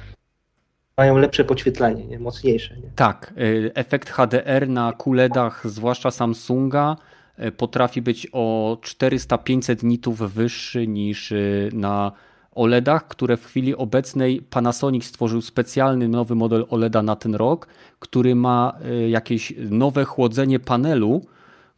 mają 0.97 1.17
lepsze 1.17 1.43
podświetlanie, 1.43 2.05
nie? 2.05 2.19
mocniejsze. 2.19 2.77
Nie? 2.77 2.89
Tak, 2.95 3.33
y, 3.37 3.71
efekt 3.73 4.09
HDR 4.09 4.69
na 4.69 4.93
QLEDach, 4.93 5.67
zwłaszcza 5.67 6.11
Samsunga, 6.11 6.95
y, 7.39 7.51
potrafi 7.51 8.01
być 8.01 8.27
o 8.31 8.77
400-500 8.81 9.83
nitów 9.83 10.33
wyższy 10.33 10.87
niż 10.87 11.31
y, 11.31 11.69
na 11.73 12.11
OLEDach, 12.57 13.07
które 13.07 13.37
w 13.37 13.45
chwili 13.45 13.75
obecnej 13.75 14.41
Panasonic 14.41 15.05
stworzył 15.05 15.41
specjalny 15.41 16.07
nowy 16.07 16.35
model 16.35 16.65
OLEDa 16.69 17.03
na 17.03 17.15
ten 17.15 17.35
rok, 17.35 17.67
który 17.99 18.35
ma 18.35 18.77
y, 19.05 19.09
jakieś 19.09 19.53
nowe 19.69 20.05
chłodzenie 20.05 20.59
panelu, 20.59 21.21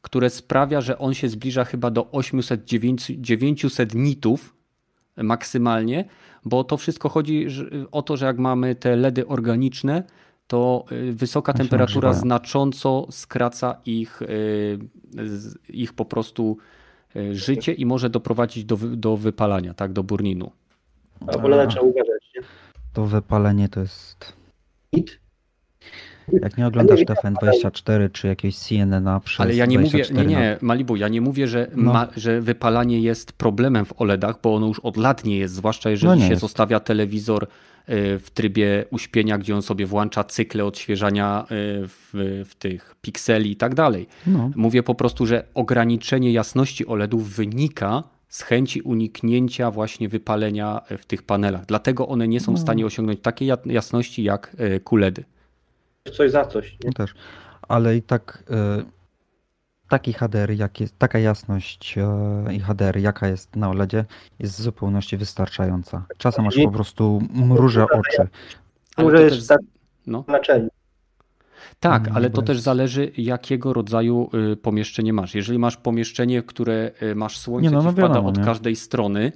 które 0.01 0.29
sprawia, 0.29 0.81
że 0.81 0.97
on 0.97 1.13
się 1.13 1.29
zbliża 1.29 1.65
chyba 1.65 1.91
do 1.91 2.01
800-900 2.01 3.95
nitów 3.95 4.55
maksymalnie, 5.17 6.05
bo 6.45 6.63
to 6.63 6.77
wszystko 6.77 7.09
chodzi 7.09 7.49
że- 7.49 7.69
o 7.91 8.01
to, 8.01 8.17
że 8.17 8.25
jak 8.25 8.37
mamy 8.37 8.75
te 8.75 8.95
LEDy 8.95 9.27
organiczne, 9.27 10.03
to 10.47 10.85
y, 10.91 11.13
wysoka 11.13 11.53
temperatura 11.53 12.09
znacząco 12.13 13.07
skraca 13.11 13.75
ich, 13.85 14.21
ich 15.69 15.93
po 15.93 16.05
prostu 16.05 16.57
życie 17.31 17.73
i 17.73 17.85
może 17.85 18.09
doprowadzić 18.09 18.65
do, 18.65 18.77
do 18.77 19.17
wypalania, 19.17 19.73
tak, 19.73 19.93
do 19.93 20.03
burninu. 20.03 20.51
A 21.27 21.31
OLED 21.43 21.69
trzeba 21.69 21.81
uważać. 21.85 22.23
Nie? 22.35 22.41
To 22.93 23.05
wypalenie 23.05 23.69
to 23.69 23.79
jest... 23.79 24.33
Nit? 24.93 25.19
Jak 26.41 26.57
nie 26.57 26.67
oglądasz 26.67 26.99
TFN24 26.99 28.11
czy 28.11 28.27
jakiegoś 28.27 28.55
CNN-a 28.57 29.19
przez 29.19 29.39
Ale 29.39 29.55
ja 29.55 29.65
nie 29.65 29.79
mówię, 29.79 29.89
24 29.89 30.27
nie, 30.29 30.35
na- 30.35 30.41
nie, 30.41 30.57
Malibu, 30.61 30.95
ja 30.95 31.07
nie 31.07 31.21
mówię, 31.21 31.47
że, 31.47 31.67
No. 31.75 31.93
ma, 31.93 32.07
że 32.17 32.41
wypalanie 32.41 32.99
jest 32.99 33.31
problemem 33.33 33.85
w 33.85 34.01
OLEDach, 34.01 34.35
bo 34.43 34.55
ono 34.55 34.67
już 34.67 34.79
od 34.79 34.97
lat 34.97 35.23
nie 35.25 35.37
jest, 35.37 35.53
zwłaszcza 35.53 35.89
jeżeli 35.89 36.07
No 36.09 36.15
nie 36.15 36.21
się 36.23 36.29
jest. 36.29 36.41
zostawia 36.41 36.79
telewizor 36.79 37.43
y, 37.43 37.47
w 38.19 38.29
trybie 38.33 38.85
uśpienia, 38.91 39.37
gdzie 39.37 39.55
on 39.55 39.61
sobie 39.61 39.85
włącza 39.85 40.23
cykle 40.23 40.65
odświeżania 40.65 41.43
y, 41.43 41.45
w, 41.87 42.43
w 42.49 42.55
tych 42.55 42.95
pikseli 43.01 43.51
i 43.51 43.55
tak 43.55 43.75
dalej. 43.75 44.07
No, 44.27 44.51
Mówię 44.55 44.83
po 44.83 44.95
prostu, 44.95 45.25
że 45.25 45.43
ograniczenie 45.53 46.31
jasności 46.31 46.87
OLEDów 46.87 47.29
wynika 47.35 48.03
z 48.29 48.41
chęci 48.43 48.81
uniknięcia 48.81 49.71
właśnie 49.71 50.09
wypalenia 50.09 50.81
w 50.97 51.05
tych 51.05 51.23
panelach. 51.23 51.65
Dlatego 51.65 52.07
one 52.07 52.27
nie 52.27 52.39
są 52.39 52.51
w 52.51 52.55
No. 52.55 52.61
stanie 52.61 52.85
osiągnąć 52.85 53.19
takiej 53.21 53.47
ja- 53.47 53.57
jasności 53.65 54.23
jak 54.23 54.55
y, 54.59 54.79
QLEDy. 54.79 55.23
Coś 56.13 56.31
za 56.31 56.45
coś. 56.45 56.71
Nie? 56.71 56.77
no 56.85 56.91
też. 56.93 57.13
Ale 57.61 57.95
i 57.97 58.01
tak 58.01 58.43
e, 58.49 58.83
taki 59.89 60.13
HDR, 60.13 60.51
jak 60.51 60.79
jest, 60.79 60.99
taka 60.99 61.19
jasność 61.19 61.97
e, 61.97 62.53
i 62.53 62.59
HDR, 62.59 62.97
jaka 62.97 63.27
jest 63.27 63.55
na 63.55 63.69
OLEDzie, 63.69 64.05
jest 64.39 64.53
w 64.59 64.61
zupełności 64.61 65.17
wystarczająca. 65.17 66.05
Czasem 66.17 66.47
aż 66.47 66.55
po 66.63 66.71
prostu 66.71 67.21
mrużę 67.33 67.83
oczy. 67.83 68.27
Ale 68.95 69.05
Może 69.05 69.17
to 69.17 69.23
jest 69.23 69.37
też- 69.37 69.47
tak 69.47 69.59
No. 70.07 70.23
znaczenie. 70.27 70.67
Tak, 71.79 72.01
Mm, 72.03 72.17
ale 72.17 72.29
to 72.29 72.41
też 72.41 72.59
zależy, 72.59 73.11
jakiego 73.17 73.73
rodzaju 73.73 74.29
y, 74.53 74.57
pomieszczenie 74.57 75.13
masz. 75.13 75.35
Jeżeli 75.35 75.59
masz 75.59 75.77
pomieszczenie, 75.77 76.43
które 76.43 76.91
y, 77.03 77.15
masz 77.15 77.37
słońce, 77.37 77.69
Nie, 77.69 77.75
no, 77.77 77.83
no 77.83 77.91
wpada 77.91 78.07
wiadomo, 78.07 78.29
od 78.29 78.37
nie? 78.37 78.43
każdej 78.43 78.75
strony, 78.75 79.31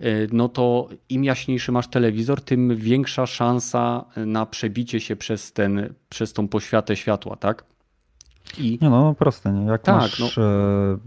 y, 0.00 0.28
no 0.32 0.48
to 0.48 0.88
im 1.08 1.24
jaśniejszy 1.24 1.72
masz 1.72 1.88
telewizor, 1.88 2.40
tym 2.40 2.76
większa 2.76 3.26
szansa 3.26 4.04
na 4.16 4.46
przebicie 4.46 5.00
się 5.00 5.16
przez, 5.16 5.52
ten, 5.52 5.94
przez 6.08 6.32
tą 6.32 6.48
poświatę 6.48 6.96
światła, 6.96 7.36
tak? 7.36 7.64
I 8.58 8.78
Nie 8.82 8.90
no, 8.90 9.02
no 9.02 9.14
proste, 9.14 9.52
nie? 9.52 9.66
Jak 9.66 9.82
Tak, 9.82 9.96
masz 9.96 10.38
e, 10.38 10.98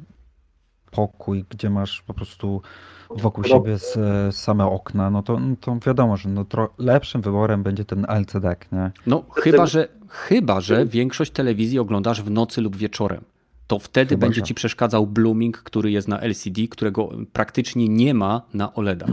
pokój, 0.91 1.46
gdzie 1.50 1.70
masz 1.70 2.02
po 2.02 2.14
prostu 2.14 2.62
wokół 3.10 3.44
No. 3.44 3.48
siebie 3.49 3.73
s- 3.73 3.98
e, 3.98 4.31
same 4.31 4.65
okna, 4.65 5.10
no 5.10 5.23
to, 5.23 5.40
no 5.40 5.56
to 5.61 5.77
wiadomo, 5.86 6.18
że 6.18 6.30
no 6.30 6.45
tro, 6.45 6.69
lepszym 6.77 7.22
wyborem 7.22 7.64
będzie 7.64 7.86
ten 7.86 8.06
LCD, 8.10 8.56
nie? 8.72 8.91
no 9.07 9.23
chyba, 9.36 9.65
że, 9.65 9.88
chyba, 10.10 10.61
że 10.61 10.86
większość 10.86 11.31
telewizji 11.31 11.80
oglądasz 11.80 12.22
w 12.23 12.31
nocy 12.31 12.61
lub 12.61 12.76
wieczorem. 12.76 13.22
To 13.68 13.80
wtedy 13.80 14.10
Chyba, 14.10 14.19
będzie 14.27 14.40
że. 14.40 14.45
ci 14.45 14.53
przeszkadzał 14.53 15.07
blooming, 15.07 15.57
który 15.57 15.91
jest 15.91 16.07
na 16.07 16.19
LCD, 16.22 16.61
którego 16.68 17.10
praktycznie 17.34 17.90
nie 17.90 18.14
ma 18.14 18.41
na 18.53 18.73
OLEDach. 18.73 19.10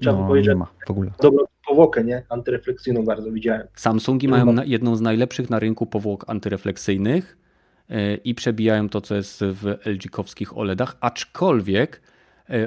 Trzeba 0.00 0.18
No, 0.18 0.26
powiedzieć, 0.26 0.48
nie 0.48 0.54
ma 0.54 0.66
w 0.86 0.90
ogóle. 0.90 1.10
dobrą 1.22 1.44
powłokę, 1.68 2.04
nie? 2.04 2.22
Antyrefleksyjną 2.28 3.04
bardzo 3.04 3.32
widziałem. 3.32 3.66
Samsungi 3.74 4.28
mają 4.28 4.52
na- 4.52 4.64
jedną 4.64 4.96
z 4.96 5.00
najlepszych 5.00 5.50
na 5.50 5.58
rynku 5.58 5.86
powłok 5.86 6.24
antyrefleksyjnych 6.28 7.38
e, 7.90 8.14
i 8.14 8.34
przebijają 8.34 8.88
to, 8.88 9.00
co 9.00 9.14
jest 9.14 9.40
w 9.44 9.64
LG-kowskich 9.84 10.58
OLEDach, 10.58 10.96
aczkolwiek 11.00 12.02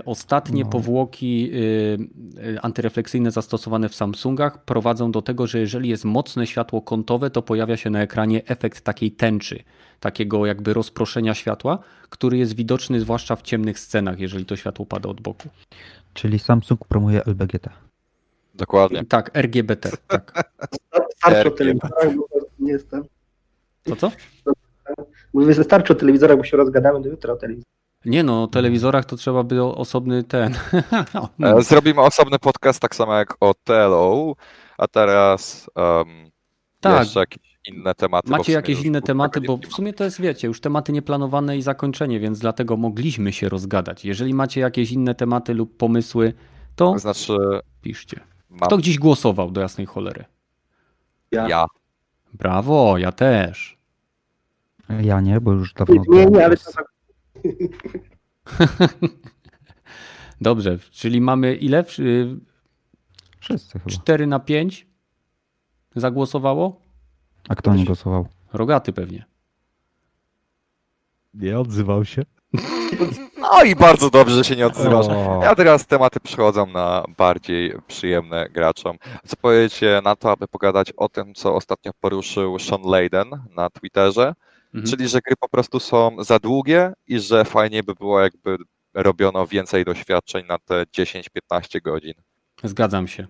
ostatnie 0.06 0.64
No. 0.64 0.70
powłoki 0.70 1.52
e, 1.54 2.54
e, 2.56 2.62
antyrefleksyjne 2.62 3.32
zastosowane 3.32 3.90
w 3.90 3.96
Samsungach 3.96 4.66
prowadzą 4.66 5.12
do 5.12 5.22
tego, 5.22 5.48
że 5.48 5.60
jeżeli 5.60 5.90
jest 5.90 6.06
mocne 6.06 6.48
światło 6.48 6.82
kątowe, 6.82 7.30
to 7.30 7.42
pojawia 7.42 7.78
się 7.78 7.90
na 7.90 8.02
ekranie 8.02 8.46
efekt 8.46 8.82
takiej 8.82 9.12
tęczy, 9.12 9.64
takiego 10.00 10.46
jakby 10.46 10.74
rozproszenia 10.74 11.34
światła, 11.34 11.80
który 12.10 12.38
jest 12.38 12.56
widoczny 12.56 13.00
zwłaszcza 13.00 13.36
w 13.36 13.42
ciemnych 13.42 13.80
scenach, 13.80 14.20
jeżeli 14.20 14.46
to 14.46 14.56
światło 14.56 14.86
pada 14.86 15.10
od 15.10 15.22
boku. 15.22 15.50
Czyli 16.14 16.40
Samsung 16.40 16.86
promuje 16.86 17.26
LBGT. 17.26 17.70
Dokładnie. 18.56 19.06
Tak, 19.06 19.32
RGBT. 19.38 19.92
Tak. 20.08 20.54
Starczy 21.18 21.52
telewizorach, 21.52 22.16
bo 22.16 22.28
nie 22.60 22.72
jestem. 22.72 23.04
To 23.84 23.96
co? 23.96 24.12
Mówię, 25.34 25.54
że 25.54 25.64
starczy 25.64 25.94
o 25.94 25.96
telewizorach, 25.96 26.38
bo 26.38 26.44
się 26.44 26.58
rozgadamy 26.58 27.02
do 27.02 27.10
jutra 27.10 27.34
o 27.34 27.36
telewizorach. 27.36 27.81
Nie 28.06 28.24
no, 28.24 28.44
o 28.44 28.48
telewizorach 28.48 29.06
to 29.06 29.16
trzeba 29.16 29.44
by 29.44 29.64
osobny 29.64 30.24
ten. 30.24 30.54
E, 31.44 31.62
Zrobimy 31.62 32.02
osobny 32.02 32.40
podcast, 32.40 32.80
tak 32.80 32.96
samo 32.96 33.16
jak 33.16 33.38
o 33.40 33.54
Telo, 33.54 34.34
a 34.78 34.88
teraz 34.88 35.70
um, 35.76 36.32
Tak. 36.80 37.00
jeszcze 37.00 37.20
jakieś 37.20 37.58
inne 37.68 37.96
tematy. 37.96 38.30
Macie 38.32 38.54
jakieś 38.54 38.82
inne 38.82 39.02
tematy, 39.02 39.42
bo 39.42 39.58
w 39.58 39.74
sumie 39.74 39.94
to 39.94 40.04
jest, 40.04 40.22
wiecie, 40.22 40.48
już 40.48 40.62
tematy 40.62 40.92
nieplanowane 40.92 41.58
i 41.58 41.62
zakończenie, 41.62 42.20
więc 42.20 42.40
dlatego 42.40 42.78
mogliśmy 42.78 43.34
się 43.34 43.50
rozgadać. 43.50 44.06
Jeżeli 44.06 44.34
macie 44.34 44.62
jakieś 44.62 44.92
inne 44.92 45.16
tematy 45.16 45.54
lub 45.54 45.78
pomysły, 45.78 46.34
to. 46.76 47.00
Znaczy, 47.00 47.38
piszcie. 47.82 48.20
mam 48.50 48.68
Kto 48.68 48.78
gdzieś 48.78 49.00
głosował 49.00 49.52
do 49.52 49.62
jasnej 49.62 49.88
cholery? 49.88 50.26
Ja. 51.32 51.50
ja. 51.50 51.66
Brawo, 52.34 52.98
ja 52.98 53.12
też. 53.12 53.78
Ja 55.02 55.22
nie, 55.22 55.42
bo 55.42 55.52
już 55.52 55.74
dawno... 55.74 56.04
Nie, 56.08 56.26
nie, 56.26 56.46
ale 56.46 56.58
to 56.58 56.72
tak 56.72 56.91
Dobrze, 60.42 60.80
czyli 60.92 61.22
mamy 61.22 61.56
ile? 61.56 61.86
Y, 62.00 62.36
Wszyscy 63.40 63.80
chyba. 63.80 63.92
4 63.92 64.28
na 64.28 64.40
5 64.40 64.88
zagłosowało? 65.96 66.82
A 67.50 67.56
kto 67.56 67.76
nie 67.76 67.86
głosował? 67.86 68.28
Rogaty 68.54 68.94
pewnie. 68.94 69.26
Nie 71.34 71.60
odzywał 71.60 72.06
się. 72.06 72.22
No 73.38 73.64
i 73.64 73.76
bardzo 73.76 74.10
dobrze, 74.10 74.36
że 74.36 74.44
się 74.44 74.56
nie 74.56 74.68
odzywasz. 74.68 75.06
Ja 75.42 75.56
teraz 75.56 75.88
tematy 75.88 76.20
przechodzą 76.20 76.66
na 76.68 77.04
bardziej 77.18 77.74
przyjemne 77.88 78.50
graczom. 78.50 78.98
Co 79.26 79.36
powiecie 79.36 80.02
na 80.04 80.16
to, 80.16 80.32
aby 80.32 80.48
pogadać 80.48 80.92
o 80.92 81.10
tym, 81.10 81.34
co 81.34 81.56
ostatnio 81.56 81.92
poruszył 82.02 82.60
Sean 82.60 82.82
Layden 82.84 83.30
na 83.56 83.70
Twitterze, 83.70 84.34
Mhm. 84.74 84.92
czyli 84.92 85.10
że 85.10 85.20
gry 85.20 85.36
po 85.40 85.50
prostu 85.50 85.80
są 85.80 86.24
za 86.24 86.40
długie 86.40 86.94
i 87.08 87.20
że 87.20 87.46
fajnie 87.46 87.84
by 87.84 87.96
było, 87.96 88.22
jakby 88.22 88.58
robiono 88.94 89.48
więcej 89.48 89.86
doświadczeń 89.86 90.46
na 90.48 90.58
te 90.58 90.84
10-15 90.84 91.82
godzin. 91.82 92.14
Zgadzam 92.64 93.08
się. 93.08 93.28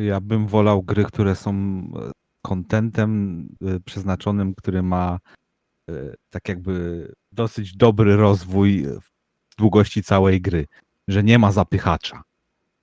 Ja 0.00 0.20
bym 0.20 0.46
wolał 0.46 0.82
gry, 0.82 1.04
które 1.04 1.36
są 1.36 1.52
e, 1.54 2.10
contentem 2.42 3.42
e, 3.62 3.80
przeznaczonym, 3.80 4.54
który 4.54 4.82
ma 4.82 5.18
e, 5.90 6.14
tak 6.30 6.48
jakby 6.48 7.06
dosyć 7.32 7.76
dobry 7.76 8.16
rozwój 8.16 8.82
w 8.82 9.56
długości 9.58 10.02
całej 10.02 10.40
gry, 10.40 10.66
że 11.08 11.22
nie 11.22 11.38
ma 11.38 11.52
zapychacza. 11.52 12.22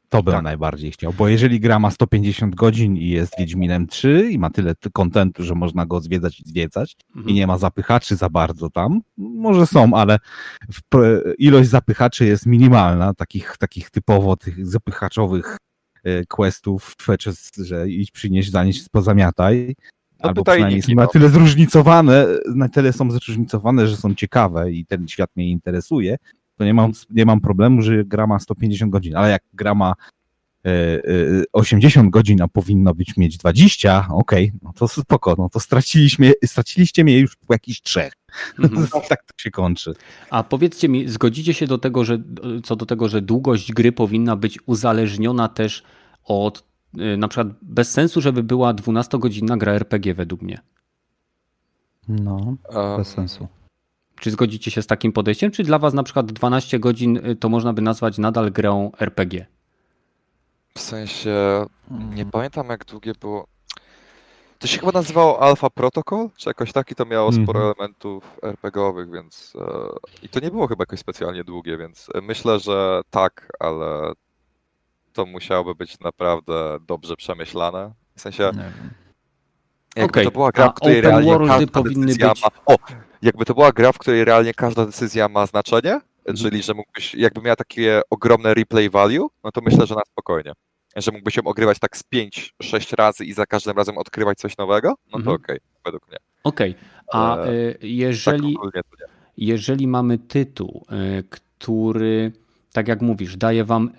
To 0.09 0.23
bym 0.23 0.33
Tak. 0.33 0.43
najbardziej 0.43 0.91
chciał, 0.91 1.13
bo 1.13 1.27
jeżeli 1.27 1.59
gra 1.59 1.79
ma 1.79 1.91
150 1.91 2.55
godzin 2.55 2.97
i 2.97 3.09
jest 3.09 3.33
Wiedźminem 3.39 3.87
3 3.87 4.27
i 4.31 4.39
ma 4.39 4.49
tyle 4.49 4.73
kontentu, 4.93 5.43
że 5.43 5.55
można 5.55 5.85
go 5.85 6.01
zwiedzać 6.01 6.39
i 6.39 6.43
zwiedzać 6.49 6.95
Mhm. 7.15 7.29
i 7.29 7.33
nie 7.33 7.47
ma 7.47 7.57
zapychaczy 7.57 8.15
za 8.15 8.29
bardzo 8.29 8.69
tam, 8.69 9.01
może 9.17 9.67
są, 9.67 9.93
ale 9.93 10.17
ilość 11.37 11.69
zapychaczy 11.69 12.25
jest 12.25 12.45
minimalna, 12.45 13.13
takich, 13.13 13.57
takich 13.59 13.89
typowo 13.89 14.35
tych 14.37 14.67
zapychaczowych 14.67 15.57
e, 16.03 16.25
questów, 16.25 16.95
że 17.57 17.89
idź 17.89 18.11
przynieś, 18.11 18.49
zanieś, 18.49 18.89
pozamiataj. 18.89 19.75
No 20.23 20.29
Albo 20.29 20.43
przynajmniej 20.43 20.81
są 20.81 20.93
na 20.93 21.07
tyle 21.07 21.29
zróżnicowane, 21.29 22.27
na 22.55 22.69
tyle 22.69 22.93
są 22.93 23.11
zróżnicowane, 23.11 23.87
że 23.87 23.97
są 23.97 24.15
ciekawe 24.15 24.71
i 24.71 24.85
ten 24.85 25.07
świat 25.07 25.29
mnie 25.35 25.49
interesuje, 25.49 26.17
to 26.57 26.65
nie 26.65 26.73
mam, 26.73 26.91
nie 27.09 27.25
mam 27.25 27.41
problemu, 27.41 27.81
że 27.81 28.05
gra 28.05 28.27
ma 28.27 28.39
150 28.39 28.91
godzin, 28.91 29.15
ale 29.15 29.29
jak 29.29 29.43
gra 29.53 29.75
ma 29.75 29.93
e, 30.65 30.69
e, 30.69 31.01
80 31.53 32.09
godzin, 32.09 32.41
a 32.41 32.47
powinno 32.47 32.93
być 32.93 33.17
mieć 33.17 33.37
20, 33.37 34.07
okej, 34.11 34.51
no 34.61 34.73
to 34.73 34.87
spoko, 34.87 35.35
no 35.37 35.49
to 35.49 35.59
straciliśmy, 35.59 36.33
straciliście 36.45 37.03
mnie 37.03 37.19
już 37.19 37.35
po 37.35 37.53
jakichś 37.53 37.81
trzech. 37.81 38.13
Mhm. 38.59 38.87
tak 39.09 39.23
to 39.23 39.33
się 39.37 39.51
kończy. 39.51 39.93
A 40.29 40.43
powiedzcie 40.43 40.89
mi, 40.89 41.07
zgodzicie 41.09 41.53
się 41.53 41.67
do 41.67 41.77
tego, 41.77 42.05
że 42.05 42.17
co 42.63 42.75
do 42.75 42.85
tego, 42.85 43.09
że 43.09 43.21
długość 43.21 43.73
gry 43.73 43.91
powinna 43.91 44.35
być 44.35 44.59
uzależniona 44.65 45.47
też 45.47 45.83
od 46.23 46.63
y, 46.99 47.17
na 47.17 47.27
przykład 47.27 47.47
bez 47.61 47.91
sensu, 47.91 48.21
żeby 48.21 48.43
była 48.43 48.73
12-godzinna 48.73 49.57
gra 49.57 49.71
RPG 49.71 50.13
według 50.13 50.41
mnie. 50.41 50.59
No, 52.07 52.55
Um, 52.69 52.97
bez 52.97 53.07
sensu. 53.07 53.47
Czy 54.19 54.31
zgodzicie 54.31 54.71
się 54.71 54.81
z 54.81 54.87
takim 54.87 55.11
podejściem, 55.11 55.51
czy 55.51 55.63
dla 55.63 55.79
was 55.79 55.93
na 55.93 56.03
przykład 56.03 56.25
12 56.31 56.79
godzin 56.79 57.17
y, 57.17 57.35
to 57.35 57.49
można 57.49 57.73
by 57.73 57.81
nazwać 57.81 58.17
nadal 58.17 58.51
grą 58.51 58.91
RPG? 58.99 59.45
W 60.75 60.79
sensie, 60.81 61.65
nie 61.91 62.25
pamiętam 62.25 62.69
jak 62.69 62.85
długie 62.85 63.13
było. 63.21 63.47
To 64.59 64.67
się 64.67 64.79
chyba 64.79 64.91
nazywało 64.91 65.41
Alpha 65.41 65.69
Protocol, 65.69 66.29
czy 66.37 66.49
jakoś 66.49 66.71
tak 66.73 66.91
i 66.91 66.95
to 66.95 67.05
miało 67.05 67.31
sporo 67.31 67.59
Mhm. 67.59 67.65
elementów 67.65 68.39
RPGowych, 68.43 69.11
więc 69.11 69.53
e, 69.55 70.25
i 70.25 70.29
to 70.29 70.39
nie 70.39 70.51
było 70.51 70.67
chyba 70.67 70.81
jakoś 70.81 70.99
specjalnie 70.99 71.43
długie, 71.43 71.77
więc 71.77 72.07
e, 72.15 72.21
myślę, 72.21 72.59
że 72.59 73.01
tak, 73.09 73.47
ale 73.59 74.11
to 75.13 75.25
musiałoby 75.25 75.75
być 75.75 75.99
naprawdę 75.99 76.77
dobrze 76.87 77.15
przemyślane. 77.15 77.93
W 78.15 78.21
sensie, 78.21 78.43
Nie 78.55 78.59
wiem. 78.63 78.89
Jakby 79.95 80.11
Okej, 80.11 80.25
to 80.25 80.31
była 80.31 80.51
gra, 80.51 80.65
a 80.65 80.69
w 80.69 80.73
której 80.73 80.99
open 80.99 81.09
realnie 81.09 81.31
worldy 81.31 81.67
każda 81.67 81.81
decyzja 81.89 82.29
być- 82.29 82.41
ma... 82.41 82.47
O, 82.65 82.75
jakby 83.21 83.45
to 83.45 83.53
była 83.53 83.71
gra, 83.71 83.91
w 83.91 83.97
której 83.97 84.25
realnie 84.25 84.53
każda 84.53 84.85
decyzja 84.85 85.29
ma 85.29 85.45
znaczenie, 85.45 85.93
Mhm. 85.93 86.37
czyli 86.37 86.63
że 86.63 86.73
mógłbyś, 86.73 87.15
jakby 87.15 87.41
miała 87.41 87.55
takie 87.55 88.01
ogromne 88.09 88.53
replay 88.53 88.89
value, 88.89 89.27
no 89.43 89.51
to 89.51 89.61
myślę, 89.61 89.87
że 89.87 89.95
na 89.95 90.01
spokojnie. 90.11 90.51
Że 90.95 91.11
mógłbyś 91.11 91.37
ją 91.37 91.43
ogrywać 91.43 91.79
tak 91.79 91.97
z 91.97 92.03
5-6 92.03 92.95
razy 92.95 93.25
i 93.25 93.33
za 93.33 93.45
każdym 93.45 93.77
razem 93.77 93.97
odkrywać 93.97 94.37
coś 94.37 94.57
nowego, 94.57 94.89
no 94.89 95.11
to 95.11 95.17
Mhm. 95.17 95.35
okej, 95.35 95.57
według 95.85 96.07
mnie. 96.07 96.17
Okej, 96.43 96.75
a 97.13 97.37
E, 97.37 97.73
Tak 97.73 97.83
jeżeli, 97.83 98.47
nie. 98.47 98.55
jeżeli 99.37 99.87
mamy 99.87 100.17
tytuł, 100.17 100.85
y, 101.19 101.23
który, 101.29 102.31
tak 102.73 102.87
jak 102.87 103.01
mówisz, 103.01 103.37
daje 103.37 103.63
wam 103.63 103.89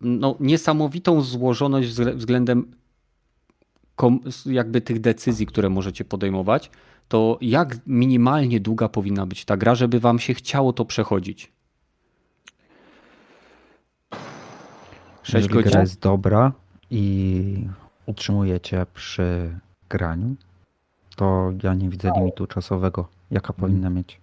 no, 0.00 0.36
niesamowitą 0.40 1.20
złożoność 1.20 1.88
względem 1.88 2.72
jakby 4.46 4.80
tych 4.80 5.00
decyzji, 5.00 5.46
które 5.46 5.68
możecie 5.68 6.04
podejmować, 6.04 6.70
to 7.08 7.38
jak 7.40 7.76
minimalnie 7.86 8.60
długa 8.60 8.88
powinna 8.88 9.26
być 9.26 9.44
ta 9.44 9.56
gra, 9.56 9.74
żeby 9.74 10.00
wam 10.00 10.18
się 10.18 10.34
chciało 10.34 10.72
to 10.72 10.84
przechodzić? 10.84 11.52
6 15.22 15.34
Jeżeli 15.34 15.54
godzin? 15.54 15.70
gra 15.70 15.80
jest 15.80 16.00
dobra 16.00 16.52
i 16.90 17.68
utrzymujecie 18.06 18.86
przy 18.94 19.58
graniu, 19.88 20.36
to 21.16 21.52
ja 21.62 21.74
nie 21.74 21.88
widzę 21.88 22.12
limitu 22.16 22.46
czasowego, 22.46 23.08
jaka 23.30 23.52
powinna 23.52 23.90
mieć. 23.90 24.20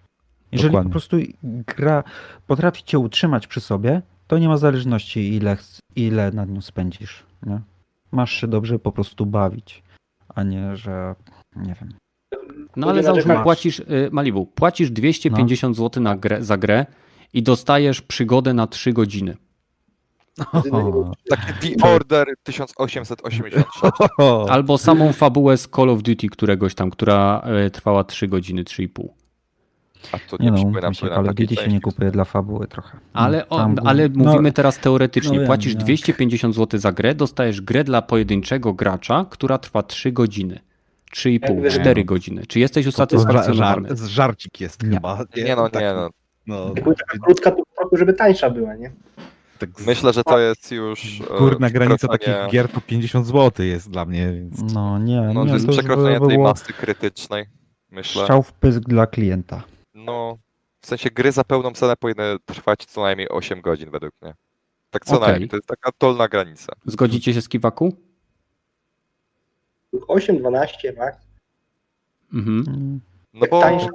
Jeżeli 0.52 0.70
Dokładnie. 0.70 0.90
po 0.90 0.92
prostu 0.92 1.18
gra 1.44 2.04
potrafi 2.48 2.84
cię 2.84 3.00
utrzymać 3.00 3.48
przy 3.48 3.62
sobie, 3.62 4.02
to 4.28 4.38
nie 4.38 4.48
ma 4.48 4.58
zależności 4.58 5.34
ile, 5.36 5.58
ile 5.96 6.32
nad 6.32 6.50
nią 6.50 6.62
spędzisz. 6.62 7.24
Nie? 7.46 7.60
Masz 8.18 8.42
się 8.42 8.48
dobrze 8.48 8.80
po 8.80 8.92
prostu 8.92 9.26
bawić. 9.26 9.84
a 10.36 10.44
nie, 10.44 10.76
że 10.76 11.16
nie 11.56 11.76
wiem. 11.82 11.94
No 12.76 12.90
ale 12.90 13.04
załóżmy, 13.04 13.40
płacisz, 13.44 13.80
y, 13.80 14.10
Malibu, 14.12 14.46
płacisz 14.46 14.92
250 14.92 15.78
zł 15.78 16.04
na 16.04 16.16
grę, 16.16 16.44
za 16.44 16.58
grę 16.58 16.86
i 17.34 17.44
dostajesz 17.44 18.02
przygodę 18.02 18.54
na 18.54 18.68
3 18.68 18.94
godziny. 18.94 19.38
O, 20.72 21.12
Taki 21.30 21.76
The 21.76 21.96
Order 21.96 22.28
1886. 22.44 23.68
Albo 24.50 24.78
samą 24.78 25.14
fabułę 25.14 25.58
z 25.58 25.68
Call 25.76 25.90
of 25.90 26.02
Duty 26.02 26.30
któregoś 26.30 26.76
tam, 26.76 26.90
która 26.90 27.48
y, 27.68 27.72
trwała 27.72 28.04
3 28.04 28.28
godziny, 28.28 28.64
3,5. 28.64 29.08
A 30.12 30.18
to 30.20 30.38
nie 30.40 30.46
nie 30.46 30.52
no, 30.52 30.58
przypominam 30.58 30.96
sobie 30.96 31.12
takiej 31.16 31.48
Duty 31.48 31.62
się 31.64 31.68
nie 31.72 31.82
kupuje 31.82 32.12
dla 32.12 32.26
fabuły 32.26 32.68
trochę. 32.68 32.98
Ale, 33.14 33.50
o, 33.50 33.70
ale 33.86 34.10
no, 34.10 34.24
mówimy 34.32 34.52
teraz 34.52 34.78
teoretycznie. 34.80 35.40
no 35.40 35.46
Płacisz 35.46 35.74
nie. 35.76 35.80
250 35.80 36.56
zł 36.56 36.80
za 36.80 36.92
grę, 36.92 37.16
dostajesz 37.16 37.62
grę 37.62 37.84
dla 37.84 38.02
pojedynczego 38.02 38.74
gracza, 38.74 39.26
która 39.30 39.58
trwa 39.58 39.84
3 39.84 40.12
godziny. 40.12 40.60
3,5, 41.16 41.64
Jak 41.64 41.74
4 41.74 41.96
wiem. 41.96 42.06
godziny. 42.06 42.46
Czy 42.48 42.60
jesteś 42.60 42.88
usatysfakcjonowany? 42.88 43.88
żar, 43.90 43.98
żarcik 43.98 44.62
jest 44.62 44.84
Nie. 44.84 44.90
chyba. 44.90 45.18
Nie 45.46 45.56
no, 45.56 45.70
Taki, 45.70 45.86
nie 45.86 45.94
no. 45.94 46.10
no 46.48 46.74
taka 46.76 47.18
krótka, 47.26 47.52
to 47.52 47.64
trochę, 47.78 47.98
żeby 47.98 48.14
tańsza 48.14 48.50
była, 48.50 48.76
nie? 48.76 48.92
tak 49.60 49.70
z- 49.82 49.86
Myślę, 49.88 50.14
że 50.14 50.24
to 50.24 50.40
jest 50.40 50.72
już 50.72 51.22
e, 51.36 51.38
Górna 51.38 51.70
granica 51.70 52.08
takich 52.08 52.34
gier 52.52 52.70
to 52.70 52.82
50 52.82 53.28
zł 53.28 53.66
jest 53.66 53.90
dla 53.92 54.06
mnie, 54.06 54.32
więc 54.34 54.74
No 54.74 55.00
nie, 55.00 55.22
No, 55.34 55.44
nie 55.44 55.48
to 55.50 55.54
jest 55.54 55.66
to 55.66 55.72
przekroczenie 55.72 56.28
tej 56.28 56.38
masy 56.38 56.74
krytycznej. 56.74 57.46
Myślę. 57.92 58.22
strzał 58.22 58.44
w 58.44 58.54
pysk 58.54 58.80
dla 58.80 59.08
klienta. 59.08 59.64
No, 59.98 60.38
w 60.82 60.88
sensie 60.88 61.10
gry 61.10 61.32
za 61.32 61.44
pełną 61.44 61.72
cenę 61.74 61.96
powinny 61.96 62.24
trwać 62.46 62.86
co 62.86 63.02
najmniej 63.02 63.30
8 63.30 63.62
godzin 63.62 63.90
według 63.92 64.14
mnie. 64.22 64.34
Tak 64.90 65.06
co 65.06 65.16
Okej. 65.16 65.28
najmniej, 65.30 65.50
to 65.50 65.56
jest 65.56 65.68
taka 65.68 65.90
dolna 66.00 66.28
granica. 66.28 66.74
Zgodzicie 66.86 67.34
się 67.34 67.42
z 67.42 67.50
Kiwaku? 67.50 67.94
8, 70.08 70.38
12, 70.40 70.94
tak? 70.94 71.18
Mhm. 72.34 72.64
Mm, 72.68 73.00
No 73.34 73.48
bo 73.52 73.62
Tańsza, 73.62 73.88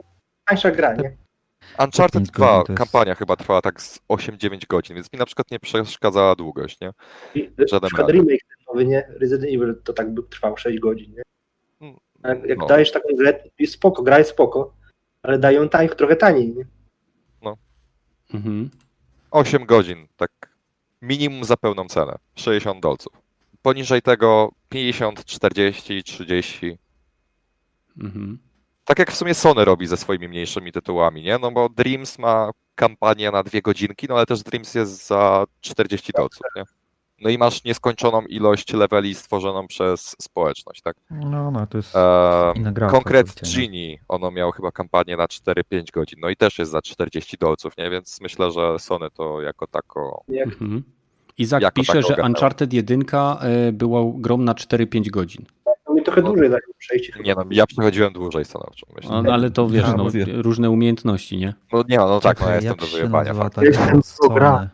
tańsza 0.47 0.71
gra, 0.71 0.95
nie? 0.95 1.17
Uncharted 1.79 2.13
pięć 2.23 2.31
2, 2.31 2.47
godzin 2.47 2.67
to 2.67 2.73
jest- 2.73 2.79
kampania 2.79 3.15
chyba 3.15 3.37
trwała 3.37 3.63
tak 3.63 3.81
z 3.83 4.01
8-9 4.09 4.67
godzin, 4.67 4.95
więc 4.97 5.13
mi 5.13 5.19
na 5.19 5.27
przykład 5.27 5.51
nie 5.51 5.61
przeszkadzała 5.61 6.35
długość, 6.37 6.79
nie? 6.81 6.91
Żaden 7.71 7.91
na 7.99 8.07
remake 8.07 8.29
ten 8.49 8.65
nowy, 8.69 8.87
nie? 8.87 9.09
Resident 9.21 9.45
Evil 9.55 9.81
to 9.85 9.93
tak 9.93 10.15
by 10.15 10.23
trwał 10.23 10.57
6 10.57 10.79
godzin, 10.79 11.15
nie? 11.15 11.23
A 12.23 12.29
Jak, 12.29 12.45
jak 12.45 12.59
No. 12.59 12.67
dajesz 12.67 12.93
taką 12.93 13.09
grę, 13.19 13.43
jest 13.59 13.73
spoko, 13.73 14.03
gra 14.03 14.19
jest 14.19 14.31
spoko, 14.31 14.75
ale 15.23 15.39
dają 15.39 15.69
tań, 15.69 15.89
trochę 15.89 16.17
taniej, 16.17 16.55
nie? 16.57 16.65
Mhm. 18.35 18.71
8 19.31 19.67
godzin, 19.67 20.07
tak 20.17 20.31
minimum 21.03 21.45
za 21.45 21.57
pełną 21.57 21.89
cenę, 21.89 22.19
60 22.35 22.83
dolców. 22.83 23.13
Poniżej 23.63 24.03
tego 24.03 24.53
50, 24.69 25.25
40, 25.25 26.03
30. 26.05 26.79
Mhm. 27.99 28.39
Tak 28.85 28.99
jak 28.99 29.11
w 29.11 29.17
sumie 29.17 29.35
Sony 29.35 29.65
robi 29.65 29.87
ze 29.87 29.97
swoimi 29.97 30.29
mniejszymi 30.29 30.73
tytułami, 30.73 31.23
nie? 31.23 31.39
No 31.39 31.51
bo 31.51 31.69
Dreams 31.69 32.19
ma 32.19 32.51
kampanię 32.75 33.31
na 33.31 33.43
dwie 33.43 33.63
godzinki, 33.63 34.07
no 34.09 34.17
ale 34.17 34.27
też 34.27 34.43
Dreams 34.43 34.75
jest 34.75 35.07
za 35.07 35.45
40 35.61 36.13
dolców, 36.13 36.47
nie? 36.57 36.63
No 37.23 37.31
i 37.31 37.39
masz 37.39 37.65
nieskończoną 37.65 38.23
ilość 38.23 38.73
leveli 38.73 39.15
stworzoną 39.15 39.67
przez 39.67 40.17
społeczność, 40.21 40.83
tak? 40.83 40.97
No, 41.11 41.51
no, 41.51 41.67
to 41.67 41.79
jest 41.79 41.97
Ehm, 41.97 42.57
inna 42.57 42.73
gra. 42.73 42.89
Konkret? 42.89 43.41
Genie, 43.57 43.99
ono 44.09 44.31
miało 44.31 44.53
chyba 44.53 44.73
kampanię 44.73 45.17
na 45.17 45.27
4-5 45.27 45.91
godzin, 45.93 46.19
no 46.23 46.29
i 46.29 46.37
też 46.37 46.59
jest 46.59 46.71
za 46.71 46.83
40 46.83 47.37
dolców, 47.39 47.77
nie? 47.79 47.91
Więc 47.91 48.21
myślę, 48.21 48.51
że 48.51 48.79
Sony 48.79 49.11
to 49.11 49.41
jako 49.41 49.67
tako... 49.67 50.25
Jak 50.29 50.49
Mhm. 50.49 50.83
Izak 51.39 51.63
Jako 51.63 51.75
pisze, 51.75 51.93
tak 51.93 52.17
że. 52.17 52.23
Uncharted 52.23 52.73
1 52.73 53.01
y, 53.03 53.73
była 53.73 54.01
grą 54.15 54.39
na 54.39 54.55
4-5 54.55 55.11
godzin. 55.11 55.47
to 55.85 55.95
mi 55.95 56.03
trochę 56.03 56.23
dłużej 56.23 56.51
dają 56.51 56.61
przejście. 56.79 57.13
Nie 57.25 57.35
no, 57.35 57.45
ja 57.51 57.67
przechodziłem 57.67 58.13
dłużej 58.13 58.45
stanowczo, 58.45 58.87
myślę. 58.97 59.23
No, 59.23 59.33
ale 59.33 59.51
to 59.51 59.69
wiesz, 59.69 59.85
no, 59.97 60.05
mówię. 60.05 60.27
różne 60.29 60.71
umiejętności, 60.71 61.37
nie? 61.37 61.55
No 61.73 61.85
nie 61.89 61.99
no, 61.99 62.09
no 62.09 62.21
tak, 62.21 62.41
no 62.41 62.49
ja 62.49 62.55
jestem 62.55 62.77
do 62.77 62.87
wyjebania. 62.87 63.35
Jestem 63.63 63.87
gra 63.91 64.03
z 64.03 64.17
to 64.17 64.29
gra. 64.29 64.57
Sony? 64.57 64.69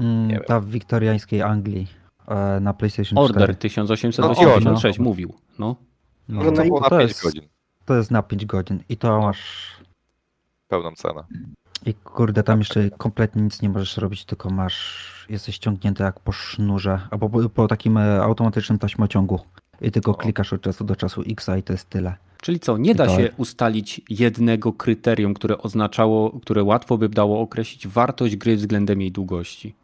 Mm, 0.00 0.40
ta 0.46 0.60
w 0.60 0.66
wiktoriańskiej 0.70 1.42
Anglii 1.42 1.86
e, 2.28 2.60
na 2.60 2.74
PlayStation 2.74 3.18
Order 3.18 3.42
4. 3.42 3.54
1886 3.54 4.98
mówił. 4.98 5.34
No. 5.58 5.76
No, 6.28 6.42
No, 6.44 6.44
To 6.44 6.50
no 6.50 6.62
było 6.64 6.80
na 6.80 6.88
to 6.90 6.98
5 6.98 7.08
jest- 7.10 7.22
godzin, 7.22 7.42
To 7.84 7.96
jest 7.96 8.10
na 8.10 8.22
5 8.22 8.46
godzin 8.46 8.78
i 8.88 8.96
to 8.96 9.20
masz... 9.20 9.66
pełną 10.68 10.92
cenę. 10.92 11.24
I 11.86 11.94
kurde, 11.94 12.42
tam 12.42 12.58
jeszcze 12.58 12.90
kompletnie 12.90 13.42
nic 13.42 13.62
nie 13.62 13.68
możesz 13.68 13.96
robić, 13.96 14.24
tylko 14.24 14.50
masz... 14.50 15.06
Jesteś 15.28 15.54
ściągnięty 15.54 16.02
jak 16.02 16.20
po 16.20 16.32
sznurze, 16.32 17.00
albo 17.10 17.28
po, 17.30 17.48
po 17.48 17.68
takim 17.68 17.96
e, 17.96 18.22
automatycznym 18.22 18.78
taśmociągu. 18.78 19.40
I 19.80 19.90
tylko 19.90 20.10
No. 20.10 20.16
klikasz 20.16 20.52
od 20.52 20.60
czasu 20.62 20.84
do 20.84 20.96
czasu 20.96 21.22
X 21.28 21.50
i 21.58 21.62
to 21.62 21.72
jest 21.72 21.90
tyle. 21.90 22.14
Czyli 22.42 22.60
co, 22.60 22.76
nie 22.78 22.94
da 22.94 23.08
się 23.08 23.30
ustalić 23.36 24.00
jednego 24.10 24.72
kryterium, 24.72 25.34
które 25.34 25.58
oznaczało, 25.58 26.40
które 26.40 26.62
łatwo 26.64 26.98
by 26.98 27.08
dało 27.08 27.40
określić 27.40 27.88
wartość 27.88 28.36
gry 28.36 28.56
względem 28.56 29.00
jej 29.00 29.12
długości. 29.12 29.74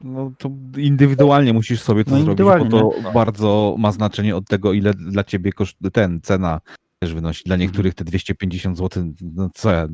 No, 0.00 0.32
to 0.38 0.50
indywidualnie 0.76 1.52
musisz 1.52 1.82
sobie 1.82 2.04
to 2.04 2.10
No, 2.10 2.20
zrobić, 2.22 2.38
bo 2.46 2.64
to 2.70 2.90
nie? 3.04 3.12
bardzo 3.12 3.76
ma 3.78 3.92
znaczenie 3.92 4.36
od 4.36 4.48
tego, 4.48 4.72
ile 4.72 4.94
dla 4.94 5.24
ciebie 5.24 5.52
koszt, 5.52 5.76
ten 5.92 6.20
cena 6.20 6.60
też 6.98 7.14
wynosi. 7.14 7.44
Dla 7.44 7.56
niektórych 7.56 7.94
te 7.94 8.04
250 8.04 8.78
zł, 8.78 9.12
no 9.34 9.50
co 9.54 9.70
ja, 9.70 9.88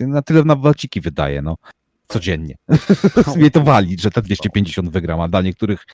na 0.00 0.22
tyle 0.22 0.44
na 0.44 0.56
walciki 0.56 1.00
wydaje, 1.00 1.42
no. 1.42 1.56
Codziennie. 2.08 2.54
Mnie 3.36 3.50
to 3.50 3.60
wali, 3.60 3.98
że 3.98 4.10
te 4.10 4.22
250 4.22 4.90
wygram, 4.90 5.20
a 5.20 5.28
dla 5.28 5.42
niektórych 5.42 5.84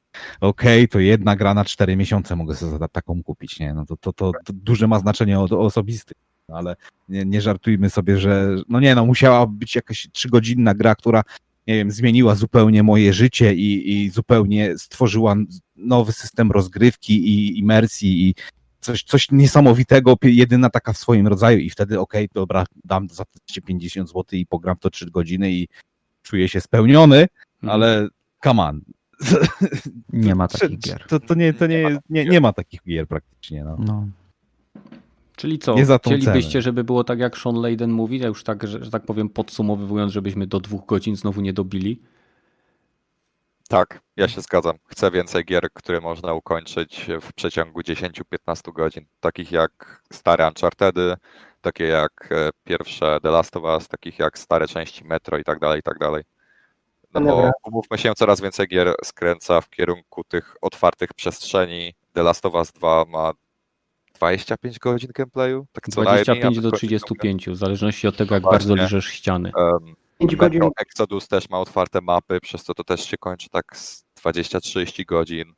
okej, 0.41 0.89
to 0.89 0.99
jedna 0.99 1.37
gra 1.37 1.55
na 1.55 1.65
4 1.65 1.97
miesiące 1.97 2.37
mogę 2.37 2.55
sobie 2.55 2.79
za 2.79 2.89
taką 2.89 3.23
kupić, 3.23 3.61
nie? 3.61 3.75
No 3.75 3.87
to, 3.87 3.97
to, 3.97 4.13
to, 4.13 4.33
to 4.45 4.53
duże 4.53 4.89
ma 4.89 4.99
znaczenie 4.99 5.41
od 5.41 5.53
osobistych, 5.53 6.17
no 6.49 6.57
ale 6.57 6.77
nie, 7.09 7.25
nie 7.25 7.41
żartujmy 7.41 7.91
sobie, 7.91 8.19
że 8.19 8.57
no 8.69 8.81
nie 8.81 8.95
no, 8.95 9.07
musiała 9.07 9.47
być 9.47 9.77
jakaś 9.77 10.09
trzygodzinna 10.13 10.75
gra, 10.75 10.95
która 10.95 11.23
nie 11.67 11.75
wiem, 11.75 11.91
zmieniła 11.91 12.35
zupełnie 12.35 12.83
moje 12.83 13.13
życie 13.13 13.55
i, 13.55 13.93
i 13.93 14.11
zupełnie 14.11 14.79
stworzyła 14.79 15.35
nowy 15.77 16.13
system 16.13 16.51
rozgrywki 16.51 17.29
i 17.29 17.59
imersji 17.59 18.29
i 18.29 18.35
coś, 18.81 19.03
coś 19.03 19.31
niesamowitego, 19.31 20.17
jedyna 20.23 20.71
taka 20.71 20.93
w 20.93 20.99
swoim 20.99 21.27
rodzaju 21.27 21.59
i 21.59 21.71
wtedy 21.71 22.01
okej, 22.01 22.29
dobra, 22.35 22.65
dam 22.85 23.09
za 23.09 23.25
250 23.49 24.09
zł 24.09 24.25
i 24.33 24.47
pogram 24.47 24.77
w 24.77 24.81
to 24.81 24.91
3 24.91 25.11
godziny 25.11 25.53
i 25.53 25.69
czuję 26.23 26.49
się 26.49 26.61
spełniony, 26.61 27.27
Mhm. 27.63 27.71
ale 27.83 28.09
come 28.45 28.63
on. 28.63 28.81
Nie 30.13 30.35
ma 30.35 30.49
takich 30.59 30.79
gier. 30.79 31.05
To, 31.09 31.21
to, 31.21 31.35
nie, 31.35 31.53
to 31.55 31.67
nie, 31.67 31.99
nie, 32.11 32.25
nie 32.25 32.41
ma 32.41 32.53
takich 32.53 32.81
gier 32.89 33.07
praktycznie. 33.09 33.65
No. 33.65 33.77
No. 33.79 34.09
Czyli 35.37 35.59
co, 35.59 35.75
Nie 35.75 35.87
za 35.87 35.99
tą 35.99 36.11
chcielibyście, 36.11 36.53
cenę. 36.53 36.63
żeby 36.63 36.85
było 36.85 37.05
tak 37.05 37.19
jak 37.19 37.39
Sean 37.39 37.55
Layden 37.57 37.91
mówi, 37.93 38.19
ja 38.19 38.27
już 38.27 38.45
tak, 38.45 38.67
że, 38.67 38.85
że 38.85 38.91
tak 38.91 39.05
powiem 39.05 39.29
podsumowując, 39.29 40.13
żebyśmy 40.13 40.47
do 40.47 40.61
dwóch 40.61 40.87
godzin 40.87 41.17
znowu 41.17 41.41
nie 41.41 41.53
dobili? 41.53 42.03
Tak, 43.69 44.01
ja 44.17 44.29
się 44.29 44.41
zgadzam. 44.41 44.77
Chcę 44.87 45.11
więcej 45.11 45.45
gier, 45.45 45.69
które 45.73 46.01
można 46.01 46.35
ukończyć 46.35 47.07
w 47.21 47.33
przeciągu 47.33 47.81
10-15 47.81 48.73
godzin. 48.73 49.05
Takich 49.21 49.53
jak 49.53 50.03
stare 50.13 50.49
Unchartedy, 50.49 51.15
takie 51.61 51.85
jak 51.85 52.29
e, 52.31 52.51
pierwsze 52.65 53.19
The 53.23 53.31
Last 53.31 53.57
of 53.57 53.65
Us, 53.65 53.89
takich 53.89 54.19
jak 54.19 54.39
stare 54.39 54.69
części 54.69 55.05
Metro 55.05 55.39
i 55.39 55.45
tak 55.45 55.59
dalej, 55.59 55.81
i 55.81 55.83
tak 55.83 55.99
dalej. 55.99 56.23
No 57.15 57.21
bo 57.21 57.51
umówmy 57.65 57.99
się, 57.99 58.13
coraz 58.15 58.41
więcej 58.41 58.69
gier 58.69 58.95
skręca 59.05 59.61
w 59.61 59.71
kierunku 59.71 60.25
tych 60.25 60.57
otwartych 60.61 61.15
przestrzeni. 61.15 61.95
The 62.13 62.23
Last 62.23 62.47
of 62.47 62.55
Us 62.55 62.73
2 62.73 63.05
ma 63.09 63.33
25 64.33 64.79
godzin 64.79 65.11
gameplayu? 65.15 65.67
Tak 65.73 65.89
co 65.89 66.03
najmniej, 66.03 66.25
25 66.25 66.59
a 66.59 66.61
do 66.61 66.69
wychodzi 66.71 66.87
35, 66.87 67.49
w 67.51 67.57
zależności 67.57 68.09
od 68.09 68.17
tego, 68.17 68.35
jak 68.35 68.43
Właśnie. 68.43 68.59
bardzo 68.59 68.75
liżesz 68.83 69.07
ściany. 69.07 69.53
Em, 69.59 69.95
5 70.19 70.37
godzin 70.37 70.61
Metro 70.61 70.73
Exodus 70.83 71.29
też 71.29 71.51
ma 71.51 71.59
otwarte 71.61 72.01
mapy, 72.01 72.41
przez 72.41 72.65
to 72.65 72.75
to 72.75 72.85
też 72.85 73.05
się 73.05 73.17
kończy 73.19 73.49
tak 73.51 73.77
z 73.77 74.05
20-30 74.25 75.05
godzin. 75.07 75.53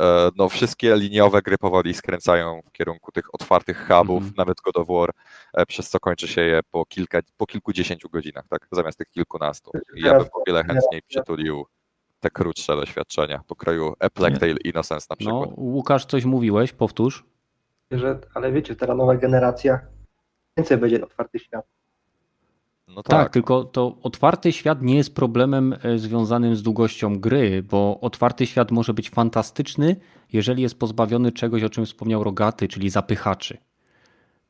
E, 0.00 0.28
No, 0.36 0.48
wszystkie 0.48 0.96
liniowe 0.96 1.42
gry 1.42 1.58
powoli 1.58 1.94
skręcają 1.94 2.60
w 2.68 2.72
kierunku 2.72 3.12
tych 3.12 3.34
otwartych 3.34 3.88
hubów, 3.88 4.16
Mhm. 4.22 4.34
nawet 4.36 4.56
God 4.64 4.76
of 4.76 4.88
War, 4.88 5.10
e, 5.54 5.66
przez 5.66 5.90
co 5.90 6.00
kończy 6.00 6.28
się 6.28 6.40
je 6.40 6.60
po, 6.70 6.84
kilka, 6.84 7.18
po 7.36 7.46
kilkudziesięciu 7.46 8.08
godzinach, 8.08 8.44
tak? 8.48 8.68
Zamiast 8.72 8.98
tych 8.98 9.10
kilkunastu. 9.10 9.70
I 9.96 10.00
ja 10.02 10.12
bym 10.18 10.26
o 10.32 10.42
wiele 10.46 10.64
chętniej 10.64 11.02
przytulił 11.08 11.66
te 12.20 12.30
krótsze 12.30 12.76
doświadczenia, 12.76 13.40
pokroju 13.46 13.94
A 14.00 14.10
Plague 14.10 14.38
Tale 14.38 14.54
Innocence 14.64 15.06
na 15.10 15.16
No, 15.20 15.40
przykład. 15.40 15.58
Łukasz, 15.58 16.06
coś 16.06 16.24
mówiłeś, 16.24 16.72
powtórz. 16.72 17.24
Że, 17.90 18.18
ale 18.34 18.52
wiecie, 18.52 18.76
teraz 18.76 18.96
nowa 18.96 19.16
generacja 19.16 19.80
więcej 20.56 20.76
będzie 20.78 21.04
otwarty 21.04 21.38
świat. 21.38 21.66
No 22.88 23.02
Tak, 23.02 23.06
tak, 23.06 23.32
tylko 23.32 23.64
to 23.64 23.96
otwarty 24.02 24.52
świat 24.52 24.82
nie 24.82 24.96
jest 24.96 25.14
problemem 25.14 25.74
e, 25.82 25.98
związanym 25.98 26.56
z 26.56 26.62
długością 26.62 27.20
gry, 27.20 27.62
bo 27.62 28.00
otwarty 28.00 28.46
świat 28.46 28.70
może 28.70 28.94
być 28.94 29.10
fantastyczny, 29.10 29.96
jeżeli 30.32 30.62
jest 30.62 30.78
pozbawiony 30.78 31.32
czegoś, 31.32 31.62
o 31.62 31.70
czym 31.70 31.86
wspomniał 31.86 32.24
Rogaty, 32.24 32.68
czyli 32.68 32.90
zapychaczy. 32.90 33.58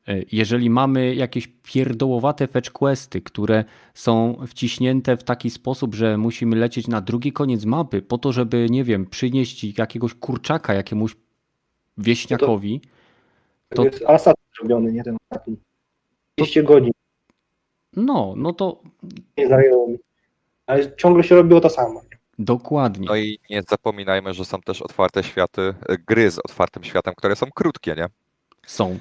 E, 0.07 0.21
Jeżeli 0.31 0.69
mamy 0.69 1.15
jakieś 1.15 1.47
pierdołowate 1.63 2.47
fetch 2.47 2.71
questy, 2.71 3.21
które 3.21 3.63
są 3.93 4.37
wciśnięte 4.47 5.17
w 5.17 5.23
taki 5.23 5.49
sposób, 5.49 5.95
że 5.95 6.17
musimy 6.17 6.55
lecieć 6.55 6.87
na 6.87 7.01
drugi 7.01 7.33
koniec 7.33 7.65
mapy 7.65 8.01
po 8.01 8.17
to, 8.17 8.31
żeby, 8.31 8.67
nie 8.69 8.83
wiem, 8.83 9.05
przynieść 9.05 9.77
jakiegoś 9.77 10.13
kurczaka 10.13 10.73
jakiemuś 10.73 11.15
wieśniakowi, 11.97 12.79
To 12.79 12.87
To- 13.75 13.85
jest 13.85 14.03
Asad 14.05 14.35
zrobiony, 14.57 14.91
nie 14.93 15.03
ten 15.03 15.17
ostatni. 15.29 15.57
200 16.37 16.63
godzin 16.63 16.91
no, 17.93 18.33
no 18.37 18.53
to 18.53 18.81
nie 19.37 19.47
zajęło 19.47 19.87
mi. 19.87 19.97
Ale 20.65 20.95
ciągle 20.95 21.23
się 21.23 21.35
robiło 21.35 21.61
to 21.61 21.69
samo. 21.69 22.01
dokładnie. 22.39 23.07
No 23.09 23.15
i 23.15 23.39
nie 23.49 23.61
zapominajmy, 23.69 24.33
że 24.33 24.45
są 24.45 24.61
też 24.61 24.81
otwarte 24.81 25.23
światy, 25.23 25.61
e, 25.89 25.97
gry 25.97 26.31
z 26.31 26.39
otwartym 26.39 26.83
światem, 26.83 27.13
które 27.17 27.35
są 27.35 27.45
krótkie, 27.55 27.95
nie? 27.97 28.05
Są. 28.67 28.99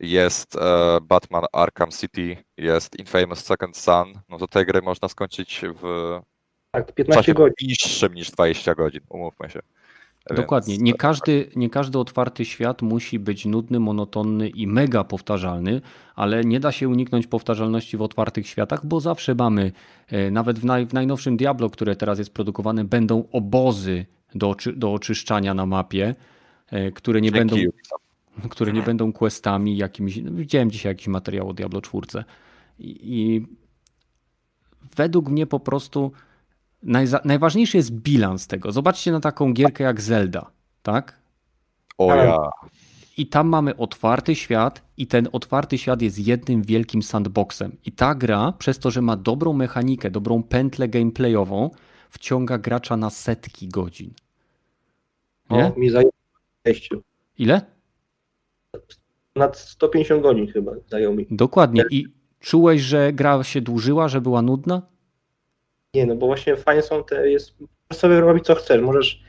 Jest 0.00 0.56
e, 0.56 0.98
Batman 1.02 1.44
Arkham 1.52 1.90
City, 1.90 2.36
jest 2.56 2.98
Infamous 2.98 3.44
Second 3.44 3.76
Son, 3.76 4.12
no 4.28 4.38
to 4.38 4.48
te 4.48 4.64
gry 4.64 4.82
można 4.82 5.08
skończyć 5.08 5.60
w 5.82 5.82
Tak, 6.70 6.92
15 6.92 7.20
czasie 7.22 7.34
godzin. 7.34 7.54
niższym 7.68 8.14
niż 8.14 8.30
20 8.30 8.74
godzin, 8.74 9.00
umówmy 9.08 9.50
się. 9.50 9.60
Więc- 10.30 10.40
Dokładnie. 10.40 10.78
Nie 10.78 10.94
każdy, 10.94 11.50
nie 11.56 11.70
każdy 11.70 11.98
otwarty 11.98 12.44
świat 12.44 12.82
musi 12.82 13.18
być 13.18 13.46
nudny, 13.46 13.80
monotonny 13.80 14.48
i 14.48 14.66
mega 14.66 15.04
powtarzalny, 15.04 15.80
ale 16.14 16.44
nie 16.44 16.60
da 16.60 16.72
się 16.72 16.88
uniknąć 16.88 17.26
powtarzalności 17.26 17.96
w 17.96 18.02
otwartych 18.02 18.46
światach, 18.46 18.86
bo 18.86 19.00
zawsze 19.00 19.34
mamy, 19.34 19.72
e, 20.08 20.30
nawet 20.30 20.58
w, 20.58 20.64
naj, 20.64 20.86
w 20.86 20.92
najnowszym 20.92 21.36
Diablo, 21.36 21.70
które 21.70 21.96
teraz 21.96 22.18
jest 22.18 22.30
produkowane, 22.34 22.84
będą 22.84 23.24
obozy 23.32 24.06
do, 24.34 24.50
oczy, 24.50 24.72
do 24.72 24.92
oczyszczania 24.92 25.54
na 25.54 25.66
mapie, 25.66 26.14
e, 26.70 26.90
które 26.92 27.20
nie, 27.20 27.32
Dzięki 27.32 27.54
będą, 27.54 27.72
które 28.50 28.72
nie 28.72 28.82
będą 28.82 29.12
questami 29.12 29.76
jakimiś. 29.76 30.16
No, 30.16 30.30
widziałem 30.32 30.70
dzisiaj 30.70 30.90
jakiś 30.90 31.08
materiał 31.08 31.48
o 31.48 31.52
Diablo 31.52 31.80
4. 31.80 32.24
I, 32.78 32.98
i 33.02 33.46
według 34.96 35.28
mnie 35.28 35.46
po 35.46 35.60
prostu 35.60 36.12
najważniejszy 37.24 37.76
jest 37.76 37.92
bilans 37.92 38.46
tego. 38.46 38.72
Zobaczcie 38.72 39.12
na 39.12 39.20
taką 39.20 39.52
gierkę 39.52 39.84
jak 39.84 40.00
Zelda, 40.00 40.50
tak? 40.82 41.18
O 41.98 42.14
ja. 42.14 42.38
I 43.16 43.26
tam 43.26 43.48
mamy 43.48 43.76
otwarty 43.76 44.34
świat, 44.34 44.82
i 44.96 45.06
ten 45.06 45.28
otwarty 45.32 45.78
świat 45.78 46.02
jest 46.02 46.18
jednym 46.18 46.62
wielkim 46.62 47.02
sandboxem. 47.02 47.76
I 47.84 47.92
ta 47.92 48.14
gra, 48.14 48.52
przez 48.52 48.78
to, 48.78 48.90
że 48.90 49.02
ma 49.02 49.16
dobrą 49.16 49.52
mechanikę, 49.52 50.10
dobrą 50.10 50.42
pętlę 50.42 50.88
gameplayową, 50.88 51.70
wciąga 52.10 52.58
gracza 52.58 52.96
na 52.96 53.10
setki 53.10 53.68
godzin. 53.68 54.10
Nie? 55.50 55.62
No, 55.62 55.72
mi 55.76 55.90
zajęło 55.90 56.12
6. 56.66 56.90
Ile? 57.38 57.60
Nad 59.36 59.58
150 59.58 60.22
godzin 60.22 60.52
chyba 60.52 60.72
zajął 60.88 61.14
mi. 61.14 61.26
Dokładnie. 61.30 61.84
I 61.90 62.06
czułeś, 62.40 62.82
że 62.82 63.12
gra 63.12 63.44
się 63.44 63.60
dłużyła, 63.60 64.08
że 64.08 64.20
była 64.20 64.42
nudna? 64.42 64.82
Nie, 65.94 66.06
no 66.06 66.16
bo 66.16 66.26
właśnie 66.26 66.56
fajnie 66.56 66.82
są 66.82 67.04
te, 67.04 67.30
jest, 67.30 67.60
możesz 67.60 68.00
sobie 68.00 68.20
robić 68.20 68.44
co 68.44 68.54
chcesz, 68.54 68.80
możesz 68.80 69.22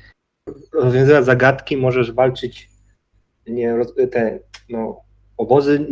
rozwiązywać 0.74 1.26
zagadki, 1.26 1.78
możesz 1.78 2.12
walczyć, 2.12 2.70
nie, 3.48 3.76
roz, 3.76 3.94
te, 4.12 4.40
no, 4.70 5.02
obozy 5.38 5.88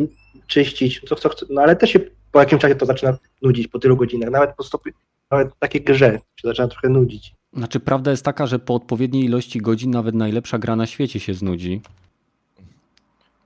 czyścić, 0.47 1.01
co, 1.09 1.15
co 1.15 1.29
chcesz, 1.29 1.49
no 1.49 1.61
ale 1.61 1.75
też 1.75 1.89
się 1.89 1.99
po 2.31 2.39
jakimś 2.39 2.61
czasie 2.61 2.75
to 2.75 2.85
zaczyna 2.85 3.17
nudzić, 3.41 3.67
po 3.67 3.79
tylu 3.79 3.97
godzinach, 3.97 4.29
nawet 4.29 4.55
po 4.55 4.63
stopie, 4.63 4.91
nawet 5.31 5.53
w 5.53 5.59
takiej 5.59 5.81
grze 5.81 6.19
się 6.35 6.47
zaczyna 6.47 6.67
trochę 6.67 6.89
nudzić. 6.89 7.33
Znaczy, 7.53 7.79
prawda 7.79 8.11
jest 8.11 8.25
taka, 8.25 8.47
że 8.47 8.59
po 8.59 8.75
odpowiedniej 8.75 9.25
ilości 9.25 9.59
godzin 9.59 9.91
nawet 9.91 10.15
najlepsza 10.15 10.59
gra 10.59 10.75
na 10.75 10.87
świecie 10.87 11.19
się 11.19 11.33
znudzi. 11.33 11.81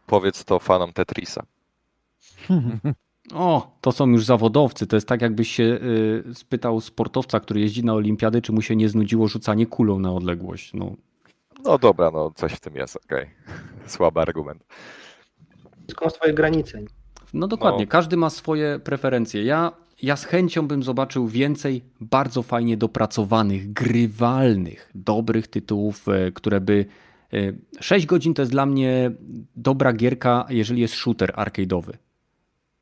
Powiedz 0.08 0.46
to 0.46 0.60
fanom 0.60 0.94
Tetrisa. 0.94 1.44
O, 3.34 3.78
to 3.82 3.92
są 3.92 4.08
już 4.10 4.26
zawodowcy. 4.26 4.88
To 4.88 4.96
jest 4.96 5.08
tak, 5.08 5.22
jakbyś 5.22 5.52
się 5.52 5.64
y, 5.64 6.34
spytał 6.34 6.82
sportowca, 6.82 7.40
który 7.40 7.60
jeździ 7.60 7.84
na 7.86 7.94
olimpiady, 7.94 8.42
czy 8.42 8.52
mu 8.52 8.62
się 8.62 8.76
nie 8.76 8.90
znudziło 8.90 9.28
rzucanie 9.28 9.66
kulą 9.66 10.00
na 10.00 10.14
odległość. 10.14 10.74
No, 10.74 10.96
No 11.66 11.78
dobra, 11.78 12.12
no 12.12 12.32
coś 12.36 12.54
w 12.54 12.60
tym 12.60 12.76
jest, 12.76 12.96
okej. 12.96 13.26
Słaby 13.88 14.20
argument. 14.20 14.66
Ma 16.04 16.10
swoje 16.10 16.34
granice. 16.34 16.80
No 17.34 17.48
dokładnie, 17.48 17.86
No. 17.86 17.92
każdy 17.92 18.18
ma 18.18 18.30
swoje 18.30 18.80
preferencje. 18.84 19.44
Ja, 19.44 19.72
ja 20.02 20.16
z 20.16 20.26
chęcią 20.26 20.68
bym 20.68 20.84
zobaczył 20.84 21.28
więcej 21.28 21.84
bardzo 22.02 22.44
fajnie 22.44 22.78
dopracowanych, 22.78 23.74
grywalnych, 23.74 24.92
dobrych 24.96 25.48
tytułów, 25.48 26.08
e, 26.10 26.32
które 26.32 26.62
by. 26.62 26.86
e, 27.34 27.38
6 27.80 28.06
godzin 28.06 28.34
to 28.34 28.42
jest 28.42 28.52
dla 28.52 28.66
mnie 28.66 29.12
dobra 29.56 29.94
gierka, 29.94 30.46
jeżeli 30.50 30.82
jest 30.82 30.94
shooter 30.94 31.32
arcade'owy. 31.32 31.94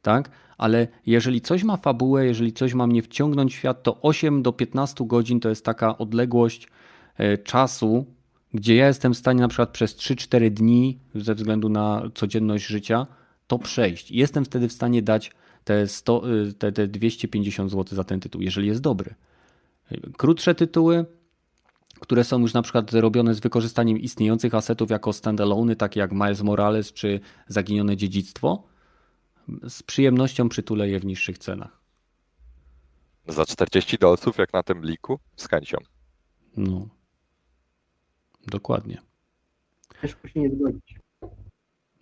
Tak? 0.05 0.29
Ale 0.57 0.87
jeżeli 1.05 1.41
coś 1.41 1.63
ma 1.63 1.77
fabułę, 1.77 2.25
jeżeli 2.25 2.53
coś 2.53 2.73
ma 2.73 2.87
mnie 2.87 3.01
wciągnąć 3.01 3.55
w 3.55 3.57
świat, 3.57 3.83
to 3.83 4.01
8 4.01 4.43
do 4.43 4.53
15 4.53 5.05
godzin 5.07 5.39
to 5.39 5.49
jest 5.49 5.65
taka 5.65 5.97
odległość 5.97 6.67
e, 7.17 7.37
czasu, 7.37 8.05
gdzie 8.53 8.75
ja 8.75 8.87
jestem 8.87 9.13
w 9.13 9.17
stanie 9.17 9.41
na 9.41 9.47
przykład 9.47 9.69
przez 9.69 9.95
3-4 9.95 10.49
dni, 10.49 10.99
ze 11.15 11.35
względu 11.35 11.69
na 11.69 12.01
codzienność 12.15 12.65
życia, 12.65 13.07
to 13.47 13.59
przejść. 13.59 14.11
Jestem 14.11 14.45
wtedy 14.45 14.67
w 14.67 14.73
stanie 14.73 15.01
dać 15.01 15.31
te, 15.63 15.87
100, 15.87 16.33
y, 16.33 16.53
te, 16.53 16.71
te 16.71 16.87
250 16.87 17.71
zł 17.71 17.95
za 17.95 18.03
ten 18.03 18.19
tytuł, 18.19 18.41
jeżeli 18.41 18.67
jest 18.67 18.81
dobry. 18.81 19.15
Krótsze 20.17 20.55
tytuły, 20.55 21.05
które 21.99 22.23
są 22.23 22.39
już 22.39 22.53
na 22.53 22.61
przykład 22.61 22.93
robione 22.93 23.33
z 23.33 23.39
wykorzystaniem 23.39 23.99
istniejących 23.99 24.55
asetów 24.55 24.89
jako 24.89 25.13
standalone, 25.13 25.75
takie 25.75 25.99
jak 25.99 26.11
Miles 26.11 26.41
Morales 26.41 26.93
czy 26.93 27.19
Zaginione 27.47 27.97
Dziedzictwo, 27.97 28.74
z 29.69 29.83
przyjemnością 29.83 30.49
przytulę 30.49 30.89
je 30.89 30.99
w 30.99 31.05
niższych 31.05 31.37
cenach. 31.37 31.81
Za 33.27 33.45
40 33.45 33.97
dolców, 33.97 34.37
jak 34.37 34.53
na 34.53 34.63
tym 34.63 34.85
liku, 34.85 35.19
z 35.35 35.47
chęcią. 35.47 35.77
No. 36.57 36.87
Dokładnie. 38.47 39.01
Ciężko 40.01 40.27
się 40.27 40.39
nie 40.39 40.49
zgodzić. 40.49 40.99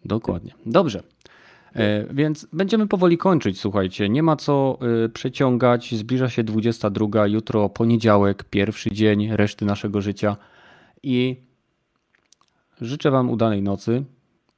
Dokładnie. 0.06 0.54
Dobrze. 0.66 1.04
E, 1.74 2.14
Więc 2.14 2.48
będziemy 2.54 2.88
powoli 2.88 3.18
kończyć, 3.18 3.60
słuchajcie. 3.60 4.10
Nie 4.10 4.24
ma 4.24 4.36
co 4.36 4.78
e, 5.06 5.10
przeciągać. 5.10 5.96
Zbliża 5.96 6.30
się 6.30 6.44
22, 6.44 7.28
jutro 7.28 7.70
poniedziałek, 7.70 8.44
pierwszy 8.44 8.92
dzień 8.92 9.36
reszty 9.36 9.66
naszego 9.66 10.02
życia. 10.02 10.38
I 11.04 11.36
życzę 12.82 13.12
Wam 13.12 13.30
udanej 13.30 13.62
nocy 13.62 14.04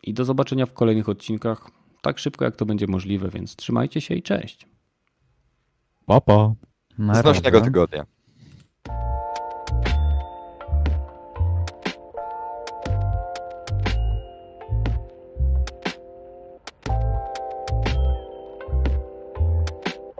i 0.03 0.13
do 0.13 0.25
zobaczenia 0.25 0.65
w 0.65 0.73
kolejnych 0.73 1.09
odcinkach 1.09 1.71
tak 2.05 2.19
szybko, 2.19 2.45
jak 2.45 2.55
to 2.55 2.65
będzie 2.65 2.87
możliwe, 2.87 3.29
więc 3.29 3.55
trzymajcie 3.55 4.01
się 4.01 4.15
i 4.15 4.23
cześć. 4.23 4.67
Papa. 6.05 6.53
Na 6.97 7.13
Znośnego 7.13 7.61
tygodnia. 7.61 8.05